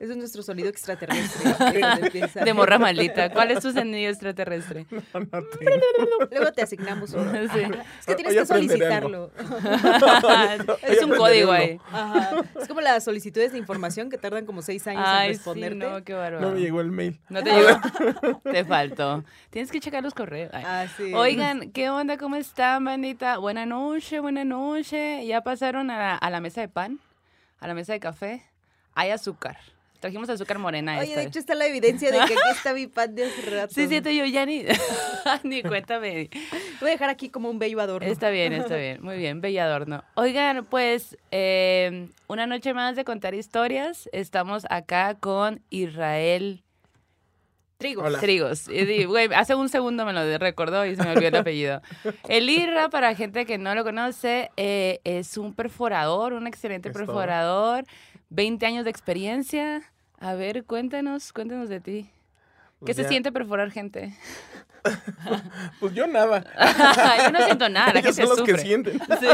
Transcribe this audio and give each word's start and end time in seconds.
Ese 0.00 0.12
es 0.12 0.16
nuestro 0.16 0.42
sonido 0.42 0.68
extraterrestre. 0.68 1.52
De 2.44 2.54
morra 2.54 2.78
maldita. 2.78 3.30
¿Cuál 3.30 3.50
es 3.52 3.60
tu 3.60 3.72
sonido 3.72 4.10
extraterrestre? 4.10 4.86
No, 5.12 5.20
no 5.20 5.42
tengo. 5.58 6.28
Luego 6.30 6.52
te 6.52 6.62
asignamos 6.62 7.12
uno. 7.12 7.32
Sí. 7.52 7.60
Es 8.00 8.06
que 8.06 8.14
tienes 8.14 8.32
Hoy 8.34 8.38
que 8.38 8.46
solicitarlo. 8.46 9.30
es 10.82 11.02
un 11.02 11.10
código 11.10 11.52
ahí. 11.52 11.78
Ajá. 11.90 12.42
Es 12.60 12.68
como 12.68 12.80
las 12.80 13.04
solicitudes 13.04 13.52
de 13.52 13.58
información 13.58 14.10
que 14.10 14.18
tardan 14.18 14.46
como 14.46 14.62
seis 14.62 14.86
años 14.86 15.06
en 15.06 15.22
sí, 15.22 15.28
responderte. 15.28 15.76
no, 15.76 16.02
qué 16.04 16.14
bárbaro. 16.14 16.48
No 16.48 16.54
me 16.54 16.60
llegó 16.60 16.80
el 16.80 16.90
mail. 16.90 17.20
No 17.28 17.42
te 17.42 17.50
llegó. 17.50 18.40
te 18.42 18.64
faltó. 18.64 19.24
Tienes 19.50 19.70
que 19.70 19.80
checar 19.80 20.02
los 20.02 20.14
correos. 20.14 20.50
Ah, 20.54 20.86
sí. 20.96 21.12
Oigan, 21.14 21.70
¿qué 21.72 21.90
onda? 21.90 22.16
¿Cómo 22.16 22.36
están, 22.36 22.84
bandita? 22.84 23.38
Buena 23.38 23.66
noche, 23.66 24.20
buena 24.20 24.44
noche. 24.44 25.26
¿Ya 25.26 25.42
pasaron 25.42 25.90
a 25.90 25.98
la, 25.98 26.14
a 26.16 26.30
la 26.30 26.40
mesa 26.40 26.60
de 26.60 26.68
pan? 26.68 27.00
¿A 27.60 27.66
la 27.68 27.74
mesa 27.74 27.92
de 27.92 28.00
café? 28.00 28.42
Hay 28.94 29.10
azúcar. 29.10 29.58
Trajimos 30.00 30.28
azúcar 30.28 30.58
morena 30.58 30.98
Oye, 30.98 31.04
esta 31.04 31.20
de 31.20 31.26
vez. 31.26 31.26
hecho 31.28 31.38
está 31.38 31.54
la 31.54 31.66
evidencia 31.66 32.10
de 32.10 32.16
que 32.18 32.34
aquí 32.34 32.50
está 32.50 32.74
mi 32.74 32.88
pan 32.88 33.14
de 33.14 33.26
hace 33.26 33.40
rato. 33.50 33.72
Sí, 33.72 33.86
siento 33.86 34.10
yo 34.10 34.24
ya 34.24 34.44
ni, 34.44 34.64
ni 35.44 35.62
cuéntame. 35.62 36.28
Voy 36.80 36.88
a 36.88 36.92
dejar 36.92 37.08
aquí 37.08 37.28
como 37.30 37.48
un 37.48 37.60
bello 37.60 37.80
adorno. 37.80 38.08
Está 38.10 38.30
bien, 38.30 38.52
está 38.52 38.74
bien. 38.74 39.00
Muy 39.00 39.16
bien, 39.16 39.40
bello 39.40 39.62
adorno. 39.62 40.02
Oigan, 40.14 40.64
pues, 40.64 41.16
eh, 41.30 42.08
una 42.26 42.48
noche 42.48 42.74
más 42.74 42.96
de 42.96 43.04
contar 43.04 43.34
historias. 43.34 44.08
Estamos 44.12 44.66
acá 44.70 45.14
con 45.14 45.62
Israel 45.70 46.64
Trigo. 47.82 48.02
Hola. 48.02 48.20
Trigos. 48.20 48.68
Y 48.68 49.06
hace 49.34 49.56
un 49.56 49.68
segundo 49.68 50.04
me 50.06 50.12
lo 50.12 50.38
recordó 50.38 50.86
y 50.86 50.94
se 50.94 51.02
me 51.02 51.10
olvidó 51.10 51.28
el 51.28 51.36
apellido. 51.36 51.82
El 52.28 52.48
Irra, 52.48 52.88
para 52.90 53.14
gente 53.16 53.44
que 53.44 53.58
no 53.58 53.74
lo 53.74 53.82
conoce, 53.82 54.50
eh, 54.56 55.00
es 55.02 55.36
un 55.36 55.52
perforador, 55.52 56.32
un 56.32 56.46
excelente 56.46 56.90
Es 56.90 56.94
todo. 56.94 57.82
Perforador. 58.32 58.36
20 58.36 58.66
años 58.66 58.84
de 58.84 58.90
experiencia. 58.90 59.82
A 60.18 60.34
ver, 60.34 60.64
cuéntanos, 60.64 61.32
cuéntanos 61.32 61.68
de 61.68 61.80
ti. 61.80 62.02
¿Qué 62.80 62.86
Pues 62.86 62.96
se 62.96 63.02
ya- 63.04 63.08
siente 63.08 63.32
perforar 63.32 63.70
gente? 63.70 64.16
Pues 65.78 65.94
yo 65.94 66.06
nada. 66.08 66.44
Yo 67.24 67.30
no 67.30 67.44
siento 67.44 67.68
nada, 67.68 67.92
Ellos 68.00 68.16
son 68.16 68.28
los 68.28 68.42
que 68.42 68.50
sufre. 68.52 68.66
sienten. 68.66 68.98
Sí. 68.98 69.26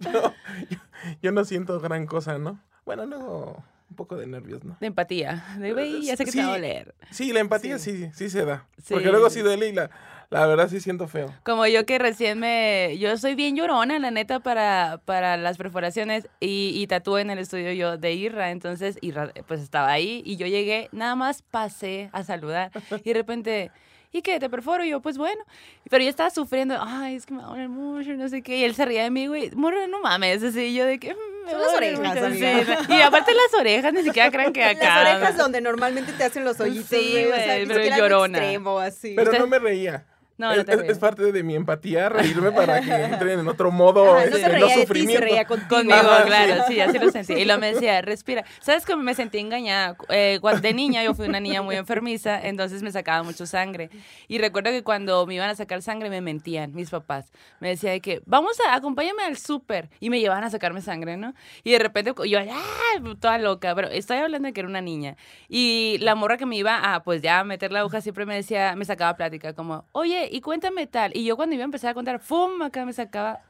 Yo, 0.00 0.34
yo- 0.68 0.78
yo 1.22 1.32
no 1.32 1.44
siento 1.46 1.80
gran 1.80 2.06
cosa, 2.06 2.36
¿no? 2.38 2.60
Bueno, 2.84 3.06
luego 3.06 3.64
un 3.88 3.96
poco 3.96 4.16
de 4.16 4.26
nervios, 4.26 4.62
¿no? 4.64 4.76
De 4.80 4.86
empatía. 4.88 5.42
De, 5.58 5.72
güey, 5.72 6.02
ya 6.02 6.16
sé 6.16 6.24
que 6.26 6.30
te 6.32 6.38
Sí. 6.38 6.38
va 6.44 6.48
a 6.48 6.50
doler. 6.50 6.94
Sí, 7.10 7.32
la 7.32 7.40
empatía 7.40 7.78
sí, 7.78 8.10
sí, 8.12 8.28
se 8.28 8.44
da. 8.44 8.66
Porque 8.88 9.10
luego 9.10 9.30
sí 9.30 9.40
duele 9.40 9.68
y 9.68 9.72
la, 9.72 9.90
la 10.30 10.46
verdad 10.46 10.68
sí 10.68 10.80
siento 10.80 11.08
feo. 11.08 11.34
Como 11.44 11.66
yo 11.66 11.84
que 11.86 11.98
recién 11.98 12.38
me... 12.38 12.96
Yo 12.98 13.16
soy 13.18 13.34
bien 13.34 13.56
llorona, 13.56 13.98
la 13.98 14.10
neta, 14.10 14.40
para, 14.40 15.00
para 15.04 15.36
las 15.36 15.56
perforaciones 15.58 16.28
y, 16.40 16.72
y 16.74 16.86
tatué 16.86 17.20
en 17.22 17.30
el 17.30 17.38
estudio 17.38 17.72
yo 17.72 17.96
de 17.98 18.12
Irra. 18.12 18.50
Entonces, 18.50 18.96
Irra 19.02 19.32
pues 19.48 19.60
estaba 19.60 19.90
ahí 19.90 20.22
y 20.24 20.36
yo 20.36 20.46
llegué, 20.46 20.88
nada 20.92 21.16
más 21.16 21.42
pasé 21.42 22.10
a 22.12 22.22
saludar 22.22 22.70
y 23.04 23.08
de 23.08 23.14
repente... 23.14 23.70
¿Y 24.12 24.22
qué? 24.22 24.40
¿Te 24.40 24.50
perforo? 24.50 24.82
Y 24.84 24.88
yo, 24.90 25.00
pues 25.00 25.16
bueno. 25.18 25.40
Pero 25.88 26.02
yo 26.02 26.10
estaba 26.10 26.30
sufriendo. 26.30 26.76
Ay, 26.80 27.14
es 27.14 27.26
que 27.26 27.32
me 27.34 27.42
va 27.44 27.54
mucho, 27.68 28.10
no 28.14 28.28
sé 28.28 28.42
qué. 28.42 28.56
Y 28.58 28.64
él 28.64 28.74
se 28.74 28.84
reía 28.84 29.04
de 29.04 29.10
mí, 29.12 29.28
güey. 29.28 29.52
Morro, 29.52 29.86
no 29.86 30.00
mames. 30.02 30.42
Así 30.42 30.74
yo 30.74 30.84
de 30.84 30.98
que... 30.98 31.14
"Mm, 31.14 31.44
me 31.44 31.50
Son 31.52 31.60
las 31.60 31.74
orejas, 31.74 31.98
mucho". 32.00 32.26
amiga. 32.26 32.84
Sí, 32.88 32.92
Y 32.92 33.00
aparte 33.02 33.30
las 33.32 33.60
orejas, 33.60 33.92
ni 33.92 34.02
siquiera 34.02 34.28
crean 34.32 34.52
que 34.52 34.64
acá. 34.64 35.04
Las 35.04 35.14
orejas 35.14 35.36
donde 35.36 35.60
normalmente 35.60 36.12
te 36.12 36.24
hacen 36.24 36.42
los 36.44 36.58
hoyitos. 36.58 36.88
Sí, 36.88 37.08
güey, 37.12 37.26
o 37.30 37.34
sea, 37.36 37.56
pero 37.68 37.96
llorona. 37.98 38.38
extremo, 38.38 38.80
así. 38.80 39.12
Pero 39.14 39.30
Usted- 39.30 39.38
no 39.38 39.46
me 39.46 39.60
reía. 39.60 40.04
No, 40.40 40.54
no 40.54 40.60
es, 40.60 40.66
te 40.66 40.90
es- 40.90 40.98
parte 40.98 41.32
de 41.32 41.42
mi 41.42 41.54
empatía 41.54 42.08
reírme 42.08 42.50
para 42.52 42.80
que 42.80 42.92
entren 42.92 43.40
en 43.40 43.48
otro 43.48 43.70
modo 43.70 44.16
Ajá, 44.16 44.24
no 44.26 44.36
se 44.36 44.48
reía 44.48 44.76
de 44.76 44.86
ti, 44.86 45.06
se 45.06 45.20
reía 45.20 45.44
contigo. 45.44 45.68
Conmigo, 45.68 45.98
Ajá, 45.98 46.24
claro, 46.24 46.64
sí, 46.66 46.80
así 46.80 46.98
lo 46.98 47.10
sentí. 47.10 47.34
Y 47.34 47.44
lo 47.44 47.58
me 47.58 47.74
decía, 47.74 48.00
respira. 48.00 48.44
¿Sabes 48.60 48.86
cómo 48.86 49.02
me 49.02 49.14
sentí 49.14 49.38
engañada? 49.38 49.96
Eh, 50.08 50.40
de 50.62 50.72
niña 50.74 51.04
yo 51.04 51.14
fui 51.14 51.28
una 51.28 51.40
niña 51.40 51.60
muy 51.60 51.76
enfermiza, 51.76 52.40
entonces 52.40 52.82
me 52.82 52.90
sacaba 52.90 53.22
mucho 53.22 53.44
sangre. 53.44 53.90
Y 54.28 54.38
recuerdo 54.38 54.70
que 54.70 54.82
cuando 54.82 55.26
me 55.26 55.34
iban 55.34 55.50
a 55.50 55.54
sacar 55.54 55.82
sangre 55.82 56.08
me 56.08 56.22
mentían 56.22 56.74
mis 56.74 56.88
papás. 56.88 57.30
Me 57.60 57.68
decía 57.68 57.90
de 57.90 58.00
que, 58.00 58.22
vamos 58.24 58.56
a, 58.66 58.74
acompáñame 58.74 59.22
al 59.24 59.36
súper. 59.36 59.90
Y 60.00 60.08
me 60.08 60.20
llevaban 60.20 60.44
a 60.44 60.50
sacarme 60.50 60.80
sangre, 60.80 61.16
¿no? 61.18 61.34
Y 61.64 61.72
de 61.72 61.78
repente 61.78 62.14
yo, 62.26 62.38
¡ah! 62.40 63.14
Toda 63.20 63.36
loca. 63.38 63.74
Pero 63.74 63.88
estoy 63.88 64.16
hablando 64.16 64.46
de 64.46 64.52
que 64.54 64.60
era 64.60 64.68
una 64.68 64.80
niña. 64.80 65.16
Y 65.48 65.98
la 66.00 66.14
morra 66.14 66.38
que 66.38 66.46
me 66.46 66.56
iba 66.56 66.94
a, 66.94 67.02
pues 67.02 67.20
ya, 67.20 67.44
meter 67.44 67.72
la 67.72 67.80
aguja 67.80 68.00
siempre 68.00 68.24
me 68.24 68.34
decía, 68.34 68.74
me 68.76 68.84
sacaba 68.84 69.16
plática, 69.16 69.52
como, 69.52 69.84
oye, 69.92 70.28
y 70.30 70.40
cuéntame 70.40 70.86
tal. 70.86 71.16
Y 71.16 71.24
yo 71.24 71.36
cuando 71.36 71.54
iba 71.54 71.64
a 71.64 71.66
empezar 71.66 71.90
a 71.90 71.94
contar, 71.94 72.18
¡fum! 72.20 72.62
Acá 72.62 72.84
me 72.84 72.92
sacaba 72.92 73.40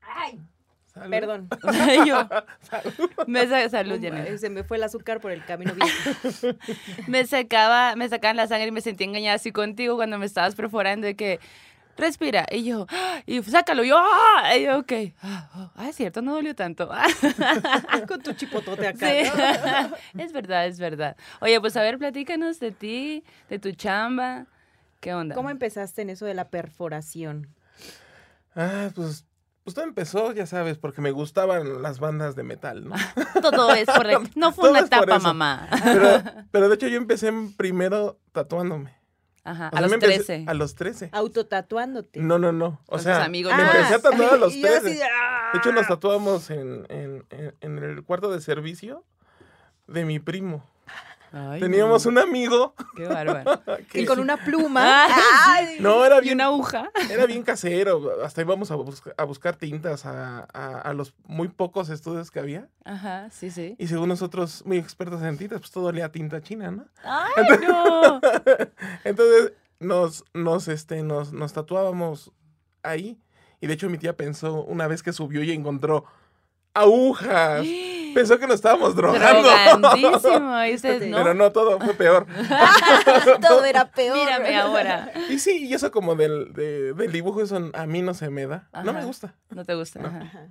Ay, 0.00 0.40
Salud. 0.86 1.10
perdón. 1.10 1.48
Yo, 2.06 2.28
me 3.26 3.46
sa- 3.46 3.68
salud, 3.68 3.98
Janet. 4.02 4.38
Se 4.38 4.50
me 4.50 4.64
fue 4.64 4.78
el 4.78 4.82
azúcar 4.82 5.20
por 5.20 5.30
el 5.30 5.44
camino 5.44 5.72
viejo. 5.74 6.56
Me 7.06 7.26
sacaba, 7.26 7.94
me 7.94 8.08
sacaban 8.08 8.36
la 8.36 8.46
sangre 8.46 8.68
y 8.68 8.72
me 8.72 8.80
sentí 8.80 9.04
engañada 9.04 9.36
así 9.36 9.52
contigo 9.52 9.96
cuando 9.96 10.18
me 10.18 10.26
estabas 10.26 10.54
perforando 10.54 11.06
de 11.06 11.14
que 11.14 11.40
respira 11.96 12.46
y 12.50 12.62
yo 12.64 12.86
¡ah! 12.90 13.20
y 13.26 13.42
sácalo 13.42 13.82
yo 13.82 13.96
¡ah! 13.98 14.56
y 14.56 14.64
yo 14.64 14.78
ok 14.78 14.92
ah, 15.22 15.50
oh, 15.56 15.70
ah, 15.74 15.88
es 15.88 15.96
cierto 15.96 16.22
no 16.22 16.32
dolió 16.34 16.54
tanto 16.54 16.88
Con 18.06 18.22
tu 18.22 18.32
chipotote 18.34 18.86
acá. 18.86 19.08
sí 19.08 19.28
¿no? 20.14 20.22
es 20.22 20.32
verdad 20.32 20.66
es 20.66 20.78
verdad 20.78 21.16
oye 21.40 21.60
pues 21.60 21.76
a 21.76 21.82
ver 21.82 21.98
platícanos 21.98 22.60
de 22.60 22.70
ti 22.70 23.24
de 23.50 23.58
tu 23.58 23.72
chamba 23.72 24.46
qué 25.00 25.14
onda 25.14 25.34
¿Cómo 25.34 25.50
empezaste 25.50 26.02
en 26.02 26.10
eso 26.10 26.26
de 26.26 26.34
la 26.34 26.48
perforación? 26.50 27.54
Ah, 28.54 28.90
pues, 28.94 29.24
pues 29.64 29.74
todo 29.74 29.84
empezó, 29.84 30.32
ya 30.32 30.46
sabes, 30.46 30.78
porque 30.78 31.00
me 31.00 31.10
gustaban 31.10 31.82
las 31.82 32.00
bandas 32.00 32.34
de 32.34 32.42
metal, 32.42 32.88
¿no? 32.88 32.94
todo 33.42 33.72
es 33.72 33.86
por 33.86 34.06
el- 34.10 34.30
no 34.34 34.52
fue 34.52 34.62
Todo 34.62 34.70
una 34.72 34.80
etapa 34.80 35.18
mamá 35.18 35.68
Pero, 35.84 36.22
pero 36.50 36.68
de 36.68 36.74
hecho 36.74 36.88
yo 36.88 36.96
empecé 36.96 37.32
primero 37.56 38.18
tatuándome. 38.32 38.96
ajá 39.44 39.70
O 39.72 39.76
a 39.76 39.80
los 39.80 39.90
me 39.90 39.96
empecé- 39.96 40.24
13 40.24 40.44
A 40.48 40.54
los 40.54 40.74
13. 40.74 41.10
Autotatuándote. 41.12 42.20
No, 42.20 42.38
no, 42.38 42.52
no. 42.52 42.80
O 42.86 42.92
Con 42.92 43.00
sea, 43.00 43.24
amigos 43.24 43.54
me 43.54 43.62
Ah, 43.62 43.72
empecé 43.76 43.94
a 43.94 43.98
tatuar 44.00 44.34
a 44.34 44.36
los 44.36 44.54
y 44.54 44.60
yo 44.62 44.68
así 44.68 44.80
13. 44.80 44.96
de, 44.98 45.04
¡ah! 45.04 45.50
De 45.52 45.58
hecho, 45.58 45.72
nos 45.72 45.86
tatuamos 45.86 46.50
en, 46.50 46.84
en, 46.90 47.24
en, 47.30 47.54
en 47.60 47.78
el 47.78 48.02
cuarto 48.02 48.30
de 48.32 48.40
servicio 48.40 49.04
de 49.86 50.04
mi 50.04 50.18
primo. 50.18 50.64
Ay, 51.32 51.60
Teníamos 51.60 52.04
no, 52.06 52.10
un 52.12 52.18
amigo 52.18 52.74
qué 52.96 53.06
bárbaro 53.06 53.60
que 53.90 54.00
Y 54.02 54.06
con 54.06 54.18
una 54.18 54.36
pluma. 54.38 55.04
Ay, 55.06 55.12
Ay, 55.46 55.76
No, 55.80 56.04
era 56.04 56.24
y 56.24 56.30
una 56.32 56.46
aguja 56.46 56.90
era 57.10 57.26
bien 57.26 57.42
casero. 57.44 58.22
Hasta 58.24 58.40
íbamos 58.40 58.70
a, 58.70 58.76
busca- 58.76 59.14
a 59.16 59.24
buscar 59.24 59.56
tintas 59.56 60.06
a, 60.06 60.46
a- 60.52 60.80
a 60.80 60.92
los 60.94 61.14
muy 61.26 61.48
pocos 61.48 61.90
estudios 61.90 62.30
que 62.30 62.40
había. 62.40 62.68
ajá 62.84 63.28
sí 63.30 63.50
sí 63.50 63.76
Y 63.78 63.88
según 63.88 64.08
nosotros, 64.08 64.62
muy 64.64 64.78
expertos 64.78 65.22
en 65.22 65.36
tintas, 65.36 65.60
pues 65.60 65.70
todo 65.70 65.86
olía 65.86 66.10
tinta 66.10 66.40
china, 66.40 66.70
¿no? 66.70 66.86
ay 67.04 67.58
no 67.66 68.20
Entonces 69.04 69.52
nos, 69.80 70.24
nos, 70.34 70.66
este, 70.68 71.02
nos, 71.02 71.32
nos 71.32 71.52
tatuábamos 71.52 72.32
ahí. 72.82 73.20
Y 73.60 73.66
de 73.66 73.74
hecho 73.74 73.90
mi 73.90 73.98
tía 73.98 74.16
pensó 74.16 74.62
una 74.64 74.86
vez 74.86 75.02
que 75.02 75.12
subió 75.12 75.42
y 75.42 75.52
encontró 75.52 76.04
agujas. 76.74 77.64
Pensó 78.14 78.38
que 78.38 78.46
nos 78.46 78.56
estábamos 78.56 78.94
drogando. 78.96 79.48
Y 79.96 80.04
ustedes, 80.74 81.08
¿no? 81.10 81.16
Pero 81.18 81.34
no, 81.34 81.52
todo 81.52 81.78
fue 81.80 81.94
peor. 81.94 82.26
Todo 83.46 83.64
era 83.64 83.90
peor. 83.90 84.16
Mírame 84.16 84.56
ahora. 84.56 85.12
Y 85.28 85.38
sí, 85.38 85.66
y 85.66 85.74
eso 85.74 85.90
como 85.90 86.14
del, 86.14 86.52
de- 86.52 86.92
del 86.94 87.12
dibujo, 87.12 87.42
eso 87.42 87.70
a 87.74 87.86
mí 87.86 88.02
no 88.02 88.14
se 88.14 88.30
me 88.30 88.46
da. 88.46 88.68
No 88.84 88.92
me 88.92 89.04
gusta. 89.04 89.34
No 89.50 89.64
te 89.64 89.74
gusta. 89.74 90.00
No. 90.00 90.08
ajá. 90.08 90.46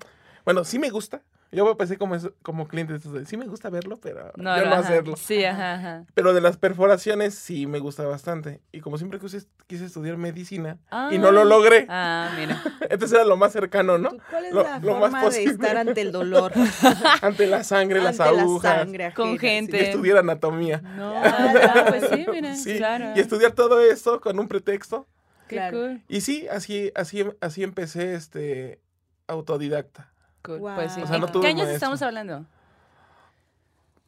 Bueno, 0.47 0.63
sí 0.63 0.79
me 0.79 0.89
gusta. 0.89 1.23
Yo 1.51 1.69
empecé 1.69 1.97
como, 1.97 2.15
es- 2.15 2.29
como 2.41 2.69
cliente. 2.69 2.93
entonces, 2.93 3.27
sí 3.27 3.35
me 3.35 3.47
gusta 3.47 3.69
verlo, 3.69 3.99
pero 4.01 4.31
No, 4.37 4.55
yo 4.57 4.63
no 4.63 4.71
ajá. 4.71 4.79
hacerlo. 4.79 5.17
Sí, 5.17 5.43
ajá, 5.43 5.73
ajá. 5.73 6.05
Pero 6.13 6.33
de 6.33 6.39
las 6.39 6.55
perforaciones 6.55 7.35
sí 7.35 7.67
me 7.67 7.79
gusta 7.79 8.05
bastante. 8.05 8.61
Y 8.71 8.79
como 8.79 8.97
siempre 8.97 9.19
quise, 9.19 9.41
quise 9.67 9.83
estudiar 9.83 10.15
medicina 10.15 10.77
y 11.11 11.17
no 11.17 11.31
lo 11.33 11.43
logré, 11.43 11.85
Ah, 11.89 12.31
mira. 12.39 12.61
entonces 12.89 13.11
era 13.11 13.25
lo 13.25 13.35
más 13.35 13.51
cercano, 13.51 13.97
¿no? 13.97 14.11
¿Tú 14.11 14.19
¿Cuál 14.29 14.45
es 14.45 14.53
Lo- 14.53 14.63
la 14.63 14.79
lo 14.79 14.91
más 14.93 15.01
forma 15.01 15.19
de 15.19 15.25
posible. 15.25 15.51
estar 15.51 15.75
ante 15.77 15.99
el 15.99 16.11
dolor? 16.13 16.53
Ante 17.21 17.45
la 17.47 17.65
sangre, 17.65 18.01
las 18.01 18.17
ante 18.21 18.39
agujas. 18.39 18.71
la 18.77 18.83
sangre 18.85 19.13
Con 19.13 19.27
ajena, 19.35 19.39
gente. 19.41 19.77
Y 19.77 19.79
estudiar 19.81 20.17
anatomía. 20.19 20.79
No, 20.95 21.11
ah, 21.13 21.85
pues 21.89 22.07
sí, 22.09 22.25
mira. 22.31 22.55
Sí, 22.55 22.77
Claro. 22.77 23.11
y 23.17 23.19
estudiar 23.19 23.51
todo 23.51 23.81
eso 23.81 24.21
con 24.21 24.39
un 24.39 24.47
pretexto. 24.47 25.09
Qué 25.49 25.57
Claro. 25.57 25.77
cool. 25.77 26.01
Y 26.07 26.21
sí, 26.21 26.47
así, 26.49 26.89
así, 26.95 27.25
así 27.41 27.63
empecé 27.63 28.13
este 28.13 28.79
autodidacta. 29.27 30.13
Cool. 30.47 30.59
Guau. 30.59 30.75
Pues 30.75 30.93
sí. 30.93 31.01
O 31.01 31.05
sea, 31.07 31.15
¿En 31.15 31.21
no 31.21 31.27
¿Qué 31.27 31.33
tuve 31.33 31.47
años 31.47 31.57
maestro. 31.67 31.75
estamos 31.75 32.01
hablando? 32.01 32.45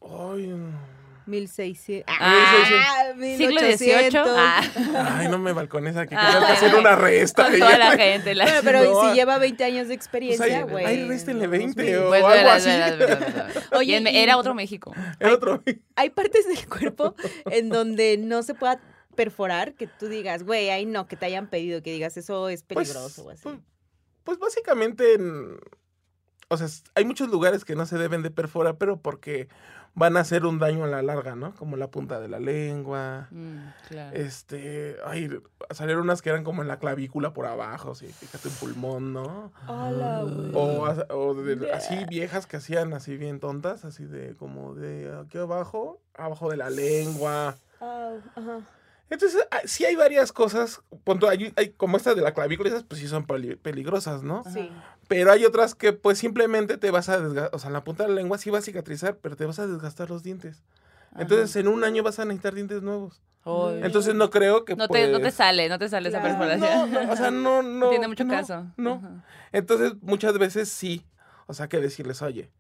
Ay, 0.01 0.55
1600. 1.25 2.15
Ah, 2.19 3.13
siglo 3.37 3.59
XVIII. 3.61 4.17
Ah, 4.17 4.61
Ay, 5.19 5.27
no 5.27 5.37
me 5.37 5.53
balcones 5.53 5.95
aquí, 5.95 6.09
que 6.09 6.15
Ah, 6.15 6.43
que 6.47 6.53
hacer 6.53 6.71
bueno. 6.71 6.79
una 6.89 6.95
resta. 6.95 7.45
con 7.49 7.59
toda 7.59 7.77
la 7.77 7.91
gente. 7.91 8.33
la- 8.33 8.45
Bueno, 8.45 8.59
pero 8.63 8.83
No, 8.83 9.09
si 9.09 9.15
lleva 9.15 9.37
20 9.37 9.63
años 9.63 9.87
de 9.87 9.93
Pues 9.95 9.97
experiencia, 9.97 10.63
güey. 10.63 10.85
ahí 10.85 11.07
réstenle 11.07 11.45
20 11.47 11.83
2000. 11.83 11.97
o 11.97 12.07
Pues, 12.07 12.23
algo 12.23 12.29
verdad, 12.35 12.55
así. 12.55 12.65
verdad, 12.69 12.97
verdad, 12.97 13.19
verdad. 13.45 13.63
Oye, 13.73 13.99
Y 14.01 14.17
era 14.17 14.37
otro 14.37 14.55
México. 14.55 14.91
El 15.19 15.29
otro. 15.31 15.61
Hay 15.95 16.09
partes 16.09 16.47
del 16.47 16.67
cuerpo 16.67 17.13
en 17.51 17.69
donde 17.69 18.17
no 18.17 18.41
se 18.41 18.55
pueda 18.55 18.79
perforar, 19.15 19.73
que 19.73 19.85
tú 19.85 20.07
digas, 20.07 20.43
güey, 20.43 20.69
ahí 20.71 20.85
no, 20.87 21.07
que 21.07 21.15
te 21.17 21.25
hayan 21.27 21.47
pedido, 21.47 21.83
que 21.83 21.91
digas, 21.91 22.15
eso 22.17 22.47
es 22.49 22.63
Pues, 22.63 22.87
peligroso 22.89 23.25
o 23.25 23.29
así. 23.29 23.41
pues, 23.43 23.57
pues 24.23 24.39
básicamente, 24.39 25.13
en- 25.15 25.59
o 26.49 26.57
sea, 26.57 26.67
hay 26.95 27.05
muchos 27.05 27.29
lugares 27.29 27.63
que 27.65 27.75
no 27.75 27.85
se 27.85 27.97
deben 27.97 28.21
de 28.23 28.31
perforar, 28.31 28.77
pero 28.77 28.97
porque 28.97 29.47
van 29.95 30.17
a 30.17 30.21
hacer 30.21 30.45
un 30.45 30.59
daño 30.59 30.83
a 30.83 30.87
la 30.87 31.01
larga, 31.01 31.35
¿no? 31.35 31.53
Como 31.55 31.75
la 31.75 31.87
punta 31.89 32.19
de 32.19 32.27
la 32.27 32.39
lengua. 32.39 33.27
Mm, 33.31 33.57
claro. 33.87 34.15
Este, 34.15 34.95
ay, 35.05 35.29
salieron 35.71 36.03
unas 36.03 36.21
que 36.21 36.29
eran 36.29 36.43
como 36.43 36.61
en 36.61 36.67
la 36.67 36.77
clavícula 36.79 37.33
por 37.33 37.45
abajo, 37.47 37.95
sí, 37.95 38.07
fíjate 38.07 38.47
un 38.49 38.53
pulmón, 38.55 39.13
¿no? 39.13 39.51
Hola. 39.67 40.23
O, 40.53 41.15
o 41.15 41.33
de- 41.35 41.71
así 41.71 42.05
viejas 42.05 42.45
que 42.45 42.57
hacían 42.57 42.93
así 42.93 43.17
bien 43.17 43.39
tontas, 43.39 43.83
así 43.85 44.05
de 44.05 44.35
como 44.35 44.75
de 44.75 45.11
aquí 45.23 45.37
abajo, 45.37 45.99
abajo 46.15 46.49
de 46.49 46.57
la 46.57 46.69
lengua. 46.69 47.55
Ajá. 47.81 48.59
Entonces, 49.09 49.47
ah, 49.51 49.61
sí 49.65 49.85
hay 49.85 49.95
varias 49.95 50.31
cosas, 50.31 50.81
punto, 51.03 51.27
hay, 51.27 51.51
hay 51.55 51.69
como 51.69 51.97
esta 51.97 52.13
de 52.13 52.21
la 52.21 52.33
clavícula, 52.33 52.69
esas 52.69 52.83
pues 52.83 53.01
sí 53.01 53.07
son 53.07 53.25
peli- 53.25 53.55
peligrosas, 53.55 54.21
¿no? 54.23 54.43
Sí. 54.53 54.69
Pero 55.07 55.31
hay 55.31 55.45
otras 55.45 55.73
que 55.73 55.93
pues 55.93 56.19
simplemente 56.19 56.77
te 56.77 56.91
vas 56.91 57.09
a 57.09 57.19
desgastar, 57.19 57.49
o 57.55 57.59
sea, 57.59 57.67
en 57.69 57.73
la 57.73 57.83
punta 57.83 58.03
de 58.03 58.09
la 58.09 58.15
lengua 58.15 58.37
sí 58.37 58.49
va 58.51 58.59
a 58.59 58.61
cicatrizar, 58.61 59.17
pero 59.17 59.35
te 59.35 59.45
vas 59.45 59.57
a 59.59 59.65
desgastar 59.67 60.09
los 60.09 60.21
dientes. 60.21 60.63
Entonces, 61.17 61.55
en 61.55 61.67
un 61.67 61.83
año 61.83 62.03
vas 62.03 62.19
a 62.19 62.25
necesitar 62.25 62.53
dientes 62.53 62.83
nuevos. 62.83 63.19
Entonces, 63.81 64.13
no 64.13 64.29
creo 64.29 64.63
que 64.63 64.75
no, 64.75 64.87
te, 64.87 65.07
no 65.07 65.17
te 65.17 65.23
pues, 65.23 65.33
sale, 65.33 65.67
no 65.69 65.79
te 65.79 65.89
sale 65.89 66.09
esa 66.09 66.21
perforación. 66.21 66.91
No, 66.91 67.03
no, 67.05 67.11
o 67.11 67.15
sea, 67.15 67.31
no, 67.31 67.63
no. 67.63 67.89
Tiene 67.89 68.07
mucho 68.07 68.25
no, 68.25 68.31
caso. 68.31 68.67
No. 68.77 68.95
Ajá. 68.95 69.25
Entonces, 69.51 69.93
muchas 70.01 70.37
veces 70.37 70.69
sí. 70.69 71.03
O 71.47 71.53
sea, 71.55 71.67
que 71.67 71.79
decirles, 71.79 72.21
oye, 72.21 72.51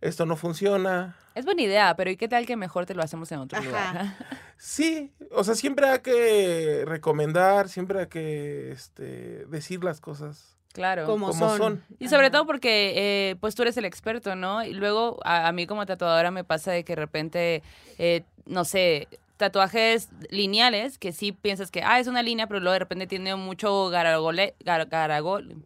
esto 0.00 0.26
no 0.26 0.36
funciona. 0.36 1.16
Es 1.34 1.44
buena 1.44 1.62
idea, 1.62 1.94
pero 1.96 2.10
¿y 2.10 2.16
qué 2.16 2.28
tal 2.28 2.46
que 2.46 2.56
mejor 2.56 2.86
te 2.86 2.94
lo 2.94 3.02
hacemos 3.02 3.30
en 3.32 3.40
otro 3.40 3.58
Ajá. 3.58 3.66
lugar? 3.66 4.16
Sí, 4.56 5.12
o 5.32 5.44
sea, 5.44 5.54
siempre 5.54 5.86
hay 5.88 5.98
que 6.00 6.84
recomendar, 6.86 7.68
siempre 7.68 8.00
hay 8.00 8.06
que 8.06 8.70
este, 8.72 9.44
decir 9.46 9.84
las 9.84 10.00
cosas 10.00 10.56
Claro. 10.72 11.06
Como, 11.06 11.28
como 11.28 11.48
son. 11.48 11.58
son. 11.58 11.84
Y 11.98 12.08
sobre 12.08 12.30
todo 12.30 12.44
porque, 12.46 12.92
eh, 13.30 13.36
pues 13.40 13.54
tú 13.54 13.62
eres 13.62 13.76
el 13.78 13.86
experto, 13.86 14.34
¿no? 14.36 14.62
Y 14.62 14.74
luego 14.74 15.18
a, 15.24 15.46
a 15.48 15.52
mí 15.52 15.66
como 15.66 15.86
tatuadora 15.86 16.30
me 16.30 16.44
pasa 16.44 16.70
de 16.70 16.84
que 16.84 16.92
de 16.94 17.00
repente, 17.00 17.62
eh, 17.98 18.24
no 18.44 18.64
sé, 18.66 19.08
tatuajes 19.38 20.10
lineales 20.28 20.98
que 20.98 21.12
sí 21.12 21.32
piensas 21.32 21.70
que, 21.70 21.82
ah, 21.82 21.98
es 21.98 22.08
una 22.08 22.22
línea, 22.22 22.46
pero 22.46 22.60
luego 22.60 22.74
de 22.74 22.78
repente 22.80 23.06
tiene 23.06 23.34
mucho 23.36 23.88
garagole, 23.88 24.54
gar- 24.64 24.86
garagol- 24.88 25.62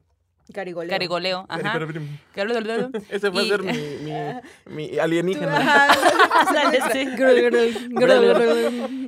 Garigoleo. 0.53 0.91
garigoleo. 0.91 1.47
Ajá. 1.49 1.79
Garagoleo. 2.35 2.91
Ese 3.11 3.31
va 3.31 3.41
a 3.41 3.45
ser 3.45 3.63
mi, 3.63 3.73
mi, 3.73 4.91
mi 4.91 4.99
alienígena. 4.99 5.89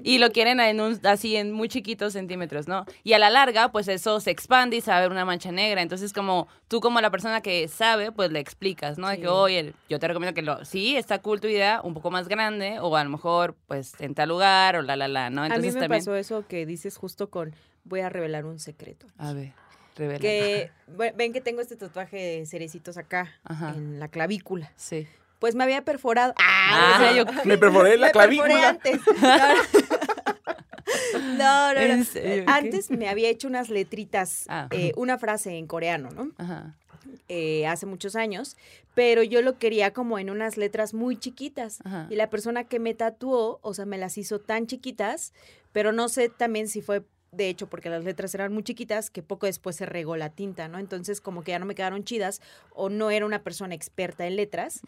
Y 0.05 0.19
lo 0.19 0.31
quieren 0.33 0.61
en 0.61 0.81
un, 0.81 0.99
así 1.05 1.37
en 1.37 1.53
muy 1.53 1.69
chiquitos 1.69 2.13
centímetros, 2.13 2.69
¿no? 2.69 2.85
Y 3.05 3.13
a 3.13 3.19
la 3.19 3.31
larga, 3.31 3.71
pues 3.71 3.89
eso 3.89 4.21
se 4.21 4.31
expande 4.31 4.77
y 4.77 4.81
se 4.81 4.91
va 4.91 4.99
a 4.99 5.01
ver 5.01 5.11
una 5.11 5.25
mancha 5.25 5.53
negra. 5.53 5.83
Entonces, 5.83 6.13
como 6.13 6.49
tú 6.69 6.81
como 6.81 7.01
la 7.01 7.11
persona 7.11 7.41
que 7.41 7.69
sabe, 7.69 8.13
pues 8.13 8.31
le 8.33 8.41
explicas, 8.41 8.99
¿no? 8.99 9.09
De 9.09 9.17
Sí. 9.17 9.23
que, 9.23 9.29
oye, 9.29 9.75
yo 9.89 9.99
te 9.99 10.09
recomiendo 10.09 10.35
que 10.35 10.43
lo, 10.43 10.65
sí, 10.65 10.97
está 10.97 11.21
cool 11.21 11.41
tu 11.41 11.47
idea, 11.49 11.81
un 11.85 11.95
poco 11.95 12.11
más 12.11 12.29
grande, 12.29 12.79
o 12.81 12.97
a 12.97 13.05
lo 13.05 13.11
mejor, 13.11 13.55
pues, 13.67 13.95
en 14.01 14.15
tal 14.15 14.29
lugar, 14.31 14.77
o 14.77 14.83
la, 14.83 14.97
la, 14.97 15.09
la, 15.09 15.31
¿no? 15.31 15.43
A 15.43 15.47
Entonces 15.47 15.75
mí 15.75 15.75
me 15.75 15.81
también... 15.81 16.01
pasó 16.01 16.17
eso 16.17 16.45
que 16.49 16.67
dices 16.67 16.97
justo 16.97 17.31
con, 17.31 17.55
voy 17.85 18.01
a 18.01 18.09
revelar 18.09 18.45
un 18.47 18.59
secreto. 18.59 19.07
A 19.19 19.33
ver, 19.33 19.53
revela. 19.97 20.19
Que 20.21 20.71
ve- 20.89 21.13
ven 21.17 21.33
que 21.33 21.41
tengo 21.41 21.61
este 21.61 21.77
tatuaje 21.77 22.17
de 22.17 22.47
cerecitos 22.47 22.97
acá, 22.97 23.33
Ajá. 23.45 23.71
en 23.77 23.99
la 24.01 24.09
clavícula. 24.09 24.73
Sí. 24.77 25.07
Pues 25.39 25.55
me 25.55 25.65
había 25.65 25.83
perforado. 25.85 26.35
Ah, 26.39 26.99
Ah, 27.11 27.13
yo- 27.17 27.25
Me 27.45 27.59
perforé 27.59 27.97
la 27.99 28.09
Me 28.09 28.13
perforé 28.13 28.37
clavícula. 28.39 28.69
antes. 28.69 29.01
No, 31.37 31.75
no, 31.75 31.81
no. 31.97 32.05
Antes 32.47 32.91
me 32.91 33.09
había 33.09 33.29
hecho 33.29 33.49
unas 33.49 33.69
letritas, 33.71 34.45
Ah. 34.49 34.69
eh, 34.71 34.93
una 34.97 35.19
frase 35.19 35.57
en 35.57 35.67
coreano, 35.67 36.11
¿no? 36.11 36.31
Ajá. 36.39 36.77
Eh, 37.29 37.67
hace 37.67 37.87
muchos 37.87 38.15
años, 38.17 38.57
pero 38.95 39.23
yo 39.23 39.43
lo 39.43 39.59
quería 39.59 39.93
como 39.93 40.19
en 40.19 40.29
unas 40.31 40.57
letras 40.57 40.93
muy 40.95 41.17
chiquitas. 41.17 41.81
Ajá. 41.85 42.07
Y 42.11 42.17
la 42.17 42.29
persona 42.31 42.65
que 42.65 42.79
me 42.79 42.95
tatuó, 42.95 43.59
o 43.63 43.75
sea, 43.75 43.87
me 43.87 43.99
las 43.99 44.19
hizo 44.19 44.39
tan 44.41 44.67
chiquitas, 44.67 45.33
pero 45.73 45.93
no 45.93 46.09
sé 46.09 46.29
también 46.29 46.69
si 46.69 46.83
fue 46.83 47.03
de 47.33 47.49
hecho 47.49 47.67
porque 47.67 47.89
las 47.89 48.05
letras 48.05 48.35
eran 48.35 48.53
muy 48.53 48.63
chiquitas, 48.63 49.09
que 49.09 49.23
poco 49.23 49.47
después 49.47 49.75
se 49.77 49.87
regó 49.87 50.17
la 50.17 50.29
tinta, 50.29 50.69
¿no? 50.69 50.79
Entonces 50.79 51.23
como 51.23 51.43
que 51.43 51.53
ya 51.53 51.59
no 51.59 51.65
me 51.65 51.75
quedaron 51.75 52.05
chidas 52.05 52.43
o 52.75 52.91
no 52.91 53.11
era 53.11 53.25
una 53.25 53.43
persona 53.43 53.75
experta 53.75 54.27
en 54.27 54.37
letras 54.37 54.83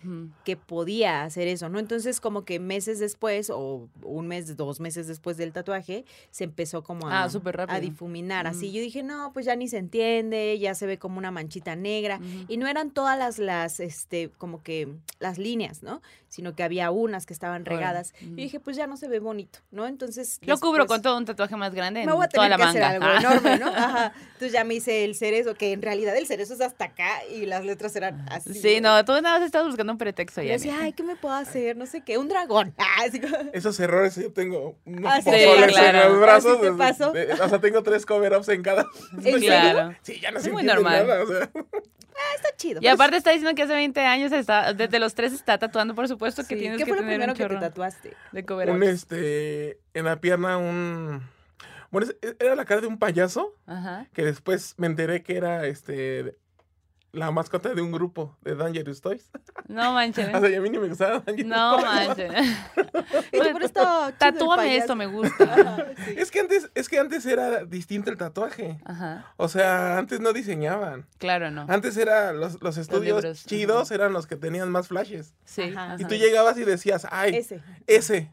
que 0.44 0.56
podía 0.56 1.25
hacer 1.25 1.49
eso, 1.49 1.70
¿no? 1.70 1.79
Entonces 1.79 2.20
como 2.20 2.44
que 2.44 2.61
meses 2.61 2.99
después 2.99 3.49
o 3.49 3.88
un 4.02 4.29
mes, 4.29 4.56
dos 4.58 4.79
meses 4.79 5.06
después 5.06 5.38
del 5.38 5.52
tatuaje, 5.52 6.05
se 6.31 6.44
empezó 6.44 6.85
como 6.85 7.08
a, 7.08 7.25
Ah, 7.25 7.29
a 7.69 7.81
difuminar, 7.81 8.47
así. 8.47 8.69
Mm. 8.69 8.73
Yo 8.73 8.81
dije, 8.82 9.02
no, 9.02 9.32
pues 9.32 9.47
ya 9.47 9.56
ni 9.56 9.69
se 9.69 9.79
entiende, 9.79 10.58
ya 10.58 10.75
se 10.75 10.87
ve 10.87 10.99
como 10.99 11.17
una 11.17 11.31
manchita 11.31 11.76
negra. 11.76 12.19
Ujú. 12.19 12.44
Y 12.49 12.56
no 12.58 12.67
eran 12.67 12.90
todas 12.90 13.19
las, 13.19 13.38
las, 13.38 13.81
este, 13.81 14.29
como 14.37 14.62
que 14.62 14.88
las 15.19 15.38
líneas, 15.38 15.82
¿no? 15.82 16.02
Sino 16.29 16.55
que 16.55 16.62
había 16.62 16.90
unas 16.90 17.25
que 17.25 17.32
estaban 17.32 17.64
regadas. 17.64 18.12
Y 18.20 18.35
dije, 18.35 18.61
pues 18.61 18.76
ya 18.76 18.87
no 18.87 18.97
se 18.97 19.08
ve 19.08 19.20
bonito, 19.20 19.61
¿no? 19.70 19.87
Entonces. 19.87 20.40
Lo 20.43 20.58
cubro 20.58 20.87
con 20.87 21.00
todo 21.00 21.17
un 21.17 21.25
tatuaje 21.25 21.56
más 21.56 21.75
grande 21.75 22.05
me 22.05 22.12
voy 22.12 22.25
a 22.25 22.29
toda 22.35 22.49
la 22.49 22.57
que 22.57 22.63
manga. 22.65 22.89
hacer 22.89 23.03
algo 23.03 23.07
Ah. 23.07 23.19
enorme, 23.21 23.59
¿no? 23.59 23.67
Ajá. 23.75 24.13
Entonces 24.35 24.53
ya 24.53 24.65
me 24.65 24.75
hice 24.75 25.05
el 25.05 25.15
cerezo, 25.15 25.55
que 25.55 25.73
en 25.73 25.81
realidad 25.81 26.17
el 26.17 26.27
cerezo 26.27 26.55
es 26.55 26.61
hasta 26.61 26.87
acá 26.87 27.25
y 27.33 27.47
las 27.47 27.65
letras 27.65 27.95
eran 27.97 28.27
así. 28.31 28.53
Sí, 28.55 28.81
no, 28.81 29.05
tú 29.05 29.13
nada 29.13 29.39
más 29.39 29.43
estabas 29.43 29.69
buscando 29.69 29.93
un 29.93 29.99
pretexto 29.99 30.43
ya. 30.43 30.49
yo 30.49 30.53
decía, 30.55 30.77
ay, 30.83 30.93
¿qué 30.93 31.03
me 31.03 31.17
puedo 31.17 31.35
hacer? 31.35 31.77
No 31.77 31.87
sé 31.87 32.01
qué, 32.03 32.19
un 32.19 32.29
dragón. 32.29 32.75
Ah, 32.79 33.05
así 33.07 33.21
como- 33.21 33.37
Esos 33.53 33.79
errores 33.81 34.17
yo 34.17 34.33
tengo 34.33 34.77
unos 34.85 35.13
Ah, 35.13 35.19
sí, 35.23 35.31
pozoles 35.31 35.67
claro. 35.73 35.99
en 36.03 36.09
los 36.13 36.21
brazos. 36.21 36.59
¿Ah, 36.59 36.63
te 36.63 36.73
pasó? 36.73 37.13
o 37.45 37.49
sea, 37.49 37.61
tengo 37.61 37.83
tres 37.83 38.05
cover-ups 38.07 38.49
en 38.51 38.63
cada. 38.63 38.87
¿En? 39.23 39.41
Claro. 39.45 39.95
Sí, 40.03 40.21
ya 40.21 40.31
no 40.31 40.39
Es 40.39 40.45
se 40.45 40.51
muy 40.53 40.63
normal. 40.65 41.07
nada, 41.07 41.23
o 41.23 41.27
sea. 41.27 41.51
Está 42.37 42.57
chido. 42.57 42.81
Y 42.83 42.87
aparte 42.87 43.17
está 43.17 43.31
diciendo 43.31 43.55
que 43.57 43.63
hace 43.65 43.73
20 43.75 44.01
años 44.01 44.31
está, 44.33 44.73
desde 44.73 44.99
los 45.01 45.15
tres 45.15 45.33
está 45.33 45.59
tatuando, 45.59 45.95
por 45.95 46.07
supuesto 46.09 46.43
que 46.43 46.55
Sí. 46.55 46.61
tienes 46.61 46.79
¿Qué 46.79 46.85
que 46.85 46.91
fue 46.91 46.97
lo 46.97 47.03
tener 47.03 47.17
primero 47.19 47.33
un 47.33 47.39
que 47.39 47.49
te 47.55 47.61
tatuaste? 47.61 48.15
de 48.33 48.45
cover 48.45 48.71
un 48.71 48.83
este 48.85 49.79
en 49.95 50.05
la 50.05 50.21
pierna 50.21 50.57
un 50.59 51.23
bueno 51.95 52.09
es- 52.21 52.37
era 52.39 52.55
la 52.55 52.65
cara 52.67 52.83
de 52.83 52.87
un 52.89 52.99
payaso 52.99 53.55
Ajá. 53.67 54.07
que 54.13 54.25
después 54.25 54.75
me 54.77 54.87
enteré 54.87 55.23
que 55.23 55.37
era 55.37 55.67
este 55.67 56.37
la 57.13 57.31
mascota 57.31 57.73
de 57.73 57.81
un 57.81 57.93
grupo 57.93 58.37
de 58.43 58.57
Dangerous 58.57 59.01
Toys. 59.01 59.31
No 59.69 59.93
manches. 59.93 60.29
O 60.35 60.41
sea, 60.41 60.51
y 60.51 60.55
a 60.57 60.61
mí 60.61 60.69
ni 60.69 60.79
me 60.79 60.89
gustaba 60.89 61.21
Dangerous 61.21 61.47
No 61.47 61.77
Toys. 61.77 61.85
manches. 61.87 62.33
Y 63.33 63.41
chido 63.41 63.59
el 64.09 64.15
Tatúame 64.19 64.77
esto, 64.77 64.95
me 64.97 65.07
gusta. 65.07 65.87
Sí. 66.05 66.15
Es 66.19 66.31
que 66.33 66.41
antes 66.41 66.71
es 66.75 66.89
que 66.89 66.99
antes 66.99 67.25
era 67.25 67.65
distinto 67.65 68.11
el 68.11 68.17
tatuaje. 68.19 68.79
Ajá. 68.85 69.33
O 69.37 69.47
sea, 69.49 69.97
antes 69.97 70.19
no 70.21 70.33
diseñaban. 70.33 71.07
Claro, 71.19 71.51
no. 71.53 71.65
Antes 71.69 71.97
era 71.97 72.33
los, 72.33 72.61
los 72.61 72.77
estudios 72.77 73.47
chidos 73.47 73.91
eran 73.93 74.13
los 74.13 74.27
que 74.27 74.37
tenían 74.37 74.69
más 74.71 74.89
flashes. 74.89 75.35
Sí. 75.45 75.63
Ajá. 75.75 75.95
Y 75.99 76.03
ajá. 76.03 76.09
tú 76.09 76.15
llegabas 76.17 76.59
y 76.59 76.65
decías, 76.65 77.07
"Ay, 77.11 77.37
Ese. 77.37 77.63
ese." 77.87 78.31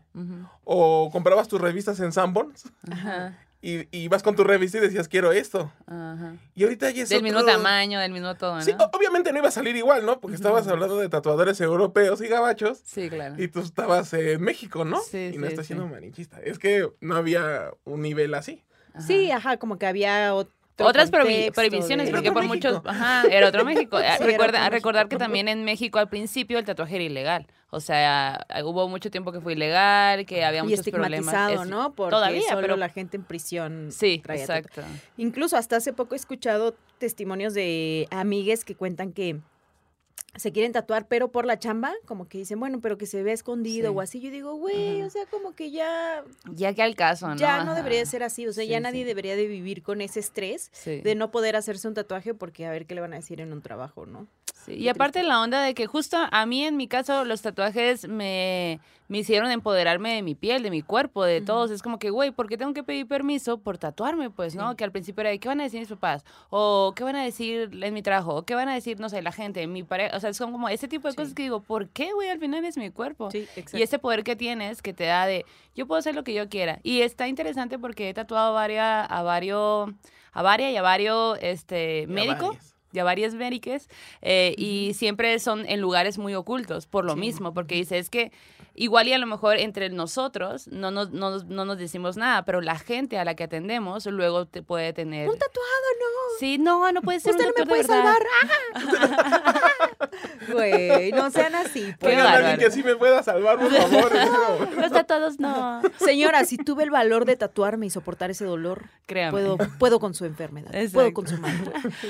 O 0.64 1.10
comprabas 1.12 1.48
tus 1.48 1.62
revistas 1.62 2.00
en 2.00 2.12
Sanborns 2.12 2.66
Ajá. 2.92 3.38
Y, 3.62 3.82
y 3.96 4.04
ibas 4.04 4.24
con 4.24 4.36
tu 4.36 4.44
revista 4.44 4.78
y 4.78 4.82
decías, 4.82 5.08
"Quiero 5.08 5.32
esto." 5.32 5.72
Ajá. 5.86 6.36
Y 6.56 6.64
ahorita 6.64 6.90
ya 6.92 7.04
es 7.04 7.10
Del 7.10 7.24
mismo 7.24 7.44
tamaño, 7.44 8.00
del 8.00 8.12
mismo 8.12 8.36
todo, 8.36 8.56
¿no? 8.56 8.62
Sí, 8.62 8.74
obviamente 8.94 9.32
no 9.32 9.40
iba 9.40 9.48
a 9.50 9.52
salir 9.52 9.76
igual, 9.76 10.06
¿no? 10.06 10.20
Porque 10.20 10.36
estabas 10.36 10.68
hablando 10.68 10.98
de 10.98 11.10
tatuadores 11.10 11.62
europeos 11.62 12.22
y 12.22 12.28
gabachos. 12.28 12.82
Sí, 12.84 13.10
claro. 13.10 13.36
Y 13.42 13.48
tú 13.48 13.60
estabas 13.60 14.14
en 14.14 14.42
México, 14.42 14.86
¿no? 14.86 15.00
Sí, 15.02 15.32
y 15.34 15.38
no 15.38 15.48
sí, 15.48 15.54
estás 15.54 15.68
sí. 15.68 15.74
siendo 15.74 15.88
malinchista. 15.88 16.40
Es 16.42 16.60
que 16.60 16.90
no 17.02 17.16
había 17.16 17.72
un 17.84 18.02
nivel 18.02 18.34
así. 18.34 18.64
Ajá. 18.94 19.06
Sí, 19.06 19.32
ajá, 19.32 19.58
como 19.58 19.78
que 19.78 19.86
había 19.86 20.34
otro 20.34 20.54
Otras 20.84 21.10
contexto 21.12 21.54
prohibiciones, 21.54 22.08
de- 22.08 22.12
porque 22.12 22.32
por 22.32 22.44
México. 22.48 22.70
muchos. 22.74 22.86
Ajá, 22.86 23.24
era 23.30 23.48
otro 23.48 23.64
México. 23.66 23.98
Eh, 24.02 24.06
Sí, 24.18 24.24
Recuerda, 24.24 24.60
otro 24.62 24.72
recordar 24.72 25.06
México. 25.06 25.18
que 25.18 25.24
también 25.24 25.48
en 25.48 25.64
México 25.64 26.00
al 26.00 26.10
principio 26.10 26.58
el 26.60 26.66
tatuaje 26.66 26.96
era 26.96 27.04
ilegal. 27.06 27.48
O 27.74 27.80
sea, 27.80 28.46
hubo 28.66 28.90
mucho 28.90 29.10
tiempo 29.10 29.32
que 29.32 29.40
fue 29.40 29.54
ilegal, 29.54 30.26
que 30.26 30.44
había 30.44 30.60
y 30.60 30.64
muchos 30.64 30.82
problemas. 30.90 31.34
estigmatizado, 31.34 31.66
¿no? 31.66 31.94
Porque 31.96 32.12
Todavía, 32.12 32.50
solo 32.50 32.62
pero- 32.62 32.76
la 32.78 32.90
gente 32.90 33.16
en 33.16 33.24
prisión 33.24 33.88
Sí, 33.92 34.20
traía 34.24 34.42
exacto. 34.42 34.82
Incluso 35.18 35.56
hasta 35.56 35.78
hace 35.78 35.94
poco 35.94 36.14
he 36.14 36.18
escuchado 36.18 36.76
testimonios 36.98 37.54
de 37.54 38.08
amigues 38.12 38.66
que 38.66 38.76
cuentan 38.76 39.14
que 39.14 39.40
se 40.36 40.52
quieren 40.52 40.72
tatuar, 40.72 41.08
pero 41.08 41.30
por 41.32 41.46
la 41.46 41.60
chamba, 41.60 41.92
como 42.06 42.28
que 42.28 42.38
dicen, 42.38 42.60
bueno, 42.60 42.80
pero 42.82 42.98
que 42.98 43.06
se 43.06 43.22
ve 43.22 43.34
escondido 43.34 43.92
Sí. 43.92 43.98
o 43.98 44.02
así. 44.02 44.20
Yo 44.22 44.32
digo, 44.32 44.56
güey, 44.56 45.02
o 45.04 45.10
sea, 45.10 45.26
como 45.26 45.54
que 45.56 45.72
ya, 45.72 46.24
Ya 46.54 46.74
que 46.74 46.82
al 46.82 46.96
caso, 46.96 47.28
¿no? 47.28 47.36
ya 47.36 47.64
no 47.64 47.76
debería 47.76 48.00
de 48.00 48.06
ser 48.06 48.24
así. 48.24 48.48
O 48.48 48.54
sea, 48.54 48.64
ya 48.64 48.80
nadie 48.80 49.02
sí. 49.02 49.06
debería 49.08 49.36
de 49.36 49.48
vivir 49.48 49.84
con 49.84 50.00
ese 50.02 50.20
estrés 50.22 50.72
de 50.86 51.16
no 51.16 51.32
poder 51.32 51.56
hacerse 51.56 51.88
un 51.88 51.94
tatuaje 51.94 52.34
porque 52.34 52.66
a 52.66 52.72
ver 52.72 52.86
qué 52.86 52.96
le 52.96 53.02
van 53.02 53.14
a 53.14 53.18
decir 53.18 53.42
en 53.42 53.52
un 53.52 53.62
trabajo, 53.62 54.06
¿no? 54.06 54.28
Sí, 54.66 54.74
Y 54.76 54.90
aparte 54.90 55.24
la 55.24 55.42
onda 55.42 55.60
de 55.64 55.74
que 55.74 55.88
justo 55.88 56.18
a 56.32 56.46
mí 56.46 56.64
en 56.64 56.78
mi 56.78 56.88
caso 56.88 57.26
los 57.26 57.42
tatuajes 57.42 58.08
me, 58.08 58.80
me 59.08 59.18
hicieron 59.18 59.50
empoderarme 59.50 60.14
de 60.14 60.22
mi 60.22 60.36
piel, 60.36 60.62
de 60.62 60.70
mi 60.70 60.84
cuerpo, 60.84 61.24
de 61.26 61.42
todos. 61.42 61.72
Es 61.72 61.82
como 61.82 61.98
que, 61.98 62.12
güey, 62.12 62.30
¿por 62.30 62.48
qué 62.48 62.58
tengo 62.60 62.72
que 62.76 62.84
pedir 62.84 63.08
permiso 63.08 63.58
por 63.58 63.80
tatuarme? 63.80 64.30
Pues, 64.30 64.54
¿no? 64.54 64.70
Sí. 64.70 64.76
Que 64.78 64.84
al 64.84 64.92
principio 64.92 65.22
era, 65.22 65.32
de, 65.32 65.40
¿qué 65.40 65.48
van 65.48 65.62
a 65.62 65.64
decir 65.64 65.80
mis 65.80 65.90
papás? 65.90 66.24
O 66.52 66.94
¿qué 66.96 67.04
van 67.04 67.16
a 67.16 67.24
decir 67.24 67.72
en 67.82 67.94
mi 67.96 68.04
trabajo? 68.04 68.36
O 68.36 68.44
¿qué 68.46 68.54
van 68.54 68.70
a 68.70 68.76
decir, 68.76 69.00
no 69.00 69.10
sé, 69.10 69.24
la 69.24 69.32
gente, 69.32 69.66
mi 69.66 69.82
pareja? 69.82 70.16
O 70.16 70.20
sea, 70.22 70.34
son 70.34 70.52
como 70.54 70.70
ese 70.70 70.88
tipo 70.88 71.08
de 71.08 71.12
Sí. 71.12 71.18
cosas 71.18 71.34
que 71.34 71.44
digo, 71.44 71.60
¿por 71.62 71.90
qué, 71.90 72.14
güey? 72.14 72.30
Al 72.30 72.40
final 72.40 72.64
es 72.64 72.78
mi 72.78 72.90
cuerpo. 72.92 73.30
Sí, 73.32 73.40
exacto. 73.56 73.78
Y 73.78 73.82
ese 73.82 74.00
poder 74.00 74.24
que 74.24 74.36
tienes 74.38 74.82
que 74.82 74.94
te 74.94 75.04
da 75.04 75.26
de, 75.26 75.46
yo 75.76 75.86
puedo 75.88 76.00
hacer 76.00 76.16
lo 76.16 76.24
que 76.24 76.34
yo 76.34 76.48
quiera. 76.48 76.80
Y 76.84 77.02
está 77.02 77.28
interesante 77.28 77.78
porque 77.78 78.08
he 78.10 78.14
tatuado 78.14 78.54
varias, 78.54 79.06
a 79.10 79.22
varios, 79.24 79.90
a 80.32 80.42
varias 80.42 80.72
y 80.72 80.78
a 80.78 80.82
varios 80.82 81.38
este, 81.42 82.04
a 82.04 82.08
médicos 82.08 82.50
varias. 82.56 82.76
y 82.94 83.00
a 83.00 83.04
varias 83.04 83.34
médicas 83.34 83.90
eh, 84.22 84.54
y 84.58 84.94
siempre 84.94 85.38
son 85.40 85.66
en 85.68 85.82
lugares 85.82 86.18
muy 86.18 86.36
ocultos 86.36 86.86
por 86.88 87.04
lo 87.06 87.16
Sí. 87.16 87.20
mismo, 87.20 87.54
porque 87.54 87.76
dice, 87.76 87.98
es 87.98 88.10
que 88.10 88.32
igual 88.76 89.08
y 89.08 89.14
a 89.14 89.18
lo 89.18 89.28
mejor 89.28 89.58
entre 89.58 89.90
nosotros 89.90 90.68
no 90.68 90.92
nos, 90.92 91.12
no, 91.12 91.40
no 91.44 91.66
nos 91.66 91.78
decimos 91.78 92.18
nada, 92.18 92.44
pero 92.46 92.62
la 92.62 92.78
gente 92.80 93.18
a 93.20 93.26
la 93.26 93.36
que 93.36 93.44
atendemos 93.44 94.06
luego 94.06 94.46
te 94.48 94.62
puede 94.64 94.94
tener... 94.94 95.28
Un 95.30 95.38
tatuado, 95.38 95.68
no. 96.00 96.06
Sí, 96.40 96.58
no, 96.58 96.92
no 96.92 97.02
puede 97.02 97.20
ser 97.20 97.32
Usted 97.34 97.48
un 97.48 97.54
no 97.58 97.66
me 97.66 97.70
puede 97.70 97.82
verdad. 97.84 98.04
salvar. 98.04 98.24
¡Ah! 98.76 99.62
Güey, 100.52 101.12
no 101.12 101.30
sean 101.32 101.56
así. 101.56 101.94
pues. 102.00 102.12
Oigan, 102.14 102.26
bárbaro. 102.26 102.48
alguien 102.48 102.68
que 102.70 102.76
sí 102.76 102.84
me 102.84 102.96
pueda 102.96 103.24
salvar, 103.24 103.60
por 103.60 103.72
favor. 103.72 104.14
momento. 104.60 104.82
Los 104.82 104.92
tatuados 104.92 105.40
no. 105.40 105.82
Señora, 106.00 106.44
si 106.46 106.58
tuve 106.58 106.84
el 106.84 106.90
valor 106.90 107.26
de 107.26 107.36
tatuarme 107.38 107.86
y 107.86 107.90
soportar 107.90 108.32
ese 108.32 108.46
dolor, 108.46 108.84
Créame. 109.06 109.32
puedo, 109.32 109.58
puedo 109.80 110.00
con 110.00 110.14
su 110.14 110.26
enfermedad, 110.26 110.72
puedo 110.92 111.14
con 111.14 111.28
su 111.28 111.38
mal. 111.38 111.54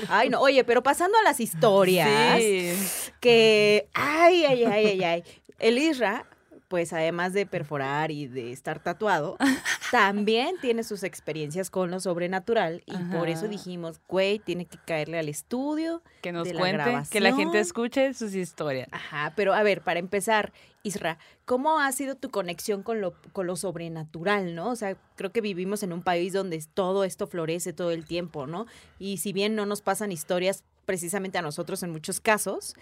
Ay, 0.08 0.28
no, 0.30 0.40
oye, 0.40 0.64
pero 0.64 0.82
pasando 0.82 1.16
a 1.18 1.22
las 1.22 1.40
historias, 1.40 2.38
Sí. 2.40 2.72
que, 3.20 3.88
ay, 3.94 4.44
ay, 4.46 4.64
ay, 4.64 4.86
ay, 4.86 5.04
ay. 5.04 5.24
El 5.58 5.78
Isra, 5.78 6.24
pues 6.72 6.94
además 6.94 7.34
de 7.34 7.44
perforar 7.44 8.10
y 8.10 8.28
de 8.28 8.50
estar 8.50 8.82
tatuado, 8.82 9.36
también 9.90 10.56
tiene 10.62 10.84
sus 10.84 11.02
experiencias 11.02 11.68
con 11.68 11.90
lo 11.90 12.00
sobrenatural 12.00 12.82
y 12.86 12.96
por 13.14 13.28
eso 13.28 13.46
dijimos, 13.46 14.00
güey, 14.08 14.38
tiene 14.38 14.64
que 14.64 14.78
caerle 14.78 15.18
al 15.18 15.28
estudio. 15.28 16.02
Que 16.22 16.32
nos 16.32 16.48
de 16.48 16.54
la 16.54 16.60
cuente, 16.60 17.10
que 17.10 17.20
la 17.20 17.34
gente 17.34 17.60
escuche 17.60 18.14
sus 18.14 18.34
historias. 18.34 18.88
Ajá, 18.90 19.34
pero 19.36 19.52
a 19.52 19.62
ver, 19.62 19.82
para 19.82 20.00
empezar, 20.00 20.54
Isra, 20.82 21.18
¿cómo 21.44 21.78
ha 21.78 21.92
sido 21.92 22.14
tu 22.14 22.30
conexión 22.30 22.82
con 22.82 23.02
lo, 23.02 23.20
con 23.34 23.46
lo 23.46 23.56
sobrenatural, 23.56 24.54
no? 24.54 24.70
O 24.70 24.76
sea, 24.76 24.96
creo 25.16 25.30
que 25.30 25.42
vivimos 25.42 25.82
en 25.82 25.92
un 25.92 26.02
país 26.02 26.32
donde 26.32 26.58
todo 26.72 27.04
esto 27.04 27.26
florece 27.26 27.74
todo 27.74 27.90
el 27.90 28.06
tiempo, 28.06 28.46
¿no? 28.46 28.64
Y 28.98 29.18
si 29.18 29.34
bien 29.34 29.54
no 29.54 29.66
nos 29.66 29.82
pasan 29.82 30.10
historias 30.10 30.64
precisamente 30.86 31.36
a 31.36 31.42
nosotros 31.42 31.82
en 31.82 31.90
muchos 31.90 32.18
casos, 32.18 32.76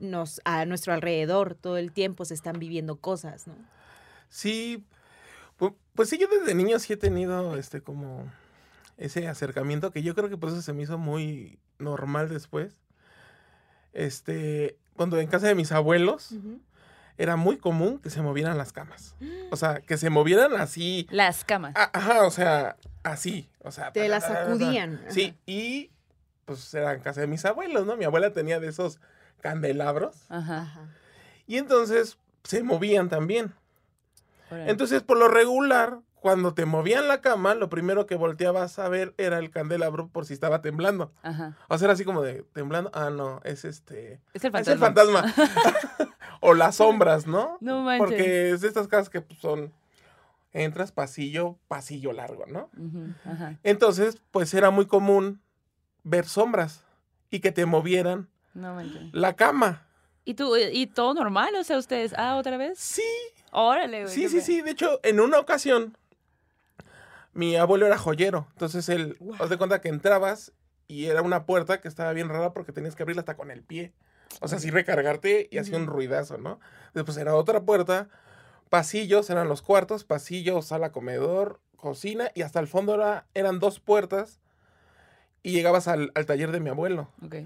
nos, 0.00 0.40
a 0.44 0.64
nuestro 0.64 0.92
alrededor 0.92 1.54
todo 1.54 1.76
el 1.76 1.92
tiempo 1.92 2.24
se 2.24 2.34
están 2.34 2.58
viviendo 2.58 2.96
cosas, 2.96 3.46
¿no? 3.46 3.54
Sí, 4.28 4.84
pu- 5.58 5.74
pues 5.94 6.08
sí, 6.08 6.18
yo 6.18 6.26
desde 6.28 6.54
niño 6.54 6.78
sí 6.78 6.92
he 6.92 6.96
tenido 6.96 7.56
este 7.56 7.80
como 7.80 8.30
ese 8.96 9.28
acercamiento 9.28 9.90
que 9.92 10.02
yo 10.02 10.14
creo 10.14 10.28
que 10.28 10.36
por 10.36 10.50
eso 10.50 10.60
se 10.62 10.72
me 10.72 10.82
hizo 10.82 10.98
muy 10.98 11.58
normal 11.78 12.28
después. 12.28 12.80
Este, 13.92 14.76
cuando 14.96 15.18
en 15.18 15.26
casa 15.26 15.46
de 15.48 15.54
mis 15.54 15.72
abuelos 15.72 16.34
era 17.18 17.36
muy 17.36 17.58
común 17.58 17.98
que 17.98 18.10
se 18.10 18.22
movieran 18.22 18.56
las 18.58 18.72
camas. 18.72 19.14
O 19.52 19.56
sea, 19.56 19.80
que 19.80 19.96
se 19.96 20.10
movieran 20.10 20.54
así. 20.54 21.08
Las 21.10 21.44
camas. 21.44 21.74
a- 21.74 21.90
Ajá, 21.92 22.24
o 22.24 22.30
sea, 22.30 22.76
así. 23.02 23.48
O 23.64 23.72
sea, 23.72 23.92
Te 23.92 24.08
las 24.08 24.22
sacudían. 24.24 25.00
Sí, 25.08 25.34
y 25.44 25.90
pues 26.44 26.72
era 26.72 26.92
en 26.94 27.00
casa 27.00 27.20
de 27.20 27.26
mis 27.26 27.44
abuelos, 27.44 27.84
¿no? 27.84 27.96
Mi 27.96 28.04
abuela 28.04 28.32
tenía 28.32 28.60
de 28.60 28.68
esos 28.68 29.00
candelabros. 29.40 30.16
Ajá. 30.28 30.88
Y 31.46 31.56
entonces 31.58 32.18
se 32.44 32.62
movían 32.62 33.08
también. 33.08 33.52
órale. 34.50 34.70
Entonces, 34.70 35.02
por 35.02 35.18
lo 35.18 35.28
regular, 35.28 35.98
cuando 36.14 36.54
te 36.54 36.64
movían 36.66 37.08
la 37.08 37.20
cama, 37.20 37.54
lo 37.54 37.68
primero 37.70 38.06
que 38.06 38.14
volteabas 38.14 38.78
a 38.78 38.88
ver 38.88 39.14
era 39.18 39.38
el 39.38 39.50
candelabro 39.50 40.08
por 40.08 40.26
si 40.26 40.34
estaba 40.34 40.60
temblando. 40.60 41.12
Ajá. 41.22 41.56
O 41.68 41.78
sea, 41.78 41.86
era 41.86 41.94
así 41.94 42.04
como 42.04 42.22
de 42.22 42.44
temblando. 42.52 42.90
Ah, 42.94 43.10
no, 43.10 43.40
es 43.44 43.64
este. 43.64 44.20
Es 44.34 44.44
el 44.44 44.54
Es 44.54 44.68
el 44.68 44.78
fantasma. 44.78 45.22
fantasma. 45.32 46.14
o 46.40 46.54
las 46.54 46.76
sombras, 46.76 47.26
¿no? 47.26 47.56
No 47.60 47.82
manches. 47.82 48.06
Porque 48.06 48.50
es 48.50 48.60
de 48.60 48.68
estas 48.68 48.86
casas 48.88 49.08
que 49.10 49.20
pues, 49.20 49.38
son. 49.40 49.72
Entras 50.52 50.90
pasillo, 50.90 51.56
pasillo 51.68 52.12
largo, 52.12 52.44
¿no? 52.48 52.70
Ujú, 52.76 53.14
Ajá. 53.24 53.56
Entonces, 53.62 54.20
pues 54.32 54.52
era 54.52 54.70
muy 54.70 54.86
común 54.86 55.40
ver 56.02 56.26
sombras 56.26 56.82
y 57.30 57.38
que 57.38 57.52
te 57.52 57.66
movieran 57.66 58.28
No 58.54 58.74
manches. 58.74 59.12
la 59.12 59.34
cama. 59.34 59.86
¿Y 60.24 60.34
tú, 60.34 60.56
y 60.56 60.86
todo 60.86 61.14
normal? 61.14 61.54
O 61.56 61.64
sea, 61.64 61.78
ustedes, 61.78 62.14
ah, 62.16 62.36
otra 62.36 62.56
vez. 62.56 62.78
Sí, 62.78 63.02
Órale, 63.52 64.02
güey. 64.04 64.14
Sí, 64.14 64.28
sí, 64.28 64.40
sí. 64.40 64.62
De 64.62 64.70
hecho, 64.70 65.00
en 65.02 65.20
una 65.20 65.38
ocasión, 65.38 65.96
mi 67.32 67.56
abuelo 67.56 67.86
era 67.86 67.98
joyero. 67.98 68.46
Entonces 68.52 68.88
él, 68.88 69.16
haz 69.38 69.50
de 69.50 69.58
cuenta 69.58 69.80
que 69.80 69.88
entrabas 69.88 70.52
y 70.86 71.06
era 71.06 71.22
una 71.22 71.46
puerta 71.46 71.80
que 71.80 71.88
estaba 71.88 72.12
bien 72.12 72.28
rara 72.28 72.52
porque 72.52 72.72
tenías 72.72 72.94
que 72.94 73.02
abrirla 73.02 73.20
hasta 73.20 73.36
con 73.36 73.50
el 73.50 73.62
pie. 73.62 73.92
O 74.40 74.48
sea, 74.48 74.58
así 74.58 74.70
recargarte 74.70 75.48
y 75.50 75.58
hacía 75.58 75.76
un 75.76 75.86
ruidazo, 75.86 76.38
¿no? 76.38 76.60
Después 76.94 77.16
era 77.16 77.34
otra 77.34 77.62
puerta, 77.62 78.08
pasillos, 78.68 79.28
eran 79.28 79.48
los 79.48 79.60
cuartos, 79.60 80.04
pasillo, 80.04 80.62
sala, 80.62 80.92
comedor, 80.92 81.60
cocina 81.76 82.30
y 82.34 82.42
hasta 82.42 82.60
el 82.60 82.68
fondo 82.68 82.94
era, 82.94 83.26
eran 83.34 83.58
dos 83.58 83.80
puertas 83.80 84.40
y 85.42 85.50
llegabas 85.52 85.88
al, 85.88 86.12
al 86.14 86.26
taller 86.26 86.52
de 86.52 86.60
mi 86.60 86.70
abuelo. 86.70 87.08
Ok. 87.24 87.36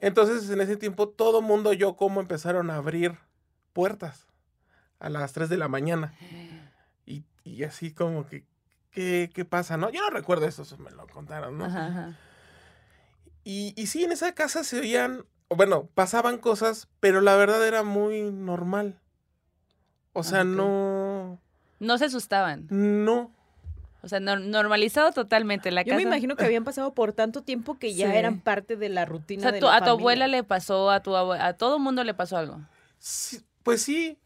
Entonces, 0.00 0.48
en 0.50 0.60
ese 0.60 0.76
tiempo, 0.76 1.08
todo 1.08 1.42
mundo 1.42 1.72
yo 1.72 1.94
como 1.96 2.20
empezaron 2.20 2.70
a 2.70 2.76
abrir 2.76 3.18
puertas 3.72 4.26
a 4.98 5.08
las 5.10 5.32
3 5.32 5.48
de 5.48 5.56
la 5.58 5.68
mañana. 5.68 6.14
Y, 7.06 7.24
y 7.44 7.64
así 7.64 7.92
como 7.92 8.26
que, 8.26 8.44
¿qué, 8.90 9.30
qué 9.34 9.44
pasa, 9.44 9.76
no? 9.76 9.90
Yo 9.90 10.00
no 10.00 10.10
recuerdo 10.10 10.46
eso, 10.46 10.62
eso 10.62 10.76
me 10.78 10.90
lo 10.90 11.06
contaron, 11.06 11.58
¿no? 11.58 11.64
Ajá, 11.66 11.86
ajá. 11.86 12.16
Y, 13.44 13.72
y 13.76 13.86
sí, 13.86 14.04
en 14.04 14.12
esa 14.12 14.32
casa 14.34 14.64
se 14.64 14.80
oían, 14.80 15.24
bueno, 15.48 15.86
pasaban 15.94 16.38
cosas, 16.38 16.88
pero 17.00 17.20
la 17.20 17.36
verdad 17.36 17.66
era 17.66 17.82
muy 17.82 18.30
normal. 18.30 19.00
O 20.12 20.22
sea, 20.22 20.40
Ah, 20.40 20.42
ok. 20.42 20.48
no, 20.48 21.40
No 21.78 21.98
se 21.98 22.06
asustaban. 22.06 22.66
no. 22.70 23.34
O 24.02 24.08
sea, 24.08 24.18
nor- 24.20 24.40
normalizado 24.44 25.12
totalmente 25.12 25.70
la 25.70 25.82
Yo 25.82 25.88
casa. 25.90 25.96
me 25.96 26.02
imagino 26.02 26.36
que 26.36 26.44
habían 26.44 26.64
pasado 26.64 26.94
por 26.94 27.12
tanto 27.12 27.42
tiempo 27.42 27.78
que 27.78 27.94
ya 27.94 28.10
Sí. 28.10 28.16
eran 28.16 28.40
parte 28.40 28.76
de 28.76 28.88
la 28.88 29.02
O 29.02 29.06
rutina 29.06 29.42
sea, 29.42 29.52
de 29.52 29.60
tu- 29.60 29.66
la 29.66 29.76
a 29.76 29.84
tu 29.84 29.90
abuela 29.90 30.26
le 30.26 30.42
pasó, 30.42 30.90
a 30.90 31.02
tu 31.02 31.12
abue- 31.12 31.38
a 31.40 31.52
todo 31.54 31.78
mundo 31.78 32.02
le 32.04 32.14
pasó 32.14 32.36
algo. 32.38 32.60
Sí, 32.98 33.40
pues 33.62 33.82
sí. 33.82 34.18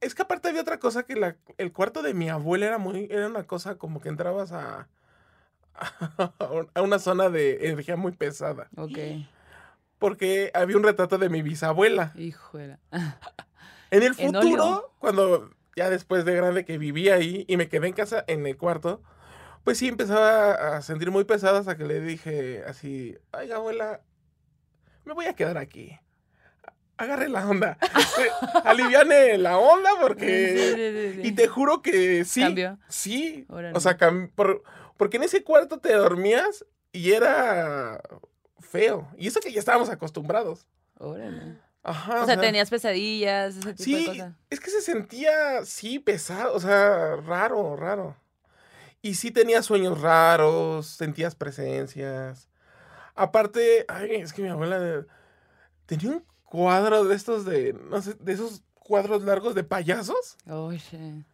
Es 0.00 0.14
que 0.14 0.22
aparte 0.22 0.48
había 0.48 0.60
otra 0.62 0.78
cosa 0.78 1.04
que 1.04 1.16
la, 1.16 1.36
el 1.58 1.72
cuarto 1.72 2.02
de 2.02 2.14
mi 2.14 2.28
abuela 2.28 2.66
era 2.66 2.78
muy, 2.78 3.08
era 3.10 3.26
una 3.26 3.44
cosa 3.44 3.76
como 3.78 4.00
que 4.00 4.08
entrabas 4.08 4.52
a, 4.52 4.88
a 6.74 6.82
una 6.82 6.98
zona 6.98 7.30
de 7.30 7.68
energía 7.68 7.96
muy 7.96 8.12
pesada. 8.12 8.68
Ok. 8.76 8.98
Porque 9.98 10.50
había 10.54 10.76
un 10.76 10.84
retrato 10.84 11.18
de 11.18 11.28
mi 11.28 11.42
bisabuela. 11.42 12.12
Híjole. 12.16 12.78
En 13.90 14.02
el 14.02 14.14
futuro, 14.14 14.92
cuando 14.98 15.50
ya 15.78 15.88
después 15.90 16.24
de 16.24 16.34
grande 16.34 16.64
que 16.64 16.76
vivía 16.78 17.14
ahí 17.14 17.44
y 17.48 17.56
me 17.56 17.68
quedé 17.68 17.86
en 17.86 17.92
casa 17.94 18.24
en 18.26 18.44
el 18.46 18.56
cuarto, 18.56 19.02
pues 19.64 19.78
sí 19.78 19.88
empezaba 19.88 20.76
a 20.76 20.82
sentir 20.82 21.10
muy 21.10 21.24
pesada 21.24 21.60
hasta 21.60 21.76
que 21.76 21.84
le 21.84 22.00
dije 22.00 22.62
así, 22.66 23.16
ay 23.32 23.50
abuela, 23.52 24.00
me 25.04 25.12
voy 25.14 25.26
a 25.26 25.34
quedar 25.34 25.56
aquí. 25.58 25.98
Agarre 26.96 27.28
la 27.28 27.48
onda. 27.48 27.78
Aliviane 28.64 29.38
la 29.38 29.56
onda 29.58 29.90
porque... 30.00 30.48
Sí, 30.56 30.74
sí, 30.74 31.12
sí, 31.14 31.22
sí. 31.22 31.28
Y 31.28 31.32
te 31.32 31.46
juro 31.46 31.80
que 31.80 32.24
sí. 32.24 32.42
Sí. 32.88 33.46
Órale. 33.48 33.76
O 33.76 33.80
sea, 33.80 33.96
cam- 33.96 34.32
por- 34.34 34.62
porque 34.96 35.16
en 35.18 35.22
ese 35.22 35.44
cuarto 35.44 35.78
te 35.78 35.92
dormías 35.94 36.66
y 36.90 37.12
era 37.12 38.00
feo. 38.58 39.08
Y 39.16 39.28
eso 39.28 39.38
que 39.40 39.52
ya 39.52 39.60
estábamos 39.60 39.90
acostumbrados. 39.90 40.66
Órale. 40.98 41.56
Ajá. 41.88 42.22
O 42.22 42.26
sea, 42.26 42.38
tenías 42.38 42.68
pesadillas, 42.70 43.56
ese 43.56 43.74
tipo 43.74 43.96
de 43.96 44.02
Sí, 44.02 44.06
cosas. 44.06 44.32
es 44.50 44.60
que 44.60 44.70
se 44.70 44.80
sentía, 44.82 45.64
sí, 45.64 45.98
pesado, 45.98 46.54
o 46.54 46.60
sea, 46.60 47.16
raro, 47.16 47.76
raro. 47.76 48.16
Y 49.00 49.14
sí 49.14 49.30
tenías 49.30 49.64
sueños 49.66 50.00
raros, 50.00 50.86
sentías 50.86 51.34
presencias. 51.34 52.48
Aparte, 53.14 53.84
ay, 53.88 54.16
es 54.16 54.32
que 54.32 54.42
mi 54.42 54.48
abuela 54.48 54.78
de- 54.78 55.06
tenía 55.86 56.10
un 56.10 56.24
cuadro 56.44 57.04
de 57.04 57.14
estos 57.14 57.44
de, 57.44 57.72
no 57.72 58.02
sé, 58.02 58.14
de 58.20 58.32
esos 58.32 58.62
cuadros 58.74 59.22
largos 59.22 59.54
de 59.54 59.64
payasos. 59.64 60.36
Oye. 60.48 61.24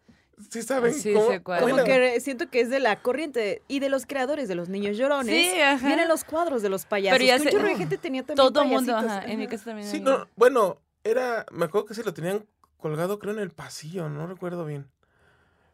¿Sí 0.51 0.63
saben 0.63 0.93
Sí, 0.95 1.13
cómo? 1.15 1.29
sé 1.29 1.41
cuál. 1.43 1.61
Como 1.61 1.85
que 1.85 2.21
siento 2.21 2.49
que 2.51 2.61
es 2.61 2.71
de 2.71 2.81
la 2.81 3.01
corriente 3.01 3.63
y 3.69 3.81
de 3.81 3.89
los 3.89 4.07
creadores 4.07 4.49
de 4.49 4.55
los 4.55 4.69
niños 4.69 4.97
llorones. 4.97 5.53
Sí, 5.53 5.61
ajá. 5.61 5.87
Vienen 5.87 6.09
los 6.09 6.25
cuadros 6.25 6.63
de 6.63 6.69
los 6.69 6.87
payasos. 6.87 7.19
Pero 7.19 7.27
ya 7.29 7.39
sé- 7.39 7.57
de 7.57 7.77
gente 7.77 7.99
tenía 7.99 8.23
también 8.25 8.53
Todo 8.53 8.65
mundo, 8.65 8.93
payasitos, 8.93 9.19
ajá. 9.19 9.31
En 9.31 9.39
mi 9.39 9.45
ajá. 9.45 9.51
casa 9.53 9.65
también. 9.67 9.89
Sí, 9.89 10.01
no, 10.01 10.27
bueno, 10.37 10.79
era, 11.05 11.47
me 11.53 11.67
acuerdo 11.67 11.87
que 11.87 11.95
se 11.95 12.03
lo 12.05 12.13
tenían 12.15 12.45
colgado 12.79 13.19
creo 13.19 13.33
en 13.33 13.39
el 13.41 13.51
pasillo, 13.51 14.09
no 14.09 14.27
recuerdo 14.27 14.65
bien. 14.65 14.89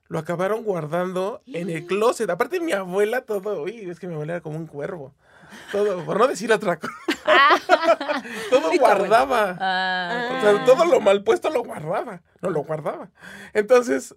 Lo 0.08 0.18
acabaron 0.18 0.64
guardando 0.64 1.40
en 1.46 1.70
el 1.70 1.86
closet. 1.86 2.28
Aparte 2.30 2.58
mi 2.60 2.72
abuela 2.72 3.20
todo, 3.22 3.62
uy, 3.62 3.88
es 3.88 4.00
que 4.00 4.08
mi 4.08 4.14
abuela 4.14 4.34
era 4.34 4.40
como 4.40 4.56
un 4.58 4.66
cuervo. 4.66 5.14
Todo, 5.72 6.04
por 6.04 6.18
no 6.18 6.26
decir 6.28 6.52
otra 6.52 6.78
cosa. 6.78 6.92
todo 8.50 8.70
guardaba. 8.78 9.56
Ah, 9.60 10.28
O 10.36 10.40
sea, 10.40 10.64
todo 10.64 10.84
lo 10.84 11.00
mal 11.00 11.22
puesto 11.22 11.50
lo 11.50 11.62
guardaba. 11.62 12.22
No 12.40 12.50
lo 12.50 12.64
guardaba. 12.64 13.10
Entonces, 13.52 14.14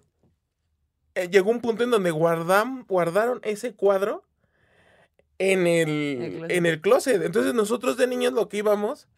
eh, 1.14 1.28
llegó 1.30 1.50
un 1.50 1.60
punto 1.60 1.84
en 1.84 1.90
donde 1.90 2.10
guardam, 2.10 2.84
guardaron 2.88 3.40
ese 3.42 3.74
cuadro 3.74 4.24
en 5.38 5.66
El 5.66 5.88
el, 5.88 6.32
closet. 6.38 6.50
en 6.56 6.66
el 6.66 6.80
closet. 6.80 7.22
Entonces, 7.22 7.54
nosotros 7.54 7.96
de 7.96 8.06
niños 8.06 8.32
lo 8.32 8.48
que 8.48 8.58
íbamos 8.58 9.08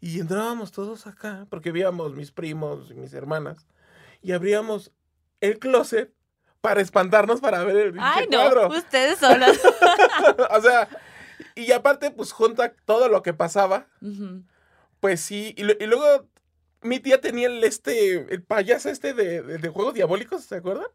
y 0.00 0.20
entrábamos 0.20 0.70
todos 0.72 1.06
acá, 1.06 1.46
porque 1.50 1.72
víamos 1.72 2.14
mis 2.14 2.30
primos 2.30 2.90
y 2.90 2.94
mis 2.94 3.12
hermanas, 3.14 3.66
y 4.22 4.32
abríamos 4.32 4.92
el 5.40 5.58
closet 5.58 6.12
para 6.60 6.80
espantarnos 6.80 7.40
para 7.40 7.62
ver 7.64 7.76
el 7.76 7.94
Ay, 7.98 8.26
no, 8.30 8.38
cuadro. 8.38 8.68
ustedes 8.68 9.18
solos. 9.18 9.58
o 10.50 10.60
sea, 10.60 10.88
y 11.54 11.72
aparte, 11.72 12.10
pues 12.10 12.32
junta 12.32 12.72
todo 12.84 13.08
lo 13.08 13.22
que 13.22 13.32
pasaba. 13.34 13.86
Pues 15.00 15.20
sí, 15.20 15.54
y, 15.56 15.62
y 15.82 15.86
luego 15.86 16.26
mi 16.82 16.98
tía 17.00 17.20
tenía 17.20 17.46
el 17.48 17.62
este, 17.64 18.32
el 18.32 18.42
payaso 18.42 18.88
este 18.90 19.14
de, 19.14 19.42
de- 19.42 19.58
de 19.58 19.68
juegos 19.68 19.94
diabólicos, 19.94 20.44
¿se 20.44 20.56
acuerdan? 20.56 20.86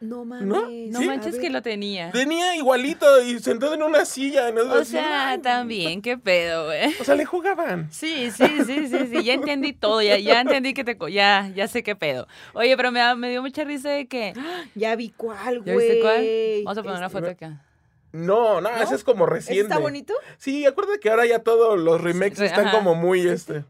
No 0.00 0.24
mames. 0.24 0.46
¿No? 0.46 0.62
No 0.62 1.00
Sí. 1.00 1.06
manches 1.06 1.38
que 1.38 1.50
lo 1.50 1.60
tenía. 1.60 2.10
Tenía 2.10 2.56
igualito 2.56 3.22
y 3.22 3.38
sentado 3.40 3.74
en 3.74 3.82
una 3.82 4.06
silla. 4.06 4.50
nosotros 4.50 4.80
O 4.80 4.84
sea, 4.90 5.38
también, 5.42 6.00
qué 6.00 6.16
pedo, 6.16 6.66
güey. 6.66 6.94
O 6.98 7.04
sea, 7.04 7.14
le 7.14 7.26
jugaban. 7.26 7.92
Sí, 7.92 8.30
sí, 8.30 8.46
sí, 8.64 8.88
sí, 8.88 9.06
sí, 9.10 9.22
ya 9.22 9.34
entendí 9.34 9.74
todo, 9.74 10.00
ya, 10.00 10.16
ya 10.18 10.40
entendí 10.40 10.72
que 10.72 10.84
te, 10.84 10.96
ya, 11.12 11.50
ya 11.54 11.68
sé 11.68 11.82
qué 11.82 11.94
pedo. 11.96 12.26
Oye, 12.54 12.74
pero 12.78 12.90
me, 12.90 13.14
me 13.16 13.28
dio 13.28 13.42
mucha 13.42 13.64
risa 13.64 13.90
de 13.90 14.06
que, 14.08 14.32
Ya 14.74 14.96
vi 14.96 15.10
cuál, 15.14 15.62
¿ya 15.64 15.74
güey. 15.74 15.86
viste 15.88 16.00
cuál? 16.00 16.64
Vamos 16.64 16.78
a 16.78 16.82
poner 16.82 16.96
una 16.96 17.06
Este, 17.08 17.18
foto 17.18 17.30
acá. 17.30 17.64
No, 18.12 18.60
no, 18.62 18.70
¿No? 18.70 18.82
ese 18.82 18.94
es 18.94 19.04
como 19.04 19.24
¿ese 19.26 19.34
reciente. 19.34 19.62
¿Está 19.64 19.78
bonito? 19.78 20.14
Sí, 20.38 20.64
acuérdate 20.64 20.98
que 21.00 21.10
ahora 21.10 21.26
ya 21.26 21.40
todos 21.40 21.78
los 21.78 22.00
remakes 22.00 22.38
Sí, 22.38 22.44
están 22.46 22.68
ajá. 22.68 22.78
como 22.78 22.94
muy 22.94 23.28
este. 23.28 23.64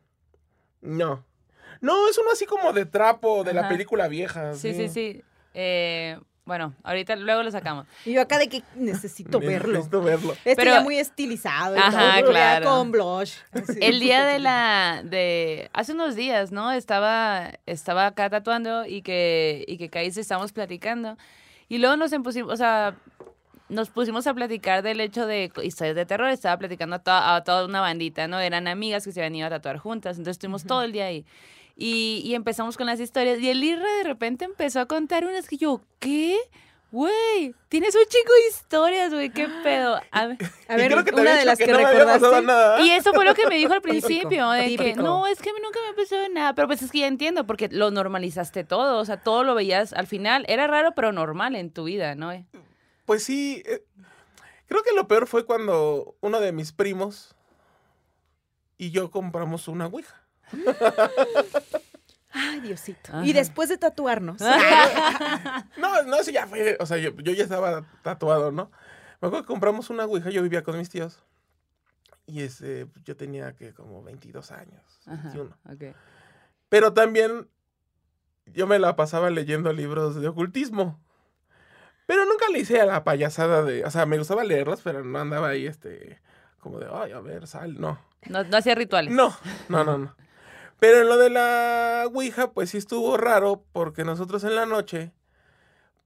No. 0.80 1.24
No, 1.80 2.08
es 2.08 2.16
uno 2.18 2.30
así 2.32 2.46
como 2.46 2.72
de 2.72 2.86
trapo 2.86 3.42
de 3.42 3.52
la 3.54 3.68
película 3.68 4.06
vieja. 4.06 4.54
Sí, 4.54 4.74
sí, 4.74 4.88
sí. 4.88 5.22
Eh, 5.54 6.18
bueno, 6.46 6.74
ahorita 6.82 7.14
luego 7.16 7.42
lo 7.42 7.50
sacamos. 7.50 7.86
Y 8.04 8.12
yo 8.14 8.22
acá 8.22 8.38
de 8.38 8.48
que 8.48 8.62
necesito 8.74 9.38
verlo. 9.40 9.72
Necesito 9.74 10.02
verlo. 10.02 10.32
Este 10.32 10.56
Pero- 10.56 10.72
ya 10.72 10.80
muy 10.80 10.96
estilizado. 10.98 11.76
y 11.76 11.78
Ajá, 11.78 12.20
todo, 12.20 12.30
claro. 12.30 12.66
Con 12.68 12.90
blush. 12.90 13.34
así. 13.52 13.78
El 13.80 14.00
día 14.00 14.24
de 14.24 14.38
la, 14.38 15.02
de, 15.04 15.70
hace 15.72 15.92
unos 15.92 16.16
días, 16.16 16.50
¿no? 16.52 16.72
Estaba, 16.72 17.52
estaba 17.66 18.06
acá 18.06 18.30
tatuando 18.30 18.84
y 18.86 19.02
que, 19.02 19.64
y 19.68 19.76
que 19.78 19.90
Caís 19.90 20.16
estábamos 20.16 20.52
platicando. 20.52 21.16
Y 21.68 21.78
luego 21.78 21.96
nos 21.96 22.10
pusimos, 22.24 22.52
o 22.52 22.56
sea, 22.56 22.96
nos 23.68 23.90
pusimos 23.90 24.26
a 24.26 24.34
platicar 24.34 24.82
del 24.82 25.00
hecho 25.00 25.26
de 25.28 25.52
historias 25.62 25.94
de 25.94 26.04
terror. 26.04 26.28
Estaba 26.30 26.58
platicando 26.58 26.96
a, 26.96 26.98
toda- 26.98 27.36
a 27.36 27.44
toda 27.44 27.64
una 27.64 27.80
bandita, 27.80 28.26
¿no? 28.26 28.40
Eran 28.40 28.66
amigas 28.66 29.04
que 29.04 29.12
se 29.12 29.20
habían 29.20 29.36
ido 29.36 29.46
a 29.46 29.50
tatuar 29.50 29.78
juntas. 29.78 30.16
Entonces 30.18 30.32
estuvimos 30.32 30.64
todo 30.64 30.82
el 30.82 30.90
día 30.90 31.04
ahí. 31.06 31.18
Y, 31.18 31.24
y 31.76 32.34
empezamos 32.34 32.76
con 32.76 32.86
las 32.86 33.00
historias. 33.00 33.40
Y 33.40 33.50
el 33.50 33.62
Irra 33.62 33.90
de 33.98 34.04
repente 34.04 34.44
empezó 34.44 34.80
a 34.80 34.86
contar 34.86 35.24
unas 35.24 35.48
que 35.48 35.56
yo, 35.56 35.82
¿qué? 35.98 36.38
Güey, 36.92 37.54
tienes 37.68 37.94
un 37.94 38.02
chico 38.08 38.32
de 38.32 38.48
historias, 38.48 39.12
güey, 39.12 39.30
qué 39.30 39.48
pedo. 39.62 40.00
A 40.10 40.26
ver. 40.26 40.38
A 40.68 40.74
ver, 40.74 41.04
que 41.04 41.14
una 41.14 41.30
de 41.30 41.36
dicho 41.36 41.46
las 41.46 41.58
que, 41.58 41.66
no 41.68 41.78
pasado 41.78 42.40
recordaste. 42.40 42.82
Y 42.82 42.90
eso 42.90 43.12
fue 43.12 43.24
lo 43.24 43.34
que 43.34 43.46
me 43.46 43.54
dijo 43.56 43.72
al 43.72 43.80
Típico, 43.80 44.06
principio, 44.06 44.50
de 44.50 44.76
que 44.76 44.94
no, 44.94 45.26
es 45.26 45.40
que 45.40 45.50
a 45.50 45.52
mí 45.52 45.60
nunca 45.62 45.78
me 45.88 45.94
pasó 45.94 46.16
nada, 46.30 46.54
pero 46.54 46.66
pues 46.66 46.82
es 46.82 46.90
que 46.90 47.00
ya 47.00 47.06
entiendo, 47.06 47.46
porque 47.46 47.68
lo 47.70 47.92
normalizaste 47.92 48.64
todo, 48.64 48.98
o 48.98 49.04
sea, 49.04 49.18
todo 49.18 49.44
lo 49.44 49.54
veías 49.54 49.92
al 49.92 50.08
final, 50.08 50.44
era 50.48 50.66
raro 50.66 50.92
pero 50.96 51.12
normal 51.12 51.54
en 51.54 51.70
tu 51.70 51.84
vida, 51.84 52.16
¿no? 52.16 52.32
Pues 53.04 53.22
sí, 53.22 53.62
eh, 53.66 53.84
creo 54.66 54.82
que 54.82 54.92
lo 54.92 55.06
peor 55.06 55.28
fue 55.28 55.44
cuando 55.44 56.16
uno 56.20 56.40
de 56.40 56.50
mis 56.50 56.72
primos 56.72 57.36
y 58.78 58.90
yo 58.90 59.12
compramos 59.12 59.68
una 59.68 59.86
ouija. 59.86 60.19
Ay, 62.32 62.60
Diosito. 62.60 63.10
Ajá. 63.12 63.26
Y 63.26 63.32
después 63.32 63.68
de 63.68 63.78
tatuarnos. 63.78 64.40
No, 65.76 66.02
no, 66.04 66.16
eso 66.16 66.30
ya 66.30 66.46
fue, 66.46 66.76
o 66.78 66.86
sea, 66.86 66.96
yo, 66.98 67.10
yo 67.16 67.32
ya 67.32 67.42
estaba 67.44 67.84
tatuado, 68.02 68.52
¿no? 68.52 68.70
Me 69.20 69.28
acuerdo 69.28 69.42
que 69.42 69.48
compramos 69.48 69.90
una 69.90 70.04
ouija, 70.04 70.30
yo 70.30 70.42
vivía 70.42 70.62
con 70.62 70.78
mis 70.78 70.88
tíos. 70.88 71.22
Y 72.26 72.42
ese, 72.42 72.86
yo 73.04 73.16
tenía 73.16 73.52
que 73.54 73.74
como 73.74 74.02
22 74.02 74.52
años, 74.52 74.82
Ajá, 75.06 75.30
21. 75.34 75.56
ok. 75.72 75.96
Pero 76.68 76.92
también 76.92 77.48
yo 78.46 78.66
me 78.68 78.78
la 78.78 78.94
pasaba 78.94 79.30
leyendo 79.30 79.72
libros 79.72 80.20
de 80.20 80.28
ocultismo. 80.28 81.00
Pero 82.06 82.24
nunca 82.24 82.46
le 82.52 82.60
hice 82.60 82.80
a 82.80 82.86
la 82.86 83.04
payasada 83.04 83.62
de, 83.64 83.84
o 83.84 83.90
sea, 83.90 84.06
me 84.06 84.18
gustaba 84.18 84.44
leerlos, 84.44 84.80
pero 84.82 85.04
no 85.04 85.18
andaba 85.18 85.48
ahí 85.48 85.66
este 85.66 86.20
como 86.60 86.78
de, 86.78 86.86
ay, 86.92 87.12
a 87.12 87.20
ver, 87.20 87.46
sal, 87.46 87.80
no. 87.80 87.98
No, 88.28 88.44
no 88.44 88.56
hacía 88.56 88.74
rituales. 88.74 89.12
No, 89.12 89.34
no, 89.68 89.82
no, 89.84 89.98
no. 89.98 90.16
Pero 90.80 91.02
en 91.02 91.08
lo 91.08 91.18
de 91.18 91.30
la 91.30 92.04
Ouija, 92.12 92.52
pues 92.52 92.70
sí 92.70 92.78
estuvo 92.78 93.16
raro 93.16 93.64
porque 93.72 94.02
nosotros 94.04 94.42
en 94.44 94.54
la 94.56 94.66
noche, 94.66 95.12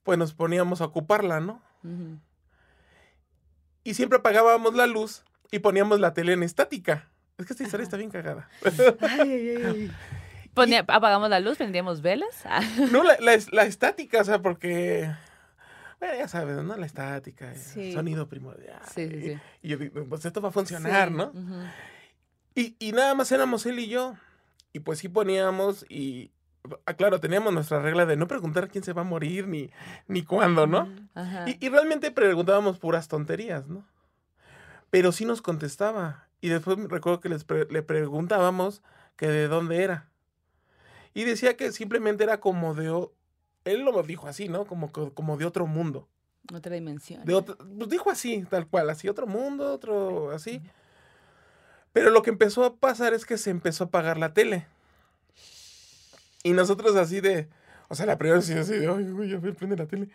pues 0.02 0.18
nos 0.18 0.34
poníamos 0.34 0.80
a 0.80 0.87
ocuparla, 0.87 1.40
¿no? 1.40 1.62
Ujú. 1.84 2.18
Y 3.84 3.94
siempre 3.94 4.18
apagábamos 4.18 4.74
la 4.74 4.87
luz 4.87 5.24
y 5.50 5.60
poníamos 5.60 6.00
la 6.00 6.12
tele 6.14 6.32
en 6.32 6.42
estática. 6.42 7.08
Es 7.38 7.46
que 7.46 7.52
esta 7.52 7.64
historia 7.64 7.84
está 7.84 7.96
bien 7.96 8.10
cagada. 8.10 8.48
Ay, 9.00 9.20
ay, 9.32 9.62
ay. 9.64 9.92
Ponía- 10.54 10.84
apagamos 10.87 11.28
la 11.30 11.40
luz, 11.40 11.56
prendíamos 11.58 12.00
velas. 12.00 12.42
Ah, 12.44 12.62
No, 12.92 13.02
la, 13.02 13.16
la- 13.20 13.38
la 13.50 13.64
estática, 13.64 14.20
o 14.20 14.24
sea, 14.24 14.40
porque... 14.40 15.12
Bueno, 15.98 16.14
ya 16.16 16.28
sabes, 16.28 16.56
¿no? 16.62 16.76
La 16.76 16.87
estática, 16.87 17.50
el 17.52 17.58
Sí. 17.58 17.92
sonido 17.92 18.28
primordial. 18.28 18.80
Sí, 18.94 19.08
sí, 19.08 19.20
sí. 19.22 19.38
Y 19.62 19.68
yo 19.68 19.78
digo, 19.78 20.04
pues 20.08 20.24
esto 20.24 20.40
va 20.40 20.50
a 20.50 20.52
funcionar, 20.52 21.08
Sí. 21.08 21.14
¿no? 21.14 21.32
Y, 22.54 22.76
y 22.78 22.92
nada 22.92 23.14
más 23.14 23.32
éramos 23.32 23.66
él 23.66 23.78
y 23.80 23.88
yo. 23.88 24.14
Y 24.74 24.80
pues 24.80 24.98
sí 24.98 25.08
poníamos 25.08 25.87
y... 25.88 26.32
ah, 26.84 26.94
claro, 26.94 27.20
teníamos 27.20 27.54
nuestra 27.54 27.80
regla 27.80 28.04
de 28.04 28.16
no 28.16 28.26
preguntar 28.26 28.68
quién 28.68 28.82
se 28.84 28.92
va 28.92 29.00
a 29.02 29.04
morir 29.04 29.46
ni, 29.48 29.70
ni 30.08 30.22
cuándo, 30.24 30.66
¿no? 30.66 30.88
Ajá. 31.14 31.48
Y, 31.48 31.64
y 31.64 31.68
realmente 31.70 32.10
preguntábamos 32.10 32.78
puras 32.78 33.08
tonterías, 33.08 33.68
¿no? 33.68 33.87
Pero 34.90 35.12
sí 35.12 35.24
nos 35.24 35.40
contestaba. 35.42 36.28
Y 36.40 36.48
después 36.48 36.76
recuerdo 36.88 37.20
que 37.20 37.28
les 37.28 37.44
pre- 37.44 37.66
le 37.70 37.82
preguntábamos 37.82 38.82
que 39.16 39.28
de 39.28 39.48
dónde 39.48 39.82
era. 39.82 40.10
Y 41.14 41.22
decía 41.24 41.56
que 41.56 41.70
simplemente 41.72 42.24
era 42.24 42.40
como 42.40 42.74
de... 42.74 43.08
Él 43.64 43.80
lo 43.82 44.02
dijo 44.02 44.26
así, 44.26 44.48
¿no? 44.48 44.66
Como, 44.66 44.90
co- 44.90 45.14
como 45.14 45.37
de 45.37 45.46
otro 45.46 45.66
mundo. 45.66 46.08
Otra 46.52 46.74
dimensión. 46.74 47.24
De 47.24 47.32
otro, 47.34 47.56
pues 47.56 47.88
dijo 47.88 48.10
así, 48.10 48.44
tal 48.50 48.66
cual, 48.66 48.90
así, 48.90 49.08
otro 49.08 49.26
mundo, 49.26 49.72
otro, 49.72 50.32
así. 50.32 50.60
Pero 51.94 52.11
lo 52.11 52.22
que 52.22 52.30
empezó 52.30 52.64
a 52.64 52.74
pasar 52.74 53.14
es 53.14 53.24
que 53.24 53.38
se 53.38 53.50
empezó 53.50 53.85
a 53.85 53.87
apagar 53.87 54.18
la 54.18 54.35
tele. 54.35 54.66
Y 56.42 56.52
nosotros 56.52 56.96
así 56.96 57.20
de, 57.20 57.48
o 57.88 57.94
sea, 57.94 58.04
la 58.04 58.18
primera 58.18 58.38
vez 58.38 58.46
sí 58.46 58.52
así 58.52 58.74
de, 58.74 58.88
ay, 58.88 59.11
güey, 59.12 59.33
a 59.33 59.38
ver, 59.38 59.54
prende 59.54 59.76
la 59.76 59.87
tele. 59.87 60.09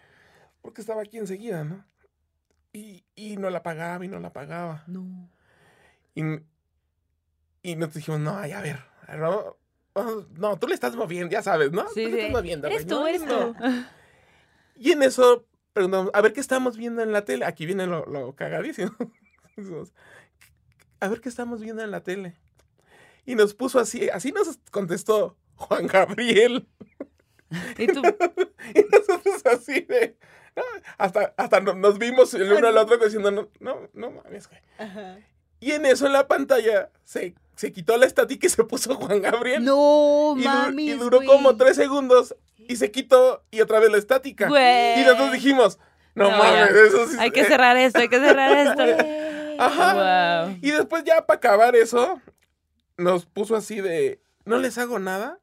Porque 0.62 0.82
estaba 0.82 1.02
aquí 1.02 1.18
enseguida, 1.18 1.64
¿no? 1.64 1.86
Y, 2.74 3.06
y 3.16 3.38
no 3.38 3.50
la 3.50 3.60
apagaba 3.60 4.04
y 4.04 4.10
no 4.10 4.20
la 4.20 4.28
apagaba. 4.28 4.84
No. 4.88 5.32
Y, 6.14 6.22
y 7.64 7.76
nos 7.78 7.94
dijimos, 7.94 8.20
no, 8.20 8.38
ay, 8.38 8.52
a 8.52 8.60
ver, 8.60 8.82
no, 9.18 9.58
oh, 9.94 10.26
no, 10.36 10.60
tú 10.60 10.68
le 10.68 10.74
estás 10.74 10.98
moviendo, 10.98 11.32
ya 11.32 11.42
sabes, 11.42 11.72
¿no? 11.72 11.88
Sí, 11.88 12.04
tú 12.04 12.10
le 12.10 12.18
estás 12.18 12.32
moviendo. 12.34 12.68
Eres 12.68 12.86
güey, 12.86 12.90
tú, 12.90 13.00
no, 13.00 13.08
eres 13.08 13.22
no". 13.22 13.54
tú. 13.54 13.56
Y 14.76 14.92
en 14.92 15.04
eso 15.04 15.46
preguntamos, 15.72 16.12
a 16.14 16.20
ver 16.20 16.34
qué 16.34 16.42
estamos 16.42 16.76
viendo 16.76 17.02
en 17.02 17.14
la 17.14 17.24
tele. 17.24 17.46
Aquí 17.46 17.66
viene 17.66 17.88
lo, 17.88 18.06
lo 18.06 18.36
cagadísimo. 18.36 18.92
A 21.00 21.08
ver 21.08 21.22
qué 21.22 21.30
estamos 21.30 21.62
viendo 21.62 21.84
en 21.84 21.92
la 21.92 22.02
tele. 22.02 22.36
Y 23.26 23.36
nos 23.36 23.54
puso 23.54 23.80
así, 23.80 24.10
así 24.10 24.32
nos 24.32 24.58
contestó 24.72 25.38
Juan 25.56 25.88
Gabriel. 25.88 26.68
Y 27.80 27.88
tú, 27.88 28.02
Y 28.76 28.86
nosotros 28.92 29.44
así 29.46 29.82
de... 29.82 30.16
¿no? 30.56 30.62
Hasta, 31.00 31.34
hasta 31.36 31.60
no- 31.62 31.74
nos 31.74 31.98
vimos 31.98 32.32
el 32.36 32.52
uno 32.54 32.68
al 32.68 32.78
otro 32.78 32.98
diciendo, 32.98 33.32
no, 33.32 33.50
no, 33.60 33.90
no 33.94 34.12
mames, 34.12 34.48
güey. 34.48 34.62
Ajá. 34.78 35.18
Y 35.60 35.72
en 35.72 35.86
eso 35.88 36.06
en 36.06 36.14
la 36.14 36.28
pantalla 36.28 36.92
se, 37.04 37.34
se 37.56 37.72
quitó 37.72 37.98
la 37.98 38.06
estática 38.06 38.46
y 38.46 38.50
se 38.52 38.64
puso 38.64 38.94
Juan 38.96 39.22
Gabriel. 39.24 39.64
No, 39.66 40.36
y, 40.38 40.44
mami. 40.44 40.92
y 40.92 40.94
duró 40.94 41.22
como 41.26 41.58
tres 41.58 41.76
segundos 41.76 42.36
y 42.58 42.76
se 42.76 42.92
quitó 42.92 43.44
y 43.50 43.62
otra 43.62 43.80
vez 43.80 43.92
la 43.92 43.98
estática. 43.98 44.48
güey. 44.48 45.02
Y 45.02 45.04
nosotros 45.04 45.32
dijimos, 45.32 45.80
no, 46.14 46.30
No, 46.30 46.38
mames, 46.38 46.70
ya. 46.72 46.82
eso 46.88 47.08
sí. 47.08 47.16
Hay 47.20 47.32
que 47.32 47.42
eh, 47.42 47.46
cerrar 47.46 47.78
esto, 47.78 48.00
hay 48.00 48.10
que 48.10 48.20
cerrar 48.20 48.58
esto. 48.68 48.84
Ajá. 49.60 50.46
Wow. 50.48 50.58
Y 50.62 50.72
después 50.72 51.04
ya 51.04 51.26
para 51.26 51.38
acabar 51.38 51.76
eso, 51.76 52.22
nos 52.98 53.26
puso 53.26 53.56
así 53.56 53.82
de, 53.82 54.22
no 54.46 54.58
les 54.58 54.78
hago 54.78 55.00
nada 55.00 55.40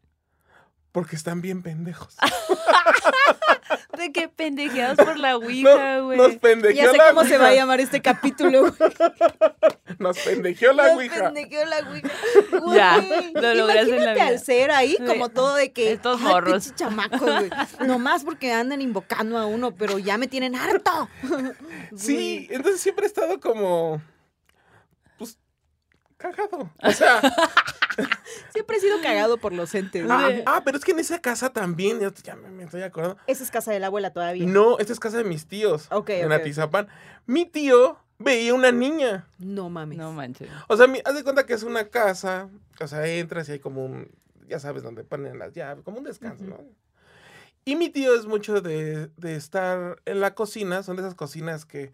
porque 0.93 1.17
están 1.17 1.43
bien 1.43 1.63
pendejos. 1.63 2.17
de 3.99 4.13
que 4.13 4.29
pendejeados 4.29 4.97
por 4.97 5.19
la 5.19 5.37
Ouija, 5.37 5.97
Nos, 5.99 6.05
güey. 6.05 6.19
nos 6.19 6.37
pendejeó 6.37 6.85
Ya 6.85 6.91
sé 6.91 6.97
la 6.97 7.09
cómo 7.09 7.25
se 7.25 7.39
va 7.39 7.49
a 7.49 7.55
llamar 7.55 7.81
este 7.81 8.01
capítulo. 8.03 8.61
güey. 8.63 8.73
Nos 9.99 10.19
pendejeó 10.19 10.73
la 10.73 10.89
Nos 10.89 10.97
Ouija. 10.97 11.25
pendejeó 11.33 11.65
la 11.67 11.79
Ouija. 11.89 12.09
Ya, 12.75 12.97
Güey, 12.99 13.33
lo 13.35 13.55
lograste 13.55 13.97
en 13.97 14.05
la 14.05 14.15
vida. 14.15 14.27
al 14.27 14.39
ser 14.41 14.71
ahí 14.71 14.97
Sí. 14.99 15.05
como 15.05 15.29
todo 15.29 15.55
de 15.55 15.73
que... 15.73 15.93
Estos 15.93 16.21
"Ay, 16.21 16.27
morros". 16.27 16.75
chamacos, 16.75 17.21
güey. 17.21 17.51
Nomás 17.87 18.25
porque 18.25 18.53
andan 18.53 18.81
invocando 18.81 19.39
a 19.39 19.47
uno, 19.47 19.75
pero 19.75 19.99
ya 19.99 20.19
me 20.19 20.27
tienen 20.27 20.55
harto. 20.55 21.09
Sí, 21.97 22.47
entonces 22.51 22.81
siempre 22.81 23.05
he 23.05 23.09
estado 23.09 23.41
como. 23.41 24.01
Pues. 25.19 25.39
Cagado. 26.17 26.71
O 26.83 26.91
sea. 26.93 27.21
Siempre 28.53 28.77
he 28.77 28.81
sido 28.81 29.01
cagado 29.03 29.39
por 29.39 29.53
los 29.53 29.75
entes. 29.75 30.05
ah, 30.11 30.23
güey. 30.25 30.43
ah, 30.47 30.63
pero 30.65 30.77
es 30.79 30.85
que 30.85 30.93
en 30.93 30.99
esa 30.99 31.21
casa 31.21 31.51
también. 31.53 32.01
Ya, 32.01 32.13
ya 32.23 32.37
me, 32.37 32.51
me 32.51 32.65
estoy 32.65 32.83
acordando. 32.83 33.17
Esa 33.27 33.43
es 33.45 33.51
casa 33.51 33.73
de 33.73 33.81
la 33.81 33.87
abuela 33.87 34.13
todavía. 34.13 34.47
No, 34.47 34.79
esta 34.79 34.93
es 34.93 35.01
casa 35.01 35.19
de 35.19 35.25
mis 35.25 35.47
tíos. 35.47 35.87
Ok, 35.91 36.11
en 36.11 36.33
Atizapán. 36.33 36.89
Mi 37.27 37.47
tío 37.47 37.99
veía 38.19 38.55
una 38.55 38.73
niña. 38.73 39.27
No 39.39 39.69
mames. 39.71 39.99
No 39.99 40.13
manches. 40.13 40.49
O 40.69 40.77
sea, 40.77 40.87
mi- 40.87 41.01
haz 41.05 41.15
de 41.15 41.23
cuenta 41.25 41.47
que 41.47 41.55
es 41.55 41.63
una 41.63 41.85
casa. 41.89 42.49
O 42.81 42.87
sea, 42.87 43.07
entras 43.07 43.49
y 43.49 43.53
hay 43.53 43.59
como 43.59 43.85
un. 43.85 44.11
Ya 44.49 44.59
sabes 44.61 44.83
dónde 44.83 45.03
ponen 45.05 45.39
las 45.39 45.53
llaves, 45.55 45.83
como 45.85 45.99
un 45.99 46.05
descanso, 46.05 46.45
¿no? 46.45 46.59
Y 47.65 47.75
mi 47.75 47.89
tío 47.91 48.15
es 48.15 48.27
mucho 48.27 48.61
de, 48.61 49.09
de 49.17 49.35
estar 49.35 50.01
en 50.05 50.21
la 50.21 50.35
cocina. 50.37 50.83
Son 50.85 50.95
de 50.97 51.03
esas 51.03 51.17
cocinas 51.17 51.65
que 51.65 51.93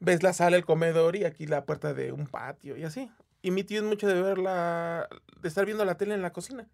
ves 0.00 0.22
la 0.22 0.32
sala, 0.32 0.56
el 0.56 0.64
comedor 0.64 1.16
y 1.16 1.24
aquí 1.24 1.46
la 1.46 1.64
puerta 1.66 1.92
de 1.92 2.12
un 2.12 2.26
patio 2.26 2.76
y 2.78 2.84
así. 2.84 3.10
Y 3.42 3.50
mi 3.50 3.62
tío 3.62 3.78
es 3.80 3.84
mucho 3.84 4.06
de 4.08 4.22
ver 4.22 4.38
la. 4.38 5.08
de 5.40 5.48
estar 5.48 5.66
viendo 5.66 5.84
la 5.84 5.96
tele 5.96 6.14
en 6.14 6.22
la 6.22 6.32
cocina. 6.32 6.66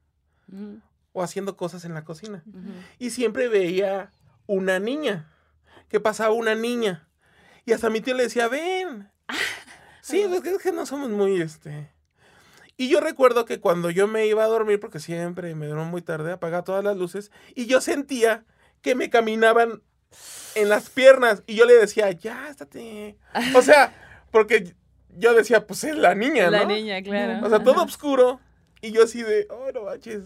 Ujú, 0.53 0.81
O 1.15 1.23
haciendo 1.25 1.57
cosas 1.57 1.85
en 1.85 1.95
la 1.95 2.05
cocina. 2.05 2.45
Y 3.01 3.11
siempre 3.11 3.49
veía 3.49 4.13
una 4.47 4.79
niña. 4.79 5.27
Que 5.89 5.99
pasaba 5.99 6.33
una 6.33 6.55
niña. 6.55 7.08
Y 7.69 7.73
hasta 7.75 7.91
mi 7.91 8.01
tío 8.01 8.15
le 8.15 8.23
decía, 8.23 8.49
ven. 8.49 9.11
Sí, 10.01 10.23
es 10.23 10.41
que, 10.41 10.53
es 10.53 10.63
que 10.63 10.73
no 10.73 10.87
somos 10.87 11.11
muy 11.11 11.43
este. 11.43 11.93
Y 12.79 12.89
yo 12.89 12.99
recuerdo 12.99 13.45
que 13.45 13.61
cuando 13.61 13.91
yo 13.91 14.07
me 14.09 14.27
iba 14.27 14.43
a 14.43 14.47
dormir, 14.47 14.81
porque 14.81 15.01
siempre 15.01 15.55
me 15.55 15.67
duermo 15.67 15.85
muy 15.85 16.01
tarde, 16.01 16.33
apagaba 16.33 16.65
todas 16.65 16.83
las 16.83 16.97
luces, 16.97 17.31
y 17.55 17.67
yo 17.67 17.83
sentía 17.83 18.47
que 18.81 18.95
me 18.95 19.11
caminaban 19.11 19.83
en 20.55 20.71
las 20.71 20.89
piernas. 20.89 21.43
Y 21.47 21.57
yo 21.57 21.67
le 21.67 21.75
decía, 21.75 22.11
ya, 22.11 22.49
estate. 22.49 23.19
O 23.55 23.61
sea, 23.61 23.93
porque 24.31 24.75
yo 25.11 25.35
decía, 25.35 25.67
pues 25.67 25.85
es 25.85 25.95
la 25.95 26.15
niña, 26.15 26.51
La 26.51 26.61
¿no? 26.61 26.69
niña, 26.69 27.03
claro. 27.03 27.47
O 27.47 27.51
sea, 27.51 27.63
todo 27.63 27.83
oscuro. 27.83 28.41
Y 28.81 28.93
yo 28.93 29.05
así 29.05 29.23
de, 29.23 29.47
oh, 29.51 29.71
no 29.75 29.83
manches. 29.83 30.23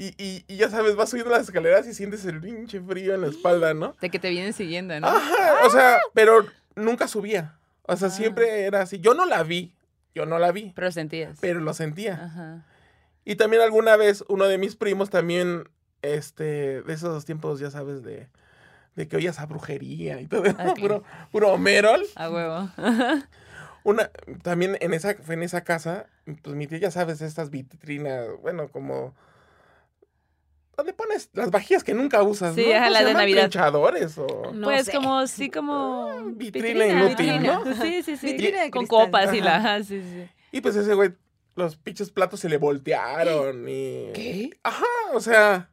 Y, 0.00 0.14
y, 0.16 0.44
y 0.48 0.56
ya 0.56 0.70
sabes, 0.70 0.96
vas 0.96 1.10
subiendo 1.10 1.30
las 1.30 1.42
escaleras 1.42 1.86
y 1.86 1.92
sientes 1.92 2.24
el 2.24 2.40
pinche 2.40 2.80
frío 2.80 3.14
en 3.14 3.20
la 3.20 3.26
espalda, 3.26 3.74
¿no? 3.74 3.94
De 4.00 4.08
que 4.08 4.18
te 4.18 4.30
vienen 4.30 4.54
siguiendo, 4.54 4.98
¿no? 4.98 5.06
Ajá, 5.06 5.66
o 5.66 5.70
sea, 5.70 5.98
pero 6.14 6.46
nunca 6.74 7.06
subía. 7.06 7.58
O 7.82 7.94
sea, 7.96 8.08
Ah. 8.08 8.10
siempre 8.10 8.62
era 8.64 8.80
así. 8.80 8.98
Yo 9.00 9.12
no 9.12 9.26
la 9.26 9.42
vi, 9.42 9.74
yo 10.14 10.24
no 10.24 10.38
la 10.38 10.52
vi, 10.52 10.72
Pero 10.74 10.86
lo 10.86 10.92
sentías. 10.92 11.36
pero 11.40 11.60
lo 11.60 11.74
sentía. 11.74 12.14
Ajá. 12.24 12.64
Y 13.26 13.36
también 13.36 13.60
alguna 13.62 13.96
vez 13.96 14.24
uno 14.28 14.46
de 14.46 14.56
mis 14.56 14.74
primos 14.74 15.10
también, 15.10 15.68
este, 16.00 16.80
de 16.82 16.92
esos 16.94 17.26
tiempos, 17.26 17.60
ya 17.60 17.70
sabes, 17.70 18.02
de, 18.02 18.28
de 18.96 19.06
que 19.06 19.16
oías 19.16 19.38
a 19.38 19.44
brujería 19.44 20.18
y 20.22 20.26
todo, 20.28 20.44
Ok. 20.50 20.80
puro, 20.80 21.04
puro 21.30 21.58
merol. 21.58 22.00
A 22.16 22.30
huevo. 22.30 22.70
Una, 23.84 24.10
también 24.42 24.76
en 24.80 24.94
esa, 24.94 25.14
fue 25.16 25.34
en 25.34 25.42
esa 25.42 25.62
casa, 25.62 26.06
pues 26.42 26.56
mi 26.56 26.66
tía, 26.66 26.78
ya 26.78 26.90
sabes, 26.90 27.20
estas 27.20 27.50
vitrinas, 27.50 28.26
bueno, 28.40 28.68
como... 28.68 29.14
¿Dónde 30.80 30.94
pones 30.94 31.28
las 31.34 31.50
vajillas 31.50 31.84
que 31.84 31.92
nunca 31.92 32.22
usas? 32.22 32.54
Sí, 32.54 32.64
¿no? 32.66 32.72
ajá, 32.74 32.84
¿Cómo 32.84 32.92
las 32.92 33.04
de? 33.04 33.12
Navidad. 33.12 33.50
¿Planchadores 33.50 34.16
o...? 34.16 34.50
No 34.54 34.68
pues 34.68 34.86
sé. 34.86 34.92
como, 34.92 35.26
sí, 35.26 35.50
como... 35.50 36.08
Vitrina 36.32 36.86
inútil, 36.86 37.42
¿no? 37.42 37.64
Sí, 37.82 38.02
sí, 38.02 38.16
sí. 38.16 38.26
Vitrina 38.28 38.62
de 38.62 38.70
Con 38.70 38.86
cristal. 38.86 39.04
copas 39.06 39.34
y 39.34 39.42
la... 39.42 39.56
Ajá. 39.56 39.84
sí, 39.84 40.00
sí. 40.00 40.26
Y 40.52 40.62
pues 40.62 40.76
ese 40.76 40.94
güey, 40.94 41.10
los 41.54 41.76
pinches 41.76 42.10
platos 42.10 42.40
se 42.40 42.48
le 42.48 42.56
voltearon 42.56 43.68
y... 43.68 44.10
¿Qué? 44.14 44.50
Ajá, 44.62 44.86
o 45.12 45.20
sea... 45.20 45.68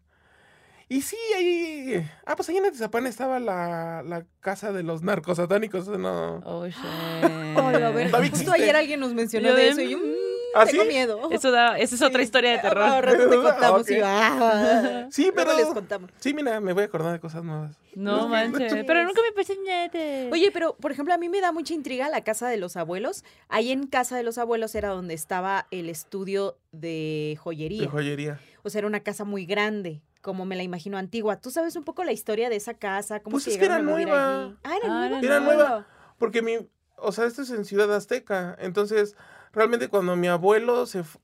Y 0.89 1.01
sí, 1.01 1.15
ahí... 1.37 2.05
Ah, 2.25 2.35
pues 2.35 2.49
ahí 2.49 2.57
en 2.57 2.65
Atizapán 2.65 3.07
estaba 3.07 3.39
la, 3.39 4.03
la 4.03 4.25
casa 4.41 4.73
de 4.73 4.83
los 4.83 5.03
narcos 5.03 5.37
satánicos, 5.37 5.87
¿no? 5.87 6.41
Oh, 6.45 6.65
shit. 6.65 6.75
A 7.57 7.91
ver, 7.91 8.11
justo 8.29 8.51
ayer 8.51 8.75
alguien 8.75 8.99
nos 8.99 9.13
mencionó 9.13 9.53
de 9.53 9.69
eso 9.69 9.79
y 9.79 9.91
yo, 9.91 9.97
mm, 9.97 10.26
¿Ah, 10.55 10.65
tengo 10.65 10.83
sí? 10.83 10.87
miedo. 10.89 11.29
Eso 11.31 11.51
da, 11.51 11.77
esa 11.77 11.95
es 11.95 12.01
otra 12.01 12.21
historia 12.23 12.51
de 12.51 12.57
Ah, 12.57 12.61
terror. 12.61 12.83
al 12.83 13.03
rato 13.03 13.29
te 13.29 13.35
contamos 13.41 13.89
y 13.91 13.99
ah, 14.03 15.07
Sí, 15.11 15.23
luego 15.23 15.35
pero... 15.35 15.57
les 15.57 15.65
contamos. 15.67 16.09
Sí, 16.19 16.33
mira, 16.33 16.59
me 16.59 16.73
voy 16.73 16.83
a 16.83 16.85
acordar 16.85 17.13
de 17.13 17.19
cosas 17.19 17.43
nuevas. 17.43 17.77
No 17.95 18.27
manches. 18.27 18.73
Pero 18.85 19.03
nunca 19.05 19.21
me 19.21 19.31
pensé 19.31 19.53
en 19.53 20.31
Oye, 20.31 20.51
pero 20.51 20.75
por 20.77 20.91
ejemplo, 20.91 21.13
a 21.13 21.17
mí 21.17 21.29
me 21.29 21.41
da 21.41 21.51
mucha 21.51 21.73
intriga 21.73 22.09
la 22.09 22.23
casa 22.23 22.47
de 22.47 22.57
los 22.57 22.77
abuelos. 22.77 23.23
Ahí 23.49 23.71
en 23.71 23.87
casa 23.87 24.15
de 24.17 24.23
los 24.23 24.37
abuelos 24.37 24.75
era 24.75 24.89
donde 24.89 25.13
estaba 25.13 25.67
el 25.71 25.89
estudio 25.89 26.57
de 26.71 27.37
joyería. 27.41 27.81
De 27.83 27.87
joyería. 27.87 28.39
O 28.63 28.69
sea, 28.69 28.79
era 28.79 28.87
una 28.87 28.99
casa 29.01 29.23
muy 29.23 29.45
grande, 29.45 30.01
como 30.21 30.45
me 30.45 30.55
la 30.55 30.63
imagino 30.63 30.97
antigua. 30.97 31.37
¿Tú 31.39 31.49
sabes 31.51 31.75
un 31.75 31.83
poco 31.83 32.03
la 32.03 32.11
historia 32.11 32.49
de 32.49 32.55
esa 32.57 32.73
casa? 32.75 33.19
¿Cómo 33.21 33.35
Pues 33.35 33.45
se 33.45 33.51
es 33.51 33.57
que 33.57 33.65
era 33.65 33.79
nueva. 33.79 34.43
allí? 34.45 34.55
Ah, 34.63 34.75
era 34.77 34.85
Ah, 34.87 34.99
nueva. 35.09 35.19
Era 35.25 35.39
nueva. 35.39 35.87
Porque 36.19 36.41
mi, 36.41 36.57
o 36.97 37.11
sea, 37.11 37.25
esto 37.25 37.41
es 37.41 37.49
en 37.51 37.65
Ciudad 37.65 37.93
Azteca. 37.95 38.55
Entonces, 38.59 39.15
realmente 39.57 39.89
cuando 39.89 40.15
mi 40.15 40.27
abuelo 40.29 40.85
se 40.85 41.03
fu- 41.03 41.19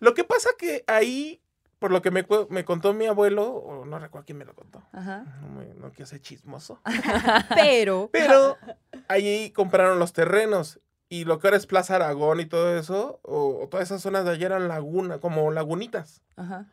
Lo 0.00 0.14
que 0.14 0.24
pasa 0.24 0.50
que 0.58 0.82
ahí, 0.88 1.40
por 1.78 1.90
lo 1.92 2.02
que 2.02 2.10
me, 2.10 2.26
me 2.48 2.64
contó 2.64 2.92
mi 2.94 3.06
abuelo, 3.06 3.46
o 3.48 3.84
no 3.84 3.98
recuerdo 4.00 4.24
quién 4.26 4.38
me 4.38 4.44
lo 4.44 4.54
contó. 4.54 4.82
Ajá. 4.92 5.24
No, 5.42 5.48
me- 5.60 5.74
no 5.74 5.90
quiero 5.90 6.06
ser 6.06 6.20
chismoso. 6.20 6.80
Pero, 7.54 8.08
Pero 8.12 8.56
ahí 9.08 9.50
compraron 9.52 9.98
los 9.98 10.12
terrenos. 10.12 10.80
Y 11.10 11.24
lo 11.24 11.38
que 11.38 11.46
ahora 11.46 11.56
es 11.56 11.66
Plaza 11.66 11.94
Aragón 11.96 12.40
y 12.40 12.46
todo 12.46 12.76
eso, 12.76 13.20
o, 13.22 13.60
o 13.62 13.68
todas 13.68 13.86
esas 13.88 14.02
zonas 14.02 14.24
de 14.26 14.32
allá 14.32 14.46
eran 14.46 14.68
laguna, 14.68 15.18
como 15.20 15.50
lagunitas. 15.50 16.20
Ajá. 16.36 16.66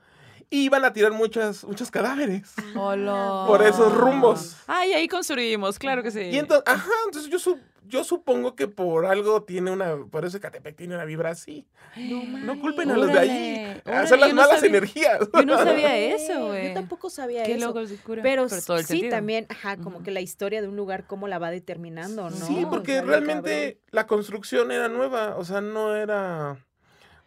Y 0.49 0.65
iban 0.65 0.83
a 0.85 0.91
tirar 0.93 1.11
muchas, 1.13 1.63
muchos 1.63 1.89
cadáveres. 1.89 2.53
Hola. 2.75 3.45
Por 3.47 3.61
esos 3.63 3.93
rumbos. 3.95 4.57
Ay, 4.67 4.91
ahí 4.93 5.07
construimos, 5.07 5.79
claro 5.79 6.03
que 6.03 6.11
sí. 6.11 6.19
Y 6.21 6.37
entonces, 6.37 6.63
ajá, 6.67 6.91
entonces 7.05 7.31
yo, 7.31 7.39
su- 7.39 7.57
yo 7.87 8.03
supongo 8.03 8.55
que 8.55 8.67
por 8.67 9.05
algo 9.05 9.43
tiene 9.43 9.71
una, 9.71 9.95
por 10.09 10.25
eso 10.25 10.39
Catepec 10.39 10.75
tiene 10.75 10.95
una 10.95 11.05
vibra 11.05 11.29
así. 11.31 11.67
No 11.97 12.59
culpen 12.59 12.91
a 12.91 12.97
los 12.97 13.11
de 13.11 13.19
allí. 13.19 13.81
Órale, 13.85 14.07
Son 14.07 14.19
las 14.19 14.29
no 14.29 14.35
malas 14.35 14.55
sabía- 14.59 14.69
energías. 14.69 15.19
Yo 15.33 15.45
no 15.45 15.57
sabía 15.57 15.97
eso, 16.15 16.47
güey. 16.47 16.67
Yo 16.69 16.73
tampoco 16.73 17.09
sabía 17.09 17.43
Qué 17.43 17.55
eso. 17.55 17.67
loco, 17.67 17.79
es 17.81 17.91
cura. 18.01 18.21
Pero, 18.23 18.47
todo 18.65 18.77
el 18.77 18.83
sí, 18.85 18.93
sentido. 18.93 19.11
también, 19.11 19.45
ajá, 19.49 19.77
como 19.77 20.03
que 20.03 20.11
la 20.11 20.21
historia 20.21 20.61
de 20.61 20.67
un 20.67 20.75
lugar, 20.75 21.05
cómo 21.07 21.27
la 21.27 21.39
va 21.39 21.51
determinando, 21.51 22.29
¿no? 22.29 22.35
Sí, 22.47 22.65
porque 22.69 22.93
O 22.93 22.95
sea, 22.95 23.01
bien 23.03 23.07
realmente 23.07 23.79
la 23.91 24.07
construcción 24.07 24.71
era 24.71 24.87
nueva, 24.89 25.35
o 25.37 25.45
sea, 25.45 25.61
no 25.61 25.95
era 25.95 26.57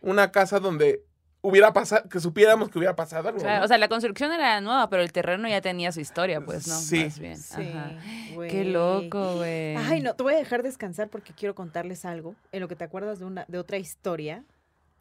una 0.00 0.30
casa 0.32 0.60
donde 0.60 1.02
hubiera 1.40 1.72
pasado, 1.72 2.08
que 2.08 2.20
supiéramos 2.20 2.68
que 2.68 2.78
hubiera 2.78 2.96
pasado 2.96 3.28
algo. 3.28 3.40
Claro, 3.40 3.60
¿no? 3.60 3.64
o 3.64 3.68
sea, 3.68 3.78
la 3.78 3.88
construcción 3.88 4.32
era 4.32 4.60
nueva, 4.60 4.88
pero 4.90 5.02
el 5.02 5.12
terreno 5.12 5.48
ya 5.48 5.60
tenía 5.60 5.92
su 5.92 6.00
historia, 6.00 6.40
pues, 6.40 6.66
¿no? 6.66 6.74
Sí. 6.74 7.04
Más 7.04 7.18
bien. 7.18 7.36
Sí, 7.36 7.72
Ajá. 7.74 7.92
güey. 8.34 8.50
Qué 8.50 8.64
loco, 8.64 9.36
güey. 9.36 9.76
Ay, 9.76 10.00
no, 10.00 10.14
te 10.14 10.22
voy 10.22 10.34
a 10.34 10.38
dejar 10.38 10.62
descansar 10.62 11.08
porque 11.08 11.32
quiero 11.32 11.54
contarles 11.54 12.04
algo 12.04 12.34
en 12.52 12.60
lo 12.60 12.68
que 12.68 12.76
te 12.76 12.84
acuerdas 12.84 13.18
de 13.18 13.26
una 13.26 13.44
de 13.48 13.58
otra 13.58 13.78
historia, 13.78 14.44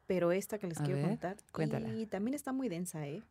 pero 0.08 0.32
esta 0.32 0.58
que 0.58 0.68
les 0.68 0.80
A 0.80 0.84
quiero 0.84 1.00
ver, 1.00 1.08
contar 1.10 1.38
cuéntala. 1.52 1.90
y 1.90 2.06
también 2.06 2.34
está 2.34 2.52
muy 2.54 2.70
densa, 2.70 3.06
¿eh? 3.06 3.22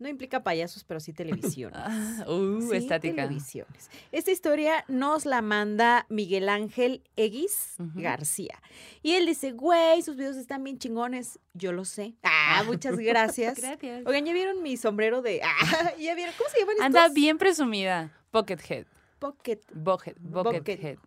No 0.00 0.08
implica 0.08 0.42
payasos, 0.42 0.82
pero 0.82 0.98
sí 0.98 1.12
televisión. 1.12 1.72
Ah, 1.74 2.24
uh, 2.28 2.60
Sí, 2.60 2.76
estática. 2.76 3.14
televisiones. 3.22 3.88
Esta 4.10 4.32
historia 4.32 4.84
nos 4.88 5.24
la 5.24 5.40
manda 5.40 6.04
Miguel 6.08 6.48
Ángel 6.48 7.02
Eguis 7.16 7.74
Ujú. 7.78 8.00
García. 8.02 8.60
Y 9.02 9.12
él 9.12 9.26
dice, 9.26 9.52
güey, 9.52 10.02
sus 10.02 10.16
videos 10.16 10.36
están 10.36 10.64
bien 10.64 10.78
chingones. 10.78 11.38
Yo 11.54 11.70
lo 11.72 11.84
sé. 11.84 12.14
Ah, 12.24 12.64
muchas 12.66 12.96
gracias. 12.98 13.56
Gracias. 13.60 14.02
Oigan, 14.04 14.26
¿ya 14.26 14.32
vieron 14.32 14.62
mi 14.62 14.76
sombrero 14.76 15.22
de... 15.22 15.40
Ah, 15.44 15.92
¿ya 15.98 16.14
vieron? 16.16 16.34
¿Cómo 16.36 16.50
se 16.50 16.58
llaman 16.58 16.74
estos? 16.74 16.86
Anda 16.86 17.08
bien 17.14 17.38
presumida. 17.38 18.10
Pocket 18.32 18.58
head. 18.68 18.86
Pocket. 19.20 19.60
Bucket, 19.72 20.16
bucket, 20.18 20.58
Bucket. 20.58 20.84
head. 20.84 20.98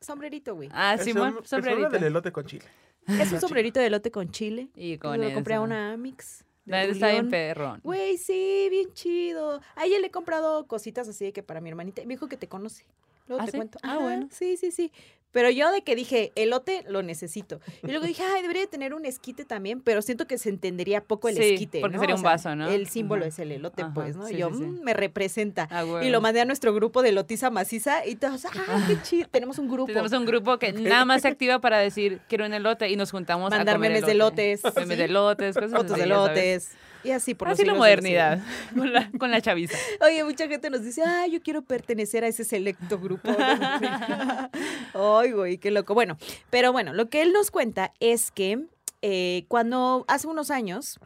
Sombrerito, 0.00 0.54
güey. 0.56 0.68
Ah, 0.72 0.96
uno 1.14 1.40
sombrerito. 1.44 1.88
del 1.90 2.04
elote 2.04 2.32
con 2.32 2.44
chile. 2.46 2.66
Es 3.06 3.32
un 3.32 3.40
sombrerito 3.40 3.80
de 3.80 3.90
lote 3.90 4.10
con 4.10 4.30
chile. 4.30 4.68
Y 4.76 4.98
con 4.98 5.20
lo 5.20 5.32
compré 5.32 5.54
a 5.54 5.60
una 5.60 5.92
Amix. 5.92 6.44
neta 6.66 6.92
está 6.92 7.10
bien 7.10 7.28
perrón. 7.28 7.80
Güey, 7.84 8.16
sí, 8.18 8.68
bien 8.70 8.92
chido. 8.94 9.60
A 9.76 9.84
ella 9.86 9.98
le 9.98 10.06
he 10.06 10.10
comprado 10.10 10.66
cositas 10.66 11.08
así 11.08 11.24
de 11.26 11.32
que 11.32 11.42
para 11.42 11.60
mi 11.60 11.68
hermanita. 11.68 12.02
Me 12.02 12.14
dijo 12.14 12.28
que 12.28 12.36
te 12.36 12.48
conoce. 12.48 12.84
Luego 13.26 13.42
¿Ah, 13.42 13.46
te 13.46 13.52
sí? 13.52 13.56
cuento. 13.56 13.78
Ah, 13.82 13.92
Ajá, 13.92 13.98
bueno. 14.00 14.28
Sí, 14.30 14.56
sí, 14.56 14.70
sí. 14.70 14.92
Pero 15.34 15.50
yo 15.50 15.70
de 15.72 15.82
que 15.82 15.94
dije, 15.94 16.32
elote 16.36 16.84
lo 16.88 17.02
necesito. 17.02 17.60
Y 17.82 17.88
luego 17.88 18.06
dije, 18.06 18.22
ay, 18.22 18.40
debería 18.40 18.62
de 18.62 18.68
tener 18.68 18.94
un 18.94 19.04
esquite 19.04 19.44
también, 19.44 19.82
pero 19.82 20.00
siento 20.00 20.26
que 20.26 20.38
se 20.38 20.48
entendería 20.48 21.02
poco 21.02 21.28
el 21.28 21.36
Sí, 21.36 21.42
esquite. 21.54 21.80
porque 21.80 21.96
¿no? 21.96 22.00
sería 22.00 22.14
O 22.14 22.18
un 22.18 22.22
vaso, 22.24 22.54
¿no? 22.56 22.70
El 22.70 22.88
símbolo 22.88 23.22
Ajá. 23.24 23.28
es 23.28 23.38
el 23.40 23.50
elote, 23.52 23.82
Ajá, 23.82 23.92
pues, 23.92 24.16
¿no? 24.16 24.26
sí, 24.28 24.34
y 24.34 24.38
yo, 24.38 24.48
sí. 24.54 24.62
"Mm, 24.62 24.82
me 24.84 24.94
representa. 24.94 25.68
Ah, 25.70 25.84
Y 26.02 26.08
lo 26.08 26.20
mandé 26.20 26.40
a 26.40 26.44
nuestro 26.44 26.72
grupo 26.72 27.02
de 27.02 27.12
lotiza 27.12 27.50
maciza 27.50 28.06
y 28.06 28.14
todos, 28.14 28.44
ah, 28.46 28.84
qué 28.86 28.96
chido. 29.02 29.28
Tenemos 29.28 29.58
un 29.58 29.68
grupo. 29.68 29.88
Tenemos 29.88 30.12
un 30.12 30.24
grupo 30.24 30.56
que 30.58 30.72
nada 30.72 31.04
más 31.04 31.22
se 31.22 31.28
activa 31.28 31.58
para 31.58 31.78
decir 31.78 32.20
quiero 32.28 32.46
un 32.46 32.54
elote 32.54 32.88
y 32.88 32.96
nos 32.96 33.10
juntamos 33.10 33.52
a 33.52 33.56
Mandar 33.56 33.74
comer 33.74 33.90
memes 33.90 34.06
de 34.06 34.12
elote. 34.12 34.52
elotes. 34.52 34.76
Memes 34.76 34.98
de 34.98 35.04
elotes, 35.04 35.54
cosas 35.56 35.72
Fotos 35.72 35.96
de 35.98 36.06
ya 36.08 36.14
sabes. 36.14 36.28
lotes. 36.28 36.70
Y 37.04 37.10
así 37.10 37.34
por 37.34 37.48
Así 37.48 37.64
la 37.64 37.74
modernidad, 37.74 38.40
con 38.76 38.92
la, 38.92 39.10
con 39.18 39.30
la 39.30 39.40
chaviza. 39.42 39.76
Oye, 40.00 40.24
mucha 40.24 40.48
gente 40.48 40.70
nos 40.70 40.82
dice, 40.82 41.02
ay, 41.04 41.32
yo 41.32 41.42
quiero 41.42 41.62
pertenecer 41.62 42.24
a 42.24 42.28
ese 42.28 42.44
selecto 42.44 42.98
grupo. 42.98 43.28
Ay, 44.94 45.32
güey, 45.32 45.58
qué 45.58 45.70
loco. 45.70 45.92
Bueno, 45.94 46.16
pero 46.50 46.72
bueno, 46.72 46.94
lo 46.94 47.10
que 47.10 47.20
él 47.22 47.32
nos 47.32 47.50
cuenta 47.50 47.92
es 48.00 48.30
que 48.30 48.66
eh, 49.02 49.44
cuando 49.48 50.04
hace 50.08 50.26
unos 50.26 50.50
años, 50.50 50.98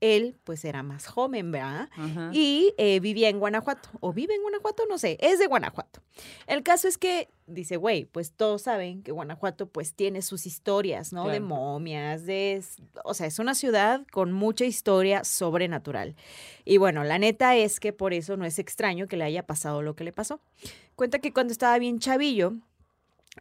él 0.00 0.36
pues 0.44 0.64
era 0.64 0.82
más 0.82 1.06
joven, 1.06 1.52
¿verdad? 1.52 1.88
Ajá. 1.92 2.30
Y 2.32 2.74
eh, 2.78 3.00
vivía 3.00 3.28
en 3.28 3.38
Guanajuato, 3.38 3.88
o 4.00 4.12
vive 4.12 4.34
en 4.34 4.42
Guanajuato, 4.42 4.84
no 4.88 4.98
sé, 4.98 5.18
es 5.20 5.38
de 5.38 5.46
Guanajuato. 5.46 6.00
El 6.46 6.62
caso 6.62 6.88
es 6.88 6.98
que, 6.98 7.28
dice, 7.46 7.76
güey, 7.76 8.04
pues 8.04 8.32
todos 8.32 8.62
saben 8.62 9.02
que 9.02 9.12
Guanajuato 9.12 9.66
pues 9.66 9.94
tiene 9.94 10.22
sus 10.22 10.46
historias, 10.46 11.12
¿no? 11.12 11.28
De 11.28 11.40
momias, 11.40 12.24
de, 12.24 12.62
o 13.04 13.14
sea, 13.14 13.26
es 13.26 13.38
una 13.38 13.54
ciudad 13.54 14.06
con 14.10 14.32
mucha 14.32 14.64
historia 14.64 15.24
sobrenatural. 15.24 16.16
Y 16.64 16.78
bueno, 16.78 17.04
la 17.04 17.18
neta 17.18 17.56
es 17.56 17.80
que 17.80 17.92
por 17.92 18.14
eso 18.14 18.36
no 18.36 18.44
es 18.44 18.58
extraño 18.58 19.06
que 19.06 19.16
le 19.16 19.24
haya 19.24 19.46
pasado 19.46 19.82
lo 19.82 19.94
que 19.94 20.04
le 20.04 20.12
pasó. 20.12 20.40
Cuenta 20.96 21.18
que 21.18 21.32
cuando 21.32 21.52
estaba 21.52 21.78
bien 21.78 21.98
chavillo, 21.98 22.54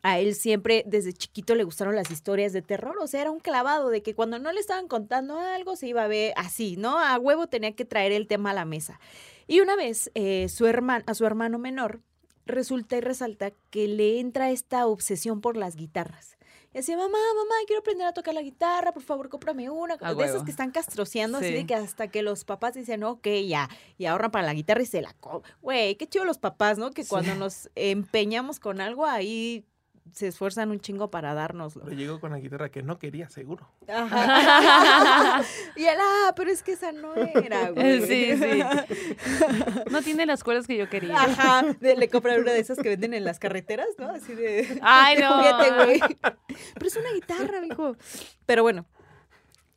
a 0.04 0.20
él 0.20 0.36
siempre 0.36 0.84
desde 0.88 1.14
chiquito 1.14 1.56
le 1.56 1.64
gustaron 1.64 1.96
las 1.96 2.12
historias 2.12 2.54
de 2.54 2.62
terror, 2.62 2.98
o 3.00 3.08
sea, 3.08 3.22
era 3.22 3.32
un 3.32 3.40
clavado 3.40 3.90
de 3.90 4.02
que 4.02 4.16
cuando 4.16 4.40
no 4.40 4.52
le 4.52 4.60
estaban 4.60 4.88
contando 4.88 5.40
algo 5.40 5.76
se 5.76 5.88
iba 5.88 6.04
a 6.04 6.08
ver 6.08 6.34
así, 6.36 6.76
¿no? 6.78 6.98
A 7.00 7.18
huevo 7.18 7.48
tenía 7.48 7.76
que 7.76 7.86
traer 7.86 8.12
el 8.12 8.28
tema 8.28 8.52
a 8.52 8.54
la 8.54 8.66
mesa. 8.66 9.00
Y 9.48 9.62
una 9.62 9.76
vez 9.76 10.12
eh, 10.16 10.48
su 10.50 10.68
hermano, 10.68 11.04
a 11.08 11.14
su 11.16 11.26
hermano 11.26 11.58
menor 11.60 12.02
resulta 12.46 12.98
y 12.98 13.02
resalta 13.02 13.52
que 13.70 13.88
le 13.88 14.20
entra 14.20 14.52
esta 14.52 14.88
obsesión 14.88 15.42
por 15.42 15.56
las 15.58 15.76
guitarras. 15.76 16.38
Y 16.72 16.78
decía, 16.78 16.98
mamá, 16.98 17.18
mamá, 17.36 17.56
quiero 17.66 17.80
aprender 17.80 18.06
a 18.06 18.14
tocar 18.14 18.34
la 18.36 18.44
guitarra, 18.44 18.92
por 18.92 19.02
favor, 19.02 19.28
cómprame 19.30 19.72
una. 19.72 19.98
A 20.02 20.14
de 20.14 20.24
esas 20.24 20.44
que 20.44 20.52
están 20.52 20.70
castroceando, 20.70 21.40
así 21.40 21.52
de 21.52 21.62
Sí. 21.62 21.66
que 21.66 21.74
hasta 21.74 22.10
que 22.10 22.22
los 22.22 22.46
papás 22.46 22.76
dicen, 22.76 23.04
ok, 23.04 23.28
ya, 23.48 23.68
y 23.98 24.06
ahorran 24.06 24.30
para 24.30 24.46
la 24.46 24.54
guitarra 24.54 24.84
y 24.84 24.86
se 24.86 25.02
la... 25.02 25.16
Güey, 25.62 25.96
qué 25.96 26.08
chido 26.08 26.26
los 26.26 26.38
papás, 26.38 26.78
¿no? 26.78 26.92
Que 26.92 27.06
cuando 27.06 27.34
nos 27.34 27.72
empeñamos 27.74 28.60
con 28.60 28.82
algo, 28.82 29.06
ahí 29.08 29.66
se 30.14 30.28
esfuerzan 30.28 30.72
un 30.72 30.80
chingo 30.80 31.10
para 31.12 31.34
dárnoslo. 31.34 31.84
Pero 31.84 31.96
llegó 31.96 32.20
con 32.20 32.32
la 32.32 32.40
guitarra 32.40 32.70
que 32.70 32.84
no 32.84 33.00
quería, 33.00 33.30
seguro. 33.30 33.70
Ajá. 33.88 35.42
y 35.76 35.84
él, 35.86 35.98
ah, 36.00 36.34
pero 36.36 36.52
es 36.52 36.64
que 36.64 36.74
esa 36.74 36.92
no 36.92 37.14
era, 37.16 37.70
güey. 37.72 38.02
Sí, 38.06 38.38
sí. 38.38 38.64
No 39.92 40.02
tiene 40.02 40.26
las 40.26 40.44
cuerdas 40.44 40.68
que 40.68 40.78
yo 40.78 40.90
quería. 40.90 41.16
Ajá, 41.16 41.64
de- 41.80 41.96
le 41.96 42.10
compran 42.10 42.40
una 42.42 42.52
de 42.52 42.60
esas 42.60 42.78
que 42.80 42.90
venden 42.90 43.14
en 43.14 43.24
las 43.24 43.40
carreteras, 43.40 43.88
¿no? 43.98 44.10
Así 44.10 44.34
de, 44.36 44.80
Ay, 44.82 45.16
de 45.18 45.22
no. 45.24 45.34
juguete, 45.38 45.86
güey. 45.86 46.00
Pero 46.74 46.86
es 46.88 46.96
una 46.96 47.12
guitarra, 47.14 47.62
mijo. 47.62 47.96
Pero 48.46 48.64
bueno, 48.64 48.86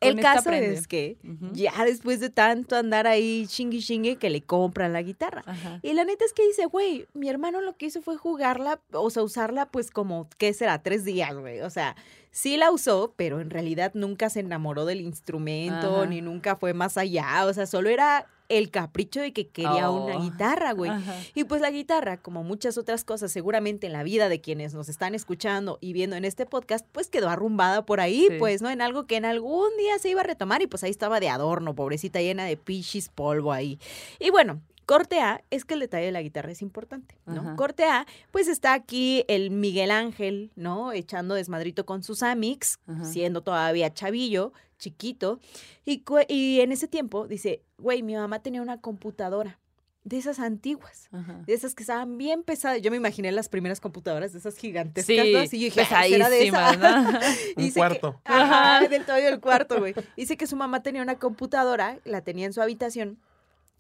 el 0.03 0.19
esta 0.19 0.35
caso 0.35 0.51
aprende. 0.51 0.75
es 0.75 0.87
que 0.87 1.17
ya 1.53 1.73
después 1.85 2.21
de 2.21 2.31
tanto 2.31 2.77
andar 2.77 3.07
ahí 3.07 3.47
chingui 3.47 3.81
chingue 3.81 4.17
que 4.17 4.31
le 4.31 4.43
compran 4.43 4.93
la 4.93 5.03
guitarra. 5.03 5.43
Ajá. 5.47 5.81
Y 5.83 5.93
la 5.93 6.05
neta 6.05 6.25
es 6.25 6.33
que 6.33 6.47
dice, 6.47 6.67
güey, 6.67 7.07
mi 7.15 7.29
hermano 7.29 7.61
lo 7.61 7.77
que 7.77 7.87
hizo 7.87 8.03
fue 8.03 8.17
jugarla, 8.17 8.81
o 8.93 9.11
sea, 9.11 9.23
usarla 9.23 9.67
pues 9.67 9.91
como, 9.91 10.29
¿qué 10.39 10.53
será? 10.53 10.83
Tres 10.83 11.05
días, 11.05 11.35
güey. 11.35 11.61
O 11.61 11.71
sea, 11.71 11.97
sí 12.31 12.57
la 12.57 12.71
usó, 12.71 13.15
pero 13.17 13.41
en 13.41 13.51
realidad 13.51 13.93
nunca 13.95 14.31
se 14.31 14.41
enamoró 14.41 14.85
del 14.85 15.01
instrumento, 15.01 15.97
Ajá. 15.99 16.07
ni 16.07 16.21
nunca 16.21 16.57
fue 16.57 16.75
más 16.75 16.97
allá. 16.97 17.47
O 17.47 17.53
sea, 17.53 17.67
solo 17.67 17.89
era 17.89 18.27
el 18.59 18.71
capricho 18.71 19.21
de 19.21 19.33
que 19.33 19.49
quería 19.49 19.91
una 19.91 20.17
Oh. 20.19 20.23
guitarra, 20.23 20.73
güey. 20.73 20.91
Ajá. 20.91 21.15
Y 21.35 21.45
pues 21.45 21.61
la 21.61 21.71
guitarra, 21.71 22.17
como 22.19 22.43
muchas 22.45 22.79
otras 22.79 23.05
cosas, 23.05 23.33
seguramente 23.33 23.87
en 23.87 23.93
la 23.93 24.03
vida 24.03 24.29
de 24.29 24.41
quienes 24.41 24.75
nos 24.75 24.89
están 24.89 25.15
escuchando 25.15 25.79
y 25.81 25.93
viendo 25.93 26.17
en 26.17 26.25
este 26.25 26.47
podcast, 26.47 26.87
pues 26.93 27.09
quedó 27.09 27.29
arrumbada 27.29 27.85
por 27.87 28.01
ahí, 28.01 28.27
Sí. 28.31 28.37
pues, 28.39 28.63
¿no? 28.63 28.71
En 28.71 28.81
algo 28.83 29.07
que 29.07 29.17
en 29.17 29.25
algún 29.25 29.69
día 29.79 29.99
se 29.99 30.09
iba 30.11 30.21
a 30.21 30.25
retomar 30.25 30.63
y 30.63 30.67
pues 30.67 30.83
ahí 30.85 30.91
estaba 30.91 31.21
de 31.21 31.29
adorno, 31.29 31.75
pobrecita, 31.75 32.21
llena 32.21 32.45
de 32.45 32.57
pichis, 32.57 33.09
polvo 33.09 33.53
ahí. 33.53 33.79
Y 34.19 34.31
bueno. 34.31 34.61
Corte 34.85 35.21
A 35.21 35.45
es 35.51 35.65
que 35.65 35.75
el 35.75 35.81
detalle 35.81 36.07
de 36.07 36.13
la 36.13 36.21
guitarra 36.23 36.51
es 36.51 36.61
importante, 36.61 37.17
¿no? 37.25 37.41
Ajá. 37.41 37.57
Corte 37.57 37.85
A, 37.85 38.05
pues 38.33 38.49
está 38.49 38.75
aquí 38.75 39.25
el 39.29 39.53
Miguel 39.53 39.93
Ángel, 39.93 40.51
¿no? 40.57 40.91
Echando 40.93 41.37
desmadrito 41.37 41.87
con 41.87 42.03
sus 42.03 42.25
amics, 42.25 42.81
Ajá. 42.89 43.05
siendo 43.05 43.43
todavía 43.43 43.95
chavillo, 43.95 44.53
chiquito. 44.83 45.39
Y, 45.85 46.03
y 46.29 46.61
en 46.61 46.73
ese 46.73 46.89
tiempo 46.89 47.29
dice, 47.29 47.63
güey, 47.79 48.03
mi 48.03 48.15
mamá 48.15 48.41
tenía 48.43 48.61
una 48.61 48.81
computadora 48.81 49.59
de 50.05 50.19
esas 50.19 50.41
antiguas. 50.41 51.09
Ajá. 51.13 51.43
De 51.47 51.55
esas 51.55 51.77
que 51.77 51.85
estaban 51.85 52.19
bien 52.19 52.43
pesadas. 52.43 52.83
Yo 52.83 52.91
me 52.91 52.97
imaginé 52.97 53.31
las 53.31 53.49
primeras 53.49 53.79
computadoras 53.81 54.33
de 54.33 54.41
esas 54.41 54.57
gigantescas, 54.57 55.25
Sí, 55.25 55.33
¿no? 55.33 55.39
Así 55.39 55.59
yo 55.61 55.65
dije, 55.67 55.81
"Ah, 55.83 56.03
¿será 56.09 56.29
de 56.29 56.49
esa?" 56.49 56.71
pesadísimas, 56.73 56.79
¿no? 56.79 57.19
Un 57.57 57.69
que- 57.69 57.73
cuarto. 57.73 58.21
Ajá, 58.25 58.89
del 58.89 59.05
tamaño 59.07 59.27
del 59.27 59.41
cuarto, 59.41 59.79
güey. 59.79 59.95
Dice 60.17 60.37
que 60.37 60.49
su 60.49 60.57
mamá 60.57 60.83
tenía 60.83 61.03
una 61.03 61.19
computadora, 61.21 62.01
la 62.05 62.23
tenía 62.23 62.47
en 62.47 62.53
su 62.53 62.61
habitación. 62.61 63.19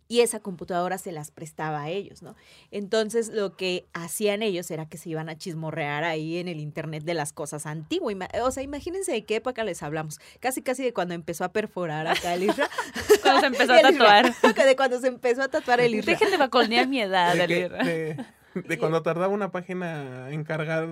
Y 0.08 0.20
esa 0.20 0.40
computadora 0.40 0.98
se 0.98 1.10
las 1.10 1.30
prestaba 1.30 1.82
a 1.82 1.88
ellos, 1.88 2.22
¿no? 2.22 2.36
Entonces 2.70 3.28
lo 3.28 3.56
que 3.56 3.86
hacían 3.94 4.42
ellos 4.42 4.70
era 4.70 4.86
que 4.86 4.98
se 4.98 5.08
iban 5.08 5.28
a 5.30 5.38
chismorrear 5.38 6.04
ahí 6.04 6.36
en 6.38 6.48
el 6.48 6.60
internet 6.60 7.02
de 7.04 7.14
las 7.14 7.32
cosas 7.32 7.64
antiguas. 7.64 8.14
O 8.42 8.50
sea, 8.50 8.62
imagínense 8.62 9.12
de 9.12 9.24
qué 9.24 9.36
época 9.36 9.64
les 9.64 9.82
hablamos. 9.82 10.18
Casi, 10.40 10.60
casi 10.60 10.82
de 10.82 10.92
cuando 10.92 11.14
empezó 11.14 11.44
a 11.44 11.52
perforar 11.52 12.06
acá 12.06 12.34
el 12.34 12.42
Isra. 12.44 12.68
Cuando 13.22 13.40
se 13.40 13.46
empezó 13.46 13.72
a 13.72 13.80
El 13.80 13.94
Isra. 13.94 14.22
tatuar. 14.22 14.54
De 14.66 14.76
cuando 14.76 15.00
se 15.00 15.06
empezó 15.08 15.42
a 15.42 15.48
tatuar 15.48 15.80
el 15.80 15.94
Isra. 15.94 16.12
Dejen 16.12 16.30
de 16.30 16.36
balconear 16.36 16.86
mi 16.88 17.00
edad, 17.00 17.34
De, 17.34 17.46
que- 17.46 17.60
Elvira. 17.64 17.84
de- 17.84 18.24
de 18.54 18.78
cuando 18.78 19.02
tardaba 19.02 19.28
una 19.32 19.50
página 19.50 20.28
en 20.30 20.44
cargar 20.44 20.86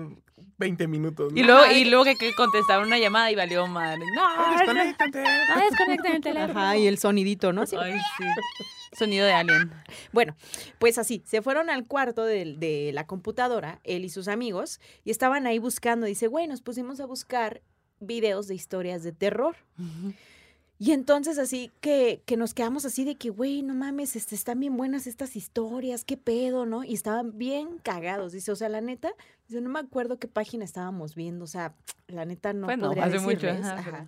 20 0.57 0.87
minutos. 0.87 1.31
¿no? 1.31 1.39
Y 1.39 1.43
luego, 1.43 1.65
y 1.71 1.83
que- 1.83 1.89
luego 1.91 2.05
que, 2.05 2.15
que 2.15 2.33
contestaron 2.33 2.87
una 2.87 2.97
llamada 2.97 3.29
y 3.29 3.35
valió 3.35 3.67
madre. 3.67 3.99
No, 4.15 4.57
¡Desconéctate! 4.57 5.21
no 5.23 6.13
el 6.13 6.21
teléfono. 6.21 6.59
Ajá, 6.59 6.77
y 6.77 6.87
el 6.87 6.97
sonidito, 6.97 7.53
¿no? 7.53 7.61
Así, 7.61 7.75
Ay, 7.79 7.93
sí. 8.17 8.23
Sonido 8.91 9.25
de 9.25 9.31
alien. 9.33 9.71
Bueno, 10.11 10.35
pues 10.79 10.97
así, 10.97 11.23
se 11.25 11.41
fueron 11.41 11.69
al 11.69 11.85
cuarto 11.87 12.25
de, 12.25 12.55
de 12.57 12.91
la 12.93 13.07
computadora, 13.07 13.79
él 13.83 14.03
y 14.03 14.09
sus 14.09 14.27
amigos, 14.27 14.79
y 15.05 15.11
estaban 15.11 15.47
ahí 15.47 15.59
buscando. 15.59 16.05
Dice, 16.05 16.27
güey, 16.27 16.47
nos 16.47 16.61
pusimos 16.61 16.99
a 16.99 17.05
buscar 17.05 17.61
videos 17.99 18.47
de 18.47 18.55
historias 18.55 19.03
de 19.03 19.11
terror. 19.13 19.55
Y 20.79 20.93
entonces 20.93 21.37
así 21.37 21.69
que, 21.79 22.23
que 22.25 22.37
nos 22.37 22.55
quedamos 22.55 22.85
así 22.85 23.05
de 23.05 23.13
que, 23.15 23.29
güey, 23.29 23.61
no 23.61 23.75
mames, 23.75 24.15
este, 24.15 24.33
están 24.33 24.59
bien 24.59 24.75
buenas 24.77 25.05
estas 25.05 25.35
historias, 25.35 26.03
qué 26.03 26.17
pedo, 26.17 26.65
¿no? 26.65 26.83
Y 26.83 26.95
estaban 26.95 27.37
bien 27.37 27.77
cagados. 27.83 28.31
Dice, 28.33 28.51
o 28.51 28.55
sea, 28.55 28.67
la 28.67 28.81
neta, 28.81 29.11
dice, 29.47 29.61
no 29.61 29.69
me 29.69 29.79
acuerdo 29.79 30.17
qué 30.17 30.27
página 30.27 30.65
estábamos 30.65 31.13
viendo, 31.13 31.45
o 31.45 31.47
sea, 31.47 31.75
la 32.07 32.25
neta 32.25 32.51
no 32.53 32.65
Bueno, 32.65 32.87
podría 32.87 33.05
hace 33.05 33.19
mucho, 33.19 33.47
ajá, 33.47 33.73
ajá. 33.73 33.83
pero- 33.85 34.07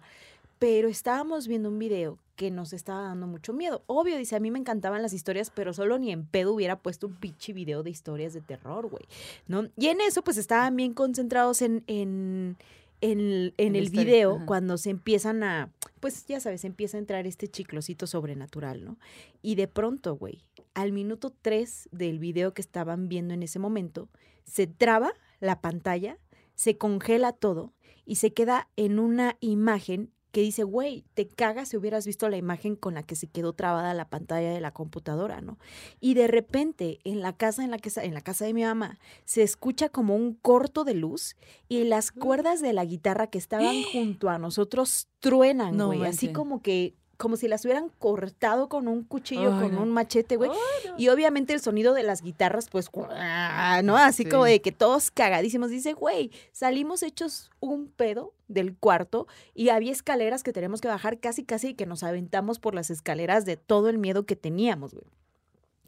Pero 0.64 0.88
estábamos 0.88 1.50
viendo 1.50 1.68
un 1.68 1.78
video 1.78 2.20
que 2.38 2.50
nos 2.50 2.72
estaba 2.72 3.02
dando 3.02 3.28
mucho 3.28 3.52
miedo. 3.52 3.84
Obvio, 3.86 4.16
dice, 4.16 4.38
a 4.38 4.40
mí 4.40 4.50
me 4.50 4.60
encantaban 4.60 5.02
las 5.02 5.12
historias, 5.12 5.50
pero 5.50 5.74
solo 5.74 6.00
ni 6.00 6.10
en 6.10 6.26
pedo 6.26 6.54
hubiera 6.54 6.80
puesto 6.80 7.08
un 7.08 7.16
pinche 7.16 7.52
video 7.52 7.84
de 7.84 7.90
historias 7.90 8.34
de 8.34 8.40
terror, 8.40 8.88
güey, 8.88 9.04
¿no? 9.46 9.68
Y 9.76 9.88
en 9.88 10.00
eso, 10.00 10.24
pues, 10.24 10.38
estaban 10.38 10.78
bien 10.78 10.94
concentrados 10.94 11.62
en, 11.62 11.84
en, 11.88 12.56
en, 13.02 13.52
el 13.58 13.84
historia, 13.84 14.04
video 14.06 14.36
ajá. 14.38 14.46
cuando 14.46 14.78
se 14.78 14.90
empiezan 14.90 15.44
a, 15.44 15.70
pues, 16.00 16.26
ya 16.28 16.40
sabes, 16.40 16.64
empieza 16.64 16.96
a 16.96 17.02
entrar 17.02 17.28
este 17.28 17.50
chiclocito 17.50 18.08
sobrenatural, 18.08 18.86
¿no? 18.86 18.98
Y 19.42 19.56
de 19.56 19.68
pronto, 19.68 20.16
güey, 20.16 20.46
al 20.76 20.94
minuto 20.94 21.34
3 21.42 21.90
del 21.92 22.20
video 22.20 22.54
que 22.54 22.62
estaban 22.62 23.10
viendo 23.10 23.34
en 23.34 23.44
ese 23.44 23.60
momento, 23.60 24.08
se 24.46 24.68
traba 24.68 25.12
la 25.42 25.60
pantalla, 25.60 26.20
se 26.56 26.78
congela 26.78 27.34
todo 27.34 27.74
y 28.06 28.16
se 28.16 28.32
queda 28.32 28.70
en 28.78 29.00
una 29.00 29.36
imagen 29.42 30.14
que 30.34 30.42
dice, 30.42 30.64
güey, 30.64 31.06
te 31.14 31.28
cagas 31.28 31.70
si 31.70 31.78
hubieras 31.78 32.08
visto 32.08 32.28
la 32.28 32.38
imagen 32.38 32.76
con 32.76 32.96
la 32.96 33.04
que 33.04 33.16
se 33.16 33.28
quedó 33.28 33.54
trabada 33.54 33.94
la 33.94 34.10
pantalla 34.10 34.50
de 34.52 34.60
la 34.62 34.72
computadora, 34.72 35.42
¿no? 35.42 35.60
Y 36.00 36.16
de 36.16 36.28
repente, 36.28 37.00
en 37.04 37.22
la 37.22 37.34
casa 37.38 37.64
en 37.64 37.70
la 37.70 37.78
que 37.78 37.92
en 38.02 38.16
la 38.16 38.22
casa 38.22 38.44
de 38.44 38.56
mi 38.56 38.64
mamá, 38.64 38.98
se 39.26 39.44
escucha 39.44 39.90
como 39.90 40.16
un 40.16 40.34
corto 40.34 40.86
de 40.86 40.96
luz 40.96 41.36
y 41.70 41.84
las 41.84 42.12
cuerdas 42.12 42.62
de 42.62 42.74
la 42.74 42.84
guitarra 42.84 43.28
que 43.28 43.38
estaban 43.38 43.76
junto 43.94 44.28
a 44.28 44.40
nosotros 44.40 45.08
truenan, 45.20 45.78
No 45.78 45.86
güey, 45.86 46.04
así 46.04 46.34
como 46.34 46.64
que 46.64 46.96
como 47.24 47.38
si 47.38 47.48
las 47.48 47.64
hubieran 47.64 47.88
cortado 48.00 48.68
con 48.68 48.90
un 48.90 49.04
cuchillo, 49.04 49.50
con 49.60 49.74
no. 49.76 49.82
un 49.82 49.92
machete, 49.92 50.36
güey. 50.36 50.52
Y 50.98 51.08
obviamente 51.08 51.54
el 51.54 51.62
sonido 51.62 51.94
de 51.94 52.04
las 52.04 52.22
guitarras, 52.22 52.68
pues. 52.70 52.90
¿no? 52.94 53.96
Así 53.98 54.24
Sí. 54.24 54.30
como 54.30 54.44
de 54.44 54.62
que 54.62 54.74
todos 54.74 55.10
cagadísimos. 55.10 55.70
Dice, 55.70 55.94
güey, 55.94 56.32
salimos 56.52 57.02
hechos 57.02 57.50
un 57.62 57.88
pedo 57.88 58.34
del 58.50 58.76
cuarto 58.76 59.26
y 59.56 59.70
había 59.70 59.94
escaleras 59.94 60.44
que 60.44 60.52
tenemos 60.52 60.82
que 60.82 60.90
bajar 60.90 61.20
casi, 61.20 61.46
casi 61.46 61.70
y 61.70 61.74
que 61.76 61.86
nos 61.86 62.04
aventamos 62.04 62.60
por 62.60 62.76
las 62.76 62.90
escaleras 62.90 63.46
de 63.46 63.56
todo 63.56 63.88
el 63.88 63.98
miedo 63.98 64.26
que 64.26 64.36
teníamos, 64.36 64.94
güey. 64.94 65.06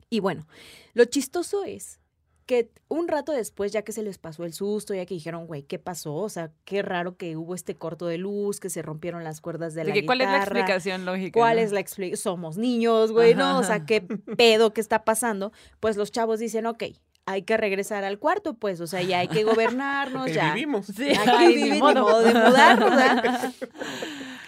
Y 0.09 0.21
bueno, 0.21 0.47
lo 0.93 1.03
chistoso 1.03 1.65
es 1.65 1.99
que 2.45 2.69
un 2.87 3.07
rato 3.07 3.31
después, 3.31 3.71
ya 3.71 3.81
que 3.81 3.91
se 3.91 4.03
les 4.03 4.17
pasó 4.17 4.43
el 4.43 4.53
susto, 4.53 4.93
ya 4.93 5.05
que 5.05 5.13
dijeron, 5.13 5.47
güey, 5.47 5.63
¿qué 5.63 5.79
pasó? 5.79 6.13
O 6.15 6.29
sea, 6.29 6.51
qué 6.63 6.81
raro 6.81 7.17
que 7.17 7.35
hubo 7.37 7.55
este 7.55 7.75
corto 7.75 8.07
de 8.07 8.17
luz, 8.17 8.59
que 8.59 8.69
se 8.69 8.81
rompieron 8.81 9.23
las 9.23 9.41
cuerdas 9.41 9.73
de 9.73 9.81
De 9.83 9.87
la 9.89 9.93
que, 9.93 10.05
¿Cuál 10.05 10.21
es 10.21 10.29
la 10.29 10.37
explicación 10.37 11.05
lógica? 11.05 11.39
¿Cuál 11.39 11.57
no? 11.57 11.63
es 11.63 11.71
la 11.71 11.79
explicación? 11.79 12.21
Somos 12.21 12.57
niños, 12.57 13.11
güey, 13.11 13.35
¿no? 13.35 13.59
O 13.59 13.63
sea. 13.63 13.85
¿qué 13.85 14.01
pedo 14.01 14.73
que 14.73 14.81
está 14.81 15.03
pasando? 15.03 15.51
Pues 15.79 15.97
los 15.97 16.11
chavos 16.11 16.39
dicen, 16.39 16.65
ok, 16.65 16.83
hay 17.27 17.41
que 17.41 17.57
regresar 17.57 18.03
al 18.03 18.19
cuarto, 18.19 18.53
pues, 18.53 18.79
o 18.81 18.87
sea, 18.87 19.01
ya 19.01 19.19
hay 19.19 19.27
que 19.27 19.43
gobernarnos, 19.43 20.21
Porque 20.23 20.33
ya. 20.33 20.53
vivimos. 20.53 20.85
Sí, 20.87 21.09
Aquí 21.11 21.55
ni 21.71 21.79
modo. 21.79 22.01
modo 22.01 22.21
de 22.21 22.33
mudarnos, 22.33 22.89
¿verdad? 22.91 23.53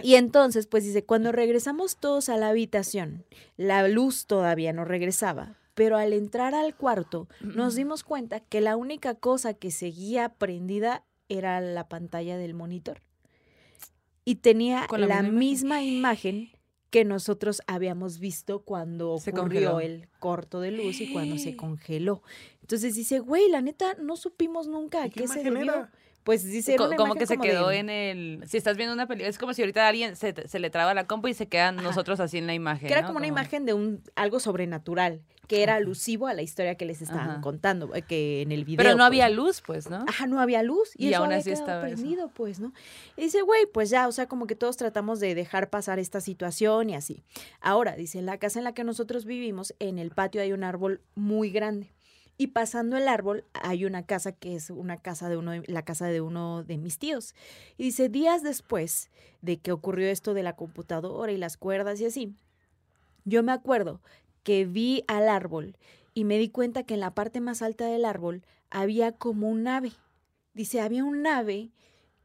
Y 0.04 0.14
entonces, 0.16 0.68
pues 0.68 0.84
dice, 0.84 1.04
cuando 1.04 1.32
regresamos 1.32 1.98
todos 1.98 2.30
a 2.30 2.38
la 2.38 2.50
habitación, 2.50 3.26
la 3.58 3.88
luz 3.88 4.28
todavía 4.28 4.72
no 4.72 4.86
regresaba, 4.86 5.56
pero 5.78 5.96
al 5.96 6.12
entrar 6.12 6.56
al 6.56 6.76
cuarto 6.76 7.28
nos 7.40 7.76
dimos 7.76 8.04
cuenta 8.04 8.40
que 8.40 8.62
la 8.62 8.76
única 8.76 9.14
cosa 9.14 9.54
que 9.54 9.70
seguía 9.70 10.30
prendida 10.30 11.04
era 11.30 11.62
la 11.62 11.88
pantalla 11.88 12.36
del 12.36 12.56
monitor. 12.56 13.04
Y 14.26 14.38
tenía 14.38 14.88
Con 14.88 15.02
la 15.02 15.08
la, 15.08 15.22
misma 15.22 15.84
imagen 15.84 16.50
que 16.90 17.06
nosotros 17.06 17.62
habíamos 17.68 18.18
visto 18.18 18.64
cuando 18.64 19.20
Se 19.20 19.30
ocurrió 19.30 19.74
congeló. 19.74 19.80
el 19.82 20.10
corto 20.20 20.62
de 20.62 20.72
luz 20.72 21.00
y 21.00 21.14
cuando 21.14 21.38
se 21.38 21.56
congeló. 21.58 22.24
Entonces 22.62 22.96
dice, 22.96 23.20
güey, 23.20 23.48
la 23.50 23.62
neta, 23.62 23.94
no 24.02 24.16
supimos 24.18 24.68
nunca 24.68 25.04
a 25.04 25.08
¿Y 25.08 25.12
qué, 25.12 25.22
qué 25.22 25.28
se 25.28 25.44
debió. 25.44 25.62
era? 25.62 25.92
Pues 26.28 26.44
dice, 26.44 26.76
Co- 26.76 26.90
como 26.98 27.16
que 27.16 27.26
se 27.26 27.38
como 27.38 27.46
de- 27.46 27.50
quedó 27.52 27.72
en 27.72 27.90
el... 27.90 28.44
Si 28.48 28.58
estás 28.58 28.76
viendo 28.76 28.94
una 28.94 29.08
película, 29.08 29.30
es 29.30 29.38
como 29.38 29.54
si 29.54 29.62
ahorita 29.62 29.88
alguien 29.88 30.18
se, 30.18 30.34
se 30.46 30.60
le 30.60 30.70
traba 30.70 30.94
la 30.94 31.08
compu 31.08 31.30
y 31.30 31.34
se 31.34 31.48
quedan 31.48 31.80
Ajá. 31.80 31.88
nosotros 31.88 32.20
así 32.20 32.38
en 32.38 32.48
la 32.48 32.54
imagen. 32.54 32.86
que 32.90 32.94
era 32.94 33.04
¿no? 33.04 33.08
como 33.08 33.20
una 33.20 33.28
imagen 33.28 33.66
de 33.66 33.74
un 33.74 34.04
algo 34.16 34.42
sobrenatural 34.42 35.22
que 35.48 35.64
era 35.64 35.76
alusivo 35.76 36.28
a 36.28 36.34
la 36.34 36.42
historia 36.42 36.76
que 36.76 36.84
les 36.86 37.02
estaban 37.02 37.30
Ajá. 37.30 37.40
contando 37.42 37.96
eh, 37.96 38.02
que 38.02 38.42
en 38.42 38.52
el 38.52 38.66
video 38.66 38.80
Pero 38.84 38.90
no 38.90 38.98
pues, 38.98 39.06
había 39.08 39.30
luz, 39.30 39.62
pues, 39.66 39.90
¿no? 39.90 40.04
Ajá, 40.06 40.28
no 40.28 40.42
había 40.42 40.62
luz 40.64 40.90
y, 40.98 41.06
Y 41.06 41.10
eso 41.14 41.20
aún 41.20 41.28
había 41.28 41.38
así 41.38 41.52
estaba 41.52 41.88
eso. 41.88 41.96
prendido, 41.96 42.28
pues, 42.28 42.60
¿no? 42.60 42.74
Y 43.16 43.22
dice, 43.22 43.42
güey, 43.44 43.66
pues 43.74 43.90
ya, 43.90 44.10
o 44.10 44.12
sea, 44.12 44.28
como 44.28 44.46
que 44.46 44.56
todos 44.56 44.76
tratamos 44.76 45.22
de 45.22 45.34
dejar 45.36 45.70
pasar 45.70 46.00
esta 46.00 46.20
situación 46.20 46.90
y 46.90 46.96
así. 46.96 47.24
Ahora, 47.62 47.96
dice, 47.96 48.20
en 48.20 48.26
la 48.26 48.38
casa 48.38 48.60
en 48.60 48.66
la 48.66 48.74
que 48.74 48.84
nosotros 48.84 49.24
vivimos, 49.24 49.74
en 49.80 49.98
el 50.00 50.12
patio 50.12 50.42
hay 50.42 50.52
un 50.52 50.66
árbol 50.66 51.00
muy 51.16 51.50
grande. 51.50 51.94
Y 52.38 52.48
pasando 52.48 52.98
el 52.98 53.08
árbol 53.08 53.46
hay 53.54 53.86
una 53.86 54.06
casa 54.06 54.32
que 54.32 54.56
es 54.56 54.70
una 54.70 54.98
casa 54.98 55.28
de 55.28 55.38
uno 55.38 55.52
de- 55.52 55.64
la 55.68 55.84
casa 55.84 56.08
de 56.08 56.22
uno 56.22 56.64
de 56.64 56.78
mis 56.78 57.00
tíos. 57.00 57.34
Y 57.78 57.86
dice, 57.86 58.10
días 58.10 58.44
después 58.44 59.10
de 59.42 59.58
que 59.58 59.72
ocurrió 59.72 60.08
esto 60.08 60.34
de 60.34 60.44
la 60.44 60.56
computadora 60.56 61.32
y 61.32 61.38
las 61.38 61.58
cuerdas 61.58 62.00
y 62.00 62.06
así, 62.06 62.36
yo 63.26 63.44
me 63.44 63.52
acuerdo 63.52 64.02
que 64.44 64.66
vi 64.66 65.04
al 65.08 65.30
árbol 65.30 65.76
y 66.14 66.24
me 66.24 66.38
di 66.38 66.50
cuenta 66.50 66.84
que 66.84 66.94
en 66.94 67.00
la 67.00 67.14
parte 67.14 67.42
más 67.42 67.62
alta 67.62 67.86
del 67.88 68.06
árbol 68.06 68.44
había 68.70 69.12
como 69.12 69.50
un 69.50 69.68
ave. 69.68 69.92
Dice, 70.54 70.80
había 70.82 71.04
un 71.04 71.26
ave 71.28 71.72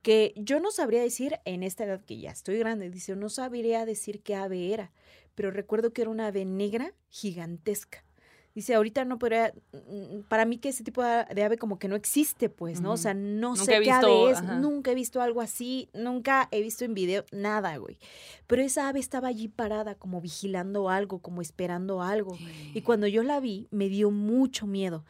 que 0.03 0.35
yo 0.37 0.61
no 0.61 0.71
sabría 0.71 1.03
decir 1.03 1.39
en 1.45 1.63
esta 1.63 1.85
edad 1.85 2.05
que 2.05 2.19
ya 2.19 2.31
estoy 2.31 2.59
grande, 2.59 2.91
dice, 2.91 3.17
no 3.17 3.29
sabría 3.29 3.87
decir 3.87 4.21
qué 4.23 4.35
ave 4.35 4.73
era, 4.73 4.93
pero 5.35 5.51
recuerdo 5.51 5.93
que 5.93 6.03
era 6.03 6.11
una 6.11 6.27
ave 6.29 6.45
negra 6.45 6.93
gigantesca. 7.09 8.05
Dice, 8.55 8.75
ahorita 8.75 9.05
no 9.07 9.19
podría, 9.19 9.55
mm, 9.73 10.23
para 10.29 10.45
mí 10.45 10.59
que 10.59 10.69
ese 10.69 10.85
tipo 10.85 11.03
de 11.03 11.43
ave 11.43 11.57
como 11.57 11.79
que 11.79 11.89
no 11.89 11.97
existe, 11.97 12.51
pues, 12.51 12.81
¿no? 12.83 12.93
O 12.93 12.97
sea, 12.99 13.15
no 13.15 13.51
Nunca 13.51 13.65
sé 13.65 13.73
he 13.77 13.81
qué 13.81 13.91
visto, 13.91 14.23
ave 14.25 14.31
es, 14.33 14.39
ajá. 14.39 14.59
nunca 14.59 14.91
he 14.91 14.95
visto 14.95 15.23
algo 15.23 15.41
así, 15.41 15.89
nunca 15.95 16.49
he 16.51 16.61
visto 16.61 16.85
en 16.85 16.93
video 16.93 17.25
nada, 17.33 17.77
güey. 17.79 17.99
Pero 18.47 18.61
esa 18.63 18.89
ave 18.89 19.01
estaba 19.01 19.29
allí 19.29 19.49
parada, 19.49 19.95
como 19.95 20.21
vigilando 20.21 20.91
algo, 20.91 21.21
como 21.21 21.41
esperando 21.41 22.03
algo. 22.03 22.37
Y 22.75 22.83
cuando 22.83 23.07
yo 23.07 23.23
la 23.23 23.41
vi, 23.41 23.69
me 23.71 23.89
dio 23.89 24.11
mucho 24.11 24.67
miedo. 24.67 25.05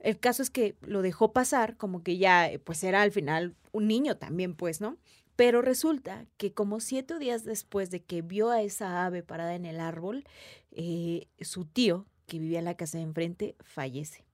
El 0.00 0.18
caso 0.20 0.42
es 0.42 0.50
que 0.50 0.76
lo 0.82 1.00
dejó 1.02 1.32
pasar, 1.32 1.76
como 1.78 2.02
que 2.02 2.18
ya, 2.18 2.50
eh, 2.50 2.58
pues 2.58 2.84
era 2.84 3.00
al 3.02 3.10
final 3.10 3.54
un 3.72 3.88
niño 3.88 4.18
también, 4.18 4.54
pues, 4.54 4.80
¿no? 4.82 4.98
Pero 5.34 5.62
resulta 5.62 6.26
que 6.36 6.52
como 6.52 6.80
siete 6.80 7.18
días 7.18 7.44
después 7.44 7.90
de 7.90 8.02
que 8.02 8.22
vio 8.22 8.50
a 8.50 8.62
esa 8.62 9.04
ave 9.06 9.22
parada 9.22 9.54
en 9.54 9.64
el 9.66 9.80
árbol, 9.80 10.24
eh, 10.72 11.26
su 11.40 11.64
tío, 11.64 12.06
que 12.26 12.38
vivía 12.38 12.58
en 12.58 12.64
la 12.64 12.76
casa 12.76 12.98
de 12.98 13.04
enfrente, 13.04 13.56
fallece. 13.60 14.24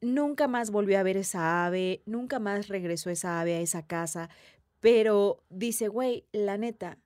Nunca 0.00 0.46
más 0.46 0.70
volvió 0.70 0.98
a 0.98 1.02
ver 1.02 1.16
esa 1.16 1.66
ave, 1.66 2.02
nunca 2.06 2.38
más 2.38 2.68
regresó 2.68 3.10
esa 3.10 3.40
ave 3.40 3.56
a 3.56 3.60
esa 3.60 3.86
casa, 3.86 4.28
pero 4.80 5.42
dice, 5.48 5.88
güey, 5.88 6.26
la 6.32 6.58
neta 6.58 6.98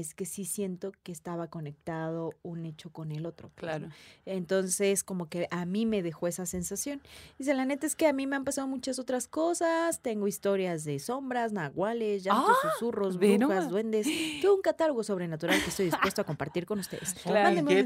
es 0.00 0.14
que 0.14 0.26
sí 0.26 0.44
siento 0.44 0.92
que 1.02 1.12
estaba 1.12 1.46
conectado 1.48 2.32
un 2.42 2.66
hecho 2.66 2.90
con 2.90 3.12
el 3.12 3.26
otro. 3.26 3.50
pues, 3.54 3.72
¿no? 3.80 3.86
Claro. 3.88 3.94
Entonces, 4.26 5.04
como 5.04 5.28
que 5.28 5.46
a 5.50 5.64
mí 5.64 5.86
me 5.86 6.02
dejó 6.02 6.26
esa 6.26 6.46
sensación. 6.46 7.00
Dice, 7.38 7.54
la 7.54 7.64
neta 7.64 7.86
es 7.86 7.94
que 7.94 8.06
a 8.06 8.12
mí 8.12 8.26
me 8.26 8.36
han 8.36 8.44
pasado 8.44 8.66
muchas 8.66 8.98
otras 8.98 9.28
cosas. 9.28 10.00
Tengo 10.00 10.26
historias 10.26 10.84
de 10.84 10.98
sombras, 10.98 11.52
nahuales, 11.52 12.24
llantos, 12.24 12.56
Ah, 12.64 12.68
susurros, 12.72 13.18
brujas, 13.18 13.68
duendes. 13.70 14.06
Todo 14.42 14.56
un 14.56 14.62
catálogo 14.62 15.04
sobrenatural 15.04 15.60
que 15.62 15.70
estoy 15.70 15.86
dispuesto 15.86 16.22
a 16.22 16.24
compartir 16.24 16.66
con 16.66 16.78
ustedes. 16.78 17.14
Claro. 17.24 17.54
Mándenme 17.54 17.82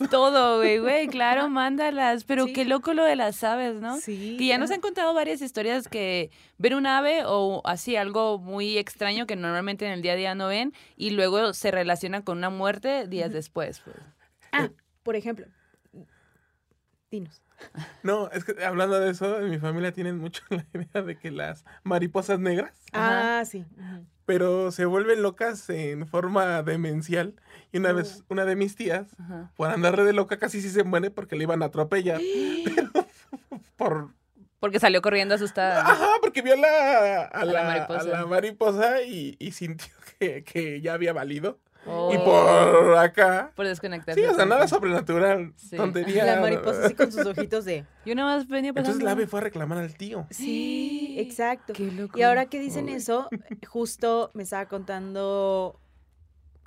un. 0.00 0.08
Todo, 0.10 0.58
güey, 0.58 0.78
güey, 0.78 1.06
claro, 1.08 1.48
mándalas. 1.48 2.24
Pero 2.24 2.46
Sí. 2.46 2.52
qué 2.52 2.64
loco 2.64 2.92
lo 2.94 3.04
de 3.04 3.14
las 3.16 3.44
aves, 3.44 3.74
¿no? 3.80 3.98
Sí. 4.00 4.36
Que 4.38 4.46
ya 4.46 4.58
nos 4.58 4.70
han 4.70 4.80
contado 4.80 5.14
varias 5.14 5.40
historias 5.42 5.86
que 5.88 6.30
ven 6.58 6.74
un 6.74 6.86
ave 6.86 7.22
o 7.26 7.60
así 7.64 7.96
algo 7.96 8.38
muy 8.38 8.78
extraño 8.78 9.26
que 9.26 9.36
normalmente 9.36 9.86
en 9.86 9.92
el 9.92 10.02
día 10.02 10.12
a 10.12 10.16
día 10.16 10.34
no 10.34 10.48
ven 10.48 10.72
y 10.96 11.10
luego 11.10 11.49
se 11.52 11.70
relaciona 11.70 12.24
con 12.24 12.38
una 12.38 12.50
muerte 12.50 13.06
días 13.06 13.32
después. 13.32 13.80
Pues. 13.80 13.96
Ah, 14.52 14.70
por 15.02 15.16
ejemplo, 15.16 15.46
dinos. 17.10 17.42
No, 18.02 18.30
es 18.30 18.44
que 18.44 18.64
hablando 18.64 18.98
de 18.98 19.10
eso, 19.10 19.40
en 19.40 19.50
mi 19.50 19.58
familia 19.58 19.92
tienen 19.92 20.18
mucho 20.18 20.42
la 20.50 20.64
idea 20.72 21.02
de 21.02 21.18
que 21.18 21.30
las 21.30 21.64
mariposas 21.82 22.38
negras, 22.40 22.72
Ajá. 22.92 23.40
Ah, 23.40 23.44
sí. 23.44 23.64
pero 24.24 24.70
se 24.70 24.86
vuelven 24.86 25.22
locas 25.22 25.68
en 25.70 26.06
forma 26.06 26.62
demencial. 26.62 27.34
Y 27.72 27.78
una 27.78 27.92
vez, 27.92 28.24
una 28.28 28.44
de 28.44 28.56
mis 28.56 28.74
tías, 28.76 29.08
Ajá. 29.18 29.52
por 29.56 29.70
andarle 29.70 30.04
de 30.04 30.12
loca, 30.12 30.38
casi 30.38 30.60
sí 30.60 30.70
se 30.70 30.84
muere 30.84 31.10
porque 31.10 31.36
le 31.36 31.44
iban 31.44 31.62
a 31.62 31.66
atropellar. 31.66 32.20
Pero 32.74 32.90
por... 33.76 34.10
Porque 34.60 34.78
salió 34.78 35.00
corriendo 35.02 35.34
asustada. 35.34 35.80
Ajá, 35.80 36.08
porque 36.20 36.42
vio 36.42 36.54
la, 36.54 37.24
a, 37.24 37.44
la 37.44 37.52
la, 37.52 37.64
mariposa. 37.64 38.00
a 38.00 38.04
la 38.04 38.26
mariposa 38.26 39.02
y, 39.02 39.36
y 39.38 39.52
sintió 39.52 39.92
que, 40.18 40.44
que 40.44 40.80
ya 40.80 40.94
había 40.94 41.12
valido. 41.12 41.58
Oh, 41.86 42.12
Y 42.12 42.18
por 42.18 42.98
acá... 42.98 43.52
por 43.56 43.66
desconectarse. 43.66 44.20
Sí, 44.20 44.26
o 44.26 44.34
sea, 44.34 44.44
nada 44.44 44.68
sobrenatural. 44.68 45.54
Sí. 45.56 45.76
Tontería. 45.76 46.26
La 46.26 46.38
mariposa 46.40 46.84
así 46.84 46.94
con 46.94 47.10
sus 47.10 47.24
ojitos 47.24 47.64
de... 47.64 47.86
Yo 48.04 48.14
nada 48.14 48.36
más 48.36 48.46
venía 48.48 48.74
pasando. 48.74 48.90
Entonces 48.90 49.02
la 49.02 49.12
ave 49.12 49.26
fue 49.26 49.40
a 49.40 49.44
reclamar 49.44 49.78
al 49.78 49.94
tío. 49.94 50.26
Sí, 50.30 51.16
exacto. 51.18 51.72
Qué 51.72 51.90
loco. 51.90 52.18
Y 52.18 52.22
ahora 52.22 52.46
que 52.46 52.60
dicen 52.60 52.90
eso, 52.90 53.30
justo 53.66 54.30
me 54.34 54.42
estaba 54.42 54.66
contando 54.66 55.79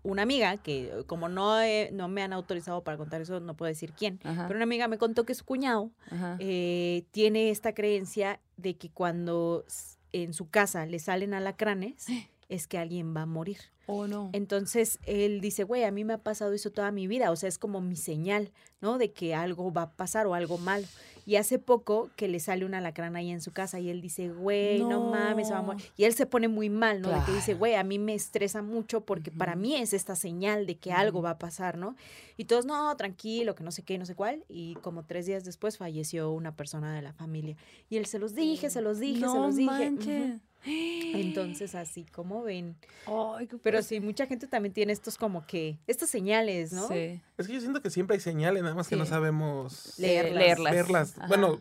una 0.04 0.22
amiga 0.24 0.58
que 0.58 0.86
eh, 0.88 1.04
como 1.06 1.30
no, 1.30 1.60
he- 1.62 1.89
no 1.94 2.08
me 2.08 2.22
han 2.24 2.34
autorizado 2.34 2.84
para 2.84 2.98
contar 2.98 3.22
eso, 3.22 3.39
no 3.39 3.56
puedo 3.56 3.70
decir 3.70 3.94
quién, 3.94 4.20
Ajá, 4.24 4.48
pero 4.48 4.58
una 4.58 4.63
amiga 4.66 4.88
me 4.88 4.98
contó 4.98 5.26
que 5.26 5.34
su 5.34 5.46
cuñado 5.46 5.92
eh, 6.39 7.06
tiene 7.12 7.50
esta 7.50 7.74
creencia 7.74 8.39
de 8.58 8.76
que 8.76 8.89
cuando 8.89 9.66
en 10.12 10.34
su 10.34 10.50
casa 10.50 10.86
le 10.86 11.00
salen 11.00 11.34
alacranes 11.34 12.06
es 12.50 12.68
que 12.68 12.78
alguien 12.78 13.16
va 13.16 13.22
a 13.22 13.26
morir. 13.26 13.58
Oh, 13.86 14.08
no. 14.08 14.30
Entonces 14.34 15.00
él 15.06 15.41
dice, 15.41 15.63
güey, 15.63 15.84
a 15.84 15.91
mí 15.91 16.04
me 16.04 16.13
ha 16.13 16.17
pasado 16.17 16.54
eso 16.54 16.72
toda 16.72 16.91
mi 16.91 17.08
vida, 17.08 17.32
o 17.32 17.36
sea, 17.36 17.50
es 17.50 17.58
como 17.58 17.82
mi 17.82 17.96
señal, 17.96 18.52
¿no? 18.82 18.98
De 18.98 19.12
que 19.12 19.36
algo 19.36 19.74
va 19.74 19.84
a 19.84 19.91
pasar 19.91 20.26
o 20.28 20.34
algo 20.34 20.58
malo. 20.58 20.88
Y 21.26 21.38
hace 21.38 21.58
poco 21.58 22.10
que 22.17 22.28
le 22.28 22.39
sale 22.41 22.65
un 22.65 22.74
alacrán 22.74 23.15
ahí 23.15 23.32
en 23.32 23.41
su 23.41 23.54
casa 23.54 23.80
y 23.80 23.89
él 23.89 24.02
dice, 24.02 24.30
güey, 24.30 24.80
no, 24.80 25.10
mames, 25.10 25.48
se 25.48 25.54
va 25.54 25.60
a 25.60 25.63
morir. 25.63 25.86
Y 25.96 26.04
él 26.04 26.13
se 26.13 26.26
pone 26.26 26.50
muy 26.50 26.69
mal, 26.69 27.02
¿no? 27.02 27.10
De 27.10 27.26
que 27.26 27.32
dice, 27.32 27.54
güey, 27.54 27.76
a 27.76 27.84
mí 27.84 27.98
me 27.98 28.13
estresa 28.13 28.62
mucho 28.62 29.06
porque 29.06 29.32
para 29.32 29.56
mí 29.56 29.76
es 29.76 29.93
esta 29.93 30.17
señal 30.17 30.65
de 30.65 30.78
que 30.78 30.91
algo 30.91 31.22
va 31.22 31.32
a 31.32 31.39
pasar, 31.39 31.78
¿no? 31.78 31.96
Y 32.36 32.46
todos, 32.46 32.65
no, 32.65 32.93
tranquilo, 32.98 33.56
que 33.56 33.63
no 33.63 33.72
sé 33.72 33.84
qué, 33.84 33.98
no 33.98 34.06
sé 34.06 34.15
cuál. 34.15 34.43
Y 34.50 34.76
como 34.76 35.06
tres 35.06 35.26
días 35.26 35.46
después 35.46 35.78
falleció 35.78 36.32
una 36.32 36.56
persona 36.56 36.93
de 36.93 37.02
la 37.02 37.13
familia. 37.13 37.56
Y 37.89 37.96
él 37.96 38.06
se 38.06 38.19
los 38.19 38.36
dije, 38.36 38.69
se 38.69 38.82
los 38.82 39.00
dije, 39.00 39.22
se 39.22 39.26
no 39.26 39.48
los 39.48 39.56
dije. 39.56 40.41
Entonces, 40.65 41.76
así 41.76 42.06
como 42.06 42.43
ven. 42.43 42.76
Ay, 43.08 43.47
qué 43.47 43.58
Pero 43.58 43.82
sí, 43.82 43.99
mucha 43.99 44.26
gente 44.26 44.47
también 44.47 44.73
tiene 44.73 44.93
estos 44.93 45.17
como 45.17 45.45
que, 45.45 45.78
estas 45.88 46.10
señales, 46.10 46.71
¿no? 46.73 46.88
Sí. 46.88 47.21
Es 47.38 47.47
que 47.47 47.54
yo 47.54 47.60
siento 47.62 47.82
que 47.82 47.89
siempre 47.89 48.15
hay 48.15 48.21
señales, 48.21 48.63
nada 48.63 48.76
más 48.76 48.88
que 48.88 48.95
no 48.95 49.06
sabemos 49.06 49.93
Leerlas. 49.97 50.34
leerlas. 50.34 50.73
verlas. 50.73 51.17
Ajá. 51.17 51.28
Bueno, 51.28 51.60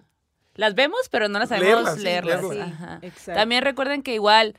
Las 0.54 0.74
vemos, 0.74 1.08
pero 1.10 1.28
no 1.28 1.38
las 1.38 1.48
sabemos 1.48 1.68
Leerlas, 1.74 1.96
sí, 1.96 2.02
leerlas. 2.04 2.42
leerlas. 2.42 2.68
Sí, 2.68 2.74
Ajá. 2.74 2.98
exacto. 3.02 3.40
También 3.40 3.62
recuerden 3.64 4.02
que 4.02 4.14
igual 4.14 4.54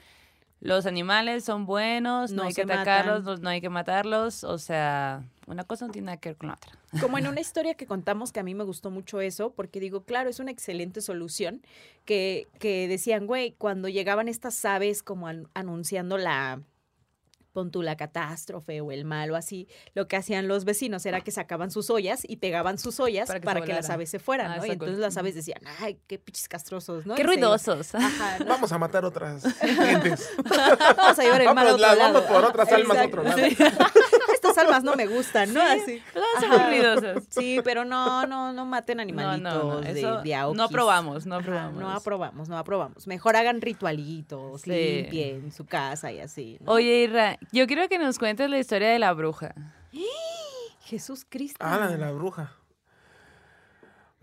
los 0.59 0.85
animales 0.85 1.43
son 1.43 1.65
buenos, 1.65 2.31
no, 2.31 2.43
No 2.43 2.47
hay 2.47 2.53
que 2.53 2.63
atacarlos, 2.63 3.23
no, 3.23 3.37
no 3.37 3.49
hay 3.49 3.61
que 3.61 3.69
matarlos. 3.69 4.43
O 4.43 4.57
sea, 4.57 5.23
una 5.47 5.63
cosa 5.63 5.85
no 5.85 5.91
tiene 5.91 6.05
nada 6.07 6.17
que 6.17 6.29
ver 6.29 6.37
con 6.37 6.47
la 6.49 6.55
otra. 6.55 6.71
Como 7.01 7.17
en 7.17 7.27
una 7.27 7.41
historia 7.41 7.73
que 7.75 7.85
contamos 7.85 8.31
que 8.31 8.39
a 8.39 8.43
mí 8.43 8.53
me 8.55 8.63
gustó 8.63 8.91
mucho 8.91 9.21
eso, 9.21 9.51
porque 9.53 9.79
digo, 9.79 10.03
claro, 10.03 10.29
es 10.29 10.39
una 10.39 10.51
excelente 10.51 11.01
solución, 11.01 11.61
que, 12.05 12.47
que 12.59 12.87
decían, 12.87 13.27
güey, 13.27 13.53
cuando 13.57 13.87
llegaban 13.89 14.27
estas 14.27 14.63
aves 14.65 15.03
como 15.03 15.27
an- 15.27 15.47
anunciando 15.53 16.17
la, 16.17 16.61
pon 17.53 17.69
tú 17.69 17.83
la 17.83 17.95
catástrofe 17.95 18.81
o 18.81 18.91
el 18.91 19.05
mal 19.05 19.29
o 19.29 19.35
así, 19.35 19.67
lo 19.93 20.07
que 20.07 20.15
hacían 20.15 20.47
los 20.47 20.65
vecinos 20.65 21.05
era 21.05 21.21
que 21.21 21.29
sacaban 21.29 21.69
sus 21.69 21.89
ollas 21.91 22.23
y 22.27 22.37
pegaban 22.37 22.79
sus 22.79 22.99
ollas 22.99 23.27
Para 23.27 23.41
para 23.41 23.61
que 23.61 23.73
las 23.73 23.89
aves 23.91 24.09
se 24.09 24.17
fueran, 24.17 24.51
Ah, 24.51 24.57
¿no? 24.57 24.65
Y 24.65 24.71
entonces 24.71 24.97
las 24.97 25.15
aves 25.17 25.35
decían, 25.35 25.61
ay, 25.79 25.99
qué 26.07 26.17
pinches 26.17 26.47
castrosos, 26.47 27.05
¿no? 27.05 27.13
Qué 27.13 27.21
ruidosos. 27.23 27.93
Ajá, 27.93 28.39
¿no? 28.39 28.45
vamos 28.47 28.71
a 28.71 28.79
matar 28.79 29.05
otras 29.05 29.43
gentes. 29.59 30.29
Vamos 30.97 31.19
a 31.19 31.21
llevar 31.23 31.41
el 31.41 31.53
mal 31.53 31.67
a 31.67 31.71
Vamos, 31.71 31.73
otro 31.73 31.77
la- 31.87 31.95
lado. 31.95 32.13
vamos 32.13 32.29
por 32.31 32.45
otras 32.45 32.71
almas 32.71 32.97
a 32.97 33.05
otro 33.05 33.23
lado. 33.23 33.37
Sí. 33.37 33.55
Esas 34.53 34.65
almas 34.65 34.83
no 34.83 34.95
me 34.95 35.05
gustan, 35.07 35.53
¿no? 35.53 35.61
Así. 35.61 36.01
Ajá. 36.37 36.63
aburridosas. 36.63 37.23
Sí, 37.29 37.59
pero 37.63 37.85
no, 37.85 38.25
no, 38.27 38.53
no 38.53 38.65
maten 38.65 38.99
animalitos 38.99 39.41
No, 39.41 39.63
no, 39.63 39.73
no, 39.75 39.81
de, 39.81 39.99
eso 39.99 40.21
de 40.21 40.35
aokis. 40.35 40.57
no 40.57 40.63
aprobamos, 40.63 41.25
no 41.25 41.35
Ajá, 41.35 41.43
aprobamos. 41.43 41.79
no 41.81 41.89
aprobamos, 41.91 42.49
no 42.49 42.57
aprobamos. 42.57 43.07
Mejor 43.07 43.35
hagan 43.35 43.61
ritualitos, 43.61 44.61
Sí. 44.61 44.71
limpien 44.71 45.51
su 45.51 45.65
casa 45.65 46.11
y 46.11 46.19
así. 46.19 46.57
¿no? 46.61 46.71
Oye, 46.71 47.03
Irra, 47.03 47.37
yo 47.51 47.67
quiero 47.67 47.87
que 47.89 47.97
nos 47.99 48.17
cuentes 48.19 48.49
la 48.49 48.59
historia 48.59 48.89
de 48.89 48.99
la 48.99 49.11
bruja. 49.13 49.53
Jesús 50.85 51.25
Cristo. 51.27 51.57
Ah, 51.61 51.77
la 51.79 51.87
de 51.87 51.97
la 51.97 52.11
bruja. 52.11 52.53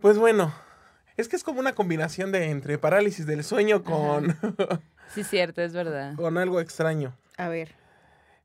Pues 0.01 0.17
bueno, 0.19 0.53
es 1.17 1.29
que 1.29 1.37
es 1.37 1.45
como 1.45 1.61
una 1.61 1.75
combinación 1.75 2.33
de 2.33 2.51
entre 2.51 2.79
parálisis 2.79 3.27
del 3.27 3.45
sueño 3.45 3.83
con, 3.83 4.37
Sí, 5.15 5.25
cierto, 5.25 5.61
es 5.63 5.73
verdad. 5.73 6.15
con 6.17 6.39
algo 6.39 6.61
extraño. 6.61 7.15
A 7.37 7.49
ver. 7.49 7.75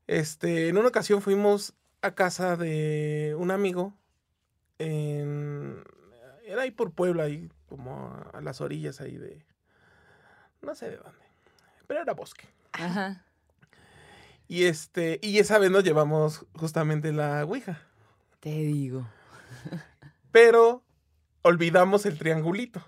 Este, 0.06 0.68
en 0.68 0.78
una 0.78 0.88
ocasión 0.88 1.20
fuimos 1.20 1.74
a 2.02 2.14
casa 2.14 2.56
de 2.56 3.34
un 3.38 3.50
amigo 3.50 3.94
en 4.78 5.82
era 6.44 6.62
ahí 6.62 6.70
por 6.70 6.92
Puebla, 6.92 7.24
ahí 7.24 7.50
como 7.68 8.14
a 8.32 8.40
las 8.40 8.60
orillas 8.60 9.00
ahí 9.00 9.16
de 9.16 9.44
no 10.62 10.74
sé 10.74 10.90
de 10.90 10.96
dónde, 10.96 11.24
pero 11.86 12.02
era 12.02 12.14
bosque. 12.14 12.46
Ajá. 12.72 13.24
Y 14.48 14.64
este, 14.64 15.18
y 15.22 15.38
esa 15.38 15.58
vez 15.58 15.70
nos 15.70 15.82
llevamos 15.82 16.46
justamente 16.54 17.12
la 17.12 17.44
Ouija, 17.44 17.82
Te 18.40 18.50
digo. 18.50 19.08
pero 20.30 20.84
olvidamos 21.42 22.06
el 22.06 22.18
triangulito. 22.18 22.80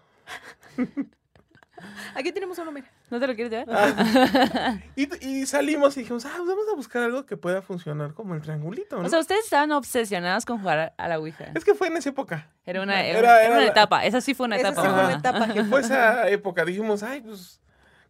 Aquí 2.14 2.33
tenemos 2.33 2.59
uno, 2.59 2.71
mira. 2.71 2.91
¿No 3.11 3.19
te 3.21 3.27
lo 3.27 3.35
quieres 3.35 3.51
llevar? 3.51 3.67
Ah. 3.71 4.79
Y, 4.97 5.09
y 5.27 5.47
salimos 5.47 5.97
y 5.97 6.01
dijimos, 6.01 6.25
ah, 6.27 6.33
vamos 6.39 6.65
a 6.73 6.77
buscar 6.77 7.03
algo 7.05 7.25
que 7.25 7.37
pueda 7.37 7.63
funcionar 7.63 8.13
como 8.15 8.35
el 8.35 8.43
triangulito, 8.43 8.97
¿no? 9.01 9.07
O 9.07 9.09
sea, 9.09 9.19
ustedes 9.21 9.45
estaban 9.45 9.73
obsesionados 9.73 10.45
con 10.45 10.59
jugar 10.61 10.93
a 10.97 11.09
la 11.09 11.19
Ouija. 11.19 11.53
es 11.55 11.65
que 11.65 11.75
fue 11.75 11.87
en 11.89 11.97
esa 11.97 12.11
época. 12.11 12.51
Era 12.67 12.83
una, 12.83 13.03
era, 13.05 13.19
Era- 13.19 13.43
era 13.45 13.53
una 13.55 13.63
era- 13.63 13.71
etapa. 13.73 14.05
Esa 14.05 14.21
sí 14.21 14.35
fue 14.35 14.47
una 14.47 14.57
Esa 14.57 14.69
etapa. 14.69 14.83
sí 14.83 14.95
fue 14.95 15.05
una 15.05 15.15
etapa 15.15 15.53
que 15.55 15.65
Fue 15.65 15.81
esa 15.81 16.29
época, 16.29 16.65
dijimos, 16.65 17.03
ay, 17.03 17.21
pues, 17.23 17.61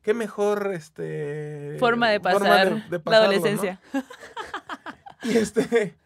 qué 0.03 0.15
mejor, 0.15 0.71
este... 0.73 1.77
Forma 1.79 2.09
de 2.11 2.19
forma 2.21 2.39
pasar 2.41 2.89
de- 2.89 3.01
la 3.05 3.17
adolescencia. 3.19 3.81
Y 5.23 5.37
este... 5.37 5.97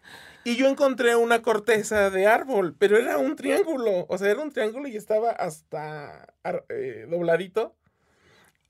Y 0.44 0.56
yo 0.56 0.66
encontré 0.66 1.14
una 1.14 1.40
corteza 1.40 2.10
de 2.10 2.26
árbol, 2.26 2.74
pero 2.76 2.96
era 2.98 3.16
un 3.16 3.36
triángulo. 3.36 4.06
O 4.08 4.18
sea, 4.18 4.28
era 4.28 4.40
un 4.42 4.50
triángulo 4.50 4.88
y 4.88 4.96
estaba 4.96 5.30
hasta 5.30 6.26
eh, 6.68 7.06
dobladito. 7.08 7.76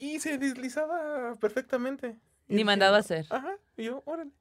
Y 0.02 0.18
se 0.18 0.36
deslizaba 0.36 1.34
perfectamente. 1.36 2.16
Y 2.48 2.54
Ni 2.54 2.56
dije, 2.56 2.64
mandado 2.64 2.96
a 2.96 2.98
hacer. 2.98 3.24
Ajá. 3.30 3.54
Y 3.76 3.84
yo, 3.84 4.02
órale. 4.04 4.32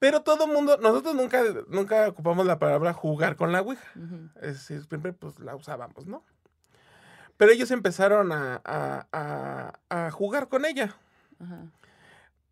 Pero 0.00 0.22
todo 0.22 0.46
mundo, 0.48 0.76
nosotros 0.78 1.14
nunca, 1.14 1.40
nunca 1.68 2.08
ocupamos 2.08 2.44
la 2.46 2.58
palabra 2.58 2.92
jugar 2.92 3.36
con 3.36 3.52
la 3.52 3.60
Ouija. 3.62 3.86
Es 4.42 4.54
decir, 4.54 4.82
siempre 4.88 5.12
pues 5.12 5.38
la 5.38 5.54
usábamos, 5.54 6.06
¿no? 6.06 6.24
Pero 7.36 7.52
ellos 7.52 7.70
empezaron 7.70 8.32
a, 8.32 8.60
a- 8.64 9.06
a- 9.12 9.78
a 10.06 10.10
jugar 10.10 10.48
con 10.48 10.64
ella. 10.64 10.96
Ajá. 11.40 11.58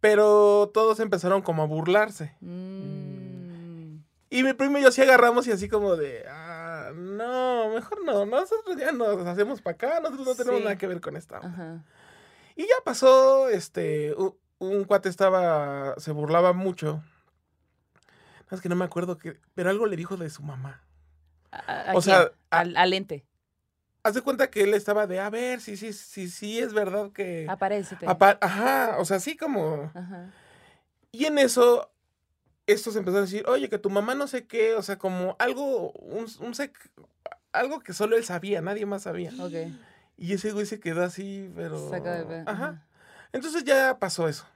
Pero 0.00 0.70
todos 0.72 1.00
empezaron 1.00 1.42
como 1.42 1.62
a 1.62 1.66
burlarse. 1.66 2.34
Mm. 2.40 3.96
Y 4.30 4.42
mi 4.42 4.52
primo 4.52 4.78
y 4.78 4.82
yo 4.82 4.90
sí 4.92 5.02
agarramos 5.02 5.46
y 5.46 5.52
así 5.52 5.68
como 5.68 5.96
de, 5.96 6.24
ah, 6.28 6.90
no, 6.94 7.70
mejor 7.74 8.04
no, 8.04 8.24
nosotros 8.26 8.76
ya 8.76 8.92
nos 8.92 9.26
hacemos 9.26 9.60
para 9.62 9.74
acá, 9.74 10.00
nosotros 10.00 10.26
no 10.26 10.34
tenemos 10.34 10.58
Sí. 10.60 10.64
nada 10.64 10.76
que 10.78 10.86
ver 10.86 11.00
con 11.00 11.16
esta. 11.16 11.40
onda". 11.40 11.48
Ajá. 11.48 11.84
Y 12.56 12.62
ya 12.62 12.74
pasó, 12.84 13.48
este, 13.48 14.12
u- 14.14 14.38
un, 14.58 14.84
cuate 14.84 15.08
estaba, 15.08 15.94
se 15.98 16.12
burlaba 16.12 16.52
mucho. 16.52 17.02
Es 18.50 18.60
que 18.60 18.68
no 18.68 18.76
me 18.76 18.84
acuerdo 18.84 19.18
que, 19.18 19.40
pero 19.54 19.70
algo 19.70 19.86
le 19.86 19.96
dijo 19.96 20.16
de 20.16 20.30
su 20.30 20.42
mamá. 20.42 20.80
¿A- 21.50 21.90
a 21.90 21.94
O 21.94 22.00
sea, 22.02 22.30
a- 22.50 22.60
al, 22.60 22.76
al 22.76 22.92
ente. 22.92 23.24
Haz 24.04 24.14
de 24.14 24.22
cuenta 24.22 24.50
que 24.50 24.62
él 24.62 24.74
estaba 24.74 25.06
de, 25.06 25.18
a 25.18 25.30
ver, 25.30 25.60
sí, 25.60 25.76
sí, 25.76 25.92
sí, 25.92 26.28
sí, 26.28 26.58
es 26.60 26.72
verdad 26.74 27.10
que... 27.10 27.46
Aparécete. 27.48 28.06
apa- 28.06 28.38
Ajá, 28.40 28.96
o 28.98 29.04
sea, 29.04 29.18
sí 29.18 29.36
como... 29.36 29.90
Ajá. 29.94 30.30
Y 31.10 31.24
en 31.24 31.38
eso, 31.38 31.90
estos 32.66 32.94
empezaron 32.96 33.22
a 33.22 33.26
decir, 33.30 33.44
oye, 33.48 33.68
que 33.68 33.78
tu 33.78 33.88
mamá 33.90 34.14
no 34.14 34.26
sé 34.28 34.46
qué, 34.46 34.74
o 34.74 34.82
sea, 34.82 34.98
como 34.98 35.36
algo, 35.38 35.90
un, 35.92 36.26
un 36.40 36.52
sec- 36.54 36.90
algo 37.52 37.80
que 37.80 37.92
solo 37.92 38.16
él 38.16 38.24
sabía, 38.24 38.60
nadie 38.60 38.84
más 38.84 39.02
sabía. 39.02 39.30
Ok. 39.40 39.72
Y 40.16 40.32
ese 40.32 40.52
güey 40.52 40.66
se 40.66 40.80
quedó 40.80 41.02
así, 41.02 41.50
pero... 41.56 41.90
Saca 41.90 42.12
de 42.14 42.24
pe- 42.24 42.44
Ajá. 42.50 42.82
Entonces 43.32 43.64
ya 43.64 43.98
pasó 43.98 44.28
eso. 44.28 44.46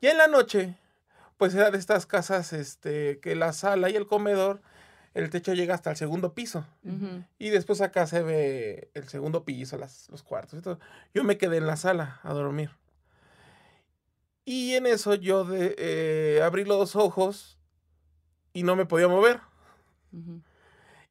Ya 0.00 0.12
en 0.12 0.18
la 0.18 0.28
noche, 0.28 0.76
pues 1.36 1.54
era 1.54 1.70
de 1.70 1.78
estas 1.78 2.06
casas, 2.06 2.52
este, 2.52 3.18
que 3.20 3.34
la 3.34 3.52
sala 3.52 3.90
y 3.90 3.96
el 3.96 4.06
comedor, 4.06 4.60
el 5.14 5.30
techo 5.30 5.52
llega 5.54 5.74
hasta 5.74 5.90
el 5.90 5.96
segundo 5.96 6.32
piso. 6.32 6.64
Y 7.38 7.50
después 7.50 7.80
acá 7.80 8.06
se 8.06 8.22
ve 8.22 8.90
el 8.94 9.08
segundo 9.08 9.44
piso, 9.44 9.76
las, 9.76 10.08
los 10.10 10.22
cuartos 10.22 10.58
y 10.60 10.62
todo. 10.62 10.78
Yo 11.12 11.24
me 11.24 11.38
quedé 11.38 11.56
en 11.56 11.66
la 11.66 11.76
sala 11.76 12.20
a 12.22 12.32
dormir. 12.32 12.70
Y 14.44 14.74
en 14.74 14.86
eso 14.86 15.14
yo 15.14 15.44
de- 15.44 15.74
eh, 15.78 16.40
abrí 16.42 16.64
los 16.64 16.94
ojos 16.96 17.58
y 18.52 18.62
no 18.62 18.76
me 18.76 18.86
podía 18.86 19.08
mover. 19.08 19.40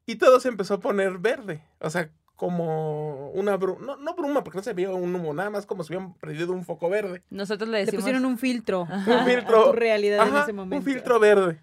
Y 0.05 0.15
todo 0.15 0.39
se 0.39 0.47
empezó 0.47 0.75
a 0.75 0.79
poner 0.79 1.17
verde. 1.17 1.61
O 1.79 1.89
sea, 1.89 2.09
como 2.37 3.31
una 3.31 3.57
bruma. 3.57 3.85
No, 3.85 3.97
no 3.97 4.13
bruma, 4.15 4.43
porque 4.43 4.57
no 4.59 4.63
se 4.63 4.71
veía 4.73 4.91
un 4.91 5.13
humo, 5.13 5.33
nada 5.33 5.49
más 5.49 5.65
como 5.65 5.83
si 5.83 5.91
hubieran 5.93 6.13
prendido 6.13 6.53
un 6.53 6.63
foco 6.63 6.87
verde. 6.89 7.23
Nosotros 7.29 7.67
le 7.67 7.79
Le 7.79 7.85
decimos. 7.85 8.03
pusieron 8.03 8.25
un 8.25 8.37
filtro. 8.37 8.87
Un 8.89 9.25
filtro. 9.25 9.61
A 9.61 9.65
tu 9.65 9.71
realidad 9.73 10.25
en 10.27 10.35
ese 10.37 10.53
momento. 10.53 10.77
un 10.77 10.83
filtro 10.93 11.19
verde. 11.19 11.59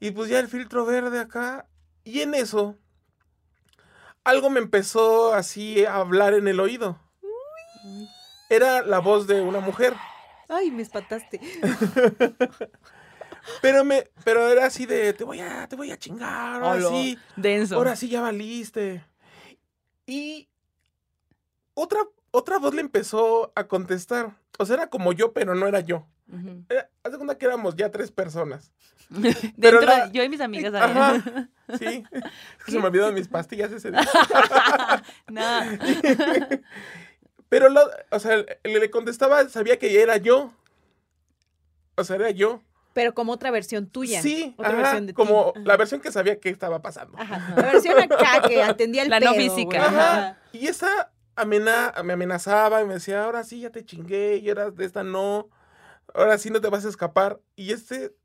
Y 0.00 0.10
pues 0.10 0.28
ya 0.28 0.38
el 0.40 0.48
filtro 0.48 0.84
verde 0.84 1.18
acá. 1.20 1.66
Y 2.04 2.20
en 2.20 2.34
eso, 2.34 2.76
algo 4.24 4.50
me 4.50 4.60
empezó 4.60 5.32
así 5.34 5.84
a 5.84 5.94
hablar 5.96 6.34
en 6.34 6.48
el 6.48 6.60
oído. 6.60 6.98
Era 8.50 8.82
la 8.82 8.98
voz 8.98 9.26
de 9.26 9.40
una 9.40 9.60
mujer. 9.60 9.94
Ay, 10.48 10.70
me 10.70 10.82
espantaste. 10.82 11.40
Pero 13.62 13.82
me, 13.82 14.04
pero 14.24 14.46
era 14.50 14.66
así 14.66 14.84
de 14.84 15.12
te 15.14 15.24
voy 15.24 15.40
a, 15.40 15.66
te 15.68 15.74
voy 15.76 15.90
a 15.90 15.96
chingar, 15.98 16.62
ahora 16.62 16.72
Hola, 16.72 16.88
sí, 16.90 17.18
Denso. 17.36 17.76
ahora 17.76 17.96
sí 17.96 18.08
ya 18.08 18.20
valiste. 18.20 19.02
Y 20.10 20.48
otra, 21.74 22.00
otra 22.30 22.58
voz 22.58 22.72
le 22.74 22.80
empezó 22.80 23.52
a 23.54 23.64
contestar. 23.68 24.34
O 24.58 24.64
sea, 24.64 24.76
era 24.76 24.86
como 24.88 25.12
yo, 25.12 25.34
pero 25.34 25.54
no 25.54 25.66
era 25.66 25.80
yo. 25.80 26.06
Era, 26.70 26.90
haz 27.04 27.12
de 27.12 27.18
cuenta 27.18 27.36
que 27.38 27.44
éramos 27.46 27.76
ya 27.76 27.90
tres 27.90 28.10
personas. 28.10 28.72
Dentro 29.10 29.82
la- 29.82 30.06
de- 30.06 30.12
yo 30.12 30.22
y 30.24 30.28
mis 30.30 30.40
amigas 30.40 30.72
Ajá. 30.74 31.48
Sí. 31.78 32.04
Que 32.64 32.72
se 32.72 32.78
me 32.78 32.86
olvidaron 32.86 33.14
mis 33.14 33.28
pastillas 33.28 33.70
ese 33.70 33.90
día. 33.90 34.00
no. 35.28 35.60
Pero, 37.50 37.68
o 38.10 38.18
sea, 38.18 38.36
le, 38.38 38.58
le 38.64 38.90
contestaba, 38.90 39.46
sabía 39.50 39.78
que 39.78 40.00
era 40.02 40.16
yo. 40.16 40.52
O 41.96 42.04
sea, 42.04 42.16
era 42.16 42.30
yo. 42.30 42.62
Pero 42.98 43.14
como 43.14 43.30
otra 43.30 43.52
versión 43.52 43.86
tuya. 43.88 44.20
Sí, 44.20 44.56
Otra 44.58 44.70
ajá, 44.72 44.76
versión 44.78 45.06
de 45.06 45.12
ti. 45.12 45.14
como 45.16 45.50
Ajá. 45.54 45.60
la 45.64 45.76
versión 45.76 46.00
que 46.00 46.10
sabía 46.10 46.40
que 46.40 46.48
estaba 46.48 46.82
pasando. 46.82 47.16
Ajá. 47.16 47.54
La 47.56 47.62
versión 47.62 47.96
acá 48.00 48.42
que 48.48 48.60
atendía 48.60 49.04
el 49.04 49.08
La 49.08 49.20
no 49.20 49.30
pedo, 49.34 49.54
física. 49.54 49.84
Ajá. 49.86 50.38
Y 50.52 50.66
esa 50.66 51.12
amena- 51.36 51.94
me 52.02 52.14
amenazaba 52.14 52.82
y 52.82 52.86
me 52.86 52.94
decía, 52.94 53.22
ahora 53.22 53.44
sí 53.44 53.60
ya 53.60 53.70
te 53.70 53.84
chingué, 53.84 54.38
y 54.38 54.48
ahora 54.48 54.72
de 54.72 54.84
esta 54.84 55.04
no, 55.04 55.48
ahora 56.12 56.38
sí 56.38 56.50
no 56.50 56.60
te 56.60 56.68
vas 56.70 56.84
a 56.84 56.88
escapar. 56.88 57.38
Y 57.54 57.70
este, 57.72 58.16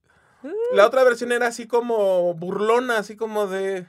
la 0.74 0.88
otra 0.88 1.04
versión 1.04 1.32
era 1.32 1.46
así 1.46 1.68
como 1.68 2.34
burlona, 2.34 2.98
así 2.98 3.16
como 3.16 3.46
de, 3.46 3.86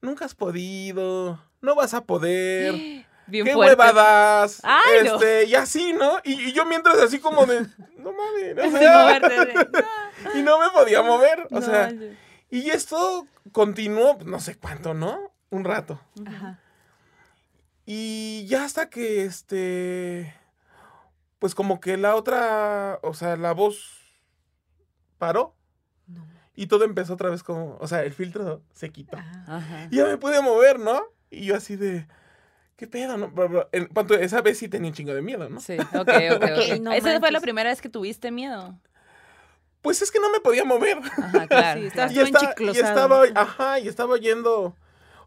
nunca 0.00 0.24
has 0.24 0.34
podido, 0.34 1.38
no 1.60 1.74
vas 1.74 1.92
a 1.92 2.04
poder. 2.04 2.74
Bien 3.28 3.44
¿Qué 3.44 3.52
fuerte. 3.52 3.74
huevadas? 3.76 4.60
Ay, 4.64 5.04
no. 5.04 5.14
este, 5.14 5.44
y 5.44 5.54
así, 5.54 5.92
¿no? 5.92 6.18
Y, 6.24 6.48
y 6.48 6.52
yo 6.52 6.64
mientras 6.66 6.98
así 6.98 7.18
como 7.18 7.46
de, 7.46 7.60
no 7.98 8.12
mames, 8.12 8.56
o 8.66 8.70
sea, 8.78 9.20
y 10.34 10.42
no 10.42 10.58
me 10.58 10.70
podía 10.70 11.02
mover, 11.02 11.46
o 11.50 11.54
no, 11.60 11.62
sea, 11.62 11.92
y 12.50 12.70
esto 12.70 13.26
continuó, 13.52 14.18
no 14.24 14.40
sé 14.40 14.56
cuánto, 14.56 14.94
¿no? 14.94 15.32
Un 15.50 15.64
rato. 15.64 16.00
Ajá. 16.26 16.58
Y 17.84 18.46
ya 18.46 18.64
hasta 18.64 18.90
que, 18.90 19.24
este, 19.24 20.34
pues 21.38 21.54
como 21.54 21.80
que 21.80 21.96
la 21.96 22.16
otra, 22.16 22.98
o 23.02 23.14
sea, 23.14 23.36
la 23.36 23.52
voz 23.52 23.98
paró 25.18 25.54
No. 26.06 26.26
y 26.54 26.66
todo 26.66 26.84
empezó 26.84 27.14
otra 27.14 27.30
vez 27.30 27.42
como, 27.42 27.76
o 27.80 27.88
sea, 27.88 28.02
el 28.04 28.12
filtro 28.12 28.62
se 28.72 28.90
quitó. 28.90 29.16
Ajá. 29.16 29.44
Ajá. 29.48 29.88
Y 29.90 29.96
ya 29.96 30.04
me 30.04 30.16
pude 30.18 30.40
mover, 30.42 30.78
¿no? 30.78 31.02
Y 31.30 31.46
yo 31.46 31.56
así 31.56 31.76
de, 31.76 32.06
¿qué 32.78 32.86
pedo, 32.86 33.18
no? 33.18 33.30
En 33.72 33.86
cuanto 33.86 34.14
esa 34.14 34.40
vez 34.40 34.56
sí 34.56 34.68
tenía 34.68 34.88
un 34.88 34.94
chingo 34.94 35.12
de 35.12 35.20
miedo, 35.20 35.48
¿no? 35.50 35.60
Sí, 35.60 35.76
ok, 35.78 35.92
ok, 35.92 36.08
ok. 36.32 36.42
Ok, 36.72 36.80
no 36.80 36.92
Esa 36.92 37.18
fue 37.20 37.30
la 37.30 37.40
primera 37.40 37.68
vez 37.68 37.82
que 37.82 37.90
tuviste 37.90 38.30
miedo. 38.30 38.78
Pues 39.82 40.00
es 40.00 40.10
que 40.10 40.18
no 40.20 40.30
me 40.30 40.40
podía 40.40 40.64
mover. 40.64 40.98
Ajá, 40.98 41.46
claro. 41.48 41.80
Sí, 41.80 41.86
estabas 41.88 42.12
y, 42.12 42.20
estaba, 42.20 42.54
y 42.60 42.68
estaba, 42.70 43.22
ajá, 43.34 43.78
y 43.80 43.88
estaba 43.88 44.14
oyendo, 44.14 44.64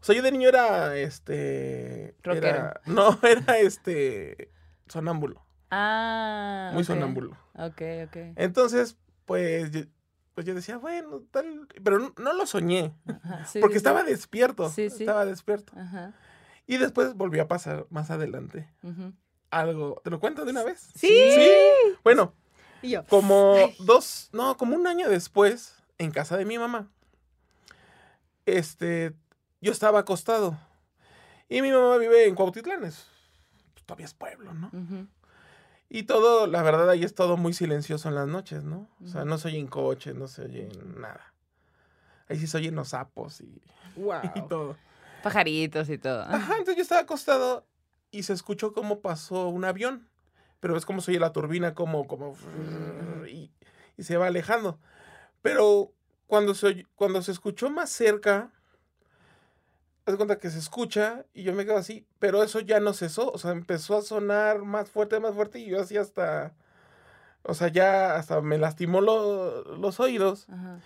sea, 0.00 0.16
yo 0.16 0.22
de 0.22 0.32
niño 0.32 0.48
era, 0.48 0.96
este, 0.96 2.16
Rockero. 2.24 2.46
era- 2.48 2.80
no, 2.86 3.18
era, 3.22 3.58
este, 3.58 4.50
sonámbulo, 4.88 5.44
Ah. 5.70 6.70
muy 6.74 6.84
sonámbulo. 6.84 7.36
Ok, 7.54 7.82
ok. 8.06 8.16
Entonces, 8.36 8.96
pues, 9.26 9.70
yo- 9.70 9.82
pues 10.34 10.46
yo 10.46 10.54
decía, 10.54 10.78
bueno, 10.78 11.22
tal, 11.30 11.68
pero 11.84 11.98
no, 11.98 12.14
no 12.16 12.32
lo 12.32 12.46
soñé, 12.46 12.94
Ajá, 13.06 13.44
sí, 13.44 13.60
porque 13.60 13.74
sí, 13.74 13.80
sí. 13.80 13.86
estaba 13.86 14.02
despierto, 14.02 14.70
Sí, 14.70 14.88
sí. 14.88 15.02
estaba 15.02 15.26
despierto. 15.26 15.74
Ajá. 15.76 16.14
Y 16.66 16.78
después 16.78 17.14
volvió 17.14 17.42
a 17.42 17.48
pasar 17.48 17.86
más 17.90 18.10
adelante 18.10 18.68
algo, 19.52 20.00
¿te 20.02 20.10
lo 20.10 20.18
cuento 20.18 20.44
de 20.44 20.50
una 20.50 20.64
vez? 20.64 20.90
Sí. 20.96 21.08
Sí. 21.08 21.50
Bueno, 22.02 22.34
Y 22.80 22.90
yo, 22.90 23.04
como 23.06 23.54
dos, 23.80 24.30
no, 24.32 24.56
como 24.56 24.74
un 24.74 24.86
año 24.86 25.08
después, 25.08 25.76
en 25.98 26.10
casa 26.10 26.36
de 26.36 26.44
mi 26.44 26.58
mamá, 26.58 26.90
este, 28.46 29.14
yo 29.60 29.70
estaba 29.70 30.00
acostado. 30.00 30.58
Y 31.48 31.60
mi 31.60 31.70
mamá 31.70 31.98
vive 31.98 32.26
en 32.26 32.34
Cuautitlán, 32.34 32.82
es, 32.84 33.06
pues, 33.74 33.84
todavía 33.84 34.06
es 34.06 34.14
pueblo, 34.14 34.54
¿no? 34.54 34.70
Y 35.90 36.04
todo, 36.04 36.46
la 36.46 36.62
verdad, 36.62 36.88
ahí 36.88 37.04
es 37.04 37.14
todo 37.14 37.36
muy 37.36 37.52
silencioso 37.52 38.08
en 38.08 38.14
las 38.14 38.26
noches, 38.26 38.64
¿no? 38.64 38.88
O 39.04 39.08
sea, 39.08 39.26
no 39.26 39.36
se 39.36 39.48
oyen 39.48 39.66
coches, 39.66 40.14
no 40.14 40.26
se 40.26 40.42
oyen 40.42 40.70
nada. 40.98 41.34
Ahí 42.28 42.38
sí 42.38 42.46
se 42.46 42.56
oyen 42.56 42.74
los 42.74 42.88
sapos 42.88 43.42
y, 43.42 43.60
wow. 43.96 44.22
y 44.34 44.48
todo. 44.48 44.76
Pajaritos 45.22 45.88
y 45.88 45.98
todo. 45.98 46.22
Ajá, 46.22 46.52
entonces 46.58 46.76
yo 46.76 46.82
estaba 46.82 47.00
acostado 47.02 47.66
y 48.10 48.22
se 48.24 48.32
escuchó 48.32 48.72
cómo 48.72 49.00
pasó 49.00 49.48
un 49.48 49.64
avión. 49.64 50.08
Pero 50.60 50.74
ves 50.74 50.86
cómo 50.86 51.00
se 51.00 51.10
oye 51.10 51.18
la 51.20 51.32
turbina, 51.32 51.74
como, 51.74 52.06
como, 52.06 52.36
y, 53.28 53.50
y 53.96 54.02
se 54.04 54.16
va 54.16 54.28
alejando. 54.28 54.78
Pero 55.42 55.92
cuando 56.28 56.54
se, 56.54 56.66
oy- 56.68 56.86
cuando 56.94 57.20
se 57.20 57.32
escuchó 57.32 57.68
más 57.68 57.90
cerca, 57.90 58.52
haz 60.06 60.16
cuenta 60.16 60.38
que 60.38 60.50
se 60.50 60.58
escucha 60.58 61.24
y 61.34 61.42
yo 61.42 61.52
me 61.52 61.64
quedo 61.64 61.76
así, 61.78 62.06
pero 62.20 62.42
eso 62.44 62.60
ya 62.60 62.78
no 62.80 62.92
cesó, 62.92 63.30
o 63.32 63.38
sea, 63.38 63.50
empezó 63.52 63.96
a 63.96 64.02
sonar 64.02 64.62
más 64.62 64.88
fuerte, 64.88 65.18
más 65.20 65.34
fuerte 65.34 65.58
y 65.58 65.66
yo 65.66 65.80
así 65.80 65.96
hasta, 65.96 66.54
o 67.42 67.54
sea, 67.54 67.68
ya 67.68 68.14
hasta 68.16 68.40
me 68.40 68.56
lastimó 68.58 69.00
lo- 69.00 69.64
los 69.76 69.98
oídos 70.00 70.48
Ajá. 70.48 70.78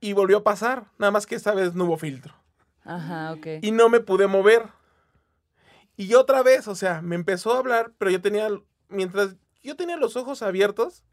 y 0.00 0.12
volvió 0.12 0.38
a 0.38 0.44
pasar, 0.44 0.84
nada 0.98 1.10
más 1.10 1.26
que 1.26 1.34
esta 1.34 1.54
vez 1.54 1.74
no 1.74 1.84
hubo 1.84 1.96
filtro 1.96 2.34
Ajá, 2.84 3.32
ok. 3.32 3.46
y 3.62 3.70
no 3.70 3.88
me 3.88 4.00
pude 4.00 4.26
mover. 4.26 4.68
Y 5.96 6.14
otra 6.14 6.42
vez, 6.42 6.66
o 6.68 6.74
sea, 6.74 7.02
me 7.02 7.14
empezó 7.14 7.52
a 7.54 7.58
hablar, 7.58 7.92
pero 7.98 8.10
yo 8.10 8.20
tenía, 8.20 8.48
mientras 8.88 9.36
yo 9.62 9.76
tenía 9.76 9.96
los 9.96 10.16
ojos 10.16 10.42
abiertos, 10.42 11.04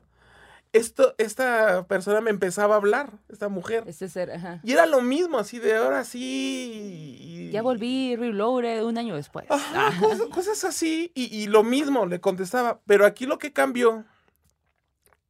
esto, 0.74 1.14
esta 1.18 1.86
persona 1.88 2.22
me 2.22 2.30
empezaba 2.30 2.76
a 2.76 2.78
hablar, 2.78 3.12
esta 3.30 3.48
mujer. 3.50 3.84
Este 3.88 4.08
ser, 4.10 4.32
ajá. 4.32 4.60
Y 4.64 4.72
era 4.72 4.86
lo 4.86 5.02
mismo, 5.02 5.38
así 5.38 5.60
de 5.60 5.76
ahora 5.76 6.04
sí. 6.06 7.18
y- 7.20 7.52
Ya 7.52 7.62
volví, 7.62 8.16
reloaded, 8.16 8.84
un 8.84 8.98
año 8.98 9.16
después. 9.16 9.46
Ajá, 9.50 9.90
Ah. 9.90 10.00
cosas, 10.00 10.28
cosas 10.30 10.64
así. 10.64 11.12
Y, 11.14 11.26
y 11.26 11.48
lo 11.48 11.64
mismo 11.64 12.06
le 12.06 12.22
contestaba. 12.22 12.80
Pero 12.86 13.06
aquí 13.06 13.26
lo 13.26 13.38
que 13.38 13.52
cambió 13.54 14.06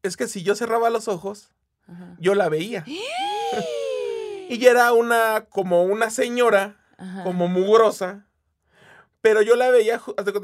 es 0.03 0.15
que 0.15 0.27
si 0.27 0.43
yo 0.43 0.55
cerraba 0.55 0.89
los 0.91 1.07
ojos, 1.07 1.51
yo 2.19 2.35
la 2.35 2.47
veía. 2.47 2.85
Y 4.51 4.57
ya 4.57 4.71
era 4.71 4.91
una, 4.91 5.45
como 5.49 5.83
una 5.83 6.09
señora, 6.09 6.75
Ajá. 6.97 7.23
como 7.23 7.47
mugrosa. 7.47 8.27
Pero 9.21 9.41
yo 9.41 9.55
la 9.55 9.69
veía, 9.69 10.01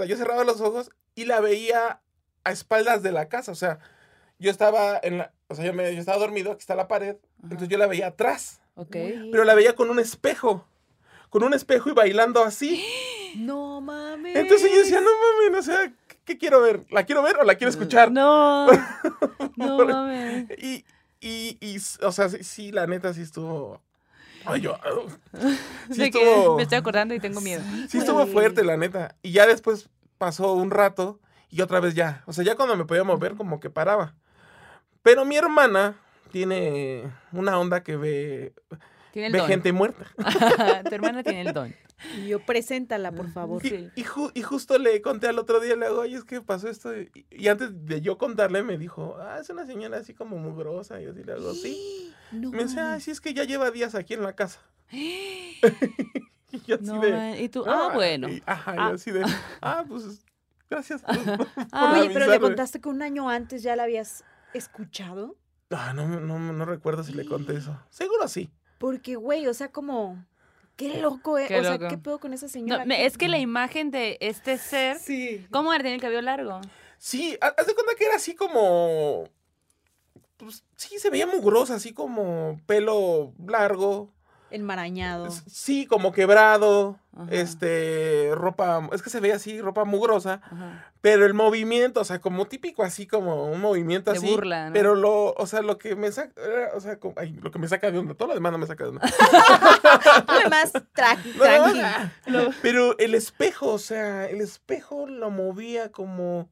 yo 0.07 0.15
cerraba 0.15 0.45
los 0.45 0.61
ojos 0.61 0.91
y 1.13 1.25
la 1.25 1.41
veía 1.41 1.99
a 2.45 2.51
espaldas 2.51 3.03
de 3.03 3.11
la 3.11 3.27
casa. 3.27 3.51
O 3.51 3.55
sea, 3.55 3.79
yo 4.39 4.49
estaba 4.49 4.97
en 5.03 5.17
la, 5.17 5.33
o 5.49 5.55
sea, 5.55 5.65
yo, 5.65 5.73
me, 5.73 5.93
yo 5.93 5.99
estaba 5.99 6.19
dormido, 6.19 6.53
aquí 6.53 6.61
está 6.61 6.73
la 6.73 6.87
pared. 6.87 7.17
Entonces 7.43 7.67
yo 7.67 7.77
la 7.77 7.87
veía 7.87 8.07
atrás. 8.07 8.61
Ok. 8.75 8.95
Pero 9.29 9.43
la 9.43 9.55
veía 9.55 9.75
con 9.75 9.89
un 9.89 9.99
espejo. 9.99 10.65
Con 11.29 11.43
un 11.43 11.53
espejo 11.53 11.89
y 11.89 11.93
bailando 11.93 12.43
así. 12.43 12.81
No 13.35 13.81
mames. 13.81 14.37
Entonces 14.37 14.71
yo 14.71 14.77
decía, 14.79 15.01
no 15.01 15.09
mames, 15.43 15.59
o 15.59 15.71
sea, 15.71 15.93
¿qué, 16.07 16.17
qué 16.23 16.37
quiero 16.37 16.61
ver? 16.61 16.85
¿La 16.89 17.05
quiero 17.05 17.21
ver 17.21 17.37
o 17.37 17.43
la 17.43 17.55
quiero 17.55 17.69
escuchar? 17.69 18.09
No. 18.09 18.67
No 19.57 19.85
mames. 19.85 20.49
Y, 20.57 20.85
y, 21.19 21.57
y, 21.59 21.77
o 22.03 22.11
sea, 22.13 22.29
sí, 22.29 22.43
sí, 22.43 22.71
la 22.71 22.87
neta 22.87 23.13
sí 23.13 23.21
estuvo. 23.21 23.81
Ay, 24.47 24.61
yo. 24.61 24.77
Sí 25.91 25.99
De 26.01 26.11
que 26.11 26.19
estuvo, 26.19 26.57
me 26.57 26.63
estoy 26.63 26.77
acordando 26.77 27.13
y 27.13 27.19
tengo 27.19 27.41
miedo. 27.41 27.61
sí 27.87 27.97
estuvo 27.97 28.25
fuerte, 28.27 28.63
la 28.63 28.77
neta. 28.77 29.15
Y 29.21 29.31
ya 29.31 29.45
después 29.47 29.89
pasó 30.17 30.53
un 30.53 30.71
rato 30.71 31.19
y 31.49 31.61
otra 31.61 31.79
vez 31.79 31.95
ya. 31.95 32.23
O 32.25 32.33
sea, 32.33 32.43
ya 32.43 32.55
cuando 32.55 32.75
me 32.75 32.85
podía 32.85 33.03
mover, 33.03 33.35
como 33.35 33.59
que 33.59 33.69
paraba. 33.69 34.15
Pero 35.01 35.23
mi 35.23 35.37
hermana 35.37 35.95
tiene 36.31 37.09
una 37.31 37.57
onda 37.59 37.83
que 37.83 37.95
ve, 37.95 38.53
ve 39.13 39.29
don. 39.29 39.47
gente 39.47 39.71
muerta. 39.71 40.05
tu 40.89 40.95
hermana 40.95 41.23
tiene 41.23 41.41
el 41.41 41.53
don. 41.53 41.73
Y 42.15 42.27
yo, 42.27 42.39
preséntala, 42.45 43.11
por 43.11 43.29
favor. 43.31 43.65
Y, 43.65 43.69
Sí. 43.69 43.89
y 43.95 44.03
ju- 44.03 44.31
y 44.35 44.41
justo 44.43 44.77
le 44.77 45.01
conté 45.01 45.27
al 45.27 45.39
otro 45.39 45.59
día, 45.59 45.75
le 45.75 45.87
hago, 45.87 46.01
oye, 46.01 46.15
es 46.15 46.23
que 46.23 46.41
pasó 46.41 46.67
esto. 46.69 46.95
Y, 46.95 47.09
y 47.31 47.47
antes 47.47 47.69
de 47.85 48.01
yo 48.01 48.17
contarle, 48.17 48.61
me 48.63 48.77
dijo, 48.77 49.17
ah, 49.19 49.39
es 49.41 49.49
una 49.49 49.65
señora 49.65 49.97
así 49.97 50.13
como 50.13 50.37
mugrosa. 50.37 51.01
Y 51.01 51.05
yo 51.05 51.11
así 51.11 51.23
le 51.23 51.33
hago, 51.33 51.53
sí. 51.53 52.13
No 52.31 52.51
Me 52.51 52.63
dice, 52.65 52.75
mames. 52.75 53.03
sí, 53.03 53.11
es 53.11 53.19
que 53.21 53.33
ya 53.33 53.45
lleva 53.45 53.71
días 53.71 53.95
aquí 53.95 54.13
en 54.13 54.21
la 54.21 54.33
casa. 54.33 54.59
y 54.91 56.59
yo 56.65 56.75
así 56.75 56.85
No, 56.85 57.01
de, 57.01 57.11
man. 57.11 57.35
Y 57.39 57.49
tú, 57.49 57.63
ah, 57.67 57.91
bueno. 57.93 58.29
y- 58.29 58.41
ajá, 58.45 58.75
y 58.75 58.79
Ah. 58.79 58.87
así 58.89 59.11
de, 59.11 59.25
ah, 59.61 59.83
pues, 59.87 60.23
gracias. 60.69 61.01
por- 61.01 61.15
por 61.37 61.47
Ah, 61.71 61.93
Oye, 61.93 62.07
pero 62.09 62.19
le 62.19 62.25
avisarme". 62.25 62.39
contaste 62.39 62.79
que 62.81 62.89
un 62.89 63.01
año 63.01 63.29
antes 63.29 63.63
ya 63.63 63.75
la 63.75 63.83
habías 63.83 64.23
escuchado. 64.53 65.35
Ah, 65.71 65.93
no, 65.93 66.07
no, 66.07 66.39
no 66.39 66.65
recuerdo 66.65 67.03
si 67.03 67.13
le 67.13 67.25
conté 67.25 67.57
eso. 67.57 67.77
Seguro 67.89 68.27
sí. 68.27 68.51
Porque, 68.77 69.15
güey, 69.15 69.47
o 69.47 69.53
sea, 69.53 69.71
como. 69.71 70.23
Qué 70.77 70.99
loco, 71.01 71.37
¿eh? 71.37 71.45
Qué 71.47 71.59
o 71.59 71.63
sea. 71.63 71.77
¿qué 71.89 71.97
pedo 71.97 72.19
con 72.19 72.33
esa 72.33 72.47
señora? 72.47 72.83
No, 72.83 72.85
me- 72.87 73.05
es 73.05 73.17
que 73.17 73.27
la 73.27 73.39
imagen 73.39 73.91
de 73.91 74.17
este 74.21 74.57
ser. 74.57 74.97
Sí. 74.99 75.45
¿Cómo 75.51 75.73
era? 75.73 75.81
Tiene 75.83 75.95
el 75.95 76.01
cabello 76.01 76.21
largo. 76.21 76.61
Sí, 76.99 77.37
ha- 77.41 77.47
haz 77.57 77.67
de 77.67 77.73
cuenta 77.73 77.93
que 77.97 78.05
era 78.05 78.15
así 78.15 78.35
como. 78.35 79.27
Pues 80.37 80.63
sí, 80.75 80.99
se 80.99 81.09
veía 81.09 81.25
mugrosa, 81.25 81.75
así 81.75 81.93
como 81.93 82.61
pelo 82.67 83.33
largo. 83.45 84.13
Enmarañado. 84.51 85.27
Sí, 85.47 85.85
como 85.87 86.11
quebrado. 86.11 86.97
Ajá. 87.15 87.27
Este, 87.31 88.31
ropa. 88.35 88.87
Es 88.93 89.01
que 89.01 89.09
se 89.09 89.19
veía 89.19 89.35
así, 89.35 89.59
ropa 89.61 89.83
mugrosa. 89.85 90.41
Ajá. 90.43 90.91
Pero 91.01 91.25
el 91.25 91.33
movimiento, 91.33 92.01
o 92.01 92.03
sea, 92.03 92.19
como 92.19 92.45
típico, 92.45 92.83
así 92.83 93.07
como 93.07 93.45
un 93.45 93.59
movimiento 93.61 94.11
De 94.11 94.17
así. 94.17 94.27
burla, 94.27 94.67
¿no? 94.67 94.73
Pero 94.73 94.95
lo, 94.95 95.33
o 95.33 95.47
sea, 95.47 95.61
lo 95.61 95.77
que 95.77 95.95
me 95.95 96.11
saca, 96.11 96.33
o 96.75 96.79
sea, 96.79 96.99
como- 96.99 97.13
ay, 97.17 97.33
lo 97.41 97.49
que 97.51 97.59
me 97.59 97.67
saca 97.67 97.89
de 97.91 97.97
onda, 97.97 98.13
todo 98.13 98.29
lo 98.29 98.33
demás 98.35 98.51
no 98.51 98.57
me 98.57 98.67
saca 98.67 98.83
de 98.83 98.89
onda. 98.91 99.01
No, 100.27 100.83
tranqui. 100.93 101.33
no. 102.27 102.49
Pero 102.61 102.97
el 102.99 103.15
espejo, 103.15 103.73
o 103.73 103.79
sea, 103.79 104.27
el 104.29 104.41
espejo 104.41 105.07
lo 105.07 105.29
movía 105.29 105.91
como, 105.91 106.49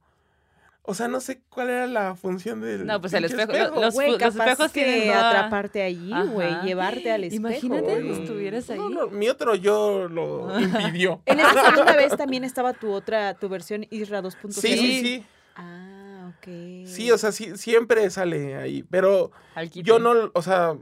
o 0.87 0.93
sea, 0.93 1.07
no 1.07 1.19
sé 1.19 1.41
cuál 1.49 1.69
era 1.69 1.87
la 1.87 2.15
función 2.15 2.61
del. 2.61 2.85
No, 2.85 3.01
pues 3.01 3.13
el 3.13 3.25
espejo, 3.25 3.51
lo- 3.51 3.81
los- 3.81 3.93
Güey, 3.93 4.11
los 4.11 4.21
espejos 4.21 4.71
que 4.71 4.83
tienen 4.83 5.07
toda- 5.07 5.29
atraparte 5.29 5.81
allí, 5.81 6.11
güey, 6.31 6.61
llevarte 6.63 7.11
al 7.11 7.23
espejo. 7.23 7.47
Imagínate 7.47 8.01
que 8.01 8.11
estuvieras 8.21 8.69
ahí. 8.69 8.77
No, 8.77 8.89
no, 8.89 9.07
mi 9.07 9.27
otro 9.29 9.55
yo 9.55 10.07
lo 10.07 10.59
impidió. 10.59 11.21
En 11.25 11.39
esa 11.39 11.53
segunda 11.71 11.95
vez 11.97 12.15
también 12.15 12.43
estaba 12.43 12.73
tu 12.73 12.91
otra, 12.91 13.33
tu 13.33 13.49
versión 13.49 13.85
Isra 13.89 14.21
2.0. 14.21 14.51
Sí, 14.51 14.77
sí, 14.77 14.99
sí. 15.01 15.25
Ah, 15.55 16.31
ok. 16.37 16.87
Sí, 16.87 17.11
o 17.11 17.17
sea, 17.17 17.31
sí, 17.31 17.57
siempre 17.57 18.09
sale 18.09 18.55
ahí. 18.55 18.83
Pero 18.89 19.31
yo 19.73 19.99
no, 19.99 20.31
o 20.33 20.41
sea, 20.41 20.75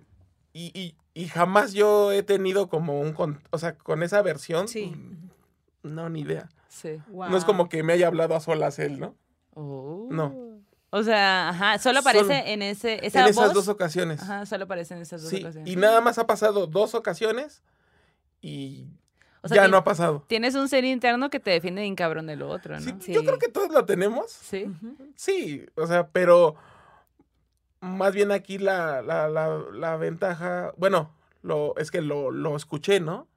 y, 0.51 0.71
y, 0.73 0.95
y 1.13 1.27
jamás 1.27 1.73
yo 1.73 2.11
he 2.11 2.23
tenido 2.23 2.67
como 2.69 2.99
un, 2.99 3.13
con- 3.13 3.41
o 3.51 3.57
sea, 3.57 3.77
con 3.77 4.03
esa 4.03 4.21
versión. 4.21 4.67
Sí. 4.67 4.87
mm, 4.95 5.93
No, 5.95 6.09
ni 6.09 6.21
idea. 6.21 6.49
Sí. 6.69 6.99
No 7.09 7.37
es 7.37 7.45
como 7.45 7.69
que 7.69 7.83
me 7.83 7.93
haya 7.93 8.07
hablado 8.07 8.35
a 8.35 8.39
solas 8.39 8.79
él, 8.79 8.99
¿no? 8.99 9.15
Oh. 9.55 10.07
No. 10.11 10.35
O 10.89 11.01
sea, 11.03 11.49
ajá, 11.49 11.79
solo 11.79 11.99
aparece 11.99 12.25
Solo- 12.25 12.47
en 12.47 12.61
ese, 12.61 13.05
esa 13.05 13.21
en 13.21 13.27
esas 13.29 13.45
voz. 13.47 13.53
dos 13.55 13.67
ocasiones. 13.67 14.21
Ajá, 14.21 14.45
solo 14.45 14.65
aparece 14.65 14.93
en 14.93 15.01
esas 15.01 15.21
dos 15.21 15.29
Sí, 15.31 15.41
ocasiones. 15.41 15.71
y 15.71 15.75
nada 15.75 16.01
más 16.01 16.17
ha 16.19 16.27
pasado 16.27 16.67
dos 16.67 16.93
ocasiones 16.93 17.63
y 18.41 18.87
O 19.41 19.47
sea, 19.47 19.63
ya 19.63 19.67
no 19.67 19.77
ha 19.77 19.83
pasado. 19.83 20.23
Tienes 20.27 20.53
un 20.55 20.69
ser 20.69 20.85
interno 20.85 21.29
que 21.31 21.39
te 21.39 21.49
defiende 21.51 21.81
bien 21.81 21.95
cabrón 21.95 22.27
del 22.27 22.43
otro, 22.43 22.75
¿no? 22.75 22.81
Sí, 22.81 22.93
Sí. 22.99 23.13
Yo 23.13 23.23
creo 23.23 23.39
que 23.39 23.47
todos 23.49 23.71
lo 23.71 23.85
tenemos. 23.85 24.31
Sí. 24.31 24.67
Sí, 25.15 25.65
o 25.75 25.87
sea, 25.87 26.07
pero 26.09 26.55
más 27.81 28.13
bien 28.13 28.31
aquí 28.31 28.57
la, 28.59 29.01
la, 29.01 29.27
la, 29.29 29.47
la 29.73 29.97
ventaja, 29.97 30.73
bueno, 30.77 31.11
lo, 31.41 31.75
es 31.77 31.89
que 31.91 32.01
lo, 32.01 32.29
lo 32.31 32.55
escuché, 32.55 32.99
¿no? 32.99 33.27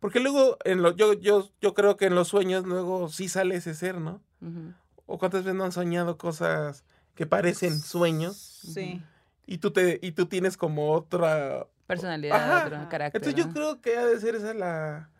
Porque 0.00 0.18
luego, 0.18 0.56
en 0.64 0.82
lo, 0.82 0.90
yo, 0.96 1.12
yo, 1.14 1.48
yo 1.60 1.74
creo 1.74 1.96
que 1.96 2.06
en 2.06 2.16
los 2.16 2.26
sueños 2.28 2.64
luego 2.66 3.08
sí 3.08 3.28
sale 3.28 3.54
ese 3.54 3.72
ser, 3.74 3.98
¿no? 4.00 4.20
ujú. 4.40 4.74
O 5.12 5.18
cuántas 5.18 5.44
veces 5.44 5.54
no 5.56 5.64
han 5.64 5.72
soñado 5.72 6.16
cosas 6.16 6.84
que 7.14 7.26
parecen 7.26 7.78
sueños 7.78 8.36
Sí. 8.72 9.02
y 9.46 9.58
tú, 9.58 9.70
te, 9.70 9.98
y 10.02 10.12
tú 10.12 10.24
tienes 10.26 10.56
como 10.56 10.92
otra... 10.92 11.66
Personalidad, 11.86 12.36
Ajá. 12.36 12.66
otro 12.66 12.88
carácter. 12.88 13.20
Entonces 13.22 13.34
yo 13.44 13.52
creo 13.52 13.82
que 13.82 13.98
ha 13.98 14.06
de 14.06 14.18
ser 14.18 14.36
esa 14.36 14.54
la, 14.54 15.10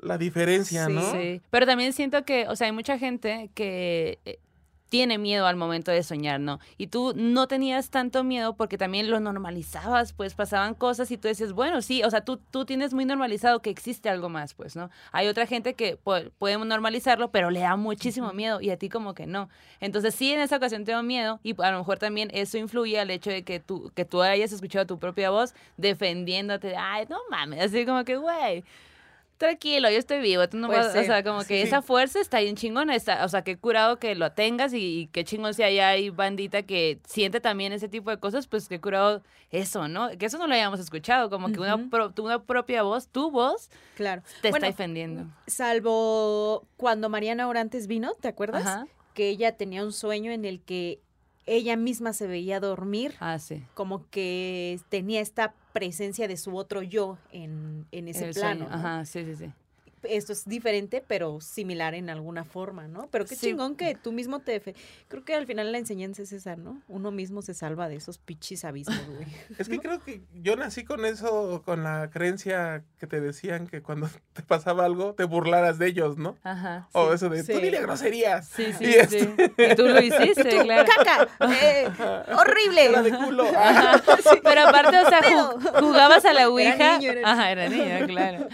la 0.00 0.16
diferencia, 0.16 0.86
Sí. 0.86 0.92
¿no? 0.94 1.12
Sí, 1.12 1.42
pero 1.50 1.66
también 1.66 1.92
siento 1.92 2.24
que, 2.24 2.48
o 2.48 2.56
sea, 2.56 2.68
hay 2.68 2.72
mucha 2.72 2.98
gente 2.98 3.50
que 3.54 4.18
eh, 4.24 4.38
tiene 4.92 5.16
miedo 5.16 5.46
al 5.46 5.56
momento 5.56 5.90
de 5.90 6.02
soñar, 6.02 6.38
¿no? 6.38 6.60
Y 6.76 6.88
tú 6.88 7.14
no 7.16 7.46
tenías 7.46 7.88
tanto 7.88 8.24
miedo 8.24 8.56
porque 8.56 8.76
también 8.76 9.10
lo 9.10 9.20
normalizabas, 9.20 10.12
pues 10.12 10.34
pasaban 10.34 10.74
cosas 10.74 11.10
y 11.10 11.16
tú 11.16 11.28
decías, 11.28 11.54
bueno, 11.54 11.80
sí, 11.80 12.02
o 12.02 12.10
sea, 12.10 12.26
tú, 12.26 12.36
tú 12.50 12.66
tienes 12.66 12.92
muy 12.92 13.06
normalizado 13.06 13.62
que 13.62 13.70
existe 13.70 14.10
algo 14.10 14.28
más, 14.28 14.52
pues, 14.52 14.76
¿no? 14.76 14.90
Hay 15.10 15.28
otra 15.28 15.46
gente 15.46 15.72
que 15.72 15.96
podemos 15.96 16.66
normalizarlo, 16.66 17.30
pero 17.30 17.48
le 17.48 17.60
da 17.60 17.74
muchísimo 17.76 18.34
miedo 18.34 18.60
y 18.60 18.68
a 18.68 18.76
ti 18.76 18.90
como 18.90 19.14
que 19.14 19.24
no. 19.24 19.48
Entonces 19.80 20.14
sí, 20.14 20.30
en 20.30 20.40
esa 20.40 20.58
ocasión 20.58 20.84
tengo 20.84 21.02
miedo 21.02 21.40
y 21.42 21.54
a 21.62 21.70
lo 21.70 21.78
mejor 21.78 21.98
también 21.98 22.28
eso 22.34 22.58
influye 22.58 23.00
al 23.00 23.10
hecho 23.10 23.30
de 23.30 23.44
que 23.44 23.60
tú, 23.60 23.90
que 23.94 24.04
tú 24.04 24.20
hayas 24.20 24.52
escuchado 24.52 24.84
tu 24.84 24.98
propia 24.98 25.30
voz 25.30 25.54
defendiéndote, 25.78 26.76
ay, 26.76 27.06
no 27.08 27.16
mames, 27.30 27.62
así 27.62 27.86
como 27.86 28.04
que, 28.04 28.16
güey 28.16 28.62
tranquilo, 29.42 29.90
yo 29.90 29.98
estoy 29.98 30.20
vivo, 30.20 30.48
tú 30.48 30.56
no 30.56 30.68
pues 30.68 30.78
vas, 30.78 30.96
o 30.96 31.02
sea, 31.02 31.24
como 31.24 31.44
que 31.44 31.62
esa 31.62 31.82
fuerza 31.82 32.20
está 32.20 32.38
bien 32.38 32.54
chingona, 32.54 32.94
está, 32.94 33.24
o 33.24 33.28
sea, 33.28 33.42
qué 33.42 33.58
curado 33.58 33.98
que 33.98 34.14
lo 34.14 34.30
tengas 34.30 34.72
y, 34.72 35.08
qué 35.10 35.24
chingón 35.24 35.52
si 35.52 35.64
allá 35.64 35.88
hay 35.88 36.10
bandita 36.10 36.62
que 36.62 37.00
siente 37.08 37.40
también 37.40 37.72
ese 37.72 37.88
tipo 37.88 38.10
de 38.10 38.18
cosas, 38.18 38.46
pues 38.46 38.68
qué 38.68 38.80
curado 38.80 39.20
eso, 39.50 39.88
¿no? 39.88 40.10
Que 40.16 40.26
eso 40.26 40.38
no 40.38 40.46
lo 40.46 40.54
habíamos 40.54 40.78
escuchado, 40.78 41.28
como 41.28 41.50
que 41.50 41.58
una, 41.58 41.74
una 41.74 42.42
propia 42.44 42.84
voz, 42.84 43.08
tu 43.08 43.32
voz, 43.32 43.68
claro. 43.96 44.22
te 44.42 44.50
está 44.50 44.64
defendiendo. 44.64 45.26
Salvo 45.48 46.64
cuando 46.76 47.08
Mariana 47.08 47.48
Orantes 47.48 47.88
vino, 47.88 48.14
¿te 48.14 48.28
acuerdas? 48.28 48.86
Que 49.12 49.28
ella 49.28 49.56
tenía 49.56 49.82
un 49.82 49.92
sueño 49.92 50.30
en 50.30 50.44
el 50.44 50.60
que 50.60 51.00
ella 51.46 51.76
misma 51.76 52.12
se 52.12 52.26
veía 52.26 52.60
dormir. 52.60 53.14
Ah, 53.20 53.38
sí. 53.38 53.64
Como 53.74 54.08
que 54.10 54.80
tenía 54.88 55.20
esta 55.20 55.54
presencia 55.72 56.28
de 56.28 56.36
su 56.36 56.56
otro 56.56 56.82
yo 56.82 57.18
en, 57.30 57.86
en 57.92 58.08
ese 58.08 58.32
plano. 58.32 58.68
Ajá, 58.70 59.04
sí, 59.04 59.24
sí, 59.24 59.36
sí 59.36 59.52
esto 60.04 60.32
es 60.32 60.44
diferente, 60.44 61.04
pero 61.06 61.40
similar 61.40 61.94
en 61.94 62.10
alguna 62.10 62.44
forma, 62.44 62.88
¿no? 62.88 63.08
Pero 63.10 63.24
qué 63.24 63.36
chingón 63.36 63.76
que 63.76 63.94
tú 63.94 64.12
mismo 64.12 64.40
te... 64.40 64.62
Creo 65.08 65.24
que 65.24 65.34
al 65.34 65.46
final 65.46 65.72
la 65.72 65.78
enseñanza 65.78 66.22
es 66.22 66.32
esa, 66.32 66.56
¿no? 66.56 66.82
Uno 66.88 67.10
mismo 67.10 67.42
se 67.42 67.54
salva 67.54 67.88
de 67.88 67.96
esos 67.96 68.18
pichis 68.18 68.64
abismos, 68.64 69.06
güey. 69.06 69.26
Es 69.58 69.68
que 69.68 69.78
creo 69.78 70.02
que 70.02 70.22
yo 70.34 70.56
nací 70.56 70.84
con 70.84 71.04
eso, 71.04 71.62
con 71.64 71.84
la 71.84 72.10
creencia 72.10 72.84
que 72.98 73.06
te 73.06 73.20
decían 73.20 73.66
que 73.66 73.82
cuando 73.82 74.08
te 74.32 74.42
pasaba 74.42 74.84
algo, 74.84 75.14
te 75.14 75.24
burlaras 75.24 75.78
de 75.78 75.88
ellos, 75.88 76.16
¿no? 76.16 76.36
Ajá. 76.42 76.88
O 76.92 77.12
eso 77.12 77.28
de, 77.28 77.44
tú 77.44 77.58
dile 77.58 77.80
groserías. 77.80 78.48
Sí, 78.48 78.72
sí, 78.72 78.84
y 78.84 79.06
sí. 79.06 79.34
Y 79.56 79.74
tú 79.74 79.86
lo 79.86 80.00
hiciste, 80.00 80.60
claro. 80.62 80.88
¡Caca! 80.96 81.28
Eh, 81.62 81.88
¡Horrible! 82.36 82.84
Era 82.86 83.02
de 83.02 83.10
culo. 83.12 83.46
Pero 84.42 84.68
aparte, 84.68 84.98
o 84.98 85.08
sea, 85.08 85.80
jugabas 85.80 86.24
a 86.24 86.32
la 86.32 86.48
ouija. 86.48 86.98
Ajá, 87.24 87.50
era 87.50 87.68
niña, 87.68 88.06
claro. 88.06 88.48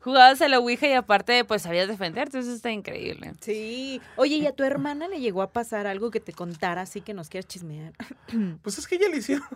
Jugabas 0.00 0.42
a 0.42 0.48
la 0.48 0.58
ouija 0.58 0.88
y 0.88 0.91
aparte, 0.94 1.44
pues 1.44 1.62
sabías 1.62 1.88
defenderte, 1.88 2.38
eso 2.38 2.52
está 2.52 2.70
increíble. 2.70 3.32
Sí. 3.40 4.00
Oye, 4.16 4.36
¿y 4.36 4.46
a 4.46 4.52
tu 4.52 4.64
hermana 4.64 5.08
le 5.08 5.20
llegó 5.20 5.42
a 5.42 5.52
pasar 5.52 5.86
algo 5.86 6.10
que 6.10 6.20
te 6.20 6.32
contara 6.32 6.82
así 6.82 7.00
que 7.00 7.14
nos 7.14 7.28
quieras 7.28 7.46
chismear? 7.48 7.92
Pues 8.62 8.78
es 8.78 8.86
que 8.86 8.96
ella 8.96 9.08
le 9.08 9.18
hicieron. 9.18 9.46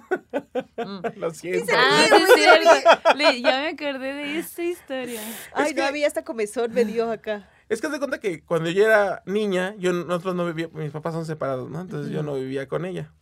Mm. 0.77 1.01
Lo 1.17 1.31
siento. 1.33 1.73
Ah, 1.77 2.07
sí, 3.17 3.43
ya 3.43 3.61
me 3.61 3.69
acordé 3.69 4.13
de 4.13 4.39
esa 4.39 4.63
historia. 4.63 5.21
Ay, 5.55 5.75
no 5.75 5.85
había 5.85 6.07
hasta 6.07 6.25
comezón, 6.25 6.73
me 6.73 6.85
dio 6.85 7.11
acá. 7.11 7.49
Es 7.69 7.81
que 7.81 7.91
se 7.91 7.99
cuenta 7.99 8.21
que 8.21 8.43
cuando 8.45 8.71
yo 8.71 8.85
era 8.85 9.23
niña, 9.27 9.75
yo 9.79 9.93
nosotros 9.93 10.35
no 10.35 10.47
vivía, 10.47 10.69
mis 10.73 10.93
papás 10.93 11.15
son 11.15 11.27
separados, 11.27 11.69
¿no? 11.71 11.81
Entonces 11.81 12.13
yo 12.13 12.23
no 12.23 12.35
vivía 12.35 12.69
con 12.69 12.85
ella. 12.85 13.13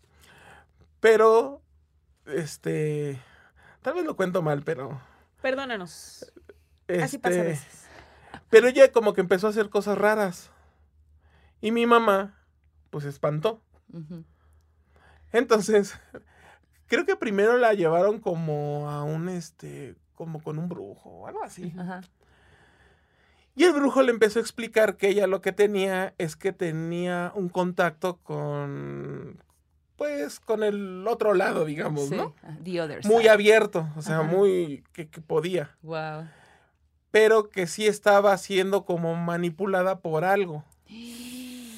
Pero, 1.00 1.62
este, 2.26 3.20
tal 3.82 3.94
vez 3.94 4.04
lo 4.04 4.16
cuento 4.16 4.42
mal, 4.42 4.62
pero... 4.62 5.00
Perdónanos. 5.40 6.32
Así 7.02 7.18
pasa 7.18 7.36
a 7.36 7.38
este, 7.38 7.48
veces. 7.48 7.83
Pero 8.54 8.68
ella 8.68 8.92
como 8.92 9.14
que 9.14 9.20
empezó 9.20 9.48
a 9.48 9.50
hacer 9.50 9.68
cosas 9.68 9.98
raras. 9.98 10.52
Y 11.60 11.72
mi 11.72 11.86
mamá, 11.86 12.38
pues, 12.90 13.04
espantó. 13.04 13.60
Entonces, 15.32 15.98
creo 16.86 17.04
que 17.04 17.16
primero 17.16 17.58
la 17.58 17.74
llevaron 17.74 18.20
como 18.20 18.88
a 18.88 19.02
un, 19.02 19.28
este, 19.28 19.96
como 20.14 20.40
con 20.40 20.60
un 20.60 20.68
brujo 20.68 21.10
o 21.10 21.26
algo 21.26 21.42
así. 21.42 21.74
Y 23.56 23.64
el 23.64 23.72
brujo 23.72 24.02
le 24.02 24.12
empezó 24.12 24.38
a 24.38 24.42
explicar 24.42 24.96
que 24.96 25.08
ella 25.08 25.26
lo 25.26 25.40
que 25.40 25.50
tenía 25.50 26.14
es 26.18 26.36
que 26.36 26.52
tenía 26.52 27.32
un 27.34 27.48
contacto 27.48 28.18
con, 28.18 29.42
pues, 29.96 30.38
con 30.38 30.62
el 30.62 31.08
otro 31.08 31.34
lado, 31.34 31.64
digamos, 31.64 32.12
¿no? 32.12 32.36
Ah, 32.44 32.56
the 32.62 33.00
muy 33.02 33.26
abierto, 33.26 33.88
o 33.96 34.02
sea, 34.02 34.22
muy, 34.22 34.84
que, 34.92 35.08
que 35.08 35.20
podía. 35.20 35.76
Wow 35.82 36.28
pero 37.14 37.48
que 37.48 37.68
sí 37.68 37.86
estaba 37.86 38.36
siendo 38.38 38.84
como 38.84 39.14
manipulada 39.14 40.00
por 40.00 40.24
algo. 40.24 40.64
Y 40.88 41.70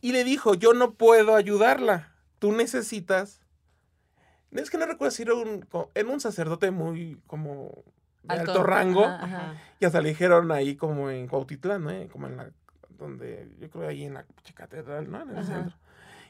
le 0.00 0.24
dijo, 0.24 0.54
yo 0.54 0.72
no 0.72 0.94
puedo 0.94 1.36
ayudarla, 1.36 2.14
tú 2.38 2.52
necesitas... 2.52 3.42
Es 4.52 4.70
que 4.70 4.78
no 4.78 4.86
recuerdo 4.86 5.10
si 5.10 5.24
era 5.24 5.34
un, 5.34 5.68
en 5.92 6.08
un 6.08 6.20
sacerdote 6.20 6.70
muy 6.70 7.20
como 7.26 7.84
de 8.22 8.36
alto, 8.36 8.62
rango. 8.62 9.06
Y 9.80 9.84
hasta 9.84 10.00
le 10.00 10.08
dijeron 10.08 10.50
ahí 10.50 10.76
como 10.76 11.10
en 11.10 11.28
Cuautitlán, 11.28 11.84
¿no? 11.84 12.08
Como 12.08 12.26
en 12.26 12.38
la, 12.38 12.50
donde, 12.96 13.50
yo 13.60 13.68
creo 13.68 13.86
ahí 13.86 14.04
en 14.04 14.14
la 14.14 14.24
catedral, 14.54 15.10
¿no? 15.10 15.20
En 15.20 15.36
el 15.36 15.44
centro. 15.44 15.76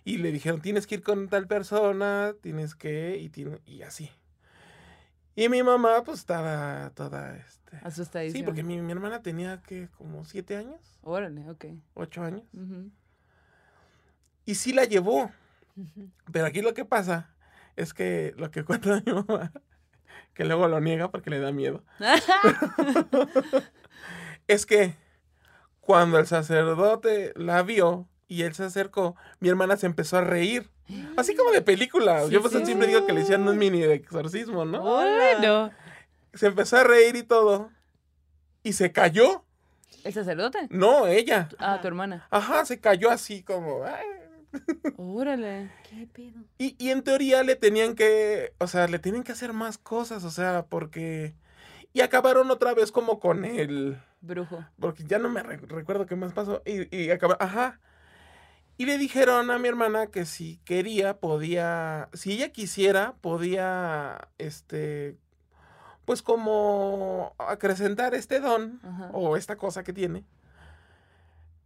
Y 0.04 0.18
le 0.18 0.32
dijeron, 0.32 0.60
tienes 0.60 0.88
que 0.88 0.96
ir 0.96 1.02
con 1.04 1.28
tal 1.28 1.46
persona, 1.46 2.34
tienes 2.40 2.74
que, 2.74 3.16
y, 3.18 3.28
tiene, 3.28 3.60
y 3.64 3.82
así. 3.82 4.10
Y 5.36 5.50
mi 5.50 5.62
mamá, 5.62 6.02
pues, 6.02 6.20
estaba 6.20 6.90
toda. 6.94 7.38
Asustadísima. 7.82 8.38
Sí, 8.38 8.44
porque 8.44 8.62
mi, 8.62 8.80
mi 8.80 8.92
hermana 8.92 9.22
tenía, 9.22 9.62
que 9.62 9.88
Como 9.96 10.24
siete 10.24 10.56
años. 10.56 10.98
Órale, 11.02 11.48
ok. 11.48 11.66
Ocho 11.94 12.22
años. 12.22 12.44
Y 14.44 14.54
sí 14.54 14.72
la 14.72 14.84
llevó. 14.84 15.30
Pero 16.32 16.46
aquí 16.46 16.62
lo 16.62 16.74
que 16.74 16.84
pasa 16.84 17.34
es 17.76 17.92
que 17.92 18.34
lo 18.36 18.50
que 18.50 18.64
cuenta 18.64 19.02
mi 19.04 19.12
mamá, 19.12 19.52
que 20.34 20.44
luego 20.44 20.68
lo 20.68 20.80
niega 20.80 21.10
porque 21.10 21.30
le 21.30 21.38
da 21.38 21.52
miedo, 21.52 21.84
es 24.46 24.66
que 24.66 24.94
cuando 25.80 26.18
el 26.18 26.26
sacerdote 26.26 27.32
la 27.36 27.62
vio 27.62 28.08
y 28.28 28.42
él 28.42 28.54
se 28.54 28.64
acercó, 28.64 29.16
mi 29.38 29.48
hermana 29.48 29.76
se 29.76 29.86
empezó 29.86 30.18
a 30.18 30.22
reír. 30.22 30.68
Así 31.16 31.34
como 31.34 31.50
de 31.50 31.62
película. 31.62 32.26
Yo 32.28 32.40
pues 32.40 32.52
siempre 32.64 32.88
digo 32.88 33.06
que 33.06 33.12
le 33.12 33.20
hicieron 33.20 33.48
un 33.48 33.58
mini 33.58 33.80
de 33.80 33.94
exorcismo, 33.94 34.64
¿no? 34.64 34.82
Bueno. 34.82 35.70
Se 36.36 36.46
empezó 36.46 36.76
a 36.76 36.84
reír 36.84 37.16
y 37.16 37.22
todo. 37.22 37.70
Y 38.62 38.72
se 38.72 38.92
cayó. 38.92 39.44
¿El 40.04 40.12
sacerdote? 40.12 40.68
No, 40.70 41.06
ella. 41.06 41.48
Ah, 41.58 41.80
tu 41.80 41.88
hermana. 41.88 42.26
Ajá, 42.30 42.64
se 42.64 42.80
cayó 42.80 43.10
así 43.10 43.42
como. 43.42 43.84
Órale. 44.96 45.70
¿Qué 45.88 46.06
pedo? 46.12 46.44
Y, 46.58 46.76
y 46.78 46.90
en 46.90 47.02
teoría 47.02 47.42
le 47.42 47.56
tenían 47.56 47.94
que. 47.94 48.52
O 48.58 48.66
sea, 48.66 48.86
le 48.88 48.98
tienen 48.98 49.22
que 49.22 49.32
hacer 49.32 49.52
más 49.52 49.78
cosas, 49.78 50.24
o 50.24 50.30
sea, 50.30 50.66
porque. 50.66 51.34
Y 51.92 52.00
acabaron 52.02 52.50
otra 52.50 52.74
vez 52.74 52.92
como 52.92 53.18
con 53.20 53.44
el. 53.44 54.00
Brujo. 54.20 54.64
Porque 54.78 55.04
ya 55.04 55.18
no 55.18 55.28
me 55.28 55.42
recuerdo 55.42 56.06
qué 56.06 56.16
más 56.16 56.32
pasó. 56.32 56.62
Y, 56.64 56.94
y 56.96 57.10
acabaron. 57.10 57.46
Ajá. 57.46 57.80
Y 58.78 58.84
le 58.84 58.98
dijeron 58.98 59.50
a 59.50 59.58
mi 59.58 59.68
hermana 59.68 60.08
que 60.08 60.26
si 60.26 60.58
quería, 60.64 61.18
podía, 61.18 62.10
si 62.12 62.32
ella 62.32 62.52
quisiera, 62.52 63.14
podía, 63.22 64.28
este, 64.36 65.16
pues 66.06 66.22
como 66.22 67.34
acrecentar 67.36 68.14
este 68.14 68.40
don 68.40 68.80
o 69.12 69.36
esta 69.36 69.56
cosa 69.56 69.82
que 69.84 69.92
tiene, 69.92 70.24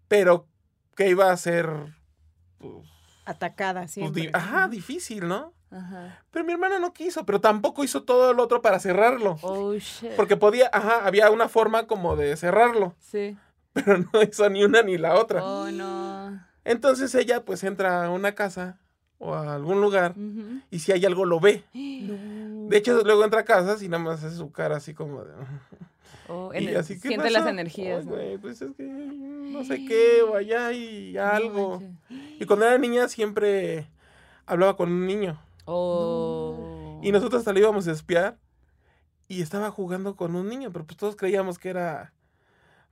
pero 0.09 0.49
que 0.97 1.09
iba 1.09 1.31
a 1.31 1.37
ser, 1.37 1.69
pues, 2.59 2.89
atacada 3.27 3.83
pues, 3.83 3.93
siempre. 3.93 4.31
ajá, 4.33 4.67
difícil, 4.67 5.29
¿no? 5.29 5.53
Ajá. 5.71 6.25
Pero 6.33 6.45
mi 6.45 6.53
hermana 6.53 6.81
no 6.81 6.93
quiso, 6.93 7.25
pero 7.25 7.41
tampoco 7.41 7.85
hizo 7.85 8.03
todo 8.03 8.33
el 8.33 8.41
otro 8.41 8.61
para 8.63 8.81
cerrarlo. 8.81 9.37
Oh, 9.43 9.75
shit. 9.75 10.17
Porque 10.17 10.37
podía, 10.37 10.69
ajá, 10.73 11.07
había 11.07 11.31
una 11.31 11.49
forma 11.49 11.87
como 11.87 12.17
de 12.17 12.37
cerrarlo. 12.37 12.97
Sí. 12.99 13.37
Pero 13.73 13.99
no 13.99 14.23
hizo 14.23 14.49
ni 14.51 14.65
una 14.65 14.83
ni 14.83 14.99
la 14.99 15.15
otra. 15.15 15.45
Oh, 15.45 15.71
no. 15.71 16.45
Entonces 16.65 17.15
ella 17.15 17.45
pues 17.45 17.63
entra 17.63 18.07
a 18.07 18.11
una 18.11 18.35
casa 18.35 18.79
o 19.19 19.35
a 19.35 19.55
algún 19.55 19.81
lugar 19.81 20.15
y 20.71 20.79
si 20.81 20.93
hay 20.93 21.05
algo 21.05 21.25
lo 21.25 21.41
ve. 21.41 21.63
De 22.71 22.77
hecho, 22.77 23.03
luego 23.03 23.25
entra 23.25 23.41
a 23.41 23.45
casas 23.45 23.83
y 23.83 23.89
nada 23.89 24.03
más 24.03 24.23
hace 24.23 24.37
su 24.37 24.53
cara 24.53 24.77
así 24.77 24.95
como 24.95 25.25
de... 25.25 25.33
Oh, 26.33 26.53
y 26.55 26.77
así, 26.77 26.97
siente 26.97 27.29
las 27.29 27.45
energías. 27.45 28.05
pues 28.41 28.63
es 28.63 28.71
que 28.77 28.85
no 28.85 29.65
sé 29.65 29.85
qué, 29.85 30.23
o 30.23 30.37
allá 30.37 30.69
hay 30.69 31.19
algo. 31.19 31.83
y 32.09 32.45
cuando 32.45 32.67
era 32.67 32.79
niña 32.79 33.09
siempre 33.09 33.91
hablaba 34.47 34.77
con 34.77 34.93
un 34.93 35.09
niño. 35.09 35.43
Oh. 35.65 37.01
Y 37.03 37.11
nosotros 37.11 37.41
hasta 37.41 37.53
le 37.53 37.59
íbamos 37.59 37.89
a 37.89 37.91
espiar 37.91 38.39
y 39.27 39.43
estaba 39.43 39.73
jugando 39.73 40.15
con 40.15 40.37
un 40.37 40.49
niño, 40.49 40.71
pero 40.73 40.87
pues 40.87 40.97
todos 40.97 41.17
creíamos 41.17 41.59
que 41.59 41.71
era 41.71 42.13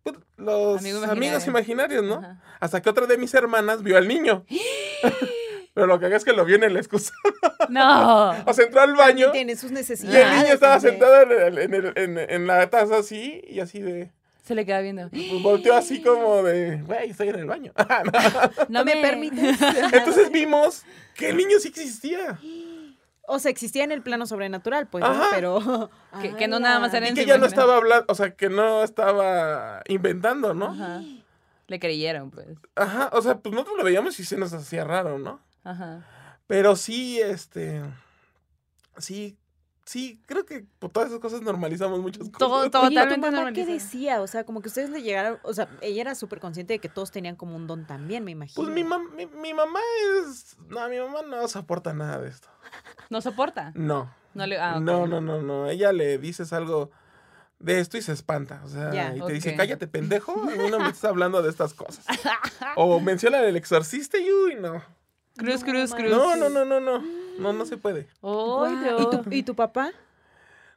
pues, 0.03 0.17
los 0.37 0.85
amigos 1.09 1.47
imaginarios, 1.47 2.03
¿no? 2.03 2.21
Hasta 2.59 2.83
que 2.83 2.91
otra 2.91 3.07
de 3.07 3.19
mis 3.19 3.33
hermanas 3.35 3.85
vio 3.85 3.97
al 3.99 4.09
niño. 4.09 4.45
Pero 5.79 5.87
lo 5.87 6.01
que 6.01 6.07
haga 6.07 6.17
es 6.17 6.25
que 6.25 6.33
lo 6.33 6.45
vio 6.45 6.57
en 6.57 6.65
el 6.65 6.77
excusado. 6.77 7.17
No. 7.69 8.31
o 8.47 8.53
sea, 8.53 8.65
entró 8.65 8.81
al 8.81 8.97
baño. 8.97 9.31
Tiene 9.31 9.55
sus 9.55 9.71
necesidades. 9.71 10.19
Y 10.19 10.23
el 10.23 10.43
niño 10.43 10.55
estaba 10.55 10.81
sentado 10.81 11.23
en, 11.31 12.19
en, 12.19 12.47
la 12.47 12.69
taza 12.69 12.97
así 12.99 13.43
y 13.47 13.61
así 13.61 13.81
de. 13.81 14.11
Se 14.43 14.55
le 14.55 14.65
queda 14.65 14.81
viendo. 14.81 15.09
Pues 15.11 15.43
volteó 15.43 15.77
así 15.77 16.03
como 16.03 16.43
de, 16.43 16.81
güey, 16.83 17.11
estoy 17.11 17.29
en 17.29 17.37
el 17.37 17.47
baño. 17.47 17.73
No 18.69 18.85
me 18.85 18.97
permites. 18.97 19.61
Entonces 19.93 20.33
vimos 20.33 20.83
que 21.15 21.29
el 21.29 21.37
niño 21.37 21.59
sí 21.61 21.69
existía. 21.69 22.41
O 23.27 23.39
sea, 23.39 23.51
existía 23.51 23.85
en 23.85 23.93
el 23.93 24.03
plano 24.03 24.27
sobrenatural, 24.27 24.89
pues, 24.89 25.05
pero. 25.31 25.91
Que- 26.21 26.35
que 26.35 26.49
no 26.49 26.59
nada 26.59 26.81
más 26.81 26.93
era 26.95 27.07
Y 27.07 27.11
en 27.11 27.15
que 27.15 27.27
ya 27.27 27.39
no 27.39 27.47
estaba 27.47 27.77
hablando, 27.77 28.07
o 28.09 28.15
sea, 28.15 28.31
que 28.35 28.49
no 28.49 28.83
estaba 28.83 29.83
inventando, 29.87 30.55
¿no? 30.55 30.71
Ajá. 30.73 31.03
Le 31.69 31.79
creyeron, 31.79 32.31
pues. 32.31 32.47
Ajá, 32.77 33.11
o 33.13 33.21
sea, 33.21 33.37
pues 33.39 33.55
nosotros 33.55 33.77
lo 33.77 33.85
veíamos 33.85 34.19
y 34.19 34.25
se 34.25 34.39
nos 34.39 34.55
hacía 34.55 34.85
raro, 34.85 35.19
¿no? 35.19 35.47
Ajá. 35.71 36.05
Pero 36.47 36.77
sí, 36.77 37.21
este. 37.21 37.83
Sí, 38.97 39.37
sí, 39.85 40.21
creo 40.27 40.45
que 40.45 40.65
por 40.79 40.91
todas 40.91 41.09
esas 41.11 41.21
cosas 41.21 41.43
normalizamos 41.43 42.01
muchas 42.01 42.25
cosas. 42.31 42.39
Todo, 42.39 42.55
Oye, 42.59 42.67
¿y 42.67 42.71
totalmente 42.71 43.27
tu 43.29 43.33
mamá 43.33 43.53
qué 43.53 43.67
decía? 43.67 44.21
O 44.23 44.27
sea, 44.27 44.45
como 44.45 44.61
que 44.63 44.69
ustedes 44.69 44.91
le 44.91 45.03
llegaron, 45.03 45.39
o 45.43 45.53
sea, 45.55 45.69
ella 45.83 46.01
era 46.01 46.15
súper 46.15 46.41
consciente 46.41 46.73
de 46.75 46.79
que 46.79 46.89
todos 46.89 47.11
tenían 47.11 47.37
como 47.37 47.55
un 47.55 47.67
don 47.67 47.87
también, 47.87 48.25
me 48.25 48.31
imagino. 48.33 48.57
Pues 48.65 48.75
mi, 48.75 48.83
mam- 48.83 49.13
mi, 49.15 49.27
mi 49.27 49.55
mamá 49.55 49.79
es. 50.27 50.57
No, 50.69 50.89
mi 50.89 50.99
mamá 50.99 51.21
no 51.23 51.47
soporta 51.49 51.93
nada 51.93 52.19
de 52.19 52.29
esto. 52.31 52.49
No 53.11 53.21
soporta. 53.21 53.73
No. 53.75 54.13
No 54.35 54.47
le. 54.47 54.59
Ah. 54.59 54.81
No, 54.81 55.07
no, 55.07 55.21
no, 55.21 55.41
no. 55.43 55.69
Ella 55.69 55.93
le 55.93 56.19
dices 56.19 56.53
algo 56.53 56.91
de 57.59 57.79
esto 57.81 57.97
y 57.99 58.03
se 58.03 58.13
espanta. 58.13 58.63
O 58.65 58.69
sea, 58.69 59.15
y 59.15 59.21
te 59.21 59.33
dice, 59.33 59.55
cállate, 59.55 59.87
pendejo. 59.87 60.33
A 60.43 60.47
mí 60.57 60.71
no 60.71 60.79
me 60.81 60.89
estás 60.89 61.05
hablando 61.05 61.43
de 61.43 61.51
estas 61.51 61.75
cosas. 61.75 62.05
o 62.77 62.99
menciona 63.01 63.41
el 63.41 63.57
exorcista 63.57 64.19
y 64.19 64.31
uy, 64.33 64.55
no. 64.57 64.83
Cruz, 65.39 65.63
cruz, 65.65 65.95
cruz. 65.95 66.11
No, 66.11 66.37
no, 66.37 66.49
no, 66.49 66.65
no, 66.65 66.81
no. 66.81 67.03
No, 67.39 67.53
no 67.53 67.65
se 67.65 67.77
puede. 67.77 68.01
Ay, 68.01 68.07
Guau. 68.21 68.83
Dios. 68.83 69.01
¿Y, 69.03 69.11
tu, 69.17 69.31
¿Y 69.31 69.43
tu 69.45 69.55
papá? 69.55 69.93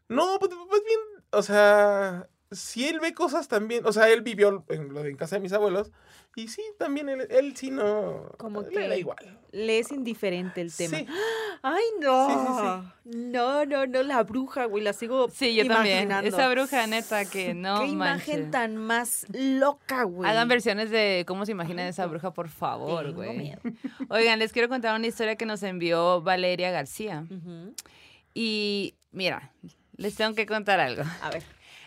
No, 0.08 0.38
pues, 0.40 0.52
pues 0.70 0.82
bien, 0.86 1.00
o 1.32 1.42
sea, 1.42 2.28
si 2.52 2.88
él 2.88 3.00
ve 3.00 3.14
cosas 3.14 3.48
también, 3.48 3.86
o 3.86 3.94
sea, 3.94 4.10
él 4.10 4.22
vivió 4.22 4.64
en, 4.70 4.94
lo 4.94 5.04
de 5.04 5.10
en 5.12 5.16
casa 5.18 5.36
de 5.38 5.42
mis 5.42 5.54
abuelos 5.54 5.92
y 6.36 6.48
sí, 6.48 6.62
también 6.78 7.10
él, 7.10 7.28
él 7.30 7.56
sí 7.56 7.72
no, 7.72 8.30
Como 8.38 8.62
le 8.62 8.70
que- 8.70 8.88
da 8.88 8.96
igual. 8.98 9.38
Le 9.54 9.80
es 9.80 9.92
indiferente 9.92 10.62
el 10.62 10.74
tema. 10.74 10.98
Sí. 11.00 11.06
Ay, 11.62 11.84
no. 12.00 12.28
Sí, 12.30 12.88
No, 13.18 13.66
no, 13.66 13.86
no, 13.86 14.02
la 14.04 14.24
bruja, 14.24 14.64
güey, 14.64 14.82
la 14.82 14.94
sigo 14.94 15.28
Sí, 15.30 15.54
yo 15.56 15.68
también. 15.68 16.04
imaginando. 16.06 16.30
Esa 16.30 16.50
bruja, 16.50 16.88
neta, 16.88 17.26
que 17.26 17.54
no 17.54 17.82
Qué 17.82 17.88
imagen 17.88 18.50
tan 18.50 18.78
más 18.78 19.26
loca, 19.34 20.04
güey. 20.04 20.30
Hagan 20.30 20.48
versiones 20.48 20.90
de 20.90 21.26
cómo 21.28 21.46
se 21.46 21.52
imaginan 21.52 21.86
esa 21.88 22.06
bruja, 22.06 22.32
por 22.34 22.48
favor, 22.48 23.04
Tengo 23.08 23.18
güey. 23.18 23.38
miedo. 23.38 23.60
Oigan, 24.10 24.40
les 24.40 24.54
quiero 24.54 24.70
contar 24.70 24.96
una 24.98 25.08
historia 25.08 25.36
que 25.36 25.46
nos 25.46 25.62
envió 25.64 26.22
Valeria 26.22 26.72
García. 26.72 27.26
Y 28.34 28.96
mira, 29.12 29.52
les 29.98 30.16
tengo 30.16 30.34
que 30.34 30.46
contar 30.46 30.80
algo. 30.80 31.04
A 31.22 31.30
ver. 31.30 31.44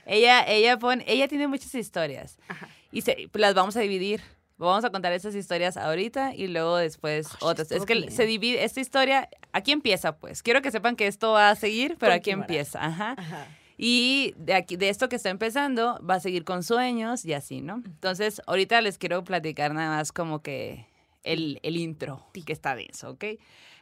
Ella, 0.06 0.44
ella 0.46 0.78
pone, 0.78 1.04
ella 1.06 1.28
tiene 1.28 1.48
muchas 1.48 1.74
historias. 1.74 2.38
Ajá. 2.48 2.68
Y 2.92 3.02
se, 3.02 3.28
pues, 3.30 3.40
las 3.40 3.54
vamos 3.54 3.76
a 3.76 3.80
dividir. 3.80 4.22
Vamos 4.56 4.84
a 4.84 4.90
contar 4.90 5.12
esas 5.12 5.34
historias 5.34 5.76
ahorita 5.76 6.32
y 6.34 6.46
luego 6.46 6.76
después 6.76 7.26
otras. 7.40 7.72
Es 7.72 7.84
que 7.84 7.94
bien. 7.94 8.10
se 8.12 8.24
divide, 8.24 8.62
esta 8.64 8.80
historia, 8.80 9.28
aquí 9.52 9.72
empieza 9.72 10.16
pues. 10.16 10.44
Quiero 10.44 10.62
que 10.62 10.70
sepan 10.70 10.94
que 10.94 11.08
esto 11.08 11.32
va 11.32 11.50
a 11.50 11.56
seguir, 11.56 11.96
pero 11.98 12.12
aquí 12.12 12.30
empieza. 12.30 12.84
Ajá. 12.84 13.14
Ajá. 13.18 13.48
Y 13.76 14.32
de, 14.36 14.54
aquí, 14.54 14.76
de 14.76 14.88
esto 14.90 15.08
que 15.08 15.16
está 15.16 15.30
empezando, 15.30 15.98
va 16.08 16.14
a 16.14 16.20
seguir 16.20 16.44
con 16.44 16.62
sueños 16.62 17.24
y 17.24 17.32
así, 17.32 17.60
¿no? 17.62 17.82
Entonces, 17.84 18.40
ahorita 18.46 18.80
les 18.80 18.96
quiero 18.98 19.24
platicar 19.24 19.74
nada 19.74 19.96
más 19.96 20.12
como 20.12 20.40
que 20.42 20.86
el, 21.24 21.58
el 21.64 21.76
intro, 21.76 22.24
que 22.46 22.52
está 22.52 22.76
denso, 22.76 23.10
¿ok? 23.10 23.24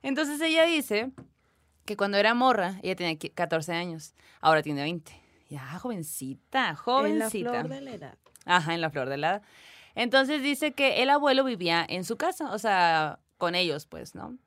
Entonces 0.03 0.41
ella 0.41 0.65
dice 0.65 1.11
que 1.85 1.99
cuando 1.99 2.17
era 2.17 2.33
morra, 2.33 2.81
ella 2.83 2.97
tenía 2.97 3.13
qui- 3.19 3.35
14 3.35 3.75
años, 3.75 4.15
ahora 4.41 4.63
tiene 4.63 4.81
20. 4.81 5.13
Ya, 5.53 5.79
jovencita, 5.79 6.61
En 6.61 6.69
la 6.71 6.77
jovencita. 6.77 7.51
flor 7.51 7.69
de 7.69 7.81
la 7.83 7.91
edad. 7.93 8.19
Ajá, 8.47 8.73
en 8.73 8.81
la 8.81 8.89
flor 8.89 9.11
de 9.11 9.19
la 9.19 9.29
edad. 9.29 9.43
Entonces 9.95 10.43
dice 10.43 10.73
que 10.73 11.03
el 11.03 11.11
abuelo 11.11 11.45
vivía 11.45 11.85
en 11.87 12.05
su 12.05 12.17
casa, 12.17 12.53
o 12.55 12.59
sea, 12.59 13.19
con 13.37 13.55
ellos, 13.55 13.85
pues, 13.85 14.15
¿no? 14.15 14.39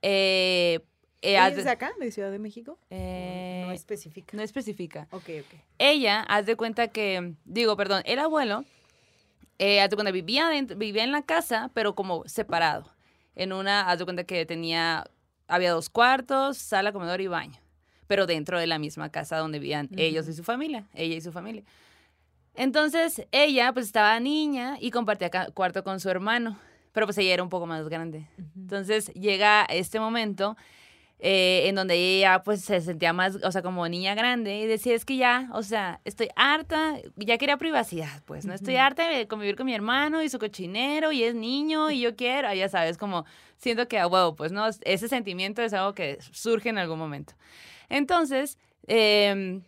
Eh, 0.00 0.78
eh, 1.22 1.30
¿Ella 1.30 1.44
haz 1.46 1.50
es 1.50 1.56
de- 1.56 1.62
de 1.64 1.70
acá, 1.70 1.90
de 1.98 2.12
Ciudad 2.12 2.30
de 2.30 2.38
México? 2.38 2.78
eh, 2.90 3.64
no 3.66 3.72
especifica. 3.72 4.36
no 4.36 4.42
especifica 4.44 5.08
Ok, 5.10 5.28
ok. 5.40 5.54
ella, 5.78 6.20
haz 6.20 6.46
de 6.46 6.54
cuenta 6.54 6.86
que, 6.86 7.34
digo, 7.44 7.76
perdón, 7.76 8.02
el 8.06 8.20
abuelo, 8.20 8.64
eh, 9.58 9.80
haz 9.80 9.90
de 9.90 9.96
cuenta, 9.96 10.12
vivía, 10.12 10.48
dentro- 10.50 10.76
vivía 10.76 11.02
en 11.02 11.10
la 11.10 11.22
casa, 11.22 11.72
pero 11.74 11.96
como 11.96 12.22
separado. 12.28 12.92
En 13.34 13.52
una, 13.52 13.90
haz 13.90 13.98
de 13.98 14.04
cuenta 14.04 14.22
que 14.22 14.46
tenía, 14.46 15.04
había 15.48 15.72
dos 15.72 15.90
cuartos, 15.90 16.58
sala, 16.58 16.92
comedor 16.92 17.20
y 17.20 17.26
baño, 17.26 17.58
pero 18.06 18.26
dentro 18.26 18.58
de 18.58 18.66
la 18.66 18.78
misma 18.78 19.10
casa 19.10 19.38
donde 19.38 19.58
vivían 19.58 19.88
ellos 19.96 20.28
y 20.28 20.32
su 20.32 20.44
familia, 20.44 20.84
ella 20.94 21.16
y 21.16 21.20
su 21.20 21.32
familia. 21.32 21.64
Entonces, 22.54 23.26
ella, 23.32 23.72
pues 23.72 23.86
estaba 23.86 24.18
niña 24.20 24.76
y 24.80 24.90
compartía 24.90 25.30
cuarto 25.54 25.82
con 25.82 25.98
su 25.98 26.08
hermano, 26.08 26.58
pero 26.92 27.06
pues 27.06 27.18
ella 27.18 27.34
era 27.34 27.42
un 27.42 27.48
poco 27.48 27.66
más 27.66 27.88
grande. 27.88 28.28
Entonces, 28.56 29.12
llega 29.14 29.64
este 29.64 29.98
momento 29.98 30.56
eh, 31.26 31.68
en 31.68 31.74
donde 31.74 31.94
ella 31.94 32.42
pues 32.42 32.60
se 32.60 32.80
sentía 32.80 33.12
más, 33.12 33.36
o 33.42 33.50
sea, 33.50 33.62
como 33.62 33.88
niña 33.88 34.14
grande 34.14 34.58
y 34.58 34.66
decía, 34.66 34.94
es 34.94 35.04
que 35.04 35.16
ya, 35.16 35.48
o 35.52 35.62
sea, 35.62 36.00
estoy 36.04 36.28
harta, 36.36 36.96
ya 37.16 37.38
quería 37.38 37.56
privacidad, 37.56 38.22
pues, 38.26 38.44
¿no? 38.44 38.52
Estoy 38.52 38.76
harta 38.76 39.08
de 39.08 39.26
convivir 39.26 39.56
con 39.56 39.66
mi 39.66 39.74
hermano 39.74 40.22
y 40.22 40.28
su 40.28 40.38
cochinero 40.38 41.12
y 41.12 41.22
es 41.22 41.34
niño 41.34 41.90
y 41.90 42.00
yo 42.00 42.14
quiero, 42.14 42.52
ya 42.52 42.68
sabes, 42.68 42.98
como 42.98 43.24
siento 43.56 43.88
que 43.88 43.98
a 43.98 44.06
huevo, 44.06 44.36
pues, 44.36 44.52
¿no? 44.52 44.66
Ese 44.82 45.08
sentimiento 45.08 45.62
es 45.62 45.72
algo 45.72 45.94
que 45.94 46.18
surge 46.32 46.68
en 46.68 46.78
algún 46.78 46.98
momento. 46.98 47.34
Entonces, 47.88 48.58
eh, 48.86 49.60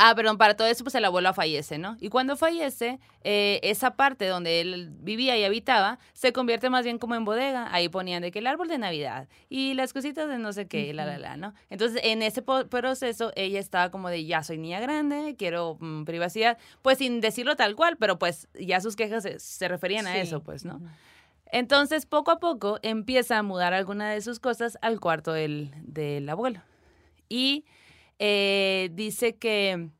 Ah, 0.00 0.14
perdón, 0.14 0.38
para 0.38 0.54
todo 0.54 0.68
eso, 0.68 0.84
pues 0.84 0.94
el 0.94 1.04
abuelo 1.04 1.34
fallece, 1.34 1.76
¿no? 1.76 1.96
Y 1.98 2.08
cuando 2.08 2.36
fallece, 2.36 3.00
eh, 3.24 3.58
esa 3.64 3.96
parte 3.96 4.28
donde 4.28 4.60
él 4.60 4.90
vivía 5.00 5.36
y 5.36 5.42
habitaba 5.42 5.98
se 6.12 6.32
convierte 6.32 6.70
más 6.70 6.84
bien 6.84 7.00
como 7.00 7.16
en 7.16 7.24
bodega. 7.24 7.66
Ahí 7.74 7.88
ponían 7.88 8.22
de 8.22 8.30
que 8.30 8.38
el 8.38 8.46
árbol 8.46 8.68
de 8.68 8.78
Navidad 8.78 9.26
y 9.48 9.74
las 9.74 9.92
cositas 9.92 10.28
de 10.28 10.38
no 10.38 10.52
sé 10.52 10.68
qué, 10.68 10.94
la, 10.94 11.04
la, 11.04 11.18
la, 11.18 11.36
¿no? 11.36 11.52
Entonces, 11.68 12.00
en 12.04 12.22
ese 12.22 12.42
proceso, 12.42 13.32
ella 13.34 13.58
estaba 13.58 13.90
como 13.90 14.08
de, 14.08 14.24
ya 14.24 14.44
soy 14.44 14.58
niña 14.58 14.78
grande, 14.78 15.34
quiero 15.36 15.78
mm, 15.80 16.04
privacidad, 16.04 16.58
pues 16.80 16.98
sin 16.98 17.20
decirlo 17.20 17.56
tal 17.56 17.74
cual, 17.74 17.96
pero 17.96 18.20
pues 18.20 18.46
ya 18.54 18.80
sus 18.80 18.94
quejas 18.94 19.24
se, 19.24 19.40
se 19.40 19.66
referían 19.66 20.06
a 20.06 20.16
eso, 20.18 20.44
pues, 20.44 20.64
¿no? 20.64 20.80
Entonces, 21.46 22.06
poco 22.06 22.30
a 22.30 22.38
poco, 22.38 22.78
empieza 22.82 23.36
a 23.36 23.42
mudar 23.42 23.74
alguna 23.74 24.10
de 24.10 24.20
sus 24.20 24.38
cosas 24.38 24.78
al 24.80 25.00
cuarto 25.00 25.32
del, 25.32 25.72
del 25.82 26.28
abuelo. 26.28 26.60
Y 27.28 27.64
eh, 28.18 28.90
dice 28.92 29.36
que 29.36 29.90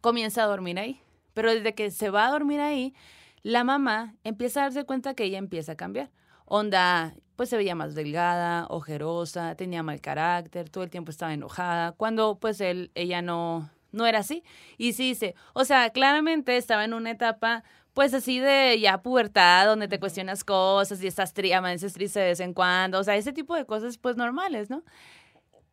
comienza 0.00 0.44
a 0.44 0.46
dormir 0.46 0.78
ahí. 0.78 1.00
Pero 1.34 1.52
desde 1.52 1.74
que 1.74 1.90
se 1.90 2.10
va 2.10 2.26
a 2.26 2.30
dormir 2.30 2.60
ahí, 2.60 2.94
la 3.42 3.64
mamá 3.64 4.14
empieza 4.24 4.60
a 4.60 4.62
darse 4.64 4.84
cuenta 4.84 5.14
que 5.14 5.24
ella 5.24 5.38
empieza 5.38 5.72
a 5.72 5.76
cambiar. 5.76 6.10
Onda, 6.46 7.14
pues 7.36 7.48
se 7.48 7.56
veía 7.56 7.74
más 7.74 7.94
delgada, 7.94 8.66
ojerosa, 8.68 9.54
tenía 9.56 9.82
mal 9.82 10.00
carácter, 10.00 10.70
todo 10.70 10.84
el 10.84 10.90
tiempo 10.90 11.10
estaba 11.10 11.32
enojada, 11.32 11.92
cuando 11.92 12.38
pues 12.38 12.60
él, 12.60 12.90
ella 12.94 13.22
no, 13.22 13.70
no 13.92 14.06
era 14.06 14.20
así. 14.20 14.44
Y 14.78 14.92
sí 14.92 15.08
dice, 15.08 15.34
o 15.52 15.64
sea, 15.64 15.90
claramente 15.90 16.56
estaba 16.56 16.84
en 16.84 16.94
una 16.94 17.10
etapa 17.10 17.64
pues 17.94 18.12
así 18.12 18.40
de 18.40 18.78
ya 18.80 19.02
pubertad, 19.02 19.66
donde 19.66 19.86
te 19.88 20.00
cuestionas 20.00 20.42
cosas 20.42 21.02
y 21.02 21.06
estás 21.06 21.32
tri 21.32 21.52
amaneces 21.52 21.92
triste 21.92 22.18
de 22.20 22.26
vez 22.26 22.40
en 22.40 22.52
cuando, 22.52 22.98
o 22.98 23.04
sea, 23.04 23.16
ese 23.16 23.32
tipo 23.32 23.54
de 23.54 23.66
cosas 23.66 23.98
pues 23.98 24.16
normales, 24.16 24.68
¿no? 24.68 24.82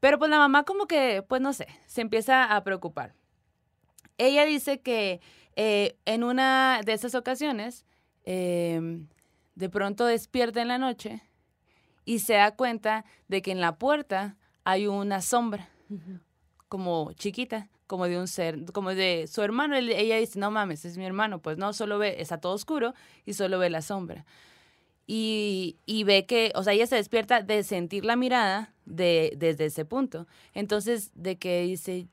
Pero 0.02 0.20
pues 0.20 0.30
la 0.30 0.40
mamá 0.40 0.64
como 0.64 0.88
que, 0.88 1.24
pues 1.28 1.42
no 1.42 1.54
sé, 1.54 1.68
se 1.86 2.02
empieza 2.02 2.56
a 2.56 2.64
preocupar. 2.64 3.14
Ella 4.18 4.46
dice 4.46 4.82
que 4.82 5.22
eh, 5.56 5.96
en 6.06 6.24
una 6.24 6.82
de 6.84 6.94
esas 6.94 7.16
ocasiones, 7.16 7.86
eh, 8.26 9.00
de 9.56 9.70
pronto 9.70 10.06
despierta 10.06 10.62
en 10.62 10.70
la 10.70 10.80
noche 10.80 11.22
y 12.04 12.20
se 12.20 12.34
da 12.34 12.56
cuenta 12.56 13.06
de 13.28 13.44
que 13.44 13.52
en 13.52 13.62
la 13.62 13.78
puerta 13.78 14.38
hay 14.64 14.88
una 14.88 15.22
sombra, 15.22 15.70
como 16.68 17.14
chiquita, 17.14 17.70
como 17.86 18.08
de 18.08 18.18
un 18.18 18.28
ser, 18.28 18.72
como 18.74 18.96
de 18.96 19.28
su 19.28 19.44
hermano. 19.44 19.76
Ella 19.76 20.18
dice, 20.18 20.40
no 20.40 20.50
mames, 20.50 20.84
es 20.84 20.98
mi 20.98 21.06
hermano. 21.06 21.44
Pues 21.44 21.58
no, 21.58 21.74
solo 21.74 22.00
ve, 22.00 22.16
está 22.20 22.40
todo 22.40 22.54
oscuro 22.54 22.96
y 23.24 23.34
solo 23.34 23.60
ve 23.60 23.70
la 23.70 23.84
sombra. 23.84 24.26
Y, 25.06 25.78
y 25.86 26.06
ve 26.06 26.26
que, 26.26 26.52
o 26.56 26.64
sea, 26.64 26.74
ella 26.74 26.88
se 26.88 26.96
despierta 26.96 27.42
de 27.44 27.64
sentir 27.64 28.04
la 28.06 28.16
mirada 28.16 28.74
de, 28.92 29.34
desde 29.38 29.66
ese 29.66 29.86
punto. 29.86 30.28
Entonces, 30.54 31.12
de 31.16 31.38
que 31.38 31.62
dice, 31.62 32.08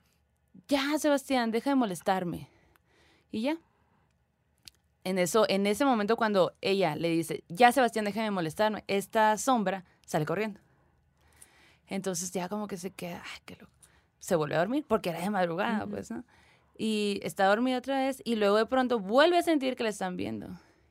ya, 0.68 0.98
Sebastián, 0.98 1.50
deja 1.50 1.70
de 1.70 1.76
molestarme. 1.76 2.48
Y 3.30 3.42
ya. 3.42 3.58
En, 5.04 5.18
eso, 5.18 5.46
en 5.48 5.66
ese 5.66 5.84
momento 5.84 6.16
cuando 6.16 6.54
ella 6.60 6.96
le 6.96 7.08
dice, 7.08 7.44
ya, 7.48 7.72
Sebastián, 7.72 8.04
deja 8.04 8.22
de 8.22 8.30
molestarme, 8.30 8.84
esta 8.86 9.36
sombra 9.38 9.84
sale 10.04 10.26
corriendo. 10.26 10.60
Entonces 11.86 12.30
ya 12.30 12.48
como 12.48 12.66
que 12.66 12.76
se 12.76 12.90
queda, 12.90 13.22
ay, 13.24 13.40
qué 13.46 13.56
loco. 13.56 13.72
Se 14.18 14.36
vuelve 14.36 14.56
a 14.56 14.58
dormir 14.58 14.84
porque 14.86 15.10
era 15.10 15.20
de 15.20 15.30
madrugada, 15.30 15.86
pues, 15.86 16.10
¿no? 16.10 16.24
Y 16.76 17.20
está 17.22 17.46
dormida 17.46 17.78
otra 17.78 17.98
vez 17.98 18.20
y 18.24 18.36
luego 18.36 18.56
de 18.56 18.66
pronto 18.66 18.98
vuelve 19.00 19.38
a 19.38 19.42
sentir 19.42 19.76
que 19.76 19.84
la 19.84 19.88
están 19.88 20.16
viendo. 20.16 20.48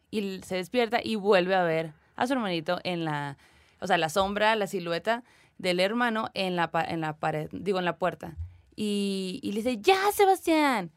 Y 0.10 0.42
se 0.44 0.56
despierta 0.56 1.00
y 1.04 1.16
vuelve 1.16 1.54
a 1.54 1.64
ver 1.64 1.94
a 2.16 2.26
su 2.26 2.34
hermanito 2.34 2.80
en 2.84 3.06
la, 3.06 3.38
o 3.80 3.88
sea, 3.88 3.98
la 3.98 4.10
sombra, 4.10 4.56
la 4.56 4.68
silueta 4.68 5.24
del 5.58 5.80
hermano 5.80 6.30
en 6.34 6.56
la, 6.56 6.70
en 6.88 7.02
la 7.02 7.18
pared, 7.18 7.50
digo, 7.52 7.80
en 7.80 7.86
la 7.86 7.98
puerta. 7.98 8.38
Y, 8.76 9.40
y 9.44 9.52
le 9.52 9.64
dice, 9.64 9.80
ya, 9.82 10.12
Sebastián. 10.14 10.92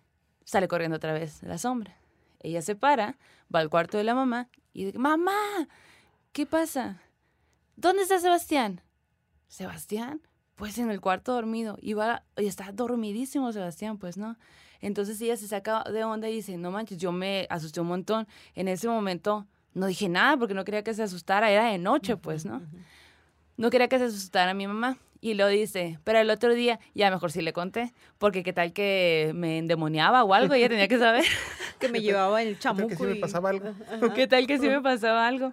Sale 0.45 0.69
corriendo 0.69 0.97
otra 0.97 1.13
vez 1.13 1.43
la 1.43 1.59
sombra. 1.59 1.97
ella 2.41 2.63
se 2.63 2.75
para, 2.75 3.19
va 3.55 3.61
al 3.61 3.71
cuarto 3.71 3.99
de 3.99 4.05
la 4.05 4.15
mamá 4.15 4.49
y 4.73 4.85
dice, 4.85 4.99
mamá, 4.99 5.69
¿qué 6.33 6.47
pasa? 6.47 7.01
¿Dónde 7.77 8.03
está 8.03 8.19
Sebastián? 8.19 8.83
Sebastián, 9.49 10.21
pues 10.55 10.79
en 10.79 10.91
el 10.91 11.01
cuarto 11.01 11.33
dormido. 11.33 11.77
Y, 11.81 11.95
va, 11.95 12.25
y 12.37 12.47
está 12.47 12.73
dormidísimo 12.73 13.53
Sebastián, 13.53 13.99
pues, 13.99 14.17
¿no? 14.17 14.37
Entonces 14.81 15.21
ella 15.21 15.37
se 15.37 15.49
saca 15.49 15.85
de 15.85 16.05
onda 16.05 16.29
y 16.29 16.37
dice, 16.37 16.57
no 16.57 16.71
manches, 16.71 16.99
yo 16.99 17.13
me 17.13 17.47
asusté 17.51 17.81
un 17.81 17.89
montón. 17.89 18.27
En 18.55 18.69
ese 18.69 18.89
momento 18.89 19.47
no 19.75 19.87
dije 19.87 20.09
nada 20.09 20.37
porque 20.37 20.55
no 20.55 20.65
quería 20.65 20.83
que 20.83 20.95
se 20.95 21.03
asustara, 21.03 21.51
era 21.51 21.71
de 21.71 21.79
noche, 21.79 22.17
pues, 22.17 22.45
¿no? 22.45 22.63
No 23.61 23.71
quería 23.71 23.89
que 23.89 23.99
se 23.99 24.05
asustara 24.05 24.55
mi 24.55 24.67
mamá. 24.67 24.97
Y 25.23 25.35
lo 25.35 25.47
dice, 25.49 25.99
pero 26.03 26.19
el 26.19 26.31
otro 26.31 26.55
día 26.55 26.81
ya 26.95 27.11
mejor 27.11 27.31
sí 27.31 27.43
le 27.43 27.53
conté, 27.53 27.93
porque 28.17 28.43
qué 28.43 28.55
tal 28.55 28.73
que 28.73 29.33
me 29.35 29.59
endemoniaba 29.59 30.25
o 30.25 30.33
algo, 30.33 30.55
ella 30.55 30.71
tenía 30.71 30.89
que 30.89 30.99
saber. 30.99 31.25
que 31.79 31.91
me 31.91 32.01
llevaba 32.01 32.41
el 32.43 32.55
¿Qué 32.57 32.63
tal 32.63 32.63
chamuco. 32.77 32.89
que 32.89 32.97
sí 32.97 33.03
me 33.05 33.13
y- 33.13 33.21
pasaba 33.21 33.51
algo? 33.51 33.69
Ajá. 33.93 34.15
¿Qué 34.15 34.27
tal 34.27 34.47
que 34.47 34.59
sí 34.59 34.67
me 34.67 34.81
pasaba 34.81 35.29
algo? 35.29 35.53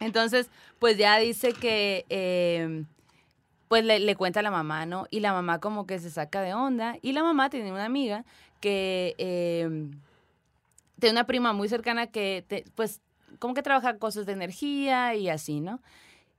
Entonces, 0.00 0.50
pues 0.80 0.96
ya 0.98 1.18
dice 1.18 1.52
que, 1.52 2.04
eh, 2.08 2.82
pues 3.68 3.84
le, 3.84 4.00
le 4.00 4.16
cuenta 4.16 4.40
a 4.40 4.42
la 4.42 4.50
mamá, 4.50 4.84
¿no? 4.86 5.06
Y 5.10 5.20
la 5.20 5.32
mamá 5.32 5.60
como 5.60 5.86
que 5.86 6.00
se 6.00 6.10
saca 6.10 6.42
de 6.42 6.52
onda. 6.54 6.96
Y 7.00 7.12
la 7.12 7.22
mamá 7.22 7.48
tiene 7.48 7.70
una 7.70 7.84
amiga 7.84 8.24
que, 8.60 9.14
eh, 9.18 9.68
tiene 10.98 11.12
una 11.12 11.28
prima 11.28 11.52
muy 11.52 11.68
cercana 11.68 12.08
que, 12.08 12.44
te- 12.48 12.64
pues, 12.74 13.00
como 13.38 13.54
que 13.54 13.62
trabaja 13.62 13.98
cosas 13.98 14.26
de 14.26 14.32
energía 14.32 15.14
y 15.14 15.28
así, 15.28 15.60
¿no? 15.60 15.80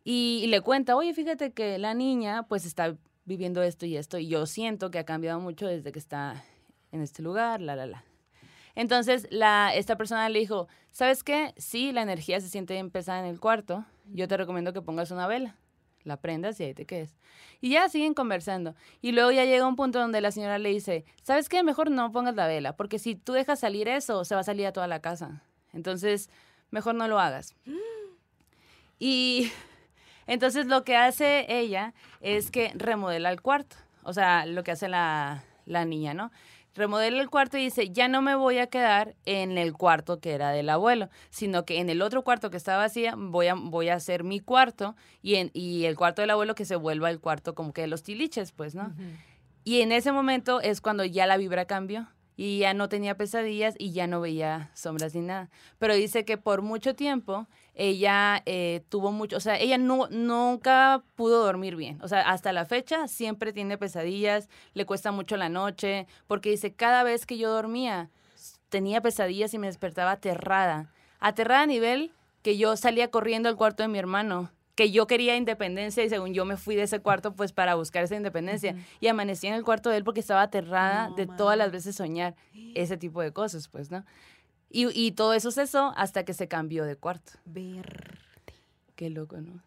Y, 0.03 0.41
y 0.43 0.47
le 0.47 0.61
cuenta, 0.61 0.95
oye, 0.95 1.13
fíjate 1.13 1.51
que 1.51 1.77
la 1.77 1.93
niña, 1.93 2.43
pues, 2.43 2.65
está 2.65 2.95
viviendo 3.25 3.61
esto 3.61 3.85
y 3.85 3.97
esto. 3.97 4.17
Y 4.17 4.27
yo 4.27 4.45
siento 4.45 4.91
que 4.91 4.99
ha 4.99 5.05
cambiado 5.05 5.39
mucho 5.39 5.67
desde 5.67 5.91
que 5.91 5.99
está 5.99 6.43
en 6.91 7.01
este 7.01 7.21
lugar, 7.21 7.61
la, 7.61 7.75
la, 7.75 7.85
la. 7.85 8.03
Entonces, 8.75 9.27
la, 9.31 9.73
esta 9.75 9.97
persona 9.97 10.29
le 10.29 10.39
dijo, 10.39 10.67
¿sabes 10.91 11.23
qué? 11.23 11.53
Sí, 11.57 11.91
la 11.91 12.01
energía 12.01 12.39
se 12.39 12.49
siente 12.49 12.73
bien 12.73 12.89
pesada 12.89 13.19
en 13.19 13.25
el 13.25 13.39
cuarto. 13.39 13.85
Yo 14.05 14.27
te 14.27 14.37
recomiendo 14.37 14.73
que 14.73 14.81
pongas 14.81 15.11
una 15.11 15.27
vela. 15.27 15.57
La 16.03 16.17
prendas 16.17 16.59
y 16.59 16.63
ahí 16.63 16.73
te 16.73 16.85
quedes. 16.85 17.15
Y 17.59 17.69
ya 17.71 17.87
siguen 17.87 18.15
conversando. 18.15 18.75
Y 19.01 19.11
luego 19.11 19.31
ya 19.31 19.45
llega 19.45 19.67
un 19.67 19.75
punto 19.75 19.99
donde 19.99 20.19
la 20.19 20.31
señora 20.31 20.57
le 20.57 20.69
dice, 20.69 21.05
¿sabes 21.21 21.47
qué? 21.47 21.61
Mejor 21.61 21.91
no 21.91 22.11
pongas 22.11 22.35
la 22.35 22.47
vela, 22.47 22.75
porque 22.75 22.97
si 22.97 23.15
tú 23.15 23.33
dejas 23.33 23.59
salir 23.59 23.87
eso, 23.87 24.25
se 24.25 24.33
va 24.33 24.41
a 24.41 24.43
salir 24.43 24.65
a 24.65 24.73
toda 24.73 24.87
la 24.87 24.99
casa. 24.99 25.43
Entonces, 25.73 26.29
mejor 26.71 26.95
no 26.95 27.07
lo 27.07 27.19
hagas. 27.19 27.55
Y 29.03 29.51
entonces 30.31 30.65
lo 30.65 30.85
que 30.85 30.95
hace 30.95 31.45
ella 31.49 31.93
es 32.21 32.51
que 32.51 32.71
remodela 32.73 33.29
el 33.29 33.41
cuarto. 33.41 33.75
O 34.03 34.13
sea, 34.13 34.45
lo 34.45 34.63
que 34.63 34.71
hace 34.71 34.87
la, 34.87 35.43
la 35.65 35.83
niña, 35.83 36.13
¿no? 36.13 36.31
Remodela 36.73 37.21
el 37.21 37.29
cuarto 37.29 37.57
y 37.57 37.65
dice, 37.65 37.89
ya 37.89 38.07
no 38.07 38.21
me 38.21 38.33
voy 38.35 38.57
a 38.59 38.67
quedar 38.67 39.13
en 39.25 39.57
el 39.57 39.73
cuarto 39.73 40.21
que 40.21 40.31
era 40.31 40.51
del 40.51 40.69
abuelo, 40.69 41.09
sino 41.31 41.65
que 41.65 41.81
en 41.81 41.89
el 41.89 42.01
otro 42.01 42.23
cuarto 42.23 42.49
que 42.49 42.55
estaba 42.55 42.83
vacía 42.83 43.15
voy 43.17 43.47
a, 43.47 43.55
voy 43.55 43.89
a 43.89 43.95
hacer 43.95 44.23
mi 44.23 44.39
cuarto 44.39 44.95
y, 45.21 45.35
en, 45.35 45.51
y 45.53 45.83
el 45.83 45.97
cuarto 45.97 46.21
del 46.21 46.29
abuelo 46.29 46.55
que 46.55 46.63
se 46.63 46.77
vuelva 46.77 47.09
el 47.09 47.19
cuarto 47.19 47.53
como 47.53 47.73
que 47.73 47.81
de 47.81 47.87
los 47.87 48.01
tiliches, 48.01 48.53
pues, 48.53 48.73
¿no? 48.73 48.93
Y 49.65 49.81
en 49.81 49.91
ese 49.91 50.13
momento 50.13 50.61
es 50.61 50.79
cuando 50.79 51.03
ya 51.03 51.27
la 51.27 51.35
vibra 51.35 51.65
cambió 51.65 52.07
y 52.35 52.59
ya 52.59 52.73
no 52.73 52.89
tenía 52.89 53.15
pesadillas 53.15 53.75
y 53.77 53.91
ya 53.91 54.07
no 54.07 54.21
veía 54.21 54.71
sombras 54.73 55.13
ni 55.13 55.21
nada. 55.21 55.49
Pero 55.79 55.93
dice 55.93 56.25
que 56.25 56.37
por 56.37 56.61
mucho 56.61 56.95
tiempo 56.95 57.47
ella 57.73 58.41
eh, 58.45 58.83
tuvo 58.89 59.11
mucho, 59.11 59.37
o 59.37 59.39
sea, 59.39 59.59
ella 59.59 59.77
no, 59.77 60.07
nunca 60.09 61.03
pudo 61.15 61.43
dormir 61.43 61.75
bien. 61.75 61.99
O 62.01 62.07
sea, 62.07 62.21
hasta 62.21 62.53
la 62.53 62.65
fecha 62.65 63.07
siempre 63.07 63.53
tiene 63.53 63.77
pesadillas, 63.77 64.49
le 64.73 64.85
cuesta 64.85 65.11
mucho 65.11 65.37
la 65.37 65.49
noche, 65.49 66.07
porque 66.27 66.49
dice, 66.49 66.73
cada 66.73 67.03
vez 67.03 67.25
que 67.25 67.37
yo 67.37 67.51
dormía 67.51 68.09
tenía 68.69 69.01
pesadillas 69.01 69.53
y 69.53 69.59
me 69.59 69.67
despertaba 69.67 70.11
aterrada. 70.11 70.91
Aterrada 71.19 71.63
a 71.63 71.67
nivel 71.67 72.11
que 72.41 72.57
yo 72.57 72.75
salía 72.77 73.11
corriendo 73.11 73.49
al 73.49 73.57
cuarto 73.57 73.83
de 73.83 73.89
mi 73.89 73.99
hermano 73.99 74.49
que 74.75 74.91
yo 74.91 75.07
quería 75.07 75.35
independencia 75.35 76.03
y 76.03 76.09
según 76.09 76.33
yo 76.33 76.45
me 76.45 76.57
fui 76.57 76.75
de 76.75 76.83
ese 76.83 76.99
cuarto 76.99 77.33
pues 77.33 77.51
para 77.51 77.75
buscar 77.75 78.03
esa 78.03 78.15
independencia 78.15 78.75
y 78.99 79.07
amanecí 79.07 79.47
en 79.47 79.53
el 79.53 79.63
cuarto 79.63 79.89
de 79.89 79.97
él 79.97 80.03
porque 80.03 80.19
estaba 80.19 80.41
aterrada 80.41 81.09
No 81.09 81.15
de 81.15 81.27
todas 81.27 81.57
las 81.57 81.71
veces 81.71 81.95
soñar 81.95 82.35
ese 82.75 82.97
tipo 82.97 83.21
de 83.21 83.31
cosas 83.31 83.67
pues, 83.67 83.91
¿no? 83.91 84.05
Y, 84.69 84.87
y 84.97 85.11
todo 85.11 85.33
eso 85.33 85.51
cesó 85.51 85.93
hasta 85.97 86.23
que 86.23 86.33
se 86.33 86.47
cambió 86.47 86.85
de 86.85 86.95
cuarto. 86.95 87.33
Ver. 87.45 88.19
Qué 88.95 89.09
loco, 89.09 89.37
¿no? 89.37 89.61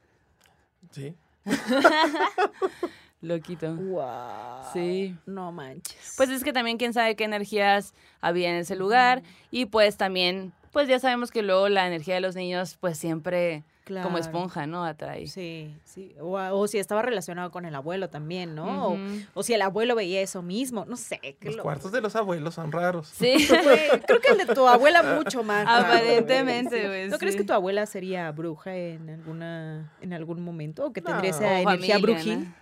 Sí. 0.91 1.15
Loquito. 3.21 3.75
Wow. 3.75 4.65
Sí. 4.73 5.17
No 5.27 5.51
manches. 5.53 6.15
Pues 6.17 6.31
es 6.31 6.45
que 6.45 6.53
también 6.53 6.79
quién 6.79 6.93
sabe 6.93 7.17
qué 7.17 7.25
energías 7.25 7.95
había 8.21 8.51
en 8.51 8.57
ese 8.57 8.77
lugar 8.77 9.23
y 9.51 9.67
pues 9.67 9.97
también, 9.97 10.53
pues 10.73 10.89
ya 10.89 10.99
sabemos 10.99 11.31
que 11.31 11.43
luego 11.43 11.69
la 11.69 11.87
energía 11.87 12.15
de 12.15 12.21
los 12.21 12.35
niños 12.35 12.77
pues 12.81 12.99
siempre 12.99 13.65
como 14.03 14.19
esponja, 14.19 14.67
¿no? 14.67 14.85
Atrae. 14.85 15.27
Sí, 15.27 15.75
sí. 15.85 16.15
O, 16.21 16.37
o 16.39 16.67
si 16.69 16.79
estaba 16.79 17.03
relacionado 17.03 17.51
con 17.51 17.65
el 17.67 17.75
abuelo 17.75 18.09
también, 18.09 18.55
¿no? 18.55 18.89
O, 18.89 18.99
o 19.35 19.43
si 19.43 19.53
el 19.55 19.63
abuelo 19.63 19.95
veía 19.95 20.21
eso 20.23 20.43
mismo. 20.43 20.85
No 20.87 20.97
sé. 20.97 21.19
qué 21.21 21.37
Los 21.51 21.57
cuartos 21.59 21.93
de 21.93 22.01
los 22.01 22.17
abuelos 22.17 22.55
son 22.55 22.73
raros. 22.73 23.09
Sí. 23.09 23.35
Creo 24.07 24.21
que 24.21 24.29
el 24.33 24.39
de 24.47 24.55
tu 24.55 24.67
abuela 24.67 25.03
mucho 25.03 25.43
más. 25.43 25.65
güey. 25.65 25.77
Aparentemente, 25.77 26.81
Sí. 26.83 26.87
güey, 26.87 27.09
¿No 27.09 27.19
crees 27.19 27.37
que 27.37 27.45
tu 27.45 27.53
abuela 27.53 27.85
sería 27.87 28.31
bruja 28.33 28.75
en 28.75 29.11
alguna 29.11 29.93
en 30.01 30.13
algún 30.13 30.43
momento 30.43 30.87
o 30.87 30.93
que 30.93 31.03
tendría 31.03 31.31
No. 31.33 31.37
esa 31.37 31.45
O 31.47 31.49
energía 31.49 31.97
familia, 31.97 31.99
brujil? 31.99 32.39
¿no? 32.41 32.55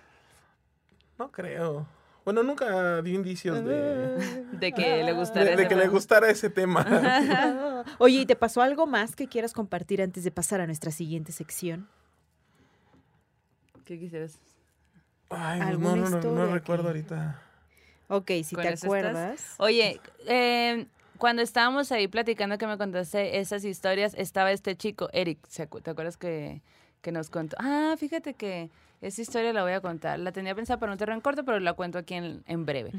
No 1.19 1.31
creo. 1.31 1.87
Bueno, 2.25 2.43
nunca 2.43 3.03
dio 3.03 3.15
indicios 3.15 3.65
de, 3.65 4.45
De 4.53 4.73
que 4.73 5.03
le 5.03 5.13
gustara 5.13 5.45
de, 5.45 5.57
de 5.57 5.63
ese 5.63 5.69
que 5.69 5.77
le 5.77 5.89
gustara 5.89 6.31
ese 6.31 6.51
tema. 6.51 7.85
Oye, 7.99 8.21
¿y 8.21 8.27
te 8.27 8.37
pasó 8.37 8.63
algo 8.63 8.87
más 8.87 9.17
que 9.17 9.27
quieras 9.29 9.53
compartir 9.53 10.01
antes 10.03 10.23
de 10.25 10.31
pasar 10.31 10.61
a 10.61 10.67
nuestra 10.67 10.91
siguiente 10.93 11.33
sección? 11.33 11.89
¿Qué 13.85 13.99
quisieras? 13.99 14.39
Ay, 15.31 15.61
¿Alguna 15.61 15.97
no, 15.97 16.11
no, 16.11 16.21
no, 16.21 16.31
no 16.47 16.53
recuerdo 16.55 16.85
que- 16.85 16.89
ahorita. 16.89 17.43
Ok, 18.09 18.31
si 18.45 18.55
¿Con 18.55 18.63
te 18.65 18.69
estás? 18.75 18.85
acuerdas. 18.85 19.55
Oye, 19.59 20.01
eh, 20.27 20.87
cuando 21.19 21.41
estábamos 21.43 21.91
ahí 21.93 22.09
platicando 22.09 22.59
que 22.59 22.67
me 22.67 22.77
contaste 22.77 23.39
esas 23.41 23.65
historias, 23.65 24.15
estaba 24.17 24.53
este 24.53 24.77
chico, 24.77 25.09
Eric, 25.13 25.39
¿se 25.49 25.69
acu- 25.69 25.83
¿te 25.83 25.91
acuerdas 25.91 26.17
que, 26.19 26.61
que 27.01 27.11
nos 27.11 27.31
contó? 27.31 27.57
Ah, 27.59 27.95
fíjate 27.99 28.35
que 28.35 28.71
esa 29.03 29.21
historia 29.21 29.53
la 29.53 29.63
voy 29.63 29.73
a 29.73 29.81
contar. 29.81 30.19
La 30.19 30.33
tenía 30.33 30.55
pensada 30.55 30.79
para 30.81 30.93
un 30.93 30.99
terreno 30.99 31.21
corto, 31.21 31.45
pero 31.45 31.61
la 31.61 31.75
cuento 31.75 31.99
aquí 31.99 32.15
en, 32.15 32.43
en 32.47 32.65
breve. 32.65 32.93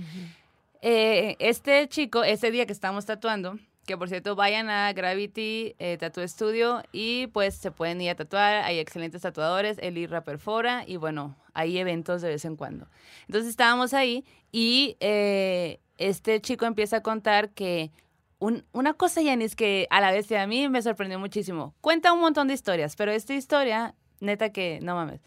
Eh, 0.82 1.36
este 1.40 1.88
chico, 1.88 2.24
ese 2.24 2.52
día 2.52 2.66
que 2.66 2.74
estábamos 2.74 3.06
tatuando, 3.06 3.58
que 3.86 3.98
por 3.98 4.10
cierto 4.10 4.36
vayan 4.36 4.70
a 4.70 4.92
Gravity 4.94 5.76
eh, 5.80 5.98
Tattoo 5.98 6.28
Studio 6.28 6.84
y 6.92 7.28
pues 7.28 7.56
se 7.56 7.72
pueden 7.72 8.02
ir 8.02 8.10
a 8.12 8.16
tatuar, 8.16 8.64
hay 8.64 8.80
excelentes 8.80 9.22
tatuadores, 9.22 9.78
el 9.82 9.98
Irra 9.98 10.22
Perfora 10.24 10.84
y 10.86 10.98
bueno, 10.98 11.36
hay 11.54 11.78
eventos 11.78 12.22
de 12.22 12.30
vez 12.30 12.44
en 12.46 12.56
cuando. 12.58 12.88
Entonces 13.28 13.50
estábamos 13.50 13.94
ahí 13.94 14.26
y 14.52 14.98
eh, 15.00 15.80
este 15.98 16.42
chico 16.42 16.66
empieza 16.66 16.98
a 16.98 17.02
contar 17.04 17.50
que 17.52 17.92
un- 18.40 18.66
una 18.74 18.94
cosa, 18.94 19.22
Yanis, 19.22 19.56
que 19.56 19.88
a 19.90 20.02
la 20.02 20.12
vez 20.12 20.30
a 20.34 20.48
mí 20.48 20.68
me 20.68 20.82
sorprendió 20.82 21.18
muchísimo. 21.18 21.74
Cuenta 21.80 22.12
un 22.12 22.20
montón 22.20 22.50
de 22.50 22.54
historias, 22.56 22.96
pero 22.98 23.12
esta 23.14 23.34
historia, 23.34 23.96
neta 24.20 24.50
que, 24.52 24.80
no 24.82 24.96
mames. 24.96 25.22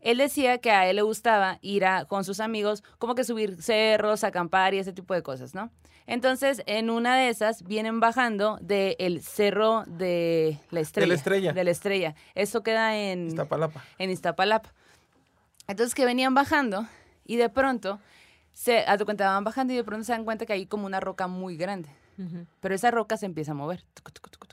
Él 0.00 0.18
decía 0.18 0.58
que 0.58 0.70
a 0.70 0.88
él 0.88 0.96
le 0.96 1.02
gustaba 1.02 1.58
ir 1.60 1.84
a, 1.84 2.04
con 2.04 2.24
sus 2.24 2.40
amigos, 2.40 2.82
como 2.98 3.14
que 3.14 3.24
subir 3.24 3.60
cerros, 3.62 4.24
acampar 4.24 4.74
y 4.74 4.78
ese 4.78 4.92
tipo 4.92 5.14
de 5.14 5.22
cosas, 5.22 5.54
¿no? 5.54 5.70
Entonces, 6.06 6.62
en 6.64 6.88
una 6.88 7.16
de 7.16 7.28
esas, 7.28 7.62
vienen 7.64 8.00
bajando 8.00 8.58
del 8.62 9.20
cerro 9.22 9.84
de 9.86 10.58
la 10.70 10.80
estrella. 10.80 11.12
Estrella. 11.12 11.52
De 11.52 11.64
la 11.64 11.70
estrella. 11.70 12.14
Eso 12.34 12.62
queda 12.62 12.96
en 12.96 13.28
Iztapalapa. 13.28 13.84
en 13.98 14.10
Iztapalapa. 14.10 14.72
Entonces 15.66 15.94
que 15.94 16.06
venían 16.06 16.32
bajando 16.34 16.86
y 17.26 17.36
de 17.36 17.50
pronto, 17.50 18.00
se, 18.54 18.86
a 18.86 18.96
tu 18.96 19.04
cuenta 19.04 19.28
van 19.28 19.44
bajando 19.44 19.74
y 19.74 19.76
de 19.76 19.84
pronto 19.84 20.04
se 20.04 20.12
dan 20.12 20.24
cuenta 20.24 20.46
que 20.46 20.54
hay 20.54 20.64
como 20.64 20.86
una 20.86 20.98
roca 20.98 21.26
muy 21.26 21.56
grande. 21.58 21.90
Pero 22.60 22.74
esa 22.74 22.90
roca 22.90 23.16
se 23.16 23.26
empieza 23.26 23.52
a 23.52 23.54
mover. 23.54 23.84
tucu, 23.94 24.10
tucu, 24.10 24.30
tucu, 24.30 24.48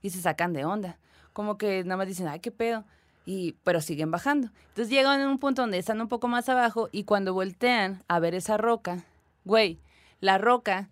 y 0.00 0.10
se 0.10 0.20
sacan 0.20 0.52
de 0.52 0.64
onda. 0.64 0.98
Como 1.32 1.56
que 1.56 1.84
nada 1.84 1.98
más 1.98 2.08
dicen, 2.08 2.26
ay, 2.26 2.40
qué 2.40 2.50
pedo. 2.50 2.84
Y, 3.24 3.56
pero 3.64 3.80
siguen 3.80 4.10
bajando. 4.10 4.50
Entonces 4.68 4.90
llegan 4.90 5.20
a 5.20 5.28
un 5.28 5.38
punto 5.38 5.62
donde 5.62 5.78
están 5.78 6.00
un 6.00 6.08
poco 6.08 6.28
más 6.28 6.48
abajo 6.48 6.88
y 6.90 7.04
cuando 7.04 7.34
voltean 7.34 8.02
a 8.08 8.18
ver 8.18 8.34
esa 8.34 8.56
roca, 8.56 9.04
güey, 9.44 9.78
la 10.20 10.38
roca 10.38 10.90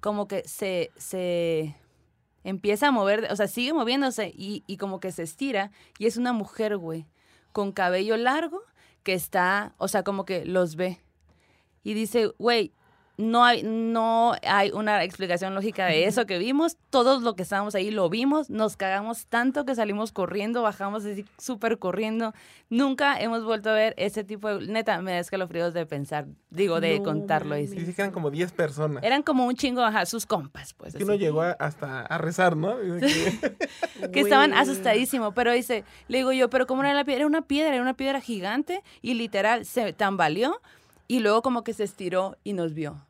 como 0.00 0.28
que 0.28 0.46
se, 0.46 0.90
se 0.96 1.76
empieza 2.44 2.88
a 2.88 2.90
mover, 2.90 3.28
o 3.30 3.36
sea, 3.36 3.48
sigue 3.48 3.72
moviéndose 3.72 4.32
y, 4.34 4.64
y 4.66 4.76
como 4.76 5.00
que 5.00 5.12
se 5.12 5.22
estira 5.22 5.70
y 5.98 6.06
es 6.06 6.16
una 6.16 6.32
mujer, 6.32 6.76
güey, 6.76 7.06
con 7.52 7.72
cabello 7.72 8.16
largo 8.16 8.62
que 9.02 9.14
está, 9.14 9.74
o 9.78 9.88
sea, 9.88 10.02
como 10.04 10.24
que 10.24 10.44
los 10.44 10.76
ve. 10.76 11.00
Y 11.82 11.94
dice, 11.94 12.32
güey, 12.38 12.72
no 13.18 13.44
hay, 13.44 13.62
no 13.64 14.34
hay 14.46 14.70
una 14.70 15.02
explicación 15.02 15.54
lógica 15.54 15.86
de 15.86 16.04
eso 16.06 16.24
que 16.24 16.38
vimos. 16.38 16.76
Todos 16.88 17.20
los 17.22 17.34
que 17.34 17.42
estábamos 17.42 17.74
ahí 17.74 17.90
lo 17.90 18.08
vimos, 18.08 18.48
nos 18.48 18.76
cagamos 18.76 19.26
tanto 19.26 19.64
que 19.64 19.74
salimos 19.74 20.12
corriendo, 20.12 20.62
bajamos 20.62 21.04
así 21.04 21.24
súper 21.36 21.78
corriendo. 21.78 22.32
Nunca 22.70 23.20
hemos 23.20 23.44
vuelto 23.44 23.70
a 23.70 23.72
ver 23.72 23.94
ese 23.96 24.22
tipo 24.22 24.48
de... 24.48 24.66
Neta, 24.68 25.02
me 25.02 25.12
da 25.12 25.18
escalofríos 25.18 25.74
de 25.74 25.84
pensar, 25.84 26.26
digo, 26.50 26.80
de 26.80 26.98
No 26.98 27.04
contarlo. 27.04 27.58
y 27.58 27.66
sí. 27.66 27.76
Eran 27.98 28.12
como 28.12 28.30
10 28.30 28.52
personas. 28.52 29.02
Eran 29.02 29.22
como 29.24 29.46
un 29.46 29.54
chingo, 29.56 29.82
ajá, 29.82 30.06
sus 30.06 30.24
compas, 30.24 30.74
pues. 30.74 30.94
Que 30.94 31.02
uno 31.04 31.14
llegó 31.16 31.42
a- 31.42 31.52
hasta 31.58 32.02
a 32.02 32.18
rezar, 32.18 32.56
¿no? 32.56 32.76
Que- 34.12 34.20
estaban 34.20 34.52
asustadísimos, 34.54 35.34
pero 35.34 35.52
dice, 35.52 35.82
le 36.06 36.18
digo 36.18 36.30
yo, 36.32 36.48
pero 36.50 36.66
¿cómo 36.68 36.82
era 36.82 36.94
la 36.94 37.04
piedra? 37.04 37.20
Era 37.22 37.26
una 37.26 37.42
piedra, 37.42 37.72
era 37.74 37.82
una 37.82 37.94
piedra 37.94 38.20
gigante 38.20 38.82
y 39.02 39.14
literal 39.14 39.64
se 39.64 39.92
tambaleó 39.92 40.60
y 41.08 41.20
luego 41.20 41.42
como 41.42 41.64
que 41.64 41.72
se 41.72 41.82
estiró 41.84 42.36
y 42.44 42.52
nos 42.52 42.74
vio. 42.74 43.04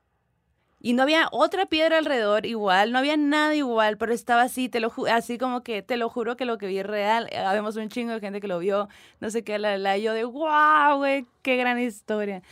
Y 0.80 0.92
no 0.92 1.02
había 1.02 1.28
otra 1.32 1.66
piedra 1.66 1.98
alrededor 1.98 2.46
igual, 2.46 2.92
no 2.92 2.98
había 3.00 3.16
nada 3.16 3.52
igual, 3.56 3.98
pero 3.98 4.12
estaba 4.12 4.42
así, 4.42 4.68
te 4.68 4.78
lo 4.78 4.90
ju- 4.90 5.10
así 5.10 5.36
como 5.36 5.62
que 5.64 5.82
te 5.82 5.96
lo 5.96 6.08
juro 6.08 6.36
que 6.36 6.44
lo 6.44 6.56
que 6.56 6.68
vi 6.68 6.78
es 6.78 6.86
real. 6.86 7.28
Eh, 7.32 7.38
Habemos 7.38 7.74
un 7.76 7.88
chingo 7.88 8.12
de 8.12 8.20
gente 8.20 8.40
que 8.40 8.46
lo 8.46 8.60
vio, 8.60 8.88
no 9.20 9.28
sé 9.30 9.42
qué, 9.42 9.58
la, 9.58 9.76
la, 9.76 9.98
y 9.98 10.02
yo 10.02 10.12
de 10.14 10.22
wow, 10.24 10.96
güey, 10.98 11.26
qué 11.42 11.56
gran 11.56 11.80
historia. 11.80 12.42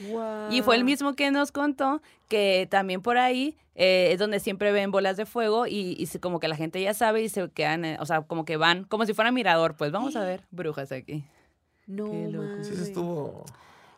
Y 0.50 0.62
fue 0.62 0.74
el 0.74 0.82
mismo 0.84 1.14
que 1.14 1.30
nos 1.30 1.52
contó 1.52 2.02
que 2.28 2.66
también 2.68 3.00
por 3.00 3.16
ahí 3.16 3.56
eh, 3.76 4.08
es 4.10 4.18
donde 4.18 4.40
siempre 4.40 4.72
ven 4.72 4.90
bolas 4.90 5.16
de 5.16 5.24
fuego 5.24 5.68
y, 5.68 5.96
y 5.96 6.18
como 6.18 6.40
que 6.40 6.48
la 6.48 6.56
gente 6.56 6.82
ya 6.82 6.94
sabe 6.94 7.22
y 7.22 7.28
se 7.28 7.48
quedan, 7.50 7.84
eh, 7.84 7.96
o 8.00 8.06
sea, 8.06 8.22
como 8.22 8.44
que 8.44 8.56
van, 8.56 8.82
como 8.84 9.06
si 9.06 9.14
fuera 9.14 9.30
mirador, 9.30 9.76
pues 9.76 9.92
vamos 9.92 10.16
a 10.16 10.20
ver 10.24 10.42
brujas 10.50 10.90
aquí. 10.90 11.24
No 11.86 12.10
Qué 12.10 12.28
loco. 12.28 12.44
mames. 12.48 12.66
Sí, 12.66 12.74
eso 12.74 12.82
estuvo. 12.82 13.44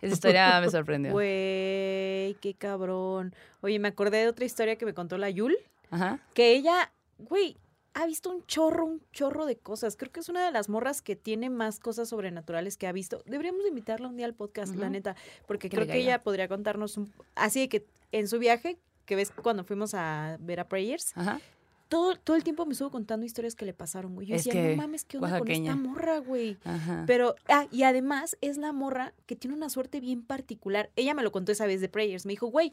Esa 0.01 0.15
historia 0.15 0.61
me 0.61 0.71
sorprendió. 0.71 1.13
Güey, 1.13 2.35
qué 2.41 2.55
cabrón. 2.59 3.35
Oye, 3.61 3.79
me 3.79 3.89
acordé 3.89 4.19
de 4.19 4.29
otra 4.29 4.45
historia 4.45 4.77
que 4.77 4.85
me 4.87 4.95
contó 4.95 5.19
la 5.19 5.31
Yul, 5.31 5.57
Ajá. 5.91 6.21
que 6.35 6.53
ella, 6.53 6.93
güey, 7.19 7.57
ha 7.95 8.07
visto 8.07 8.31
un 8.31 8.45
chorro, 8.47 8.85
un 8.85 9.03
chorro 9.13 9.45
de 9.47 9.57
cosas. 9.57 9.97
Creo 9.97 10.13
que 10.13 10.21
es 10.21 10.29
una 10.29 10.45
de 10.45 10.53
las 10.53 10.69
morras 10.69 11.03
que 11.03 11.17
tiene 11.17 11.51
más 11.51 11.81
cosas 11.81 12.09
sobrenaturales 12.11 12.77
que 12.77 12.87
ha 12.87 12.93
visto. 12.93 13.23
Deberíamos 13.27 13.67
invitarla 13.67 14.07
un 14.09 14.17
día 14.17 14.27
al 14.27 14.35
podcast, 14.35 14.75
la 14.77 14.85
Ujú. 14.85 14.93
neta, 14.93 15.17
porque 15.47 15.69
Que 15.69 15.77
creo 15.77 15.87
que 15.87 15.93
caiga. 15.95 16.05
ella 16.05 16.23
podría 16.23 16.47
contarnos 16.47 16.97
un... 16.97 17.13
Así 17.35 17.61
de 17.61 17.69
que 17.69 17.87
en 18.13 18.29
su 18.29 18.39
viaje, 18.39 18.79
que 19.05 19.17
ves 19.17 19.31
cuando 19.33 19.65
fuimos 19.65 19.95
a 19.95 20.37
ver 20.41 20.61
a 20.61 20.69
Prayers, 20.69 21.13
Ajá. 21.17 21.41
Todo, 21.89 22.17
todo 22.17 22.37
el 22.37 22.45
tiempo 22.45 22.67
me 22.67 22.73
estuvo 22.73 22.91
contando 22.91 23.25
historias 23.27 23.55
que 23.55 23.65
le 23.65 23.73
pasaron, 23.73 24.15
güey. 24.15 24.27
Yo 24.27 24.37
Es 24.37 24.45
decía, 24.45 24.71
no 24.71 24.77
mames, 24.77 25.05
¿qué 25.05 25.17
onda 25.17 25.31
oaxaqueña. 25.31 25.73
con 25.73 25.81
esta 25.81 25.89
morra, 25.91 26.19
güey? 26.19 26.59
Ajá. 26.65 27.05
Pero, 27.07 27.35
ah, 27.49 27.67
y 27.73 27.83
además 27.85 28.37
es 28.41 28.59
la 28.59 28.73
morra 28.73 29.15
que 29.27 29.37
tiene 29.37 29.57
una 29.57 29.71
suerte 29.71 30.01
bien 30.01 30.23
particular. 30.23 30.91
Ella 30.97 31.15
me 31.15 31.23
lo 31.23 31.33
contó 31.33 31.53
esa 31.53 31.67
vez 31.67 31.81
de 31.81 31.89
Prayers. 31.89 32.27
Me 32.27 32.33
dijo, 32.33 32.47
güey, 32.49 32.73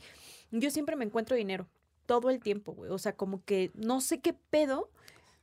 yo 0.52 0.70
siempre 0.70 0.96
me 0.96 1.06
encuentro 1.06 1.36
dinero. 1.36 1.68
Todo 2.06 2.30
el 2.30 2.40
tiempo, 2.40 2.74
güey. 2.74 2.92
O 2.92 2.98
sea, 3.00 3.14
como 3.16 3.44
que 3.46 3.72
no 3.74 4.02
sé 4.02 4.20
qué 4.20 4.34
pedo. 4.34 4.90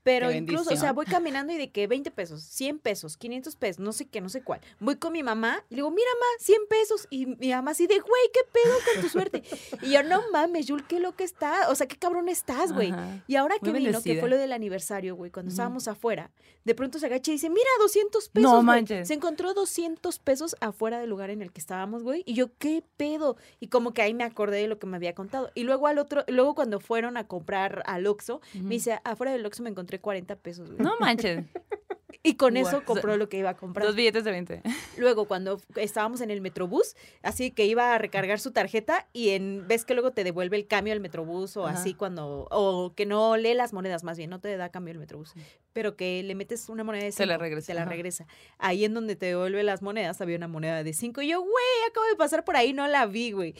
Pero 0.02 0.28
Qué 0.30 0.36
incluso, 0.36 0.72
o 0.72 0.76
sea, 0.76 0.92
voy 0.92 1.06
caminando 1.06 1.52
y 1.52 1.58
de 1.58 1.70
que 1.70 1.86
20 1.86 2.10
pesos, 2.10 2.42
100 2.42 2.80
pesos, 2.80 3.16
500 3.16 3.54
pesos, 3.56 3.78
no 3.80 3.92
sé 3.92 4.06
qué, 4.06 4.20
no 4.20 4.28
sé 4.28 4.42
cuál. 4.42 4.60
Voy 4.80 4.96
con 4.96 5.12
mi 5.12 5.22
mamá 5.22 5.64
y 5.70 5.74
le 5.74 5.76
digo, 5.76 5.90
mira, 5.90 6.08
mamá, 6.14 6.26
100 6.40 6.58
pesos. 6.68 7.06
Y 7.10 7.26
mi 7.26 7.50
mamá 7.50 7.70
así 7.70 7.86
de, 7.86 8.00
güey, 8.00 8.22
¿qué 8.32 8.40
pedo 8.52 8.74
con 8.92 9.02
tu 9.02 9.08
suerte? 9.08 9.42
Y 9.82 9.92
yo, 9.92 10.02
no 10.02 10.22
mames, 10.32 10.66
Yul, 10.66 10.86
qué 10.86 10.98
loca 10.98 11.22
está. 11.22 11.68
O 11.70 11.74
sea, 11.74 11.86
qué 11.86 11.96
cabrón 11.96 12.28
estás, 12.28 12.72
güey. 12.72 12.90
Ajá. 12.90 13.22
Y 13.26 13.36
ahora 13.36 13.56
Muy 13.60 13.72
que 13.72 13.78
vino, 13.78 14.02
que 14.02 14.18
fue 14.18 14.28
lo 14.28 14.36
del 14.36 14.52
aniversario, 14.52 15.14
güey, 15.14 15.30
cuando 15.30 15.50
estábamos 15.50 15.86
afuera, 15.86 16.30
de 16.64 16.74
pronto 16.74 16.98
se 16.98 17.06
agacha 17.06 17.30
y 17.30 17.34
dice, 17.34 17.48
mira, 17.50 17.70
200 17.80 18.28
pesos, 18.28 18.42
No 18.50 18.56
güey". 18.56 18.64
manches. 18.64 19.08
Se 19.08 19.14
encontró 19.14 19.54
200 19.54 20.18
pesos 20.18 20.56
afuera 20.60 20.98
del 20.98 21.10
lugar 21.10 21.30
en 21.30 21.42
el 21.42 21.52
que 21.52 21.60
estábamos, 21.60 22.02
güey. 22.02 22.22
Y 22.26 22.34
yo, 22.34 22.56
¿qué 22.58 22.82
pedo? 22.96 23.36
Y 23.60 23.68
como 23.68 23.92
que 23.92 24.02
ahí 24.02 24.14
me 24.14 24.24
acordé 24.24 24.58
de 24.58 24.68
lo 24.68 24.78
que 24.78 24.86
me 24.86 24.96
había 24.96 25.14
contado. 25.14 25.50
Y 25.54 25.62
luego 25.64 25.86
al 25.86 25.98
otro, 25.98 26.24
luego 26.28 26.54
cuando 26.54 26.80
fueron 26.80 27.16
a 27.16 27.26
comprar 27.26 27.82
al 27.86 28.06
Oxxo, 28.06 28.40
me 28.54 28.74
dice, 28.74 28.98
afuera 29.04 29.32
del 29.32 29.44
Oxxo 29.46 29.62
me 29.62 29.70
encontré 29.70 29.91
40 29.98 30.36
pesos, 30.36 30.70
güey. 30.70 30.82
No 30.82 30.98
manches. 30.98 31.44
Y 32.22 32.34
con 32.34 32.56
eso 32.56 32.82
compró 32.84 33.16
lo 33.16 33.28
que 33.28 33.38
iba 33.38 33.50
a 33.50 33.56
comprar. 33.56 33.86
Dos 33.86 33.94
billetes 33.96 34.24
de 34.24 34.30
20. 34.30 34.62
Luego, 34.96 35.26
cuando 35.26 35.60
estábamos 35.76 36.20
en 36.20 36.30
el 36.30 36.40
Metrobús, 36.40 36.94
así 37.22 37.50
que 37.50 37.66
iba 37.66 37.94
a 37.94 37.98
recargar 37.98 38.38
su 38.40 38.50
tarjeta 38.52 39.06
y 39.12 39.30
en 39.30 39.66
ves 39.68 39.84
que 39.84 39.94
luego 39.94 40.12
te 40.12 40.24
devuelve 40.24 40.56
el 40.56 40.66
cambio 40.66 40.92
el 40.92 41.00
Metrobús 41.00 41.56
o 41.56 41.66
Ajá. 41.66 41.78
así 41.78 41.94
cuando, 41.94 42.46
o 42.50 42.92
que 42.94 43.06
no 43.06 43.36
lee 43.36 43.54
las 43.54 43.72
monedas 43.72 44.04
más 44.04 44.18
bien, 44.18 44.30
no 44.30 44.40
te 44.40 44.56
da 44.56 44.68
cambio 44.70 44.92
el 44.92 44.98
Metrobús, 44.98 45.32
pero 45.72 45.96
que 45.96 46.22
le 46.22 46.34
metes 46.34 46.68
una 46.68 46.84
moneda 46.84 47.04
de 47.04 47.12
Se 47.12 47.24
la 47.26 47.34
cinco, 47.34 47.42
regresa, 47.44 47.66
Te 47.68 47.74
la 47.74 47.82
ajá. 47.82 47.90
regresa. 47.90 48.26
Ahí 48.58 48.84
en 48.84 48.94
donde 48.94 49.16
te 49.16 49.26
devuelve 49.26 49.62
las 49.62 49.82
monedas 49.82 50.20
había 50.20 50.36
una 50.36 50.48
moneda 50.48 50.82
de 50.82 50.92
cinco 50.92 51.22
y 51.22 51.28
yo, 51.28 51.40
güey, 51.40 51.52
acabo 51.90 52.06
de 52.06 52.16
pasar 52.16 52.44
por 52.44 52.56
ahí, 52.56 52.72
no 52.72 52.86
la 52.88 53.06
vi, 53.06 53.32
güey. 53.32 53.54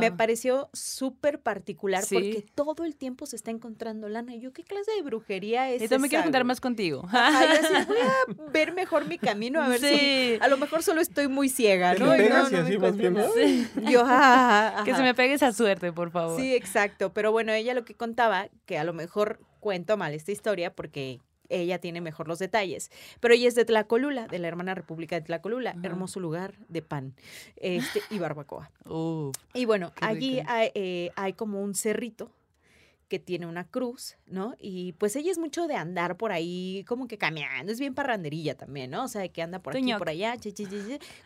Me 0.00 0.10
pareció 0.12 0.68
súper 0.72 1.40
particular 1.40 2.04
Sí. 2.04 2.14
porque 2.14 2.44
todo 2.54 2.84
el 2.84 2.96
tiempo 2.96 3.26
se 3.26 3.36
está 3.36 3.50
encontrando 3.50 4.08
lana. 4.08 4.34
Y 4.34 4.40
yo, 4.40 4.52
¿qué 4.52 4.64
clase 4.64 4.90
de 4.96 5.02
brujería 5.02 5.70
es 5.70 5.82
Y 5.82 5.88
también 5.88 6.08
quiero 6.10 6.24
juntar 6.24 6.44
más 6.44 6.60
contigo. 6.60 7.04
Ajá, 7.10 7.44
yo 7.54 7.60
voy 7.92 8.46
a 8.46 8.50
ver 8.52 8.72
mejor 8.72 9.06
mi 9.06 9.18
camino, 9.18 9.60
a 9.62 9.68
ver 9.68 9.80
si 9.80 9.88
Sí. 9.88 10.38
a 10.40 10.48
lo 10.48 10.56
mejor 10.56 10.82
solo 10.82 11.00
estoy 11.00 11.28
muy 11.28 11.48
ciega, 11.48 11.94
¿no? 11.94 12.14
Y 12.14 12.18
pegas 12.18 12.50
no, 12.52 12.58
y 12.68 12.78
no 12.78 12.80
me 12.80 12.92
viendo. 12.92 13.20
nada. 13.20 13.90
Yo, 13.90 14.02
ajá, 14.02 14.84
Que 14.84 14.94
se 14.94 15.02
me 15.02 15.14
pegue 15.14 15.34
esa 15.34 15.52
suerte, 15.52 15.92
por 15.92 16.10
favor. 16.10 16.40
Sí, 16.40 16.54
exacto. 16.54 17.12
Pero 17.12 17.32
bueno, 17.32 17.52
ella 17.52 17.74
lo 17.74 17.84
que 17.84 17.94
contaba, 17.94 18.48
que 18.66 18.78
a 18.78 18.84
lo 18.84 18.92
mejor 18.92 19.40
cuento 19.60 19.96
mal 19.96 20.12
esta 20.14 20.32
historia 20.32 20.74
porque 20.74 21.20
ella 21.48 21.78
tiene 21.78 22.00
mejor 22.00 22.28
los 22.28 22.38
detalles. 22.38 22.90
Pero 23.20 23.34
ella 23.34 23.46
es 23.46 23.54
de 23.54 23.64
Tlacolula, 23.64 24.26
de 24.26 24.38
la 24.38 24.48
hermana 24.48 24.74
República 24.74 25.16
de 25.16 25.22
Tlacolula. 25.22 25.70
Ajá. 25.70 25.80
Hermoso 25.82 26.18
lugar 26.18 26.54
de 26.68 26.82
pan 26.82 27.14
este, 27.56 28.00
y 28.10 28.18
barbacoa. 28.18 28.70
Y 29.54 29.64
bueno, 29.66 29.92
allí 30.00 30.42
hay, 30.46 30.70
eh, 30.74 31.10
hay 31.14 31.34
como 31.34 31.62
un 31.62 31.74
cerrito 31.74 32.30
que 33.12 33.18
tiene 33.18 33.46
una 33.46 33.68
cruz, 33.68 34.16
¿no? 34.24 34.54
Y 34.58 34.92
pues 34.94 35.16
ella 35.16 35.30
es 35.30 35.36
mucho 35.36 35.66
de 35.66 35.74
andar 35.74 36.16
por 36.16 36.32
ahí, 36.32 36.82
como 36.88 37.06
que 37.06 37.18
caminando, 37.18 37.70
es 37.70 37.78
bien 37.78 37.94
parranderilla 37.94 38.56
también, 38.56 38.90
¿no? 38.90 39.04
O 39.04 39.08
sea, 39.08 39.20
de 39.20 39.30
que 39.30 39.42
anda 39.42 39.58
por 39.58 39.74
aquí, 39.74 39.82
Tuñoc. 39.82 39.98
por 39.98 40.08
allá, 40.08 40.34
chi, 40.38 40.54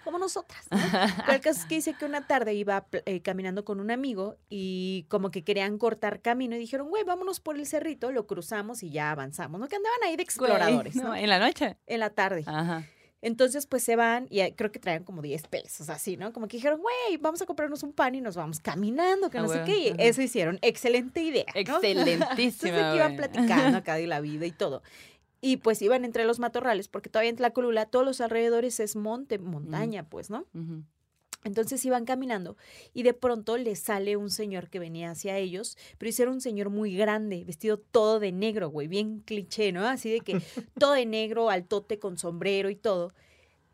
como 0.03 0.19
nosotras, 0.19 0.67
¿no? 0.69 0.79
Pero 1.27 1.33
el 1.35 1.41
caso 1.41 1.61
es 1.61 1.67
que 1.67 1.77
dice 1.77 1.95
que 1.95 2.05
una 2.05 2.27
tarde 2.27 2.55
iba 2.55 2.89
eh, 2.91 3.23
caminando 3.23 3.65
con 3.65 3.79
un 3.79 3.93
amigo 3.93 4.35
y 4.49 5.07
como 5.09 5.31
que 5.31 5.45
querían 5.45 5.79
cortar 5.79 6.21
camino 6.23 6.57
y 6.57 6.59
dijeron, 6.59 6.89
güey, 6.89 7.05
vámonos 7.05 7.39
por 7.39 7.57
el 7.57 7.65
cerrito, 7.67 8.11
lo 8.11 8.27
cruzamos 8.27 8.83
y 8.83 8.91
ya 8.91 9.13
avanzamos, 9.13 9.61
¿no? 9.61 9.69
Que 9.69 9.77
andaban 9.77 10.01
ahí 10.03 10.17
de 10.17 10.25
exploradores, 10.25 10.95
Güey, 10.95 11.05
¿no? 11.05 11.11
no, 11.11 11.15
En 11.15 11.29
la 11.29 11.39
noche. 11.39 11.77
En 11.87 12.01
la 12.01 12.11
tarde. 12.11 12.43
Ajá. 12.49 12.85
Entonces, 13.23 13.67
pues 13.67 13.83
se 13.83 13.97
van 13.97 14.27
y 14.31 14.53
creo 14.53 14.71
que 14.71 14.79
traían 14.79 15.05
como 15.05 15.23
10 15.23 15.49
pesos, 15.49 15.89
así, 15.89 16.17
¿no? 16.17 16.33
Como 16.33 16.49
que 16.49 16.59
dijeron, 16.59 16.81
güey, 16.81 17.17
vamos 17.19 17.41
a 17.43 17.47
comprarnos 17.47 17.83
un 17.83 17.93
pan 17.93 18.15
y 18.15 18.21
nos 18.21 18.37
vamos 18.37 18.61
caminando, 18.61 19.31
que 19.31 19.39
Ah, 19.39 19.43
no 19.43 19.49
sé 19.49 19.63
qué. 19.65 19.79
Y 19.79 19.95
eso 19.99 20.23
hicieron. 20.23 20.59
Excelente 20.63 21.23
idea. 21.23 21.47
¿no? 21.55 21.61
Excelentísima. 21.61 22.37
Entonces 22.39 22.73
aquí 22.73 22.97
iban 22.97 23.17
platicando 23.17 23.79
acá 23.79 23.95
de 23.95 24.07
la 24.07 24.21
vida 24.21 24.47
y 24.47 24.53
todo. 24.53 24.83
Y 25.41 25.59
pues 25.59 25.81
iban 25.83 26.05
entre 26.05 26.25
los 26.25 26.39
matorrales, 26.39 26.89
porque 26.89 27.09
todavía 27.11 27.31
en 27.31 27.37
Tlacolula, 27.37 27.87
todos 27.87 28.05
los 28.05 28.21
alrededores 28.21 28.81
es 28.81 28.97
monte, 28.97 29.39
montaña, 29.39 30.09
pues, 30.09 30.31
¿no? 30.31 30.47
Entonces 31.47 31.85
iban 31.85 32.05
caminando 32.05 32.57
y 32.93 33.05
de 33.05 33.15
pronto 33.15 33.57
les 33.57 33.79
sale 33.79 34.17
un 34.17 34.31
señor 34.31 34.69
que 34.69 34.81
venía 34.81 35.13
hacia 35.13 35.39
ellos, 35.39 35.79
pero 35.97 36.11
era 36.19 36.31
un 36.31 36.41
señor 36.41 36.71
muy 36.71 36.97
grande, 36.97 37.45
vestido 37.45 37.79
todo 37.79 38.19
de 38.19 38.33
negro, 38.33 38.69
güey, 38.69 38.89
bien 38.89 39.21
cliché, 39.21 39.71
¿no? 39.71 39.87
Así 39.87 40.11
de 40.11 40.21
que 40.21 40.43
todo 40.79 40.93
de 40.93 41.07
negro, 41.07 41.49
altote 41.49 41.99
con 41.99 42.19
sombrero 42.19 42.69
y 42.69 42.75
todo. 42.75 43.13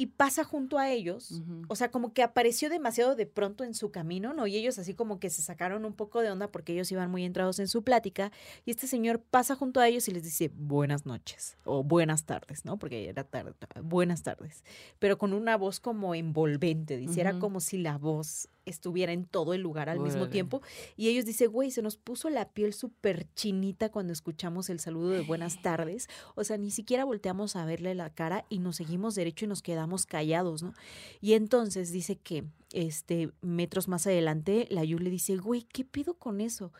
Y 0.02 0.06
pasa 0.06 0.42
junto 0.42 0.78
a 0.80 0.90
ellos, 0.90 1.44
o 1.68 1.76
sea, 1.76 1.92
como 1.92 2.12
que 2.12 2.24
apareció 2.24 2.68
demasiado 2.68 3.14
de 3.14 3.24
pronto 3.24 3.62
en 3.62 3.72
su 3.72 3.92
camino, 3.92 4.32
¿no? 4.34 4.48
Y 4.48 4.56
ellos 4.56 4.76
así 4.80 4.94
como 4.94 5.20
que 5.20 5.30
se 5.30 5.42
sacaron 5.42 5.84
un 5.84 5.92
poco 5.92 6.22
de 6.22 6.30
onda 6.32 6.50
porque 6.50 6.72
ellos 6.72 6.90
iban 6.90 7.08
muy 7.08 7.24
entrados 7.24 7.60
en 7.60 7.68
su 7.68 7.84
plática. 7.84 8.32
Y 8.64 8.72
este 8.72 8.88
señor 8.88 9.20
pasa 9.20 9.54
junto 9.54 9.78
a 9.78 9.86
ellos 9.86 10.08
y 10.08 10.10
les 10.10 10.24
dice 10.24 10.50
buenas 10.56 11.06
noches 11.06 11.56
o 11.62 11.84
buenas 11.84 12.24
tardes, 12.24 12.64
¿no? 12.64 12.80
Porque 12.80 13.08
era 13.08 13.22
tarde, 13.22 13.52
buenas 13.80 14.24
tardes. 14.24 14.64
Pero 14.98 15.18
con 15.18 15.34
una 15.34 15.56
voz 15.56 15.78
como 15.78 16.16
envolvente, 16.16 16.96
dice, 16.96 17.20
era 17.20 17.38
como 17.38 17.60
si 17.60 17.78
la 17.78 17.96
voz 17.96 18.48
estuviera 18.64 19.12
en 19.12 19.24
todo 19.24 19.54
el 19.54 19.60
lugar 19.60 19.88
al 19.88 20.00
mismo 20.00 20.28
tiempo. 20.28 20.62
Y 20.96 21.08
ellos 21.08 21.24
dicen, 21.24 21.50
güey, 21.50 21.70
se 21.70 21.82
nos 21.82 21.96
puso 21.96 22.30
la 22.30 22.48
piel 22.50 22.72
súper 22.72 23.26
chinita 23.34 23.90
cuando 23.90 24.12
escuchamos 24.12 24.70
el 24.70 24.80
saludo 24.80 25.10
de 25.10 25.22
buenas 25.22 25.62
tardes. 25.62 26.08
O 26.34 26.44
sea, 26.44 26.58
ni 26.58 26.70
siquiera 26.70 27.04
volteamos 27.04 27.56
a 27.56 27.64
verle 27.64 27.94
la 27.94 28.10
cara 28.10 28.44
y 28.48 28.58
nos 28.58 28.76
seguimos 28.76 29.14
derecho 29.14 29.44
y 29.44 29.48
nos 29.48 29.62
quedamos 29.62 30.06
callados, 30.06 30.62
¿no? 30.62 30.74
Y 31.20 31.34
entonces 31.34 31.92
dice 31.92 32.16
que, 32.16 32.44
este, 32.72 33.30
metros 33.40 33.88
más 33.88 34.06
adelante, 34.06 34.66
la 34.70 34.84
Yu 34.84 34.98
le 34.98 35.10
dice, 35.10 35.36
güey, 35.36 35.62
¿qué 35.62 35.84
pido 35.84 36.14
con 36.14 36.40
eso? 36.40 36.72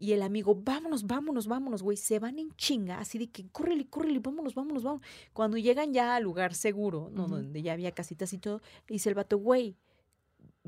Y 0.00 0.12
el 0.12 0.22
amigo, 0.22 0.54
vámonos, 0.54 1.06
vámonos, 1.06 1.48
vámonos, 1.48 1.82
güey. 1.82 1.96
Se 1.96 2.20
van 2.20 2.38
en 2.38 2.52
chinga, 2.52 3.00
así 3.00 3.18
de 3.18 3.30
que 3.30 3.48
córrele, 3.48 3.88
córrele, 3.88 4.20
vámonos, 4.20 4.54
vámonos, 4.54 4.84
vámonos. 4.84 5.06
Cuando 5.32 5.56
llegan 5.56 5.92
ya 5.92 6.14
al 6.14 6.22
lugar 6.22 6.54
seguro, 6.54 7.10
¿no? 7.12 7.26
Donde 7.26 7.62
ya 7.62 7.72
había 7.72 7.90
casitas 7.90 8.32
y 8.32 8.38
todo, 8.38 8.62
dice 8.86 9.08
el 9.08 9.16
vato, 9.16 9.38
güey, 9.38 9.76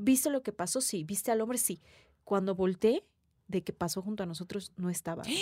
¿viste 0.01 0.29
lo 0.29 0.41
que 0.43 0.51
pasó? 0.51 0.81
Sí. 0.81 1.03
¿Viste 1.03 1.31
al 1.31 1.41
hombre? 1.41 1.57
Sí. 1.57 1.81
Cuando 2.23 2.55
volteé, 2.55 3.03
de 3.47 3.63
que 3.63 3.73
pasó 3.73 4.01
junto 4.01 4.23
a 4.23 4.25
nosotros, 4.25 4.71
no 4.77 4.89
estaba. 4.89 5.23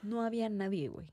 No 0.00 0.22
había 0.22 0.48
nadie, 0.48 0.88
güey. 0.88 1.08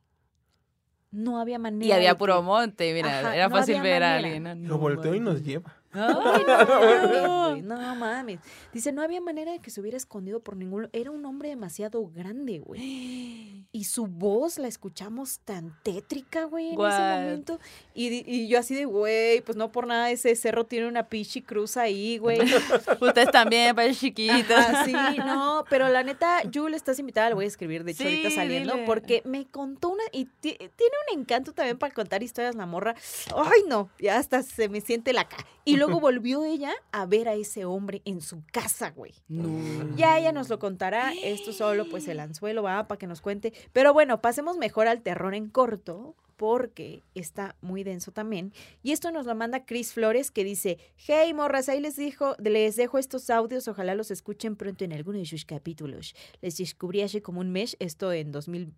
No 1.10 1.40
había 1.40 1.58
manera. 1.58 1.86
Y 1.88 1.92
había 1.92 2.18
puro 2.18 2.36
que- 2.38 2.42
monte, 2.44 2.94
mira, 2.94 3.20
Ajá, 3.20 3.36
era 3.36 3.50
no 3.50 3.56
fácil 3.56 3.82
ver 3.82 4.04
a 4.04 4.18
alguien. 4.18 4.44
¿no? 4.44 4.54
Lo 4.56 4.78
volteó 4.78 5.16
y 5.16 5.20
nos 5.20 5.44
lleva. 5.44 5.74
Ay, 5.92 6.44
no, 6.46 6.58
mames, 6.68 7.28
güey, 7.28 7.62
no 7.64 7.96
mames. 7.96 8.40
Dice, 8.74 8.92
no 8.92 9.02
había 9.02 9.22
manera 9.22 9.54
de 9.54 9.60
que 9.60 9.72
se 9.72 9.82
hubiera 9.82 9.98
escondido 9.98 10.42
por 10.42 10.56
ningún... 10.56 10.88
Era 10.94 11.10
un 11.10 11.26
hombre 11.26 11.50
demasiado 11.50 12.06
grande, 12.10 12.60
güey. 12.60 12.80
Y 13.76 13.84
su 13.84 14.08
voz 14.08 14.58
la 14.58 14.70
escuchamos 14.70 15.40
tan 15.40 15.78
tétrica, 15.84 16.46
güey, 16.46 16.70
en 16.70 16.80
What? 16.80 16.94
ese 16.94 17.02
momento. 17.26 17.60
Y, 17.94 18.24
y 18.26 18.48
yo 18.48 18.58
así 18.60 18.74
de, 18.74 18.86
güey, 18.86 19.42
pues 19.42 19.58
no 19.58 19.70
por 19.74 19.86
nada 19.86 20.12
ese 20.12 20.34
cerro 20.38 20.66
tiene 20.66 20.88
una 20.88 21.10
pichi 21.10 21.42
cruz 21.42 21.76
ahí, 21.76 22.18
güey. 22.18 22.40
Ustedes 23.02 23.32
también, 23.32 23.76
para 23.76 23.94
chiquitos. 23.94 24.56
Ah, 24.58 24.84
sí, 24.86 24.94
no, 25.18 25.66
pero 25.70 25.90
la 25.90 26.04
neta, 26.04 26.42
Jule, 26.54 26.78
estás 26.78 27.00
invitada, 27.00 27.28
la 27.30 27.36
voy 27.36 27.44
a 27.44 27.48
escribir, 27.50 27.84
de 27.84 27.92
hecho, 27.92 28.04
Sí, 28.04 28.10
ahorita 28.10 28.30
saliendo, 28.32 28.74
dile. 28.76 28.86
porque 28.86 29.22
me 29.26 29.46
contó 29.46 29.90
una, 29.90 30.04
y 30.14 30.24
ti- 30.26 30.56
tiene 30.58 30.94
un 31.12 31.20
encanto 31.20 31.52
también 31.52 31.78
para 31.78 31.94
contar 31.94 32.24
historias 32.24 32.56
la 32.56 32.66
morra. 32.66 32.96
Ay, 33.36 33.64
no, 33.68 33.90
ya 34.00 34.18
hasta 34.18 34.42
se 34.42 34.70
me 34.70 34.80
siente 34.80 35.12
la 35.12 35.28
ca. 35.28 35.38
Y 35.66 35.76
luego 35.78 36.00
volvió 36.00 36.46
ella 36.46 36.72
a 36.94 37.06
ver 37.08 37.28
a 37.28 37.34
ese 37.34 37.66
hombre 37.66 38.02
en 38.06 38.22
su 38.22 38.42
casa, 38.54 38.92
güey. 38.92 39.14
No. 39.28 39.96
Ya 39.98 40.18
ella 40.20 40.32
nos 40.32 40.48
lo 40.48 40.60
contará, 40.60 41.12
esto 41.24 41.52
solo 41.52 41.90
pues 41.90 42.08
el 42.08 42.20
anzuelo 42.22 42.64
va 42.64 42.88
para 42.88 42.98
que 43.00 43.08
nos 43.08 43.20
cuente. 43.20 43.52
Pero 43.74 43.94
bueno, 43.94 44.22
pasemos 44.22 44.58
mejor 44.58 44.88
al 44.88 45.02
terror 45.02 45.34
en 45.36 45.50
corto, 45.50 46.16
porque 46.36 47.04
está 47.14 47.56
muy 47.62 47.84
denso 47.84 48.12
también. 48.12 48.54
Y 48.84 48.92
esto 48.92 49.12
nos 49.12 49.26
lo 49.26 49.36
manda 49.36 49.66
Chris 49.66 49.94
Flores, 49.94 50.32
que 50.32 50.44
dice, 50.44 50.78
hey 50.98 51.34
morras, 51.34 51.70
ahí 51.70 51.80
les, 51.80 51.96
dijo, 51.96 52.36
les 52.40 52.76
dejo 52.76 52.98
estos 52.98 53.30
audios, 53.30 53.68
ojalá 53.68 53.96
los 53.96 54.12
escuchen 54.12 54.56
pronto 54.56 54.84
en 54.84 54.94
alguno 54.94 55.20
de 55.20 55.26
sus 55.26 55.46
capítulos. 55.46 56.16
Les 56.42 56.58
descubrí 56.58 57.02
hace 57.02 57.22
como 57.22 57.40
un 57.40 57.52
mes, 57.52 57.78
esto 57.80 58.12
en 58.12 58.32
2010. 58.32 58.76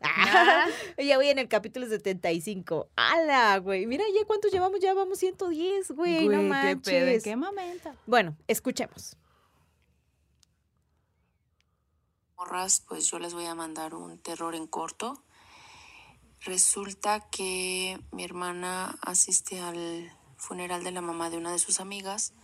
Ah. 0.28 0.66
ya 0.96 1.16
voy 1.16 1.28
en 1.28 1.40
el 1.40 1.48
capítulo 1.48 1.86
75. 1.88 2.88
¡Hala, 2.94 3.58
güey! 3.58 3.86
Mira 3.86 4.04
ya 4.14 4.24
cuántos 4.24 4.52
llevamos, 4.52 4.78
ya 4.78 4.94
vamos 4.94 5.18
110, 5.18 5.90
güey, 5.90 6.28
no 6.28 6.42
manches. 6.42 6.82
qué 6.84 7.00
pedo, 7.00 7.08
¿en 7.08 7.22
qué 7.22 7.36
momento? 7.36 7.90
Bueno, 8.06 8.36
escuchemos. 8.46 9.16
Pues 12.88 13.10
yo 13.10 13.18
les 13.18 13.34
voy 13.34 13.46
a 13.46 13.54
mandar 13.54 13.94
un 13.94 14.18
terror 14.18 14.54
en 14.54 14.66
corto. 14.66 15.22
Resulta 16.42 17.20
que 17.30 17.98
mi 18.12 18.24
hermana 18.24 18.98
asiste 19.00 19.60
al 19.60 20.12
funeral 20.36 20.84
de 20.84 20.92
la 20.92 21.00
mamá 21.00 21.30
de 21.30 21.38
una 21.38 21.50
de 21.50 21.58
sus 21.58 21.80
amigas. 21.80 22.34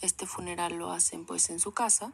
Este 0.00 0.26
funeral 0.26 0.74
lo 0.74 0.90
hacen 0.90 1.26
pues 1.26 1.50
en 1.50 1.60
su 1.60 1.72
casa. 1.72 2.12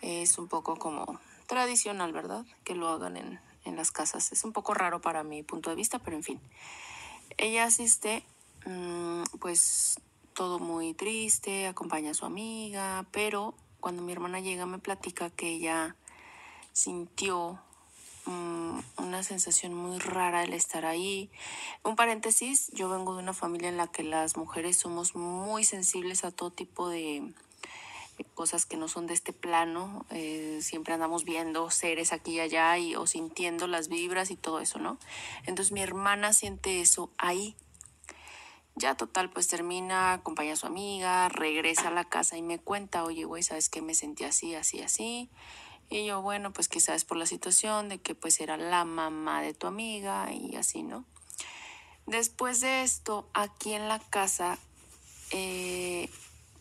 Es 0.00 0.38
un 0.38 0.48
poco 0.48 0.76
como 0.76 1.20
tradicional, 1.46 2.12
¿verdad? 2.12 2.44
Que 2.64 2.74
lo 2.74 2.88
hagan 2.88 3.16
en, 3.16 3.40
en 3.64 3.76
las 3.76 3.90
casas. 3.90 4.32
Es 4.32 4.44
un 4.44 4.52
poco 4.52 4.74
raro 4.74 5.00
para 5.00 5.22
mi 5.22 5.42
punto 5.42 5.70
de 5.70 5.76
vista, 5.76 5.98
pero 5.98 6.16
en 6.16 6.24
fin. 6.24 6.40
Ella 7.36 7.64
asiste, 7.64 8.24
mm, 8.66 9.24
pues 9.40 10.00
todo 10.32 10.58
muy 10.58 10.94
triste, 10.94 11.66
acompaña 11.66 12.12
a 12.12 12.14
su 12.14 12.24
amiga, 12.24 13.06
pero 13.12 13.54
cuando 13.78 14.02
mi 14.02 14.12
hermana 14.12 14.40
llega 14.40 14.66
me 14.66 14.78
platica 14.78 15.30
que 15.30 15.48
ella 15.48 15.96
sintió 16.80 17.60
mm, 18.26 18.80
una 18.96 19.22
sensación 19.22 19.74
muy 19.74 19.98
rara 19.98 20.42
el 20.42 20.54
estar 20.54 20.86
ahí. 20.86 21.30
Un 21.84 21.94
paréntesis, 21.94 22.70
yo 22.72 22.88
vengo 22.88 23.14
de 23.14 23.22
una 23.22 23.34
familia 23.34 23.68
en 23.68 23.76
la 23.76 23.86
que 23.86 24.02
las 24.02 24.36
mujeres 24.36 24.76
somos 24.76 25.14
muy 25.14 25.64
sensibles 25.64 26.24
a 26.24 26.30
todo 26.30 26.50
tipo 26.50 26.88
de 26.88 27.32
cosas 28.34 28.66
que 28.66 28.76
no 28.76 28.88
son 28.88 29.06
de 29.06 29.14
este 29.14 29.32
plano. 29.32 30.04
eh, 30.10 30.58
siempre 30.62 30.94
andamos 30.94 31.24
viendo 31.24 31.70
seres 31.70 32.12
aquí 32.12 32.32
y 32.32 32.40
allá 32.40 32.76
y, 32.78 32.94
o 32.94 33.06
sintiendo 33.06 33.66
las 33.66 33.88
vibras 33.88 34.30
y 34.30 34.36
todo 34.36 34.60
eso, 34.60 34.78
¿no? 34.78 34.98
Entonces 35.46 35.72
mi 35.72 35.80
hermana 35.80 36.32
siente 36.32 36.80
eso 36.80 37.10
ahí. 37.18 37.56
Ya 38.76 38.94
total, 38.94 39.30
pues 39.30 39.48
termina, 39.48 40.14
acompaña 40.14 40.54
a 40.54 40.56
su 40.56 40.66
amiga, 40.66 41.28
regresa 41.28 41.88
a 41.88 41.90
la 41.90 42.04
casa 42.04 42.36
y 42.36 42.42
me 42.42 42.58
cuenta, 42.58 43.04
oye, 43.04 43.24
güey, 43.24 43.42
¿sabes 43.42 43.68
qué? 43.68 43.82
Me 43.82 43.94
sentí 43.94 44.24
así, 44.24 44.54
así, 44.54 44.80
así. 44.80 45.28
Y 45.90 46.06
yo, 46.06 46.22
bueno, 46.22 46.52
pues 46.52 46.68
quizás 46.68 47.04
por 47.04 47.16
la 47.16 47.26
situación 47.26 47.88
de 47.88 48.00
que 48.00 48.14
pues 48.14 48.40
era 48.40 48.56
la 48.56 48.84
mamá 48.84 49.42
de 49.42 49.54
tu 49.54 49.66
amiga 49.66 50.32
y 50.32 50.54
así, 50.54 50.84
¿no? 50.84 51.04
Después 52.06 52.60
de 52.60 52.82
esto, 52.82 53.28
aquí 53.34 53.74
en 53.74 53.88
la 53.88 53.98
casa, 53.98 54.58
eh, 55.32 56.08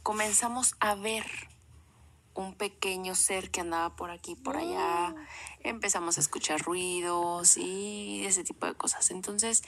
comenzamos 0.02 0.76
a 0.80 0.96
ver 0.96 1.26
un 2.34 2.56
pequeño 2.56 3.14
ser 3.14 3.52
que 3.52 3.62
andaba 3.62 3.96
por 3.96 4.10
aquí, 4.10 4.36
por 4.36 4.58
allá. 4.58 5.14
Empezamos 5.60 6.18
a 6.18 6.22
escuchar 6.22 6.62
ruidos 6.62 7.58
y 7.58 8.24
ese 8.26 8.44
tipo 8.44 8.66
de 8.66 8.74
cosas. 8.74 9.12
Entonces, 9.12 9.64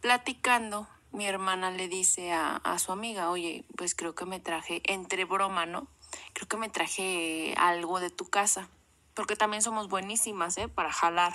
platicando, 0.00 0.88
mi 1.10 1.26
hermana 1.26 1.70
le 1.70 1.88
dice 1.88 2.32
a, 2.32 2.56
a 2.56 2.78
su 2.78 2.92
amiga, 2.92 3.30
oye, 3.30 3.64
pues 3.76 3.94
creo 3.94 4.14
que 4.14 4.24
me 4.24 4.40
traje, 4.40 4.80
entre 4.84 5.26
broma, 5.26 5.66
¿no? 5.66 5.88
Creo 6.32 6.48
que 6.48 6.56
me 6.56 6.68
traje 6.68 7.54
algo 7.56 8.00
de 8.00 8.10
tu 8.10 8.28
casa, 8.28 8.68
porque 9.14 9.36
también 9.36 9.62
somos 9.62 9.88
buenísimas, 9.88 10.56
¿eh? 10.58 10.68
Para 10.68 10.92
jalar 10.92 11.32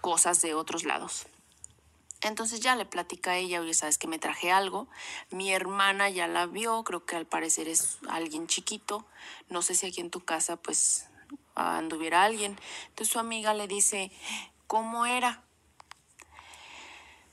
cosas 0.00 0.42
de 0.42 0.54
otros 0.54 0.84
lados. 0.84 1.26
Entonces 2.22 2.60
ya 2.60 2.76
le 2.76 2.86
platica 2.86 3.32
a 3.32 3.36
ella, 3.36 3.60
oye, 3.60 3.74
sabes 3.74 3.98
que 3.98 4.06
me 4.06 4.20
traje 4.20 4.52
algo. 4.52 4.86
Mi 5.30 5.52
hermana 5.52 6.08
ya 6.08 6.28
la 6.28 6.46
vio, 6.46 6.84
creo 6.84 7.04
que 7.04 7.16
al 7.16 7.26
parecer 7.26 7.66
es 7.66 7.98
alguien 8.08 8.46
chiquito. 8.46 9.04
No 9.48 9.60
sé 9.60 9.74
si 9.74 9.86
aquí 9.86 10.00
en 10.00 10.10
tu 10.10 10.24
casa 10.24 10.56
pues 10.56 11.08
anduviera 11.56 12.22
alguien. 12.22 12.56
Entonces 12.88 13.12
su 13.12 13.18
amiga 13.18 13.54
le 13.54 13.66
dice, 13.66 14.12
¿cómo 14.68 15.04
era? 15.04 15.42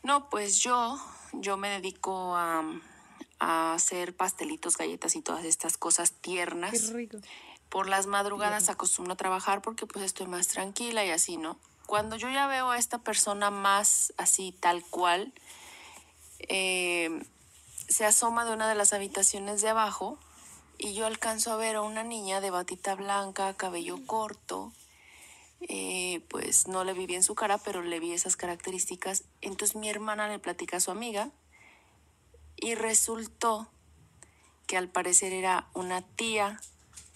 No, 0.01 0.29
pues 0.29 0.59
yo, 0.59 0.99
yo 1.33 1.55
me 1.55 1.69
dedico 1.69 2.35
a, 2.35 2.63
a 3.39 3.73
hacer 3.73 4.15
pastelitos, 4.15 4.77
galletas 4.77 5.15
y 5.15 5.21
todas 5.21 5.45
estas 5.45 5.77
cosas 5.77 6.11
tiernas. 6.11 6.93
rico. 6.93 7.17
Por 7.69 7.87
las 7.87 8.07
madrugadas 8.07 8.69
acostumbro 8.69 9.13
a 9.13 9.17
trabajar 9.17 9.61
porque 9.61 9.85
pues 9.85 10.03
estoy 10.03 10.27
más 10.27 10.47
tranquila 10.47 11.05
y 11.05 11.11
así, 11.11 11.37
¿no? 11.37 11.57
Cuando 11.85 12.15
yo 12.17 12.29
ya 12.29 12.47
veo 12.47 12.69
a 12.71 12.77
esta 12.77 12.99
persona 12.99 13.51
más 13.51 14.13
así, 14.17 14.55
tal 14.59 14.83
cual, 14.83 15.33
eh, 16.39 17.23
se 17.87 18.05
asoma 18.05 18.45
de 18.45 18.53
una 18.53 18.67
de 18.67 18.75
las 18.75 18.93
habitaciones 18.93 19.61
de 19.61 19.69
abajo 19.69 20.17
y 20.77 20.93
yo 20.93 21.05
alcanzo 21.05 21.51
a 21.51 21.57
ver 21.57 21.75
a 21.75 21.81
una 21.81 22.03
niña 22.03 22.41
de 22.41 22.51
batita 22.51 22.95
blanca, 22.95 23.53
cabello 23.55 23.99
corto, 24.05 24.71
eh, 25.61 26.21
pues 26.29 26.67
no 26.67 26.83
le 26.83 26.93
vi 26.93 27.05
bien 27.05 27.23
su 27.23 27.35
cara, 27.35 27.57
pero 27.57 27.81
le 27.81 27.99
vi 27.99 28.13
esas 28.13 28.35
características. 28.35 29.23
Entonces 29.41 29.75
mi 29.75 29.89
hermana 29.89 30.27
le 30.27 30.39
platica 30.39 30.77
a 30.77 30.79
su 30.79 30.91
amiga 30.91 31.31
y 32.61 32.75
resultó 32.75 33.67
que 34.67 34.77
al 34.77 34.87
parecer 34.87 35.33
era 35.33 35.67
una 35.73 36.01
tía 36.01 36.59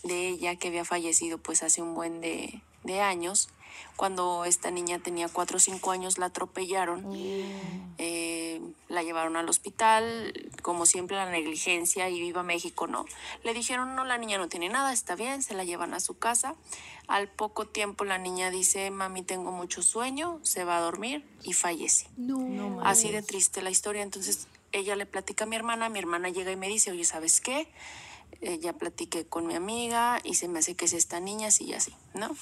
de 0.04 0.28
ella 0.28 0.56
que 0.56 0.70
había 0.70 0.86
fallecido 0.86 1.38
pues 1.38 1.64
hace 1.64 1.82
un 1.82 1.96
buen 1.96 2.22
de, 2.22 2.62
de 2.84 3.02
años. 3.02 3.50
Cuando 3.96 4.46
esta 4.46 4.72
niña 4.72 5.00
tenía 5.00 5.30
cuatro 5.30 5.58
o 5.58 5.60
cinco 5.60 5.92
años 5.92 6.18
la 6.18 6.28
atropellaron, 6.28 7.06
eh, 7.16 8.62
la 8.88 9.04
llevaron 9.04 9.36
al 9.36 9.48
hospital, 9.50 10.52
como 10.62 10.86
siempre 10.86 11.16
la 11.16 11.30
negligencia 11.30 12.10
y 12.10 12.20
viva 12.20 12.44
México, 12.44 12.88
¿no? 12.88 13.06
Le 13.44 13.54
dijeron, 13.54 13.96
no, 13.96 14.04
la 14.04 14.18
niña 14.18 14.38
no 14.38 14.48
tiene 14.48 14.70
nada, 14.70 14.94
está 14.94 15.16
bien, 15.16 15.44
se 15.44 15.54
la 15.54 15.64
llevan 15.64 15.94
a 15.94 16.00
su 16.00 16.18
casa. 16.18 16.56
Al 17.08 17.28
poco 17.28 17.68
tiempo 17.68 18.04
la 18.04 18.18
niña 18.18 18.50
dice, 18.50 18.90
mami, 18.90 19.22
tengo 19.24 19.52
mucho 19.52 19.84
sueño, 19.84 20.40
se 20.44 20.64
va 20.64 20.78
a 20.78 20.82
dormir 20.82 21.26
y 21.44 21.54
fallece. 21.54 22.08
No, 22.18 22.82
Así 22.84 23.12
de 23.12 23.22
triste 23.22 23.62
la 23.62 23.70
historia. 23.70 24.02
Entonces 24.02 24.48
ella 24.74 24.96
le 24.96 25.06
platica 25.06 25.46
a 25.46 25.48
mi 25.48 25.56
hermana, 25.56 25.88
mi 25.90 26.00
hermana 26.00 26.30
llega 26.30 26.52
y 26.52 26.58
me 26.58 26.68
dice, 26.68 26.92
oye, 26.92 27.06
¿sabes 27.06 27.40
qué? 27.40 27.68
Eh, 28.42 28.60
ya 28.60 28.74
platiqué 28.74 29.26
con 29.26 29.48
mi 29.48 29.56
amiga 29.56 30.20
y 30.24 30.34
se 30.34 30.48
me 30.48 30.60
hace 30.60 30.76
que 30.76 30.86
es 30.86 30.94
esta 30.94 31.20
niña, 31.20 31.48
así 31.48 31.66
y 31.66 31.74
así, 31.74 31.96
¿no? 32.14 32.36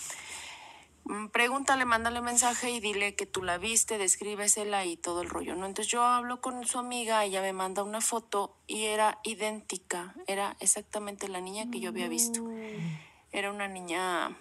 Mm, 1.04 1.28
Pregúntale, 1.28 1.86
mándale 1.86 2.22
mensaje 2.22 2.72
y 2.72 2.80
dile 2.80 3.16
que 3.16 3.26
tú 3.26 3.44
la 3.44 3.58
viste, 3.58 3.98
descríbesela 3.98 4.86
y 4.86 4.98
todo 4.98 5.22
el 5.22 5.30
rollo, 5.30 5.56
¿no? 5.56 5.66
Entonces 5.66 5.92
yo 5.92 6.04
hablo 6.04 6.42
con 6.42 6.66
su 6.66 6.80
amiga, 6.80 7.26
ella 7.26 7.42
me 7.42 7.54
manda 7.54 7.84
una 7.84 8.02
foto 8.02 8.56
y 8.66 8.86
era 8.86 9.20
idéntica, 9.24 10.16
era 10.28 10.56
exactamente 10.60 11.28
la 11.28 11.42
niña 11.42 11.70
que 11.70 11.80
yo 11.80 11.90
había 11.90 12.08
visto. 12.08 12.42
Era 13.32 13.52
una 13.52 13.68
niña, 13.68 14.38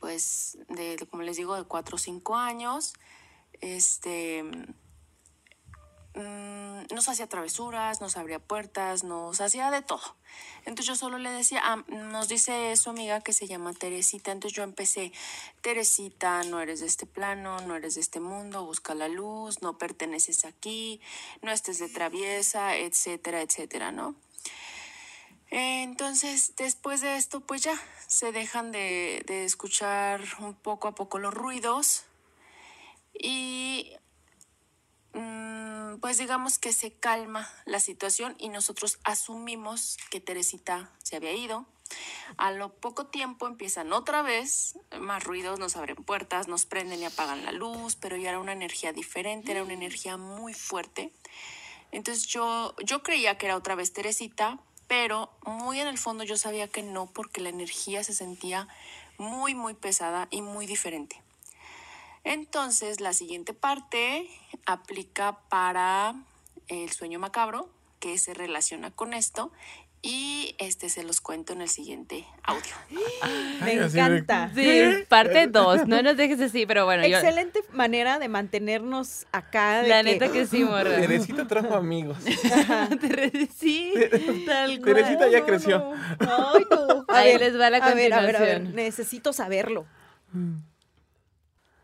pues, 0.00 0.58
de, 0.68 0.96
de, 0.96 1.06
como 1.06 1.22
les 1.22 1.36
digo, 1.36 1.56
de 1.56 1.64
4 1.64 1.96
o 1.96 1.98
5 1.98 2.36
años, 2.36 2.94
este, 3.60 4.44
mm, 6.14 6.94
nos 6.94 7.08
hacía 7.08 7.28
travesuras, 7.28 8.00
nos 8.00 8.16
abría 8.16 8.38
puertas, 8.38 9.04
nos 9.04 9.40
hacía 9.40 9.70
de 9.70 9.82
todo. 9.82 10.16
Entonces 10.60 10.86
yo 10.86 10.96
solo 10.96 11.18
le 11.18 11.30
decía, 11.30 11.60
ah, 11.64 11.84
nos 11.88 12.28
dice 12.28 12.74
su 12.76 12.90
amiga 12.90 13.20
que 13.20 13.32
se 13.32 13.46
llama 13.46 13.72
Teresita, 13.72 14.32
entonces 14.32 14.56
yo 14.56 14.62
empecé, 14.62 15.12
Teresita, 15.60 16.42
no 16.44 16.60
eres 16.60 16.80
de 16.80 16.86
este 16.86 17.06
plano, 17.06 17.60
no 17.60 17.76
eres 17.76 17.94
de 17.94 18.00
este 18.00 18.20
mundo, 18.20 18.64
busca 18.64 18.94
la 18.94 19.08
luz, 19.08 19.62
no 19.62 19.78
perteneces 19.78 20.44
aquí, 20.44 21.00
no 21.42 21.50
estés 21.52 21.78
de 21.78 21.88
traviesa, 21.88 22.76
etcétera, 22.76 23.42
etcétera, 23.42 23.92
¿no? 23.92 24.14
Entonces, 25.50 26.54
después 26.56 27.00
de 27.00 27.16
esto, 27.16 27.40
pues 27.40 27.62
ya 27.62 27.74
se 28.06 28.30
dejan 28.30 28.70
de, 28.70 29.24
de 29.26 29.44
escuchar 29.44 30.20
un 30.38 30.54
poco 30.54 30.86
a 30.86 30.94
poco 30.94 31.18
los 31.18 31.34
ruidos 31.34 32.04
y 33.12 33.96
pues 36.00 36.18
digamos 36.18 36.58
que 36.58 36.72
se 36.72 36.92
calma 36.92 37.48
la 37.66 37.80
situación 37.80 38.34
y 38.38 38.48
nosotros 38.48 38.98
asumimos 39.04 39.96
que 40.10 40.20
Teresita 40.20 40.90
se 41.02 41.16
había 41.16 41.32
ido. 41.32 41.66
A 42.36 42.52
lo 42.52 42.72
poco 42.72 43.06
tiempo 43.06 43.46
empiezan 43.46 43.92
otra 43.92 44.22
vez 44.22 44.78
más 44.98 45.24
ruidos, 45.24 45.58
nos 45.58 45.76
abren 45.76 45.96
puertas, 45.96 46.46
nos 46.46 46.64
prenden 46.64 47.00
y 47.00 47.04
apagan 47.04 47.44
la 47.44 47.52
luz, 47.52 47.96
pero 47.96 48.16
ya 48.16 48.30
era 48.30 48.38
una 48.38 48.52
energía 48.52 48.92
diferente, 48.92 49.52
era 49.52 49.64
una 49.64 49.74
energía 49.74 50.16
muy 50.16 50.54
fuerte. 50.54 51.12
Entonces 51.90 52.26
yo, 52.26 52.76
yo 52.84 53.02
creía 53.02 53.36
que 53.36 53.46
era 53.46 53.56
otra 53.56 53.74
vez 53.74 53.92
Teresita, 53.92 54.60
pero 54.86 55.30
muy 55.44 55.80
en 55.80 55.88
el 55.88 55.98
fondo 55.98 56.24
yo 56.24 56.36
sabía 56.36 56.68
que 56.68 56.82
no, 56.82 57.06
porque 57.06 57.40
la 57.40 57.48
energía 57.48 58.04
se 58.04 58.14
sentía 58.14 58.68
muy, 59.18 59.54
muy 59.54 59.74
pesada 59.74 60.28
y 60.30 60.42
muy 60.42 60.66
diferente. 60.66 61.20
Entonces, 62.24 63.00
la 63.00 63.12
siguiente 63.14 63.54
parte 63.54 64.28
aplica 64.66 65.38
para 65.48 66.14
el 66.68 66.90
sueño 66.90 67.18
macabro, 67.18 67.68
que 67.98 68.18
se 68.18 68.34
relaciona 68.34 68.90
con 68.90 69.12
esto. 69.14 69.52
Y 70.02 70.54
este 70.58 70.88
se 70.88 71.02
los 71.02 71.20
cuento 71.20 71.52
en 71.52 71.60
el 71.60 71.68
siguiente 71.68 72.24
audio. 72.42 72.72
Me 73.62 73.74
encanta. 73.74 74.50
Sí, 74.54 74.82
parte 75.10 75.46
2. 75.46 75.86
No 75.88 76.00
nos 76.00 76.16
dejes 76.16 76.40
así, 76.40 76.64
pero 76.64 76.86
bueno, 76.86 77.06
yo. 77.06 77.18
Excelente 77.18 77.60
manera 77.72 78.18
de 78.18 78.28
mantenernos 78.28 79.26
acá. 79.30 79.82
de 79.82 79.88
La 79.90 80.02
que- 80.02 80.12
neta 80.12 80.32
que 80.32 80.46
sí, 80.46 80.64
morra. 80.64 80.96
Teresita 80.96 81.46
trajo 81.46 81.74
amigos. 81.74 82.16
sí, 83.58 83.92
tal 84.46 84.80
cual. 84.80 84.94
Teresita 84.94 85.28
ya 85.28 85.40
No, 85.40 85.44
creció. 85.46 85.78
no. 85.80 85.94
Ay, 86.20 86.64
no. 86.70 87.04
A 87.06 87.18
Ahí 87.18 87.32
ver, 87.32 87.40
les 87.42 87.60
va 87.60 87.68
la 87.68 87.76
a 87.76 87.92
ver, 87.94 88.14
a 88.14 88.20
ver, 88.22 88.36
a 88.36 88.40
ver. 88.40 88.54
continuación. 88.54 88.74
Necesito 88.76 89.34
saberlo. 89.34 89.84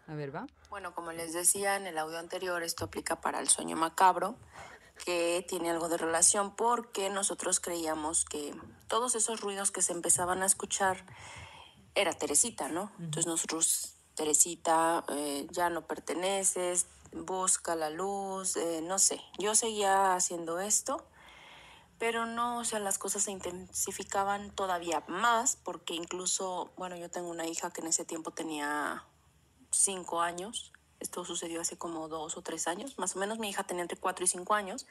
A 0.09 0.15
ver, 0.15 0.35
va. 0.35 0.47
Bueno, 0.77 0.94
como 0.94 1.11
les 1.12 1.32
decía 1.32 1.77
en 1.77 1.86
el 1.86 1.97
audio 1.97 2.19
anterior, 2.19 2.62
esto 2.62 2.85
aplica 2.85 3.19
para 3.23 3.40
el 3.40 3.48
sueño 3.48 3.77
macabro, 3.77 4.36
que 5.07 5.43
tiene 5.48 5.70
algo 5.70 5.89
de 5.89 5.97
relación 5.97 6.55
porque 6.55 7.09
nosotros 7.09 7.61
creíamos 7.61 8.27
que 8.27 8.55
todos 8.86 9.15
esos 9.15 9.40
ruidos 9.40 9.70
que 9.70 9.81
se 9.81 9.94
empezaban 9.94 10.43
a 10.43 10.44
escuchar 10.44 11.07
era 11.94 12.12
Teresita, 12.12 12.69
¿no? 12.69 12.93
Entonces 12.98 13.27
nosotros, 13.27 13.94
Teresita, 14.16 15.03
eh, 15.09 15.47
ya 15.51 15.70
no 15.70 15.86
perteneces, 15.86 16.89
busca 17.11 17.74
la 17.74 17.89
luz, 17.89 18.59
eh, 18.59 18.82
no 18.82 18.98
sé. 18.98 19.23
Yo 19.39 19.55
seguía 19.55 20.15
haciendo 20.15 20.61
esto, 20.61 21.07
pero 21.97 22.27
no, 22.27 22.59
o 22.59 22.65
sea, 22.66 22.81
las 22.81 22.98
cosas 22.98 23.23
se 23.23 23.31
intensificaban 23.31 24.51
todavía 24.51 25.03
más 25.09 25.57
porque 25.57 25.94
incluso, 25.94 26.70
bueno, 26.77 26.97
yo 26.97 27.11
tengo 27.11 27.31
una 27.31 27.47
hija 27.47 27.70
que 27.70 27.81
en 27.81 27.86
ese 27.86 28.05
tiempo 28.05 28.31
tenía 28.32 29.07
cinco 29.78 30.20
años. 30.20 30.73
Esto 30.98 31.24
sucedió 31.24 31.61
hace 31.61 31.77
como 31.77 32.09
dos 32.09 32.36
o 32.36 32.43
tres 32.43 32.69
años. 32.69 32.98
Más 32.98 33.16
o 33.16 33.19
menos 33.19 33.39
mi 33.39 33.51
hija 33.51 33.65
tenía 33.65 33.82
entre 33.82 33.98
cuatro 33.98 34.24
y 34.24 34.28
cinco 34.28 34.55
años. 34.55 34.86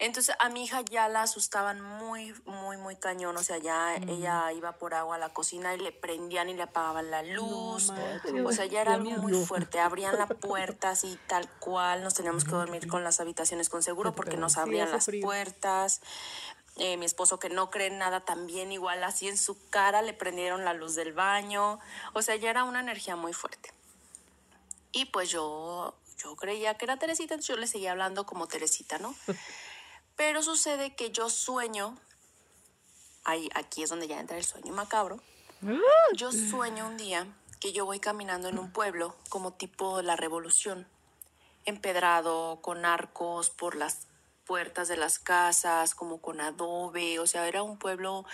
Entonces 0.00 0.36
a 0.38 0.48
mi 0.48 0.62
hija 0.62 0.82
ya 0.82 1.08
la 1.08 1.22
asustaban 1.22 1.80
muy, 1.80 2.32
muy, 2.46 2.76
muy 2.76 2.96
cañón. 2.96 3.36
O 3.36 3.42
sea, 3.42 3.58
ya 3.58 3.96
ella 3.96 4.52
iba 4.52 4.72
por 4.78 4.94
agua 4.94 5.16
a 5.16 5.18
la 5.18 5.30
cocina 5.30 5.74
y 5.74 5.78
le 5.78 5.90
prendían 5.90 6.48
y 6.48 6.54
le 6.54 6.62
apagaban 6.62 7.10
la 7.10 7.22
luz. 7.22 7.90
o 8.44 8.52
sea, 8.52 8.66
ya 8.66 8.82
era 8.82 8.94
algo 8.94 9.10
muy 9.10 9.32
fuerte. 9.44 9.80
Abrían 9.80 10.16
la 10.16 10.26
puerta 10.26 10.90
así 10.90 11.18
tal 11.26 11.50
cual. 11.58 12.04
Nos 12.04 12.14
teníamos 12.14 12.44
que 12.44 12.52
dormir 12.52 12.86
con 12.86 13.02
las 13.02 13.18
habitaciones 13.18 13.68
con 13.68 13.82
seguro 13.82 14.14
porque 14.14 14.36
nos 14.36 14.56
abrían 14.56 14.90
las 14.92 15.06
frío. 15.06 15.22
puertas. 15.22 16.00
Eh, 16.76 16.96
mi 16.96 17.06
esposo 17.06 17.40
que 17.40 17.48
no 17.48 17.70
cree 17.70 17.88
en 17.88 17.98
nada 17.98 18.20
también 18.20 18.70
igual 18.70 19.02
así 19.02 19.26
en 19.26 19.36
su 19.36 19.68
cara 19.68 20.00
le 20.00 20.12
prendieron 20.12 20.64
la 20.64 20.74
luz 20.74 20.94
del 20.94 21.12
baño. 21.12 21.80
O 22.14 22.22
sea, 22.22 22.36
ya 22.36 22.50
era 22.50 22.62
una 22.62 22.78
energía 22.78 23.16
muy 23.16 23.32
fuerte. 23.32 23.72
Y 24.92 25.06
pues 25.06 25.30
yo, 25.30 25.94
yo 26.22 26.36
creía 26.36 26.74
que 26.74 26.84
era 26.84 26.98
Teresita, 26.98 27.34
entonces 27.34 27.54
yo 27.54 27.60
le 27.60 27.66
seguía 27.66 27.92
hablando 27.92 28.26
como 28.26 28.48
Teresita, 28.48 28.98
¿no? 28.98 29.14
Pero 30.16 30.42
sucede 30.42 30.96
que 30.96 31.10
yo 31.10 31.30
sueño, 31.30 31.96
ahí, 33.24 33.48
aquí 33.54 33.82
es 33.82 33.90
donde 33.90 34.08
ya 34.08 34.18
entra 34.18 34.36
el 34.36 34.44
sueño 34.44 34.72
macabro. 34.72 35.20
Yo 36.14 36.30
sueño 36.30 36.86
un 36.86 36.96
día 36.96 37.26
que 37.60 37.72
yo 37.72 37.84
voy 37.84 37.98
caminando 37.98 38.48
en 38.48 38.58
un 38.58 38.72
pueblo 38.72 39.16
como 39.28 39.52
tipo 39.52 40.02
la 40.02 40.16
revolución, 40.16 40.86
empedrado, 41.64 42.60
con 42.62 42.84
arcos 42.84 43.50
por 43.50 43.74
las 43.74 44.06
puertas 44.44 44.88
de 44.88 44.96
las 44.96 45.18
casas, 45.18 45.94
como 45.94 46.20
con 46.20 46.40
adobe, 46.40 47.18
o 47.18 47.26
sea, 47.26 47.46
era 47.46 47.62
un 47.62 47.78
pueblo 47.78 48.24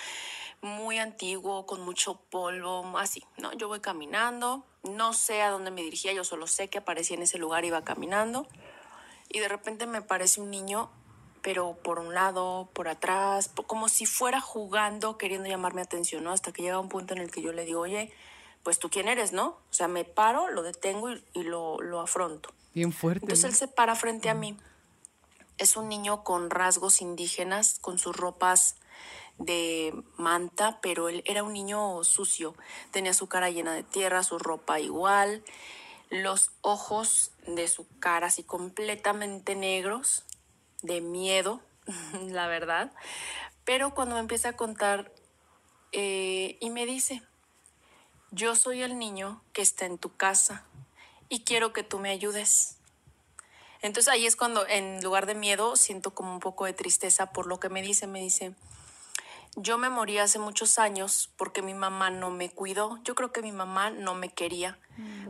muy 0.61 0.99
antiguo, 0.99 1.67
con 1.67 1.81
mucho 1.81 2.21
polvo, 2.31 2.97
así, 2.99 3.25
¿no? 3.39 3.53
Yo 3.55 3.69
voy 3.69 3.81
caminando, 3.81 4.65
no 4.85 5.13
sé 5.13 5.43
a 5.43 5.51
dónde 5.51 5.71
me 5.71 5.83
dirigía, 5.83 6.13
yo 6.13 6.25
solo 6.25 6.47
sé 6.47 6.69
que 6.69 6.79
aparecía 6.79 7.17
en 7.17 7.23
ese 7.23 7.39
lugar, 7.39 7.65
iba 7.65 7.83
caminando, 7.83 8.47
y 9.29 9.41
de 9.41 9.49
repente 9.49 9.87
me 9.87 10.03
parece 10.03 10.41
un 10.41 10.51
niño, 10.51 10.91
pero 11.43 11.77
por 11.83 11.99
un 11.99 12.15
lado, 12.15 12.69
por 12.73 12.89
atrás, 12.89 13.51
como 13.67 13.89
si 13.89 14.07
fuera 14.07 14.41
jugando, 14.41 15.19
queriendo 15.19 15.49
llamar 15.49 15.75
mi 15.75 15.81
atención, 15.83 16.25
¿no? 16.25 16.33
Hasta 16.33 16.53
que 16.53 16.63
llega 16.63 16.79
un 16.79 16.89
punto 16.89 17.15
en 17.15 17.21
el 17.21 17.31
que 17.31 17.43
yo 17.43 17.53
le 17.53 17.65
digo, 17.65 17.81
oye, 17.81 18.13
pues 18.63 18.79
tú 18.79 18.89
quién 18.89 19.09
eres, 19.09 19.33
¿no? 19.33 19.47
O 19.49 19.73
sea, 19.73 19.89
me 19.89 20.05
paro, 20.05 20.49
lo 20.49 20.63
detengo 20.63 21.11
y, 21.11 21.23
y 21.35 21.43
lo, 21.43 21.81
lo 21.81 22.01
afronto. 22.01 22.51
Bien 22.75 22.93
fuerte. 22.93 23.25
Entonces 23.25 23.45
él 23.45 23.55
se 23.55 23.69
para 23.69 23.95
frente 23.95 24.31
a 24.31 24.35
mí. 24.35 24.57
Es 25.59 25.77
un 25.77 25.89
niño 25.89 26.25
con 26.25 26.51
rasgos 26.51 27.01
indígenas, 27.01 27.79
con 27.81 27.99
sus 27.99 28.17
ropas 28.17 28.77
de 29.39 29.95
manta, 30.17 30.79
pero 30.81 31.09
él 31.09 31.23
era 31.27 31.43
un 31.43 31.53
niño 31.53 32.03
sucio. 32.05 32.55
Tenía 32.91 33.15
su 33.15 33.29
cara 33.29 33.51
llena 33.51 33.75
de 33.75 33.83
tierra, 33.83 34.23
su 34.23 34.39
ropa 34.39 34.81
igual, 34.81 35.45
los 36.11 36.51
ojos 36.61 37.33
de 37.47 37.69
su 37.69 37.87
cara 37.99 38.29
así 38.29 38.43
completamente 38.43 39.55
negros, 39.55 40.25
de 40.83 41.01
miedo, 41.01 41.61
la 42.29 42.47
verdad. 42.47 42.93
Pero 43.65 43.95
cuando 43.95 44.15
me 44.15 44.21
empieza 44.21 44.51
a 44.51 44.57
contar 44.57 45.13
eh, 45.93 46.59
y 46.61 46.71
me 46.71 46.87
dice, 46.87 47.23
yo 48.31 48.57
soy 48.57 48.83
el 48.83 48.99
niño 48.99 49.43
que 49.53 49.63
está 49.63 49.87
en 49.87 49.99
tu 49.99 50.15
casa 50.17 50.65
y 51.29 51.45
quiero 51.45 51.73
que 51.73 51.83
tú 51.83 51.99
me 51.99 52.11
ayudes. 52.11 52.79
Entonces 53.81 54.13
ahí 54.13 54.27
es 54.27 54.35
cuando 54.35 54.67
en 54.67 55.03
lugar 55.03 55.27
de 55.27 55.35
miedo 55.35 55.77
siento 55.77 56.15
como 56.15 56.33
un 56.33 56.41
poco 56.41 56.65
de 56.65 56.73
tristeza 56.73 57.33
por 57.33 57.47
lo 57.47 57.61
que 57.61 57.69
me 57.69 57.83
dice. 57.83 58.07
Me 58.07 58.21
dice, 58.21 58.55
yo 59.57 59.79
me 59.79 59.89
morí 59.89 60.19
hace 60.19 60.39
muchos 60.39 60.79
años 60.79 61.31
porque 61.37 61.63
mi 61.63 61.75
mamá 61.75 62.11
no 62.11 62.31
me 62.31 62.51
cuidó. 62.51 62.99
Yo 63.05 63.15
creo 63.15 63.33
que 63.33 63.43
mi 63.43 63.53
mamá 63.53 63.91
no 63.91 64.15
me 64.15 64.33
quería 64.33 64.79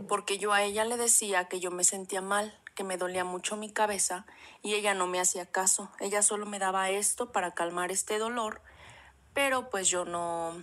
porque 0.09 0.39
yo 0.39 0.53
a 0.53 0.63
ella 0.63 0.85
le 0.85 0.97
decía 0.97 1.49
que 1.49 1.61
yo 1.61 1.71
me 1.71 1.85
sentía 1.85 2.21
mal, 2.21 2.59
que 2.75 2.85
me 2.85 2.97
dolía 2.97 3.25
mucho 3.25 3.57
mi 3.57 3.71
cabeza 3.71 4.27
y 4.63 4.75
ella 4.75 4.95
no 4.95 5.07
me 5.07 5.21
hacía 5.21 5.47
caso. 5.47 5.91
Ella 6.01 6.23
solo 6.23 6.47
me 6.47 6.59
daba 6.59 6.91
esto 6.91 7.33
para 7.33 7.55
calmar 7.55 7.91
este 7.91 8.19
dolor, 8.19 8.63
pero 9.33 9.71
pues 9.71 9.89
yo 9.89 10.05
no... 10.05 10.63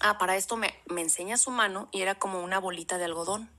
Ah, 0.00 0.18
para 0.18 0.36
esto 0.36 0.56
me, 0.56 0.74
me 0.86 1.02
enseña 1.02 1.36
su 1.36 1.50
mano 1.50 1.88
y 1.92 2.00
era 2.00 2.14
como 2.14 2.40
una 2.42 2.58
bolita 2.58 2.98
de 2.98 3.04
algodón. 3.04 3.50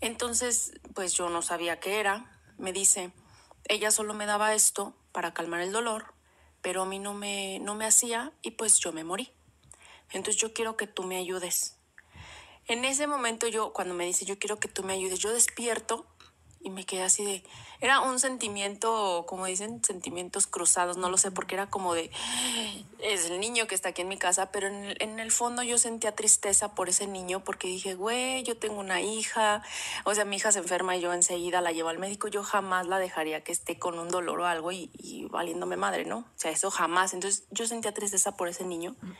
Entonces, 0.00 0.72
pues 0.94 1.12
yo 1.14 1.28
no 1.28 1.42
sabía 1.42 1.80
qué 1.80 2.00
era. 2.00 2.40
Me 2.58 2.72
dice, 2.72 3.12
ella 3.64 3.90
solo 3.90 4.14
me 4.14 4.26
daba 4.26 4.54
esto 4.54 4.96
para 5.12 5.34
calmar 5.34 5.60
el 5.60 5.72
dolor, 5.72 6.15
pero 6.66 6.82
a 6.82 6.84
mí 6.84 6.98
no 6.98 7.14
me, 7.14 7.60
no 7.60 7.76
me 7.76 7.86
hacía 7.86 8.32
y 8.42 8.50
pues 8.50 8.80
yo 8.80 8.92
me 8.92 9.04
morí. 9.04 9.30
Entonces 10.10 10.42
yo 10.42 10.52
quiero 10.52 10.76
que 10.76 10.88
tú 10.88 11.04
me 11.04 11.16
ayudes. 11.16 11.76
En 12.66 12.84
ese 12.84 13.06
momento 13.06 13.46
yo, 13.46 13.72
cuando 13.72 13.94
me 13.94 14.04
dice 14.04 14.24
yo 14.24 14.36
quiero 14.40 14.58
que 14.58 14.66
tú 14.66 14.82
me 14.82 14.94
ayudes, 14.94 15.20
yo 15.20 15.32
despierto 15.32 16.06
y 16.66 16.70
me 16.70 16.84
quedé 16.84 17.02
así 17.02 17.24
de... 17.24 17.44
Era 17.80 18.00
un 18.00 18.18
sentimiento, 18.18 19.24
como 19.28 19.46
dicen, 19.46 19.84
sentimientos 19.84 20.48
cruzados, 20.48 20.96
no 20.96 21.10
lo 21.10 21.16
sé, 21.16 21.30
porque 21.30 21.54
era 21.54 21.70
como 21.70 21.94
de... 21.94 22.10
Es 22.98 23.30
el 23.30 23.38
niño 23.38 23.68
que 23.68 23.76
está 23.76 23.90
aquí 23.90 24.02
en 24.02 24.08
mi 24.08 24.16
casa, 24.18 24.50
pero 24.50 24.66
en 24.66 24.84
el, 24.84 24.96
en 25.00 25.20
el 25.20 25.30
fondo 25.30 25.62
yo 25.62 25.78
sentía 25.78 26.16
tristeza 26.16 26.74
por 26.74 26.88
ese 26.88 27.06
niño 27.06 27.44
porque 27.44 27.68
dije, 27.68 27.94
güey, 27.94 28.42
yo 28.42 28.56
tengo 28.56 28.80
una 28.80 29.00
hija, 29.00 29.62
o 30.04 30.12
sea, 30.12 30.24
mi 30.24 30.36
hija 30.36 30.50
se 30.50 30.58
enferma 30.58 30.96
y 30.96 31.00
yo 31.02 31.12
enseguida 31.12 31.60
la 31.60 31.70
llevo 31.70 31.88
al 31.88 31.98
médico, 31.98 32.26
yo 32.26 32.42
jamás 32.42 32.88
la 32.88 32.98
dejaría 32.98 33.44
que 33.44 33.52
esté 33.52 33.78
con 33.78 34.00
un 34.00 34.08
dolor 34.08 34.40
o 34.40 34.46
algo 34.46 34.72
y, 34.72 35.28
valiéndome 35.30 35.76
madre, 35.76 36.04
¿no? 36.04 36.18
O 36.18 36.34
sea, 36.34 36.50
eso 36.50 36.72
jamás. 36.72 37.14
Entonces 37.14 37.44
yo 37.52 37.68
sentía 37.68 37.94
tristeza 37.94 38.36
por 38.36 38.48
ese 38.48 38.64
niño. 38.64 38.96
Mm, 39.00 39.12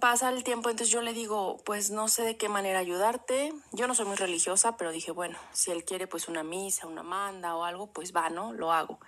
pasa 0.00 0.28
el 0.30 0.44
tiempo, 0.44 0.70
entonces 0.70 0.92
yo 0.92 1.02
le 1.02 1.12
digo, 1.12 1.58
pues 1.64 1.90
no 1.90 2.08
sé 2.08 2.22
de 2.22 2.36
qué 2.36 2.48
manera 2.48 2.78
ayudarte. 2.78 3.52
Yo 3.72 3.86
no 3.86 3.94
soy 3.94 4.06
muy 4.06 4.16
religiosa, 4.16 4.76
pero 4.76 4.92
dije, 4.92 5.10
bueno, 5.10 5.38
si 5.52 5.70
él 5.70 5.84
quiere 5.84 6.06
pues 6.06 6.28
una 6.28 6.42
misa, 6.42 6.86
una 6.86 7.02
manda 7.02 7.56
o 7.56 7.64
algo, 7.64 7.86
pues 7.86 8.14
va, 8.14 8.30
¿no? 8.30 8.52
Lo 8.52 8.72
hago. 8.72 8.98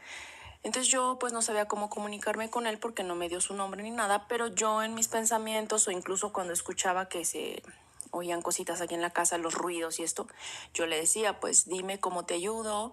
Entonces 0.63 0.93
yo 0.93 1.17
pues 1.19 1.33
no 1.33 1.41
sabía 1.41 1.67
cómo 1.67 1.89
comunicarme 1.89 2.51
con 2.51 2.67
él 2.67 2.79
porque 2.79 3.03
no 3.03 3.15
me 3.15 3.29
dio 3.29 3.41
su 3.41 3.55
nombre 3.55 3.83
ni 3.83 3.91
nada, 3.91 4.27
pero 4.29 4.49
yo 4.49 4.83
en 4.83 4.95
mis 4.95 5.09
pensamientos 5.09 5.89
o 5.89 5.91
incluso 5.91 6.33
cuando 6.33 6.53
escuchaba 6.53 7.09
que 7.09 7.25
se 7.25 7.63
oían 8.11 8.43
cositas 8.43 8.81
aquí 8.81 8.95
en 8.95 9.03
la 9.03 9.11
casa, 9.11 9.39
los 9.39 9.55
ruidos 9.55 10.01
y 10.01 10.03
esto, 10.03 10.27
yo 10.75 10.87
le 10.87 10.97
decía, 10.97 11.41
pues 11.41 11.67
dime 11.67 11.99
cómo 11.99 12.25
te 12.25 12.35
ayudo, 12.35 12.93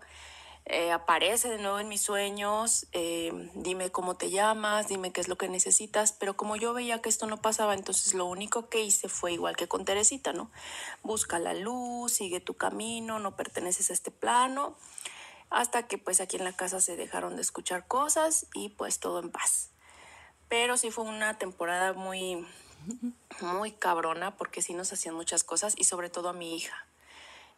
eh, 0.69 0.91
aparece 0.91 1.47
de 1.47 1.59
nuevo 1.59 1.79
en 1.79 1.87
mis 1.87 2.01
sueños, 2.01 2.87
eh, 2.91 3.31
dime 3.55 3.89
cómo 3.89 4.17
te 4.17 4.29
llamas, 4.29 4.89
dime 4.89 5.13
qué 5.13 5.21
es 5.21 5.29
lo 5.29 5.37
que 5.37 5.47
necesitas, 5.47 6.11
pero 6.11 6.35
como 6.35 6.57
yo 6.57 6.73
veía 6.73 7.01
que 7.01 7.07
esto 7.07 7.25
no 7.25 7.41
pasaba, 7.41 7.73
entonces 7.73 8.13
lo 8.13 8.25
único 8.25 8.67
que 8.67 8.81
hice 8.81 9.07
fue 9.07 9.31
igual 9.31 9.55
que 9.55 9.69
con 9.69 9.85
Teresita, 9.85 10.33
¿no? 10.33 10.51
Busca 11.03 11.39
la 11.39 11.53
luz, 11.53 12.11
sigue 12.11 12.41
tu 12.41 12.55
camino, 12.55 13.17
no 13.17 13.37
perteneces 13.37 13.91
a 13.91 13.93
este 13.93 14.11
plano. 14.11 14.75
hasta 15.49 15.87
que 15.87 15.97
pues 15.97 16.19
aquí 16.19 16.35
en 16.35 16.43
la 16.43 16.51
casa 16.51 16.81
se 16.81 16.97
dejaron 16.97 17.37
de 17.37 17.41
escuchar 17.41 17.87
cosas 17.87 18.47
y 18.53 18.69
pues 18.69 18.99
todo 18.99 19.19
en 19.19 19.31
paz. 19.31 19.69
Pero 20.49 20.75
sí 20.75 20.91
fue 20.91 21.05
una 21.05 21.37
temporada 21.37 21.93
muy, 21.93 22.45
muy 23.39 23.71
cabrona 23.71 24.35
porque 24.35 24.61
sí 24.61 24.73
nos 24.73 24.91
hacían 24.91 25.15
muchas 25.15 25.45
cosas 25.45 25.75
y 25.77 25.85
sobre 25.85 26.09
todo 26.09 26.29
a 26.29 26.33
mi 26.33 26.55
hija. 26.55 26.86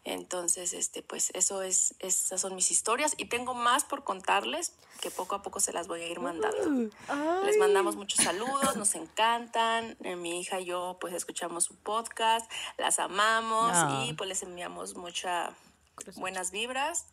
Entonces, 0.05 0.73
este, 0.73 1.03
pues 1.03 1.29
eso 1.33 1.61
es, 1.61 1.93
esas 1.99 2.41
son 2.41 2.55
mis 2.55 2.71
historias 2.71 3.13
y 3.17 3.25
tengo 3.25 3.53
más 3.53 3.83
por 3.83 4.03
contarles 4.03 4.73
que 5.01 5.11
poco 5.11 5.35
a 5.35 5.41
poco 5.41 5.59
se 5.59 5.71
las 5.73 5.87
voy 5.87 6.01
a 6.01 6.07
ir 6.07 6.19
mandando. 6.19 6.89
Les 7.45 7.57
mandamos 7.57 7.95
muchos 7.95 8.23
saludos, 8.23 8.75
nos 8.75 8.95
encantan. 8.95 9.97
Eh, 10.03 10.15
mi 10.15 10.39
hija 10.39 10.59
y 10.59 10.65
yo 10.65 10.97
pues 10.99 11.13
escuchamos 11.13 11.65
su 11.65 11.75
podcast, 11.75 12.49
las 12.77 12.99
amamos 12.99 13.71
Ah. 13.73 14.03
y 14.07 14.13
pues 14.13 14.27
les 14.29 14.41
enviamos 14.43 14.95
muchas 14.95 15.51
buenas 16.15 16.51
vibras 16.51 17.05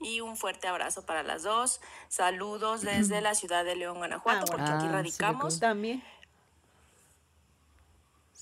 y 0.00 0.20
un 0.20 0.36
fuerte 0.36 0.66
abrazo 0.66 1.06
para 1.06 1.22
las 1.22 1.44
dos. 1.44 1.80
Saludos 2.08 2.82
desde 2.82 3.20
la 3.20 3.34
ciudad 3.34 3.64
de 3.64 3.76
León, 3.76 3.98
Guanajuato, 3.98 4.46
porque 4.46 4.70
aquí 4.70 4.88
radicamos. 4.88 5.60
También. 5.60 6.02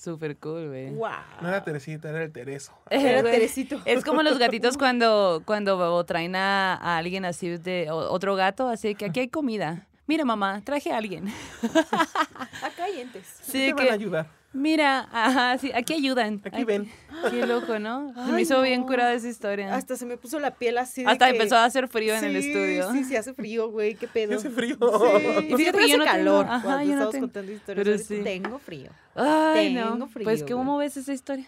Súper 0.01 0.35
cool, 0.37 0.69
güey. 0.69 0.89
Wow. 0.95 1.09
No 1.41 1.47
era 1.49 1.63
Teresita, 1.63 2.09
era 2.09 2.23
el 2.23 2.31
Tereso. 2.31 2.73
Era 2.89 3.21
Teresito. 3.21 3.79
Es 3.85 4.03
como 4.03 4.23
los 4.23 4.39
gatitos 4.39 4.75
cuando, 4.75 5.43
cuando 5.45 6.03
traen 6.05 6.35
a, 6.35 6.73
a 6.73 6.97
alguien 6.97 7.23
así 7.23 7.49
de 7.49 7.91
o- 7.91 8.11
otro 8.11 8.35
gato, 8.35 8.67
así 8.67 8.95
que 8.95 9.05
aquí 9.05 9.19
hay 9.19 9.27
comida. 9.27 9.87
Mira, 10.07 10.25
mamá, 10.25 10.61
traje 10.65 10.91
a 10.91 10.97
alguien. 10.97 11.31
Acá 12.63 12.85
hay 12.85 13.01
entes. 13.01 13.27
Sí, 13.43 13.67
te 13.67 13.73
van 13.73 13.83
a 13.83 13.87
que, 13.89 13.93
ayudar. 13.93 14.27
Mira, 14.53 15.07
ajá, 15.11 15.57
sí, 15.57 15.71
aquí 15.73 15.93
ayudan. 15.93 16.41
Aquí 16.43 16.63
ven. 16.63 16.89
Qué 17.29 17.45
loco, 17.45 17.79
¿no? 17.79 18.13
Se 18.25 18.31
me 18.31 18.41
hizo 18.41 18.61
bien 18.61 18.83
curada 18.83 19.13
esa 19.13 19.27
historia. 19.29 19.73
Hasta 19.75 19.95
se 19.95 20.05
me 20.05 20.17
puso 20.17 20.39
la 20.39 20.51
piel 20.51 20.77
así. 20.77 21.03
de 21.03 21.09
Hasta 21.11 21.25
que- 21.27 21.31
empezó 21.31 21.55
a 21.57 21.65
hacer 21.65 21.87
frío 21.87 22.15
en 22.15 22.23
el 22.25 22.35
estudio. 22.35 22.91
Sí, 22.91 23.03
sí, 23.03 23.15
hace 23.15 23.33
frío, 23.33 23.69
güey. 23.69 23.95
¿Qué 23.95 24.07
pedo? 24.07 24.37
Hace 24.37 24.49
frío. 24.49 24.77
Sí. 24.79 25.47
Y 25.49 25.55
fíjate 25.55 25.77
que 25.77 25.87
yo 25.89 25.95
hace 25.95 25.97
no 25.97 26.03
tengo- 26.03 26.05
calor 26.05 26.45
ajá, 26.49 26.61
cuando 26.63 26.81
yo 26.83 26.87
no 26.87 26.93
estamos 26.93 27.11
tengo- 27.13 27.25
contando 27.27 27.51
historias. 27.51 27.85
pero 27.85 27.97
sí. 27.97 28.21
Tengo 28.23 28.59
frío. 28.59 28.91
Ay, 29.15 29.73
Tengo 29.73 29.95
no. 29.95 30.07
frío, 30.07 30.23
Pues, 30.23 30.43
¿cómo 30.43 30.77
ves 30.77 30.97
esa 30.97 31.13
historia? 31.13 31.47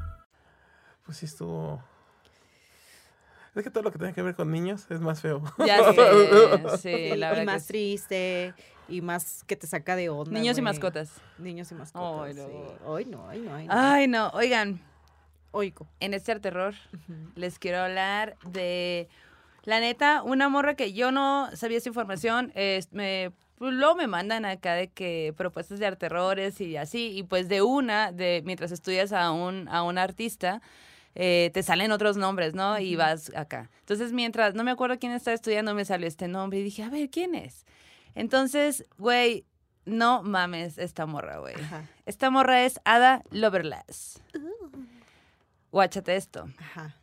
Pues 1.11 1.17
sí 1.19 1.25
estuvo. 1.25 1.83
Es 3.53 3.65
que 3.65 3.69
todo 3.69 3.83
lo 3.83 3.91
que 3.91 3.99
tenga 3.99 4.13
que 4.13 4.21
ver 4.21 4.33
con 4.33 4.49
niños 4.49 4.89
es 4.89 5.01
más 5.01 5.19
feo. 5.19 5.43
Ya 5.57 5.77
sé, 6.77 7.09
sí, 7.09 7.09
la 7.17 7.27
y 7.27 7.29
verdad. 7.31 7.35
que 7.39 7.45
más 7.47 7.67
triste 7.67 8.53
y 8.87 9.01
más 9.01 9.43
que 9.43 9.57
te 9.57 9.67
saca 9.67 9.97
de 9.97 10.07
onda. 10.07 10.31
Niños 10.31 10.57
y 10.57 10.61
mascotas. 10.61 11.11
Niños 11.37 11.69
y 11.69 11.75
mascotas. 11.75 12.29
Ay, 12.29 12.33
no. 12.33 12.47
sí. 12.47 12.53
Ay, 12.87 13.05
no, 13.07 13.27
ay, 13.27 13.39
no, 13.41 13.55
ay, 13.55 13.67
no. 13.67 13.73
Ay, 13.73 14.07
no. 14.07 14.29
Oigan, 14.29 14.81
Oigo. 15.51 15.85
en 15.99 16.13
este 16.13 16.39
terror 16.39 16.75
les 17.35 17.59
quiero 17.59 17.79
hablar 17.79 18.37
de 18.45 19.09
la 19.63 19.81
neta 19.81 20.23
una 20.23 20.47
morra 20.47 20.75
que 20.75 20.93
yo 20.93 21.11
no 21.11 21.49
sabía 21.57 21.79
esa 21.79 21.89
información 21.89 22.53
es, 22.55 22.93
me 22.93 23.33
pues, 23.57 23.73
luego 23.73 23.95
me 23.95 24.07
mandan 24.07 24.45
acá 24.45 24.75
de 24.75 24.87
que 24.87 25.33
propuestas 25.35 25.77
de 25.79 25.95
terrores 25.97 26.61
y 26.61 26.77
así 26.77 27.09
y 27.15 27.23
pues 27.23 27.49
de 27.49 27.61
una 27.61 28.13
de 28.13 28.41
mientras 28.45 28.71
estudias 28.71 29.11
a 29.11 29.31
un 29.31 29.67
a 29.67 29.83
un 29.83 29.97
artista 29.97 30.61
eh, 31.15 31.51
te 31.53 31.63
salen 31.63 31.91
otros 31.91 32.17
nombres, 32.17 32.53
¿no? 32.53 32.79
Y 32.79 32.95
vas 32.95 33.31
acá. 33.35 33.69
Entonces, 33.79 34.13
mientras, 34.13 34.55
no 34.55 34.63
me 34.63 34.71
acuerdo 34.71 34.97
quién 34.99 35.11
estaba 35.11 35.35
estudiando, 35.35 35.73
me 35.73 35.85
salió 35.85 36.07
este 36.07 36.27
nombre 36.27 36.59
y 36.59 36.63
dije, 36.63 36.83
a 36.83 36.89
ver, 36.89 37.09
¿quién 37.09 37.35
es? 37.35 37.65
Entonces, 38.15 38.85
güey, 38.97 39.45
no 39.85 40.23
mames 40.23 40.77
esta 40.77 41.05
morra, 41.05 41.39
güey. 41.39 41.55
Esta 42.05 42.29
morra 42.29 42.63
es 42.65 42.79
Ada 42.85 43.23
Lovelace. 43.31 44.19
Guáchate 45.71 46.15
esto. 46.15 46.49
Ajá. 46.57 46.95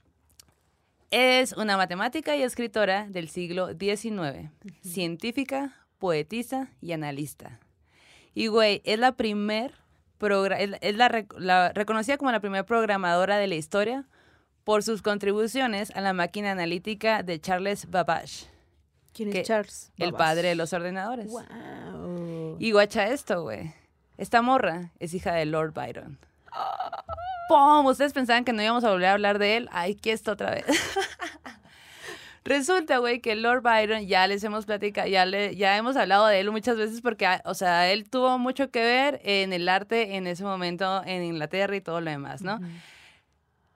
Es 1.11 1.53
una 1.55 1.79
matemática 1.79 2.37
y 2.37 2.43
escritora 2.43 3.07
del 3.09 3.31
siglo 3.31 3.69
XIX, 3.69 4.51
científica, 4.83 5.75
poetisa 5.99 6.71
y 6.83 6.93
analista. 6.93 7.61
Y, 8.35 8.49
güey, 8.49 8.83
es 8.85 8.99
la 8.99 9.13
primer, 9.13 9.75
es, 10.21 10.97
la, 10.97 11.09
rec- 11.09 11.35
la- 11.39 11.73
reconocida 11.73 12.17
como 12.19 12.31
la 12.33 12.41
primera 12.41 12.65
programadora 12.65 13.37
de 13.39 13.47
la 13.47 13.55
historia 13.55 14.05
por 14.65 14.83
sus 14.83 15.01
contribuciones 15.03 15.91
a 15.97 16.01
la 16.01 16.13
máquina 16.13 16.51
analítica 16.51 17.23
de 17.23 17.41
Charles 17.41 17.91
Babbage, 17.91 18.47
¿Quién 19.15 19.35
es 19.35 19.47
Charles? 19.47 19.93
el 19.97 20.13
Babbage? 20.13 20.19
padre 20.29 20.49
de 20.49 20.55
los 20.57 20.73
ordenadores. 20.73 21.29
Wow. 21.29 22.57
Y 22.59 22.73
guacha 22.73 23.07
esto, 23.09 23.43
güey. 23.43 23.73
Esta 24.19 24.43
morra 24.43 24.91
es 24.99 25.15
hija 25.15 25.33
de 25.33 25.47
Lord 25.47 25.73
Byron. 25.73 26.19
¡Pum! 27.49 27.87
Ustedes 27.87 28.13
pensaban 28.13 28.45
que 28.45 28.53
no 28.53 28.63
íbamos 28.63 28.85
a 28.85 28.91
volver 28.91 29.07
a 29.09 29.13
hablar 29.13 29.39
de 29.39 29.57
él. 29.57 29.69
Ay, 29.73 29.97
aquí 29.99 30.11
está 30.11 30.33
otra 30.33 30.51
vez. 30.51 30.65
Resulta, 32.49 32.97
güey, 32.97 33.21
que 33.21 33.37
Lord 33.37 33.61
Byron 33.61 34.07
ya 34.07 34.27
les 34.27 34.43
hemos 34.43 34.65
platicado, 34.65 35.07
ya, 35.07 35.27
le, 35.27 35.55
ya 35.55 35.77
hemos 35.77 35.99
hablado 35.99 36.27
de 36.29 36.41
él 36.41 36.51
muchas 36.51 36.79
veces 36.79 37.03
porque, 37.03 37.27
ah, 37.27 37.43
o 37.45 37.53
sea, 37.53 37.93
él 37.93 38.09
tuvo 38.09 38.39
mucho 38.39 38.71
que 38.71 38.81
ver 38.81 39.21
en 39.23 39.53
el 39.53 39.69
arte 39.69 40.17
en 40.17 40.27
ese 40.27 40.45
momento 40.45 41.03
en 41.05 41.25
Inglaterra 41.25 41.77
y 41.77 41.83
todo 41.83 42.01
lo 42.01 42.11
demás, 42.11 42.41
¿no? 42.41 42.59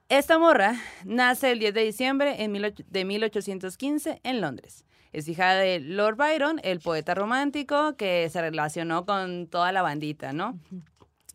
Esta 0.09 0.39
morra 0.39 0.75
nace 1.05 1.51
el 1.51 1.59
10 1.59 1.71
de 1.75 1.83
diciembre 1.83 2.43
en 2.43 2.51
mil 2.51 2.73
de 2.75 3.05
1815 3.05 4.21
en 4.23 4.41
Londres. 4.41 4.85
Es 5.11 5.27
hija 5.27 5.53
de 5.53 5.79
Lord 5.79 6.15
Byron, 6.15 6.59
el 6.63 6.79
poeta 6.79 7.13
romántico 7.13 7.95
que 7.95 8.27
se 8.31 8.41
relacionó 8.41 9.05
con 9.05 9.45
toda 9.45 9.71
la 9.71 9.83
bandita, 9.83 10.33
¿no? 10.33 10.59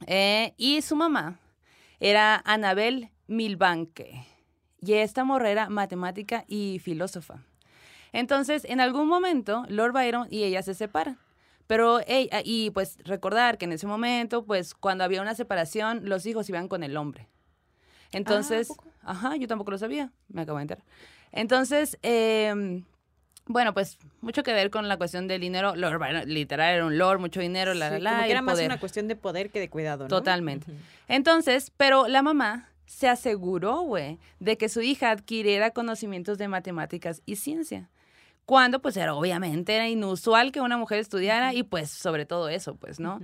Eh, 0.08 0.54
y 0.56 0.82
su 0.82 0.96
mamá 0.96 1.38
era 2.00 2.42
Anabel 2.44 3.10
Milbanke. 3.28 4.26
Y 4.80 4.94
esta 4.94 5.24
morra 5.24 5.50
era 5.50 5.68
matemática 5.68 6.44
y 6.46 6.78
filósofa. 6.78 7.42
Entonces, 8.12 8.64
en 8.64 8.80
algún 8.80 9.08
momento, 9.08 9.64
Lord 9.68 9.92
Byron 9.92 10.28
y 10.30 10.44
ella 10.44 10.62
se 10.62 10.74
separan. 10.74 11.18
Pero, 11.66 12.00
ella, 12.06 12.40
y 12.44 12.70
pues 12.70 12.96
recordar 13.04 13.58
que 13.58 13.66
en 13.66 13.72
ese 13.72 13.86
momento, 13.86 14.44
pues 14.44 14.74
cuando 14.74 15.04
había 15.04 15.20
una 15.20 15.34
separación, 15.34 16.08
los 16.08 16.24
hijos 16.24 16.48
iban 16.48 16.68
con 16.68 16.82
el 16.82 16.96
hombre. 16.96 17.28
Entonces, 18.10 18.72
ajá, 19.02 19.36
yo 19.36 19.46
tampoco 19.48 19.70
lo 19.72 19.78
sabía, 19.78 20.10
me 20.28 20.42
acabo 20.42 20.56
de 20.58 20.62
enterar. 20.62 20.84
Entonces, 21.30 21.98
em, 22.00 22.84
bueno, 23.44 23.74
pues 23.74 23.98
mucho 24.22 24.42
que 24.42 24.54
ver 24.54 24.70
con 24.70 24.88
la 24.88 24.96
cuestión 24.96 25.28
del 25.28 25.42
dinero. 25.42 25.76
Lord 25.76 25.98
Byron, 25.98 26.22
literal, 26.32 26.74
era 26.74 26.86
un 26.86 26.96
lord, 26.96 27.18
mucho 27.20 27.40
dinero, 27.40 27.74
la, 27.74 27.90
la, 27.90 27.96
Sí, 27.98 28.02
la, 28.02 28.10
como 28.12 28.22
y 28.22 28.24
que 28.26 28.30
era 28.32 28.42
más 28.42 28.54
poder. 28.54 28.66
una 28.66 28.80
cuestión 28.80 29.08
de 29.08 29.16
poder 29.16 29.50
que 29.50 29.60
de 29.60 29.68
cuidado, 29.68 30.04
¿no? 30.04 30.08
Totalmente. 30.08 30.72
Entonces, 31.06 31.70
pero 31.76 32.08
la 32.08 32.22
mamá 32.22 32.70
se 32.88 33.06
aseguró, 33.06 33.82
güey, 33.82 34.18
de 34.40 34.56
que 34.56 34.68
su 34.68 34.80
hija 34.80 35.10
adquiriera 35.10 35.70
conocimientos 35.70 36.38
de 36.38 36.48
matemáticas 36.48 37.22
y 37.26 37.36
ciencia. 37.36 37.90
Cuando, 38.46 38.80
pues, 38.80 38.96
era 38.96 39.14
obviamente 39.14 39.76
era 39.76 39.88
inusual 39.88 40.52
que 40.52 40.62
una 40.62 40.78
mujer 40.78 40.98
estudiara 40.98 41.52
y, 41.52 41.62
pues, 41.64 41.90
sobre 41.90 42.24
todo 42.24 42.48
eso, 42.48 42.76
pues, 42.76 42.98
¿no? 42.98 43.20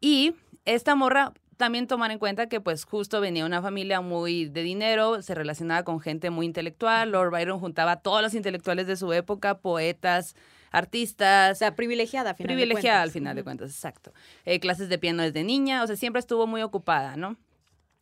Y 0.00 0.34
esta 0.64 0.94
morra 0.94 1.32
también 1.56 1.86
tomar 1.88 2.12
en 2.12 2.18
cuenta 2.20 2.48
que, 2.48 2.60
pues, 2.60 2.84
justo 2.84 3.20
venía 3.20 3.44
una 3.44 3.60
familia 3.62 4.00
muy 4.00 4.46
de 4.46 4.62
dinero, 4.62 5.22
se 5.22 5.34
relacionaba 5.34 5.82
con 5.82 6.00
gente 6.00 6.30
muy 6.30 6.46
intelectual. 6.46 7.10
Lord 7.10 7.30
Byron 7.32 7.58
juntaba 7.58 7.92
a 7.92 7.96
todos 8.00 8.22
los 8.22 8.34
intelectuales 8.34 8.86
de 8.86 8.96
su 8.96 9.12
época, 9.12 9.58
poetas, 9.58 10.34
O 10.34 10.76
artistas, 10.76 11.58
sea, 11.58 11.74
privilegiada, 11.74 12.30
al 12.30 12.36
final 12.36 12.48
de 12.48 12.54
privilegiada 12.54 13.02
al 13.02 13.06
cuentas. 13.08 13.12
final 13.12 13.36
de 13.36 13.44
cuentas, 13.44 13.70
exacto. 13.70 14.12
Eh, 14.44 14.60
clases 14.60 14.88
de 14.88 14.98
piano 14.98 15.22
desde 15.22 15.42
niña, 15.44 15.82
o 15.82 15.86
sea, 15.86 15.96
siempre 15.96 16.20
estuvo 16.20 16.46
muy 16.46 16.62
ocupada, 16.62 17.16
¿no? 17.16 17.36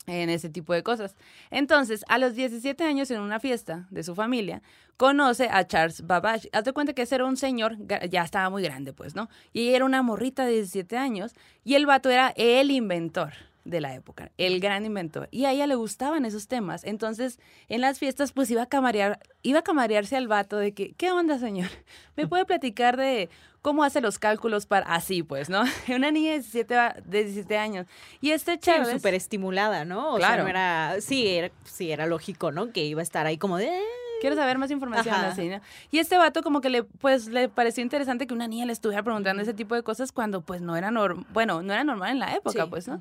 En 0.07 0.31
ese 0.31 0.49
tipo 0.49 0.73
de 0.73 0.83
cosas. 0.83 1.15
Entonces, 1.51 2.05
a 2.09 2.19
los 2.19 2.35
17 2.35 2.83
años, 2.83 3.11
en 3.11 3.21
una 3.21 3.39
fiesta 3.39 3.87
de 3.91 4.03
su 4.03 4.15
familia, 4.15 4.63
conoce 4.97 5.49
a 5.49 5.65
Charles 5.67 6.07
Babbage. 6.07 6.49
Haz 6.53 6.65
de 6.65 6.73
cuenta 6.73 6.93
que 6.93 7.03
ese 7.03 7.15
era 7.15 7.25
un 7.25 7.37
señor, 7.37 7.77
ya 8.11 8.25
estaba 8.25 8.51
muy 8.51 8.63
grande, 8.63 8.93
pues, 8.93 9.15
¿no? 9.15 9.29
Y 9.53 9.69
ella 9.69 9.77
era 9.77 9.85
una 9.85 10.03
morrita 10.03 10.45
de 10.45 10.55
17 10.55 10.97
años, 10.97 11.35
y 11.65 11.75
el 11.75 11.87
vato 11.87 12.11
era 12.11 12.33
el 12.37 12.71
inventor 12.71 13.33
de 13.65 13.81
la 13.81 13.95
época, 13.95 14.33
el 14.39 14.59
gran 14.61 14.85
inventor. 14.85 15.29
Y 15.31 15.45
a 15.45 15.53
ella 15.53 15.67
le 15.67 15.75
gustaban 15.75 16.25
esos 16.25 16.49
temas. 16.49 16.85
Entonces, 16.85 17.39
en 17.69 17.81
las 17.81 17.99
fiestas, 17.99 18.33
pues 18.33 18.51
iba 18.51 18.63
a 18.63 18.67
camarear, 18.67 19.21
iba 19.43 19.61
a 19.61 19.63
camarearse 19.63 20.17
al 20.17 20.29
vato 20.29 20.57
de 20.57 20.73
que, 20.75 20.93
¿qué 20.95 21.13
onda, 21.13 21.39
señor? 21.39 21.69
¿Me 22.17 22.27
puede 22.27 22.45
platicar 22.45 22.97
de 22.97 23.31
cómo 23.61 23.85
hace 23.85 24.01
los 24.01 24.19
cálculos 24.19 24.67
para 24.67 24.87
así, 24.93 25.23
pues, 25.23 25.49
¿no? 25.49 25.63
Una 25.95 26.11
niña 26.11 26.31
de 26.33 26.39
17, 26.39 26.75
va- 26.75 26.97
de 27.05 27.25
17 27.25 27.57
años. 27.59 27.87
Y 28.21 28.31
este 28.33 28.53
Sí, 28.55 28.59
Charles... 28.59 28.91
súper 28.91 29.15
estimulada, 29.15 29.85
¿no? 29.85 30.15
O 30.15 30.19
sea, 30.19 30.29
Claro. 30.29 30.43
no 30.43 30.49
era, 30.49 30.97
sí, 31.01 31.29
era, 31.29 31.51
sí, 31.65 31.93
era 31.93 32.07
lógico, 32.07 32.51
¿no? 32.51 32.73
Que 32.73 32.85
iba 32.85 33.01
a 33.01 33.05
estar 33.05 33.27
ahí 33.27 33.39
como 33.39 33.59
de, 33.59 33.67
"Eh, 33.69 33.83
quiero 34.23 34.37
saber 34.37 34.57
más 34.57 34.71
información 34.71 35.15
Ajá. 35.15 35.29
así, 35.29 35.49
¿no? 35.49 35.61
Y 35.91 35.99
este 35.99 36.17
vato 36.17 36.43
como 36.43 36.61
que 36.63 36.71
le, 36.71 36.83
pues, 36.85 37.27
le 37.29 37.49
pareció 37.51 37.83
interesante 37.83 38.27
que 38.27 38.33
una 38.33 38.49
niña 38.49 38.65
le 38.65 38.73
estuviera 38.73 39.03
preguntando 39.03 39.43
ese 39.43 39.53
tipo 39.53 39.75
de 39.75 39.83
cosas 39.83 40.13
cuando, 40.13 40.41
pues, 40.41 40.63
no 40.63 40.75
era 40.77 40.91
normal, 40.91 41.27
bueno, 41.33 41.61
no 41.63 41.73
era 41.73 41.85
normal 41.85 42.13
en 42.13 42.19
la 42.21 42.35
época, 42.35 42.63
Sí. 42.65 42.71
pues, 42.71 42.89
¿no? 42.89 43.01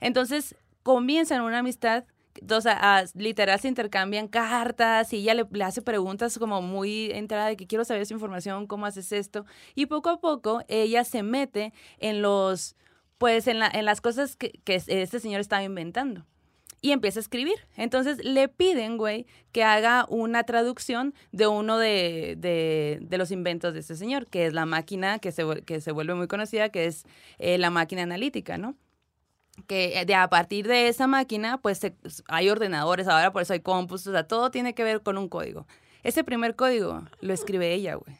Entonces, 0.00 0.54
comienzan 0.82 1.42
una 1.42 1.58
amistad, 1.58 2.04
o 2.50 2.60
sea, 2.60 2.78
a- 2.98 3.04
literal 3.14 3.60
se 3.60 3.68
intercambian 3.68 4.26
cartas 4.28 5.12
y 5.12 5.16
ella 5.18 5.34
le, 5.34 5.46
le 5.50 5.64
hace 5.64 5.82
preguntas 5.82 6.38
como 6.38 6.62
muy 6.62 7.10
entrada 7.12 7.46
de 7.46 7.56
que 7.56 7.66
quiero 7.66 7.84
saber 7.84 8.02
esa 8.02 8.14
información, 8.14 8.66
cómo 8.66 8.86
haces 8.86 9.12
esto. 9.12 9.44
Y 9.74 9.86
poco 9.86 10.08
a 10.10 10.20
poco 10.20 10.62
ella 10.68 11.04
se 11.04 11.22
mete 11.22 11.72
en 11.98 12.22
los, 12.22 12.74
pues, 13.18 13.46
en, 13.46 13.58
la, 13.58 13.68
en 13.68 13.84
las 13.84 14.00
cosas 14.00 14.34
que, 14.36 14.52
que 14.64 14.76
este 14.76 15.20
señor 15.20 15.40
estaba 15.40 15.62
inventando. 15.62 16.24
Y 16.84 16.90
empieza 16.90 17.20
a 17.20 17.22
escribir. 17.22 17.54
Entonces 17.76 18.22
le 18.24 18.48
piden, 18.48 18.98
güey, 18.98 19.24
que 19.52 19.62
haga 19.62 20.04
una 20.08 20.42
traducción 20.42 21.14
de 21.30 21.46
uno 21.46 21.78
de, 21.78 22.34
de- 22.36 22.98
de 23.00 23.18
los 23.18 23.30
inventos 23.30 23.72
de 23.72 23.80
este 23.80 23.94
señor, 23.96 24.26
que 24.26 24.46
es 24.46 24.52
la 24.52 24.66
máquina 24.66 25.18
que 25.20 25.30
se, 25.32 25.62
que 25.64 25.80
se 25.80 25.92
vuelve 25.92 26.14
muy 26.14 26.26
conocida, 26.26 26.68
que 26.70 26.86
es 26.86 27.04
eh, 27.38 27.56
la 27.56 27.70
máquina 27.70 28.02
analítica, 28.02 28.58
¿no? 28.58 28.74
que 29.66 30.00
eh, 30.00 30.06
de 30.06 30.14
a 30.14 30.28
partir 30.28 30.66
de 30.66 30.88
esa 30.88 31.06
máquina, 31.06 31.58
pues 31.58 31.78
se- 31.78 31.94
hay 32.26 32.48
ordenadores 32.48 33.06
ahora, 33.06 33.32
por 33.32 33.42
eso 33.42 33.52
hay 33.52 33.60
compus, 33.60 34.06
o 34.06 34.12
sea, 34.12 34.26
todo 34.26 34.50
tiene 34.50 34.74
que 34.74 34.82
ver 34.82 35.02
con 35.02 35.18
un 35.18 35.28
código. 35.28 35.66
Ese 36.02 36.24
primer 36.24 36.56
código 36.56 37.02
lo 37.20 37.32
escribe 37.32 37.72
ella, 37.74 37.94
güey. 37.94 38.16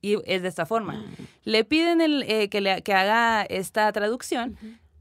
Y 0.00 0.16
es 0.24 0.42
de 0.42 0.48
esta 0.48 0.64
forma. 0.64 1.04
Le 1.44 1.64
piden 1.64 2.00
el, 2.00 2.22
eh, 2.22 2.48
que, 2.48 2.60
le, 2.60 2.82
que 2.82 2.94
haga 2.94 3.42
esta 3.42 3.90
traducción 3.92 4.56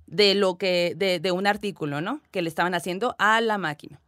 de 0.08 0.36
lo 0.36 0.58
que, 0.58 0.94
de, 0.96 1.20
de 1.20 1.32
un 1.32 1.48
artículo, 1.48 2.02
¿no? 2.02 2.22
Que 2.32 2.42
le 2.42 2.50
estaban 2.50 2.74
haciendo 2.76 3.16
a 3.20 3.42
la 3.42 3.58
máquina. 3.58 4.02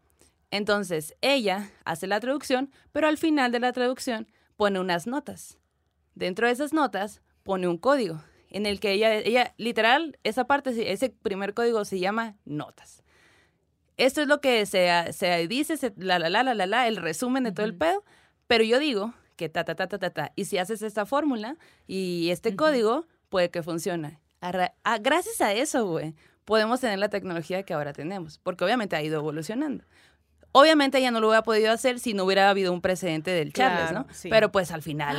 Entonces, 0.51 1.15
ella 1.21 1.69
hace 1.85 2.07
la 2.07 2.19
traducción, 2.19 2.71
pero 2.91 3.07
al 3.07 3.17
final 3.17 3.51
de 3.51 3.59
la 3.59 3.73
traducción 3.73 4.27
pone 4.55 4.79
unas 4.79 5.07
notas. 5.07 5.57
Dentro 6.15 6.47
de 6.47 6.53
esas 6.53 6.73
notas 6.73 7.21
pone 7.43 7.67
un 7.67 7.77
código 7.77 8.21
en 8.49 8.65
el 8.65 8.79
que 8.79 8.91
ella, 8.93 9.13
ella 9.15 9.53
literal, 9.57 10.17
esa 10.23 10.45
parte, 10.45 10.73
se- 10.73 10.91
ese 10.91 11.09
primer 11.09 11.53
código 11.53 11.83
se 11.85 11.99
llama 11.99 12.37
notas. 12.45 13.03
Esto 13.97 14.21
es 14.21 14.27
lo 14.27 14.39
que 14.41 14.65
se, 14.65 14.89
se 15.11 15.47
dice, 15.47 15.75
se- 15.77 15.93
la, 15.97 16.17
la, 16.19 16.29
la, 16.29 16.43
la, 16.43 16.53
la, 16.53 16.65
la, 16.67 16.87
el 16.87 16.95
resumen 16.97 17.43
de 17.43 17.51
todo 17.51 17.65
el 17.65 17.75
pedo, 17.75 18.03
pero 18.47 18.63
yo 18.63 18.79
digo 18.79 19.13
que 19.35 19.49
ta, 19.49 19.65
ta, 19.65 19.75
ta, 19.75 19.87
ta, 19.87 19.97
ta, 19.99 20.09
ta, 20.11 20.31
y 20.35 20.45
si 20.45 20.57
haces 20.57 20.81
esta 20.81 21.05
fórmula 21.05 21.57
y 21.87 22.29
este 22.31 22.55
código, 22.55 23.05
puede 23.29 23.49
que 23.51 23.63
funcione. 23.63 24.19
Arra- 24.41 24.73
ah, 24.83 24.97
gracias 24.99 25.41
a 25.41 25.53
eso, 25.53 25.85
güey, 25.87 26.13
podemos 26.45 26.79
tener 26.79 26.99
la 26.99 27.09
tecnología 27.09 27.63
que 27.63 27.73
ahora 27.73 27.93
tenemos, 27.93 28.39
porque 28.43 28.63
obviamente 28.63 28.95
ha 28.95 29.01
ido 29.01 29.17
evolucionando. 29.19 29.83
Obviamente 30.53 30.97
ella 30.97 31.11
no 31.11 31.19
lo 31.19 31.27
hubiera 31.27 31.43
podido 31.43 31.71
hacer 31.71 31.99
si 31.99 32.13
no 32.15 32.23
hubiera 32.23 32.49
habido 32.49 32.73
un 32.73 32.81
precedente 32.81 33.29
del 33.31 33.53
Charles, 33.53 33.89
Claro, 33.91 34.07
¿no? 34.07 34.13
sí. 34.13 34.29
Pero 34.29 34.51
pues 34.51 34.71
al 34.71 34.81
final, 34.81 35.17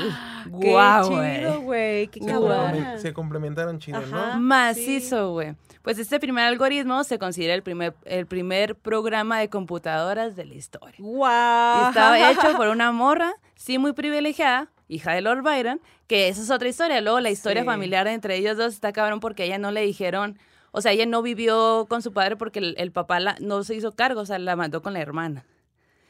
Qué 0.61 0.70
guau, 0.73 1.09
chido, 1.11 1.61
güey. 1.61 2.09
Qué 2.09 2.20
cabrón. 2.20 2.85
se 2.99 3.12
complementaron 3.12 3.78
chido, 3.78 3.99
Ajá. 3.99 4.35
¿no? 4.35 4.40
Macizo, 4.40 5.32
güey. 5.32 5.55
Pues 5.82 5.99
este 5.99 6.19
primer 6.19 6.45
algoritmo 6.47 7.05
se 7.05 7.19
considera 7.20 7.55
el 7.55 7.62
primer, 7.62 7.95
el 8.05 8.27
primer 8.27 8.74
programa 8.74 9.39
de 9.39 9.49
computadoras 9.49 10.35
de 10.35 10.45
la 10.47 10.55
historia. 10.55 10.97
Guau. 10.99 11.89
estaba 11.89 12.19
hecho 12.32 12.57
por 12.57 12.69
una 12.69 12.90
morra, 12.90 13.32
sí 13.55 13.78
muy 13.78 13.93
privilegiada, 13.93 14.69
hija 14.89 15.12
de 15.12 15.20
Lord 15.20 15.43
Byron, 15.43 15.81
que 16.06 16.28
esa 16.28 16.43
es 16.43 16.51
otra 16.51 16.69
historia. 16.69 17.01
Luego 17.01 17.20
la 17.20 17.31
historia 17.31 17.62
Sí. 17.62 17.66
familiar 17.66 18.06
entre 18.09 18.36
ellos 18.36 18.56
dos 18.56 18.74
está 18.74 18.93
cabrón 18.93 19.20
porque 19.20 19.44
ella 19.44 19.59
no 19.59 19.70
le 19.70 19.82
dijeron, 19.82 20.39
o 20.73 20.81
sea, 20.81 20.93
ella 20.93 21.06
no 21.06 21.23
vivió 21.23 21.86
con 21.89 22.02
su 22.02 22.12
padre 22.12 22.36
porque 22.36 22.59
el, 22.59 22.74
el 22.78 22.90
papá 22.93 23.20
la, 23.20 23.36
no 23.40 23.62
se 23.65 23.74
hizo 23.74 23.93
cargo, 23.93 24.20
o 24.23 24.27
sea, 24.27 24.39
la 24.39 24.56
mandó 24.56 24.82
con 24.82 24.93
la 24.94 25.01
hermana. 25.01 25.44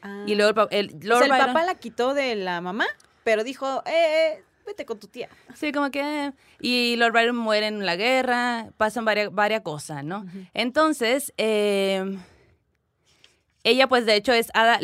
Ah. 0.03 0.25
Y 0.27 0.35
luego 0.37 0.69
el, 0.71 0.91
el 0.91 0.97
O 0.97 1.07
Lord 1.09 1.25
sea, 1.25 1.37
el 1.37 1.43
Byron- 1.43 1.47
papá 1.49 1.65
la 1.65 1.75
quitó 1.75 2.15
de 2.15 2.35
la 2.37 2.61
mamá, 2.61 2.87
pero 3.25 3.43
dijo, 3.45 3.83
eh, 3.87 4.37
eh, 4.39 4.45
vete 4.67 4.85
con 4.85 4.99
tu 5.01 5.09
tía. 5.09 5.29
Sí, 5.55 5.73
como 5.73 5.91
que... 5.91 6.33
Y 6.61 6.95
Lord 6.97 7.13
Byron 7.13 7.37
muere 7.37 7.67
en 7.67 7.85
la 7.85 7.97
guerra, 7.97 8.69
pasan 8.77 9.05
varias, 9.05 9.33
varias 9.33 9.63
cosas, 9.63 10.05
¿no? 10.05 10.25
Entonces, 10.55 11.33
eh, 11.37 12.17
ella 13.69 13.86
pues 13.89 14.07
de 14.07 14.15
hecho 14.15 14.32
es 14.32 14.49
Ada 14.55 14.81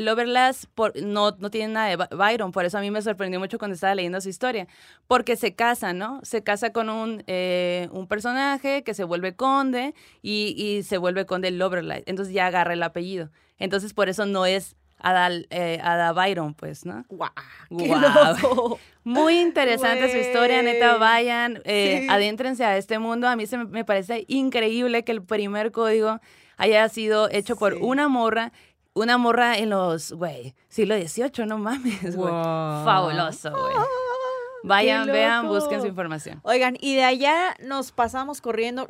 por, 0.75 0.97
no, 1.03 1.33
no 1.39 1.51
tiene 1.51 1.73
nada 1.73 1.89
de 1.89 1.97
By- 1.97 2.09
Byron, 2.17 2.53
por 2.53 2.65
eso 2.65 2.79
a 2.79 2.81
mí 2.81 2.91
me 2.91 3.03
sorprendió 3.03 3.39
mucho 3.41 3.59
cuando 3.59 3.75
estaba 3.75 3.95
leyendo 3.95 4.21
su 4.21 4.29
historia, 4.29 4.67
porque 5.07 5.37
se 5.37 5.55
casa, 5.55 5.93
¿no? 5.93 6.21
Se 6.23 6.43
casa 6.43 6.73
con 6.73 6.89
un, 6.89 7.23
eh, 7.27 7.89
un 7.93 8.07
personaje 8.07 8.83
que 8.83 8.95
se 8.95 9.05
vuelve 9.05 9.35
conde 9.35 9.95
y, 10.23 10.55
y 10.57 10.83
se 10.83 10.99
vuelve 10.99 11.27
conde 11.27 11.51
Lovelace, 11.51 12.05
entonces 12.07 12.35
ya 12.35 12.47
agarra 12.47 12.73
el 12.75 12.83
apellido. 12.83 13.31
Entonces 13.59 13.93
por 13.95 14.09
eso 14.09 14.27
no 14.27 14.47
es 14.47 14.77
Ada, 14.99 15.29
eh, 15.51 15.81
Ada 15.83 16.13
Byron, 16.13 16.55
pues, 16.55 16.87
¿no? 16.87 17.05
Guau. 17.09 17.31
¡Qué 17.77 17.89
Guau. 17.89 18.01
loco! 18.41 18.79
Muy 19.03 19.39
interesante 19.39 20.11
su 20.11 20.17
historia, 20.17 20.63
neta, 20.63 20.97
vayan, 20.97 21.61
eh, 21.65 21.99
Sí. 22.03 22.07
adéntrense 22.09 22.65
a 22.65 22.79
este 22.79 22.99
mundo. 22.99 23.29
A 23.29 23.37
mí 23.37 23.45
se 23.47 23.59
me, 23.59 23.65
me 23.67 23.85
parece 23.85 24.25
increíble 24.29 25.05
que 25.05 25.13
el 25.13 25.23
primer 25.23 25.73
código 25.73 26.21
haya 26.57 26.89
sido 26.89 27.29
hecho 27.31 27.57
por 27.57 27.75
Sí. 27.75 27.81
una 27.83 28.09
morra, 28.09 28.53
una 28.95 29.19
morra 29.19 29.59
en 29.59 29.71
los, 29.71 30.13
güey, 30.13 30.55
siglo 30.69 30.97
XVIII, 30.97 31.47
no 31.47 31.59
mames, 31.59 32.17
güey. 32.17 32.33
Fabuloso, 32.33 33.51
güey. 33.51 33.75
Vayan, 34.67 35.05
qué 35.05 35.13
vean, 35.13 35.47
busquen 35.47 35.83
su 35.83 35.87
información. 35.87 36.41
Oigan, 36.43 36.79
y 36.81 36.95
de 36.95 37.05
allá 37.05 37.55
nos 37.61 37.93
pasamos 37.93 38.41
corriendo 38.41 38.89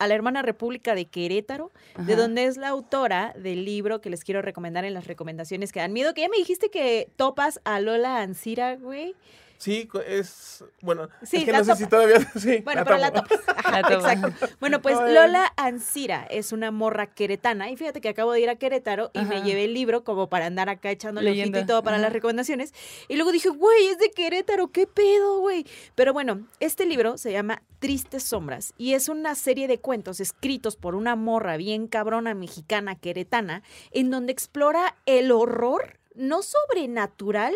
a 0.00 0.06
la 0.08 0.14
hermana 0.14 0.42
República 0.42 0.96
de 0.96 1.04
Querétaro, 1.04 1.70
de 1.96 2.16
donde 2.16 2.46
es 2.46 2.56
la 2.56 2.70
autora 2.70 3.34
del 3.38 3.64
libro 3.64 4.00
que 4.00 4.10
les 4.10 4.24
quiero 4.24 4.42
recomendar 4.42 4.84
en 4.84 4.92
las 4.94 5.06
recomendaciones 5.06 5.70
que 5.70 5.78
dan 5.78 5.92
miedo, 5.92 6.12
que 6.12 6.22
ya 6.22 6.28
me 6.28 6.38
dijiste 6.38 6.70
que 6.70 7.08
topas 7.14 7.60
a 7.64 7.78
Lola 7.78 8.20
Ancira, 8.20 8.74
güey. 8.74 9.14
Sí, 9.58 9.88
es. 10.06 10.64
Bueno, 10.82 11.08
Sí, 11.22 11.38
es 11.38 11.44
que 11.44 11.52
la 11.52 11.58
no 11.58 11.64
sé 11.64 11.76
si 11.76 11.86
todavía. 11.86 12.16
Sí, 12.36 12.60
Bueno, 12.64 12.84
pero 12.84 12.98
la 12.98 13.12
topas. 13.12 13.40
Ajá, 13.56 13.80
La 13.80 13.94
exacto. 13.94 14.46
Bueno, 14.60 14.82
pues. 14.82 14.98
Lola 14.98 15.52
Ancira 15.56 16.26
es 16.30 16.52
una 16.52 16.70
morra 16.70 17.06
queretana. 17.14 17.70
Y 17.70 17.76
fíjate 17.76 18.00
que 18.00 18.08
acabo 18.08 18.32
de 18.32 18.40
ir 18.40 18.50
a 18.50 18.56
Querétaro 18.56 19.10
y 19.14 19.20
me 19.24 19.42
llevé 19.42 19.64
el 19.64 19.74
libro 19.74 20.04
como 20.04 20.28
para 20.28 20.46
andar 20.46 20.68
acá 20.68 20.90
echándole 20.90 21.30
ojito 21.30 21.58
y 21.58 21.66
todo 21.66 21.82
para 21.82 21.96
Ajá. 21.96 22.04
las 22.04 22.12
recomendaciones. 22.12 22.72
Y 23.08 23.16
luego 23.16 23.32
dije, 23.32 23.48
güey, 23.48 23.86
es 23.88 23.98
de 23.98 24.10
Querétaro, 24.10 24.68
¿qué 24.68 24.86
pedo, 24.86 25.40
güey? 25.40 25.66
Pero 25.94 26.12
bueno, 26.12 26.46
este 26.60 26.86
libro 26.86 27.16
se 27.18 27.32
llama 27.32 27.62
Tristes 27.78 28.22
Sombras 28.22 28.74
y 28.76 28.94
es 28.94 29.08
una 29.08 29.34
serie 29.34 29.68
de 29.68 29.78
cuentos 29.78 30.20
escritos 30.20 30.76
por 30.76 30.94
una 30.94 31.16
morra 31.16 31.56
bien 31.56 31.86
cabrona 31.86 32.34
mexicana 32.34 32.96
queretana 32.96 33.62
en 33.90 34.10
donde 34.10 34.32
explora 34.32 34.96
el 35.06 35.30
horror, 35.32 35.98
no 36.14 36.42
sobrenatural, 36.42 37.54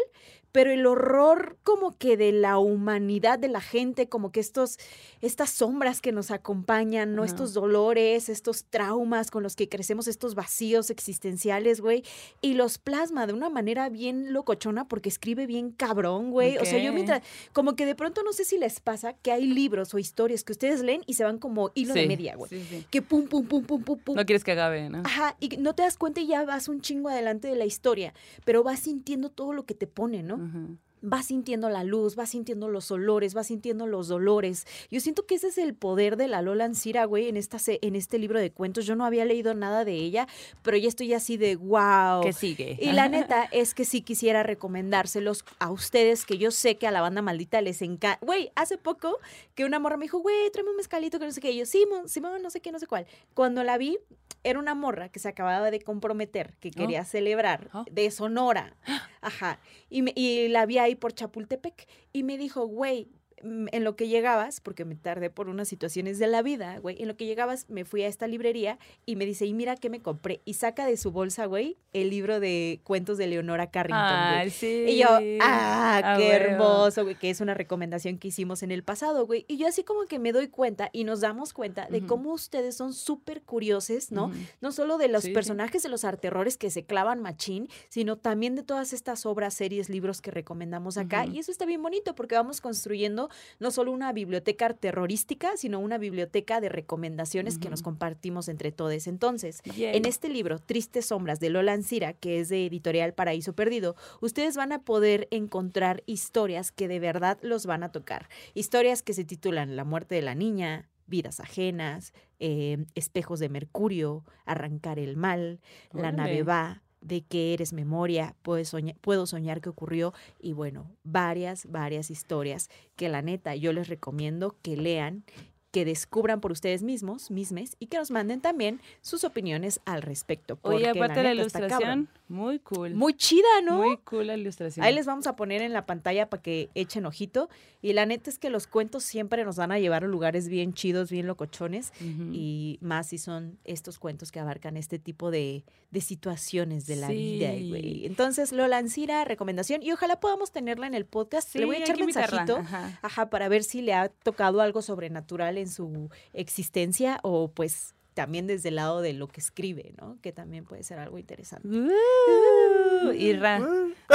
pero 0.58 0.72
el 0.72 0.86
horror 0.86 1.56
como 1.62 1.96
que 1.96 2.16
de 2.16 2.32
la 2.32 2.58
humanidad 2.58 3.38
de 3.38 3.46
la 3.46 3.60
gente, 3.60 4.08
como 4.08 4.32
que 4.32 4.40
estos, 4.40 4.76
estas 5.20 5.50
sombras 5.50 6.00
que 6.00 6.10
nos 6.10 6.32
acompañan, 6.32 7.14
¿no? 7.14 7.22
Estos 7.22 7.54
dolores, 7.54 8.28
estos 8.28 8.64
traumas 8.64 9.30
con 9.30 9.44
los 9.44 9.54
que 9.54 9.68
crecemos, 9.68 10.08
estos 10.08 10.34
vacíos 10.34 10.90
existenciales, 10.90 11.80
güey, 11.80 12.02
y 12.40 12.54
los 12.54 12.78
plasma 12.78 13.28
de 13.28 13.34
una 13.34 13.50
manera 13.50 13.88
bien 13.88 14.32
locochona 14.32 14.88
porque 14.88 15.08
escribe 15.08 15.46
bien 15.46 15.70
cabrón, 15.70 16.32
güey. 16.32 16.58
O 16.58 16.64
sea, 16.64 16.82
yo 16.82 16.92
mientras, 16.92 17.22
como 17.52 17.76
que 17.76 17.86
de 17.86 17.94
pronto 17.94 18.24
no 18.24 18.32
sé 18.32 18.44
si 18.44 18.58
les 18.58 18.80
pasa 18.80 19.12
que 19.12 19.30
hay 19.30 19.46
libros 19.46 19.94
o 19.94 19.98
historias 20.00 20.42
que 20.42 20.50
ustedes 20.50 20.80
leen 20.82 21.02
y 21.06 21.14
se 21.14 21.22
van 21.22 21.38
como 21.38 21.70
hilo 21.76 21.94
de 21.94 22.02
Sí, 22.02 22.08
media, 22.08 22.34
güey. 22.34 22.48
sí, 22.50 22.66
sí. 22.68 22.84
Que 22.90 23.00
pum, 23.00 23.28
pum, 23.28 23.46
pum, 23.46 23.62
pum, 23.62 23.80
pum, 23.80 23.98
pum. 24.00 24.16
No 24.16 24.26
quieres 24.26 24.42
que 24.42 24.50
acabe, 24.50 24.90
¿no? 24.90 25.02
Ajá, 25.04 25.36
y 25.38 25.50
no 25.58 25.76
te 25.76 25.84
das 25.84 25.96
cuenta 25.96 26.20
y 26.20 26.26
ya 26.26 26.44
vas 26.44 26.66
un 26.66 26.80
chingo 26.80 27.10
adelante 27.10 27.46
de 27.46 27.54
la 27.54 27.64
historia, 27.64 28.12
pero 28.44 28.64
vas 28.64 28.80
sintiendo 28.80 29.30
todo 29.30 29.52
lo 29.52 29.64
que 29.64 29.74
te 29.74 29.86
pone, 29.86 30.24
¿no? 30.24 30.47
Ujú. 30.48 30.76
Vas 31.00 31.26
sintiendo 31.26 31.70
la 31.70 31.84
luz, 31.84 32.16
vas 32.16 32.30
sintiendo 32.30 32.68
los 32.68 32.90
olores, 32.90 33.32
vas 33.32 33.46
sintiendo 33.46 33.86
los 33.86 34.08
dolores. 34.08 34.66
Yo 34.90 34.98
siento 34.98 35.26
que 35.26 35.36
ese 35.36 35.46
es 35.46 35.56
el 35.56 35.74
poder 35.74 36.16
de 36.16 36.26
la 36.26 36.42
Lola 36.42 36.64
Ancira, 36.64 37.04
güey, 37.04 37.28
en, 37.28 37.36
esta, 37.36 37.60
se- 37.60 37.78
en 37.82 37.94
este 37.94 38.18
libro 38.18 38.40
de 38.40 38.50
cuentos. 38.50 38.84
Yo 38.84 38.96
no 38.96 39.04
había 39.04 39.24
leído 39.24 39.54
nada 39.54 39.84
de 39.84 39.92
ella, 39.92 40.26
pero 40.64 40.76
ya 40.76 40.88
estoy 40.88 41.14
así 41.14 41.36
de 41.36 41.54
wow. 41.54 42.22
¿Qué 42.24 42.32
sigue? 42.32 42.76
Y 42.82 42.90
la 42.90 43.08
neta 43.08 43.44
es 43.52 43.74
que 43.74 43.84
sí 43.84 44.00
quisiera 44.02 44.42
recomendárselos 44.42 45.44
a 45.60 45.70
ustedes, 45.70 46.26
que 46.26 46.36
yo 46.36 46.50
sé 46.50 46.78
que 46.78 46.88
a 46.88 46.90
la 46.90 47.00
banda 47.00 47.22
maldita 47.22 47.60
les 47.60 47.80
encanta. 47.80 48.18
Güey, 48.26 48.50
hace 48.56 48.76
poco 48.76 49.18
que 49.54 49.64
una 49.64 49.78
morra 49.78 49.98
me 49.98 50.06
dijo, 50.06 50.18
güey, 50.18 50.50
tráeme 50.52 50.70
un 50.72 50.76
mezcalito 50.78 51.20
que 51.20 51.26
no 51.26 51.30
sé 51.30 51.40
qué. 51.40 51.52
Y 51.52 51.58
yo, 51.58 51.66
Simón, 51.66 52.08
Simón, 52.08 52.42
no 52.42 52.50
sé 52.50 52.58
qué, 52.60 52.72
no 52.72 52.80
sé 52.80 52.88
cuál. 52.88 53.06
Cuando 53.34 53.62
la 53.62 53.78
vi, 53.78 53.98
era 54.42 54.58
una 54.58 54.74
morra 54.74 55.08
que 55.10 55.18
se 55.20 55.28
acababa 55.28 55.70
de 55.70 55.80
comprometer, 55.80 56.54
que 56.60 56.70
quería 56.72 57.04
celebrar, 57.04 57.68
Oh. 57.72 57.84
de 57.90 58.10
Sonora. 58.10 58.74
Ajá. 59.20 59.60
Y, 59.90 60.02
me- 60.02 60.12
y 60.14 60.48
la 60.48 60.66
vi 60.66 60.78
ahí 60.78 60.94
por 60.94 61.12
Chapultepec. 61.12 61.86
Y 62.12 62.22
me 62.22 62.38
dijo, 62.38 62.66
güey, 62.66 63.08
en 63.42 63.84
lo 63.84 63.96
que 63.96 64.08
llegabas, 64.08 64.60
porque 64.60 64.84
me 64.84 64.94
tardé 64.94 65.30
por 65.30 65.48
unas 65.48 65.68
situaciones 65.68 66.18
de 66.18 66.26
la 66.26 66.42
vida, 66.42 66.78
güey, 66.78 67.00
en 67.00 67.08
lo 67.08 67.16
que 67.16 67.26
llegabas 67.26 67.68
me 67.68 67.84
fui 67.84 68.02
a 68.02 68.06
esta 68.08 68.26
librería 68.26 68.78
y 69.06 69.16
me 69.16 69.26
dice, 69.26 69.46
y 69.46 69.54
mira 69.54 69.76
qué 69.76 69.90
me 69.90 70.00
compré. 70.00 70.40
Y 70.44 70.54
saca 70.54 70.86
de 70.86 70.96
su 70.96 71.10
bolsa, 71.12 71.46
güey, 71.46 71.76
el 71.92 72.10
libro 72.10 72.40
de 72.40 72.80
cuentos 72.84 73.18
de 73.18 73.26
Leonora 73.26 73.70
Carrington. 73.70 73.98
Ay, 74.02 74.50
sí. 74.50 74.84
Y 74.88 74.98
yo, 74.98 75.08
ah, 75.40 76.14
qué 76.18 76.28
hermoso, 76.32 77.04
güey, 77.04 77.14
que 77.16 77.30
es 77.30 77.40
una 77.40 77.54
recomendación 77.54 78.18
que 78.18 78.28
hicimos 78.28 78.62
en 78.62 78.70
el 78.70 78.82
pasado, 78.82 79.26
güey. 79.26 79.44
Y 79.48 79.56
yo 79.56 79.66
así 79.66 79.84
como 79.84 80.04
que 80.06 80.18
me 80.18 80.32
doy 80.32 80.48
cuenta 80.48 80.90
y 80.92 81.04
nos 81.04 81.20
damos 81.20 81.52
cuenta 81.52 81.86
de 81.88 82.04
cómo 82.06 82.32
ustedes 82.32 82.76
son 82.76 82.92
súper 82.92 83.42
curiosos, 83.42 84.10
¿no? 84.12 84.32
No 84.60 84.72
solo 84.72 84.98
de 84.98 85.08
los 85.08 85.22
Sí, 85.22 85.28
sí. 85.28 85.34
personajes 85.34 85.82
de 85.82 85.88
los 85.88 86.04
arterrores 86.04 86.56
que 86.56 86.70
se 86.70 86.84
clavan 86.84 87.20
machín, 87.20 87.68
sino 87.88 88.16
también 88.16 88.54
de 88.54 88.62
todas 88.62 88.92
estas 88.92 89.26
obras, 89.26 89.54
series, 89.54 89.88
libros 89.88 90.20
que 90.20 90.30
recomendamos 90.30 90.96
acá. 90.96 91.26
Y 91.26 91.38
eso 91.38 91.50
está 91.50 91.64
bien 91.66 91.82
bonito 91.82 92.14
porque 92.14 92.34
vamos 92.34 92.60
construyendo 92.60 93.27
no 93.58 93.70
solo 93.70 93.92
una 93.92 94.12
biblioteca 94.12 94.72
terrorística, 94.74 95.56
sino 95.56 95.78
una 95.80 95.98
biblioteca 95.98 96.60
de 96.60 96.68
recomendaciones 96.68 97.58
que 97.58 97.70
nos 97.70 97.82
compartimos 97.82 98.48
entre 98.48 98.72
todos. 98.72 99.06
Entonces, 99.06 99.60
en 99.76 100.04
este 100.06 100.28
libro, 100.28 100.58
Tristes 100.58 101.06
Sombras 101.06 101.40
de 101.40 101.50
Lola 101.50 101.72
Ancira, 101.72 102.12
que 102.12 102.40
es 102.40 102.48
de 102.48 102.66
editorial 102.66 103.14
Paraíso 103.14 103.54
Perdido, 103.54 103.96
ustedes 104.20 104.56
van 104.56 104.72
a 104.72 104.82
poder 104.82 105.28
encontrar 105.30 106.02
historias 106.06 106.72
que 106.72 106.88
de 106.88 107.00
verdad 107.00 107.38
los 107.42 107.66
van 107.66 107.82
a 107.82 107.92
tocar. 107.92 108.28
Historias 108.54 109.02
que 109.02 109.12
se 109.12 109.24
titulan 109.24 109.76
La 109.76 109.84
muerte 109.84 110.14
de 110.14 110.22
la 110.22 110.34
niña, 110.34 110.88
Vidas 111.06 111.40
ajenas, 111.40 112.12
eh, 112.38 112.84
Espejos 112.94 113.40
de 113.40 113.48
Mercurio, 113.48 114.24
Arrancar 114.44 114.98
el 114.98 115.16
mal, 115.16 115.60
La 115.92 116.12
nave 116.12 116.42
va, 116.42 116.82
De 117.00 117.22
que 117.22 117.54
eres 117.54 117.72
memoria, 117.72 118.34
puedes 118.42 118.72
soñar- 118.72 118.96
puedo 119.00 119.26
soñar 119.26 119.60
que 119.60 119.68
ocurrió 119.68 120.12
y 120.40 120.52
bueno, 120.52 120.90
varias, 121.04 121.66
varias 121.70 122.10
historias 122.10 122.68
que 122.96 123.08
la 123.08 123.22
neta 123.22 123.54
yo 123.54 123.72
les 123.72 123.88
recomiendo 123.88 124.56
que 124.62 124.76
lean 124.76 125.24
que 125.70 125.84
descubran 125.84 126.40
por 126.40 126.50
ustedes 126.50 126.82
mismos, 126.82 127.30
mismes, 127.30 127.76
y 127.78 127.88
que 127.88 127.98
nos 127.98 128.10
manden 128.10 128.40
también 128.40 128.80
sus 129.02 129.22
opiniones 129.22 129.80
al 129.84 130.00
respecto. 130.00 130.58
Oye, 130.62 130.86
porque 130.86 130.98
aparte 130.98 131.16
la 131.16 131.28
cabrón. 131.28 131.38
ilustración, 131.38 132.08
muy 132.28 132.58
cool. 132.60 132.94
Muy 132.94 133.14
chida, 133.14 133.46
¿no? 133.64 133.78
Muy 133.78 133.96
cool 133.98 134.26
la 134.28 134.36
ilustración. 134.36 134.84
Ahí 134.84 134.94
les 134.94 135.06
vamos 135.06 135.26
a 135.26 135.34
poner 135.36 135.62
en 135.62 135.72
la 135.72 135.86
pantalla 135.86 136.28
para 136.28 136.42
que 136.42 136.68
echen 136.74 137.06
ojito. 137.06 137.48
Y 137.80 137.92
la 137.92 138.06
neta 138.06 138.28
es 138.28 138.38
que 138.38 138.50
los 138.50 138.66
cuentos 138.66 139.04
siempre 139.04 139.44
nos 139.44 139.56
van 139.56 139.70
a 139.72 139.78
llevar 139.78 140.04
a 140.04 140.08
lugares 140.08 140.48
bien 140.48 140.74
chidos, 140.74 141.10
bien 141.10 141.26
locochones. 141.26 141.92
Y 142.32 142.78
más 142.82 143.08
si 143.08 143.18
son 143.18 143.58
estos 143.64 143.98
cuentos 143.98 144.30
que 144.32 144.40
abarcan 144.40 144.76
este 144.76 144.98
tipo 144.98 145.30
de, 145.30 145.64
de 145.90 146.00
situaciones 146.00 146.86
de 146.86 146.96
la 146.96 147.06
Sí. 147.08 147.14
vida, 147.14 147.48
güey. 147.50 148.04
Entonces, 148.06 148.52
Lola 148.52 148.78
Ancira, 148.78 149.24
recomendación. 149.24 149.82
Y 149.82 149.92
ojalá 149.92 150.20
podamos 150.20 150.50
tenerla 150.52 150.86
en 150.86 150.94
el 150.94 151.06
podcast. 151.06 151.48
Sí, 151.48 151.58
Le 151.58 151.64
voy 151.66 151.76
a 151.76 151.78
echar 151.80 151.98
mensajito. 151.98 152.56
ajá. 152.56 152.98
Ajá, 153.02 153.30
para 153.30 153.48
ver 153.48 153.62
si 153.64 153.80
le 153.80 153.94
ha 153.94 154.08
tocado 154.08 154.60
algo 154.60 154.82
sobrenatural 154.82 155.56
en 155.56 155.68
su 155.68 156.10
existencia 156.32 157.20
o 157.22 157.48
pues 157.52 157.94
también 158.18 158.48
desde 158.48 158.70
el 158.70 158.74
lado 158.74 159.00
de 159.00 159.12
lo 159.12 159.28
que 159.28 159.40
escribe, 159.40 159.92
¿no? 160.00 160.18
Que 160.20 160.32
también 160.32 160.64
puede 160.64 160.82
ser 160.82 160.98
algo 160.98 161.18
interesante. 161.18 161.68
Uh, 161.68 163.12
Irra. 163.12 163.58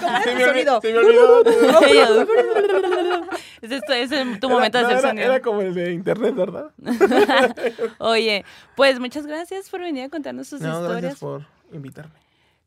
¿Cómo 0.00 0.22
Se 0.24 0.32
era 0.32 0.52
me 0.52 0.64
tu 0.64 0.70
olvi- 0.72 0.80
sonido? 0.80 0.80
se 0.80 0.92
me 0.92 0.98
olvidó. 0.98 2.22
es, 3.62 3.70
esto, 3.70 3.92
es 3.92 4.40
tu 4.40 4.50
momento 4.50 4.78
de 4.78 4.84
Era- 4.84 4.94
hacer 4.94 4.98
era- 4.98 5.08
sonido. 5.10 5.26
Era 5.32 5.40
como 5.40 5.60
el 5.62 5.72
de 5.72 5.92
internet, 5.92 6.34
¿verdad? 6.34 6.70
Oye, 7.98 8.44
pues 8.74 8.98
muchas 8.98 9.24
gracias 9.24 9.70
por 9.70 9.82
venir 9.82 10.02
a 10.02 10.08
contarnos 10.08 10.48
sus 10.48 10.60
No, 10.60 10.72
historias. 10.72 11.00
gracias 11.02 11.20
por 11.20 11.46
invitarme. 11.72 12.14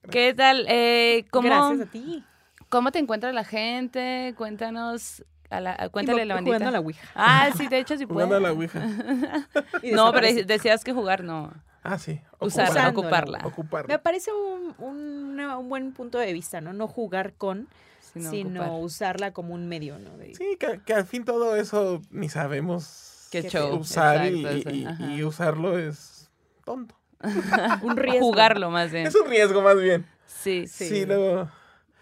¿Qué 0.10 0.34
tal? 0.34 0.66
Eh, 0.70 1.26
¿cómo, 1.32 1.50
Gracias 1.50 1.82
a 1.90 1.92
ti. 1.92 2.24
¿Cómo 2.70 2.94
te 2.94 3.00
encuentra 3.00 3.34
la 3.34 3.44
gente? 3.44 4.34
Cuéntanos. 4.38 5.22
A 5.50 5.60
la, 5.62 5.76
a- 5.78 5.90
cuéntale 5.90 6.26
la 6.26 6.36
bandita. 6.36 6.58
Jugando 6.58 6.70
a 6.70 6.72
la 6.72 6.80
Ouija. 6.80 7.08
Ah, 7.16 7.50
sí, 7.58 7.68
de 7.68 7.80
hecho 7.80 7.98
sí. 7.98 8.06
Jugando 8.06 8.36
a 8.36 8.40
la 8.40 8.52
Ouija. 8.52 8.82
No, 9.94 10.12
pero 10.12 10.28
decías 10.46 10.84
que 10.84 10.94
jugar 10.94 11.24
no. 11.24 11.52
Ah, 11.84 11.98
sí. 11.98 12.20
Usarla, 12.40 12.72
Usándola. 12.72 12.90
ocuparla. 12.90 13.40
Ocuparla. 13.46 13.88
Me 13.88 14.00
parece 14.00 14.32
un, 14.34 14.76
un- 14.78 15.40
un 15.40 15.70
buen 15.70 15.94
punto 15.94 16.18
de 16.18 16.32
vista, 16.34 16.62
¿no? 16.62 16.74
No 16.74 16.88
jugar 16.88 17.34
con, 17.34 17.68
Sino 18.14 18.78
usarla 18.80 19.32
como 19.32 19.54
un 19.54 19.68
medio, 19.68 19.98
¿no? 20.00 20.18
De- 20.18 20.36
Sí, 20.36 20.58
que, 20.60 20.82
que 20.86 20.94
al 20.94 21.06
fin 21.06 21.26
todo 21.26 21.56
eso 21.56 22.02
ni 22.12 22.28
sabemos 22.30 23.28
Qué 23.32 23.44
show. 23.50 23.76
usar 23.78 24.32
y- 24.32 24.46
exacto, 24.46 25.04
y 25.06 25.24
usarlo 25.24 25.78
es 25.80 26.30
tonto. 26.66 26.96
Un 27.82 27.98
riesgo. 27.98 28.20
Jugarlo 28.28 28.70
más 28.72 28.92
bien. 28.92 29.08
Es 29.08 29.16
un 29.16 29.28
riesgo 29.28 29.62
más 29.62 29.80
bien. 29.80 30.06
Sí. 30.26 30.68
Sí. 30.68 30.88
Sí, 30.88 31.06
luego, 31.06 31.50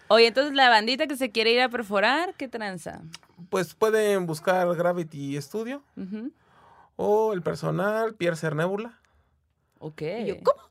Oye, 0.08 0.26
entonces 0.28 0.54
la 0.54 0.68
bandita 0.70 1.06
que 1.06 1.16
se 1.16 1.30
quiere 1.30 1.52
ir 1.52 1.60
a 1.60 1.68
perforar, 1.68 2.34
¿qué 2.34 2.48
tranza? 2.48 3.00
Pues 3.48 3.74
pueden 3.74 4.26
buscar 4.26 4.74
Gravity 4.74 5.40
Studio 5.40 5.82
o 6.96 7.32
el 7.32 7.42
personal 7.42 8.14
Piercer 8.14 8.54
Nebula. 8.54 9.00
Ok. 9.78 10.02
Y 10.02 10.26
yo, 10.26 10.34
¿cómo? 10.42 10.62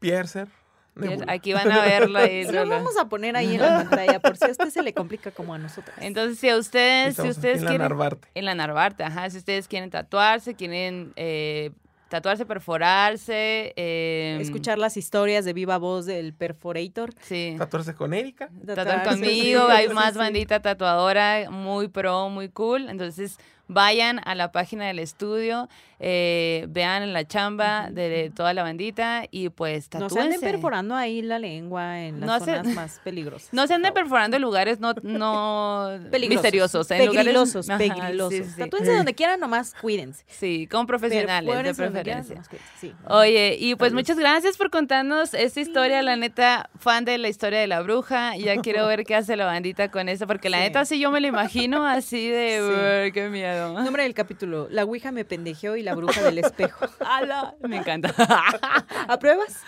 Piercer 0.00 0.48
Nebula. 0.94 1.26
Aquí 1.28 1.52
van 1.52 1.70
a 1.70 1.84
verlo 1.84 2.20
lo 2.52 2.68
vamos 2.68 2.96
a 2.98 3.08
poner 3.08 3.36
ahí 3.36 3.54
en 3.54 3.62
la 3.62 3.84
pantalla 3.88 4.20
por 4.20 4.36
si 4.36 4.44
a 4.44 4.50
usted 4.50 4.70
se 4.70 4.82
le 4.82 4.92
complica 4.92 5.30
como 5.30 5.54
a 5.54 5.58
nosotras. 5.58 5.96
Entonces, 6.00 6.38
si 6.38 6.48
a 6.48 6.56
ustedes, 6.56 7.04
si 7.04 7.10
Estamos 7.10 7.30
aquí 7.30 7.38
ustedes 7.38 7.58
en 7.58 7.64
la 7.64 7.70
quieren... 7.70 7.88
Narvarte. 7.88 8.28
En 8.34 8.44
la 8.44 8.54
Narvarte, 8.54 9.04
ajá. 9.04 9.30
Si 9.30 9.38
ustedes 9.38 9.68
quieren 9.68 9.90
tatuarse, 9.90 10.54
quieren 10.54 11.12
eh, 11.16 11.70
tatuarse, 12.12 12.44
perforarse. 12.44 13.72
eh, 13.74 14.36
Escuchar 14.38 14.76
las 14.78 14.98
historias 14.98 15.46
de 15.46 15.54
viva 15.54 15.78
voz 15.78 16.04
del 16.04 16.34
perforator. 16.34 17.14
Sí. 17.22 17.54
Tatuarse 17.56 17.94
con 17.94 18.12
Erika. 18.12 18.50
Tatuar 18.66 18.86
Tatuarse, 18.86 19.08
conmigo, 19.08 19.62
hay 19.68 19.88
más 19.88 20.14
bandita 20.14 20.60
tatuadora, 20.60 21.48
muy 21.50 21.88
pro, 21.88 22.28
muy 22.28 22.50
cool. 22.50 22.90
Entonces, 22.90 23.38
vayan 23.66 24.20
a 24.26 24.34
la 24.34 24.52
página 24.52 24.86
del 24.88 24.98
estudio, 24.98 25.70
eh, 26.04 26.66
vean 26.68 27.12
la 27.12 27.24
chamba 27.24 27.88
de 27.88 28.32
toda 28.34 28.52
la 28.54 28.64
bandita 28.64 29.24
y 29.30 29.50
pues 29.50 29.84
No 29.94 30.00
tatúense. 30.00 30.14
se 30.14 30.20
anden 30.20 30.40
perforando 30.40 30.96
ahí 30.96 31.22
la 31.22 31.38
lengua 31.38 32.00
en 32.02 32.18
las 32.18 32.26
No 32.28 32.38
se- 32.44 32.56
zonas 32.56 32.66
más 32.74 33.00
peligrosas. 33.04 33.52
No 33.52 33.68
se 33.68 33.74
anden 33.74 33.94
perforando 33.94 34.34
en 34.36 34.42
lugares 34.42 34.80
no, 34.80 34.94
no 35.04 35.90
misteriosos. 36.28 36.90
En 36.90 37.06
lugares- 37.06 37.18
Pegrilosos, 37.22 37.70
Ajá, 37.70 37.78
pegrilosos. 37.78 38.34
sí, 38.34 38.44
sí. 38.52 38.60
Tatúense 38.60 38.92
donde 38.92 39.14
quieran, 39.14 39.38
nomás 39.38 39.74
cuídense. 39.80 40.24
Sí, 40.26 40.66
con 40.66 40.88
profesionales 40.88 41.62
de 41.64 41.72
preferencia. 41.74 42.42
sí. 42.80 42.92
Oye, 43.06 43.56
y 43.60 43.76
pues 43.76 43.92
muchas 43.92 44.18
gracias 44.18 44.56
por 44.56 44.70
contarnos 44.70 45.34
esta 45.34 45.60
historia, 45.60 46.02
la 46.02 46.16
neta, 46.16 46.68
fan 46.80 47.04
de 47.04 47.16
la 47.18 47.28
historia 47.28 47.60
de 47.60 47.68
la 47.68 47.80
bruja. 47.80 48.36
Ya 48.36 48.56
quiero 48.56 48.86
ver 48.88 49.04
qué 49.04 49.14
hace 49.14 49.36
la 49.36 49.46
bandita 49.46 49.88
con 49.92 50.08
eso, 50.08 50.26
porque 50.26 50.50
la 50.50 50.58
neta 50.58 50.84
sí 50.84 50.98
yo 50.98 51.12
me 51.12 51.20
lo 51.20 51.28
imagino 51.28 51.86
así 51.86 52.28
de, 52.28 52.58
Sí. 52.58 53.06
"Uy, 53.06 53.12
qué 53.12 53.28
miedo. 53.28 53.80
Nombre 53.80 54.02
del 54.02 54.14
capítulo, 54.14 54.66
La 54.68 54.82
Ouija 54.84 55.12
me 55.12 55.24
pendejeó 55.24 55.76
y 55.76 55.82
la 55.84 55.91
bruja 55.94 56.22
del 56.22 56.38
espejo. 56.38 56.86
Ala, 57.00 57.54
me 57.60 57.76
encanta. 57.76 58.14
¿Apruebas? 59.08 59.60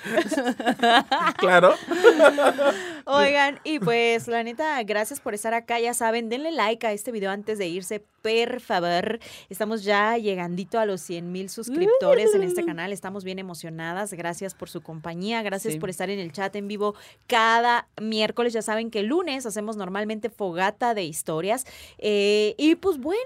Claro. 1.39 1.75
Oigan, 3.05 3.61
y 3.65 3.79
pues 3.79 4.29
la 4.29 4.43
neta, 4.43 4.83
gracias 4.83 5.21
por 5.21 5.35
estar 5.35 5.55
acá. 5.55 5.79
Ya 5.81 5.95
saben, 5.95 6.29
denle 6.29 6.51
like 6.53 6.87
a 6.87 6.93
este 6.93 7.13
video 7.13 7.31
antes 7.31 7.59
de 7.59 7.67
irse, 7.67 8.01
por 8.23 8.61
favor. 8.61 9.19
Estamos 9.51 9.85
ya 9.85 10.17
llegandito 10.17 10.79
a 10.79 10.87
los 10.87 11.01
100 11.03 11.31
mil 11.31 11.51
suscriptores 11.51 12.35
en 12.35 12.43
este 12.43 12.65
canal. 12.65 12.93
Estamos 12.93 13.25
bien 13.25 13.39
emocionadas. 13.39 14.13
Gracias 14.15 14.55
por 14.55 14.71
su 14.71 14.81
compañía. 14.83 15.43
Gracias 15.43 15.75
Sí. 15.75 15.81
por 15.81 15.91
estar 15.91 16.11
en 16.11 16.19
el 16.19 16.33
chat 16.33 16.55
en 16.57 16.69
vivo 16.69 16.95
cada 17.27 17.89
miércoles. 18.01 18.53
Ya 18.53 18.63
saben 18.63 18.91
que 18.91 19.01
el 19.01 19.07
lunes 19.07 19.45
hacemos 19.47 19.77
normalmente 19.77 20.31
fogata 20.31 20.95
de 20.95 21.05
historias. 21.05 21.67
Eh, 21.99 22.55
y 22.59 22.77
pues 22.77 22.99
bueno. 22.99 23.21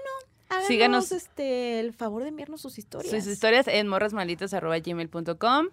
Háganos 0.49 0.67
Síganos. 0.67 1.11
este, 1.11 1.79
el 1.79 1.93
favor 1.93 2.23
de 2.23 2.29
enviarnos 2.29 2.61
sus 2.61 2.77
historias. 2.77 3.11
Sus 3.11 3.31
historias 3.31 3.67
en 3.67 3.87
morrasmalditas.gmail.com. 3.87 5.67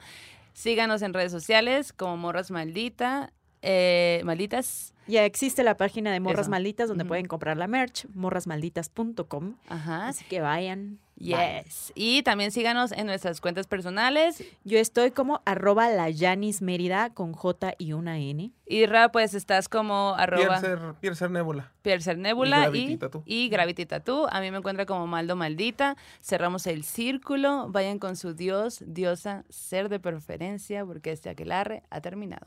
Síganos 0.53 1.03
en 1.03 1.13
redes 1.13 1.33
sociales 1.33 1.93
como 1.93 2.17
Morras 2.17 2.51
Maldita, 2.51 3.33
eh, 3.63 4.21
Malditas. 4.25 4.95
Ya 5.07 5.25
existe 5.25 5.63
la 5.63 5.77
página 5.77 6.13
de 6.13 6.21
Morras 6.21 6.43
Eso. 6.43 6.51
Malditas 6.51 6.89
donde 6.89 7.05
pueden 7.05 7.27
comprar 7.27 7.57
la 7.57 7.69
merch, 7.69 8.07
morrasmalditas.com. 8.15 9.55
Ajá. 9.69 10.09
Así 10.09 10.25
que 10.25 10.41
vayan. 10.41 10.99
vayan. 11.17 11.65
Yes. 11.65 11.93
Y 11.95 12.23
también 12.23 12.51
síganos 12.51 12.93
en 12.93 13.07
nuestras 13.07 13.41
cuentas 13.41 13.67
personales. 13.67 14.45
Yo 14.65 14.79
estoy 14.79 15.13
como 15.13 15.41
arroba 15.47 15.89
la 15.89 16.11
Yanis 16.11 16.61
Mérida 16.61 17.11
con 17.15 17.33
J 17.33 17.75
y 17.79 17.93
una 17.93 18.19
N. 18.19 18.53
Y 18.67 18.87
Ra, 18.87 19.11
pues 19.11 19.33
estás 19.33 19.69
como 19.69 20.15
arroba 20.19 20.61
Piercer, 20.61 20.95
Piercer 21.01 21.31
Nebula. 21.31 21.73
Piercer 21.83 22.19
Nebula 22.19 22.69
y, 22.75 22.99
y 23.25 23.49
Gravity 23.49 23.87
Tattoo. 23.87 24.27
A 24.31 24.41
mí 24.41 24.51
me 24.51 24.59
encuentra 24.59 24.85
como 24.85 25.07
Maldo 25.07 25.37
Maldita. 25.37 25.97
Cerramos 26.21 26.67
el 26.67 26.85
círculo. 26.85 27.69
Vayan 27.71 27.99
con 27.99 28.17
su 28.17 28.35
dios, 28.35 28.85
diosa, 28.87 29.45
ser 29.49 29.89
de 29.89 30.01
preferencia, 30.01 30.85
porque 30.85 31.13
este 31.13 31.31
aquelarre 31.31 31.85
ha 31.91 32.01
terminado. 32.01 32.47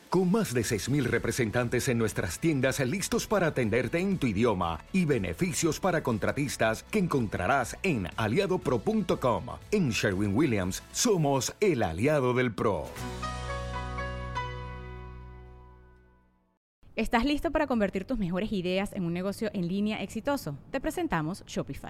Con 0.11 0.29
más 0.29 0.53
de 0.53 0.59
6.000 0.59 1.05
representantes 1.05 1.87
en 1.87 1.97
nuestras 1.97 2.37
tiendas 2.37 2.81
listos 2.81 3.27
para 3.27 3.47
atenderte 3.47 3.97
en 3.97 4.17
tu 4.17 4.27
idioma 4.27 4.83
y 4.91 5.05
beneficios 5.05 5.79
para 5.79 6.03
contratistas 6.03 6.83
que 6.83 6.99
encontrarás 6.99 7.77
en 7.81 8.09
aliadopro.com. 8.17 9.45
En 9.71 9.89
Sherwin 9.91 10.35
Williams 10.35 10.83
somos 10.91 11.55
el 11.61 11.81
aliado 11.81 12.33
del 12.33 12.53
PRO. 12.53 12.89
¿Estás 16.97 17.23
listo 17.23 17.51
para 17.51 17.65
convertir 17.65 18.03
tus 18.03 18.19
mejores 18.19 18.51
ideas 18.51 18.91
en 18.91 19.05
un 19.05 19.13
negocio 19.13 19.49
en 19.53 19.69
línea 19.69 20.03
exitoso? 20.03 20.57
Te 20.71 20.81
presentamos 20.81 21.45
Shopify. 21.45 21.89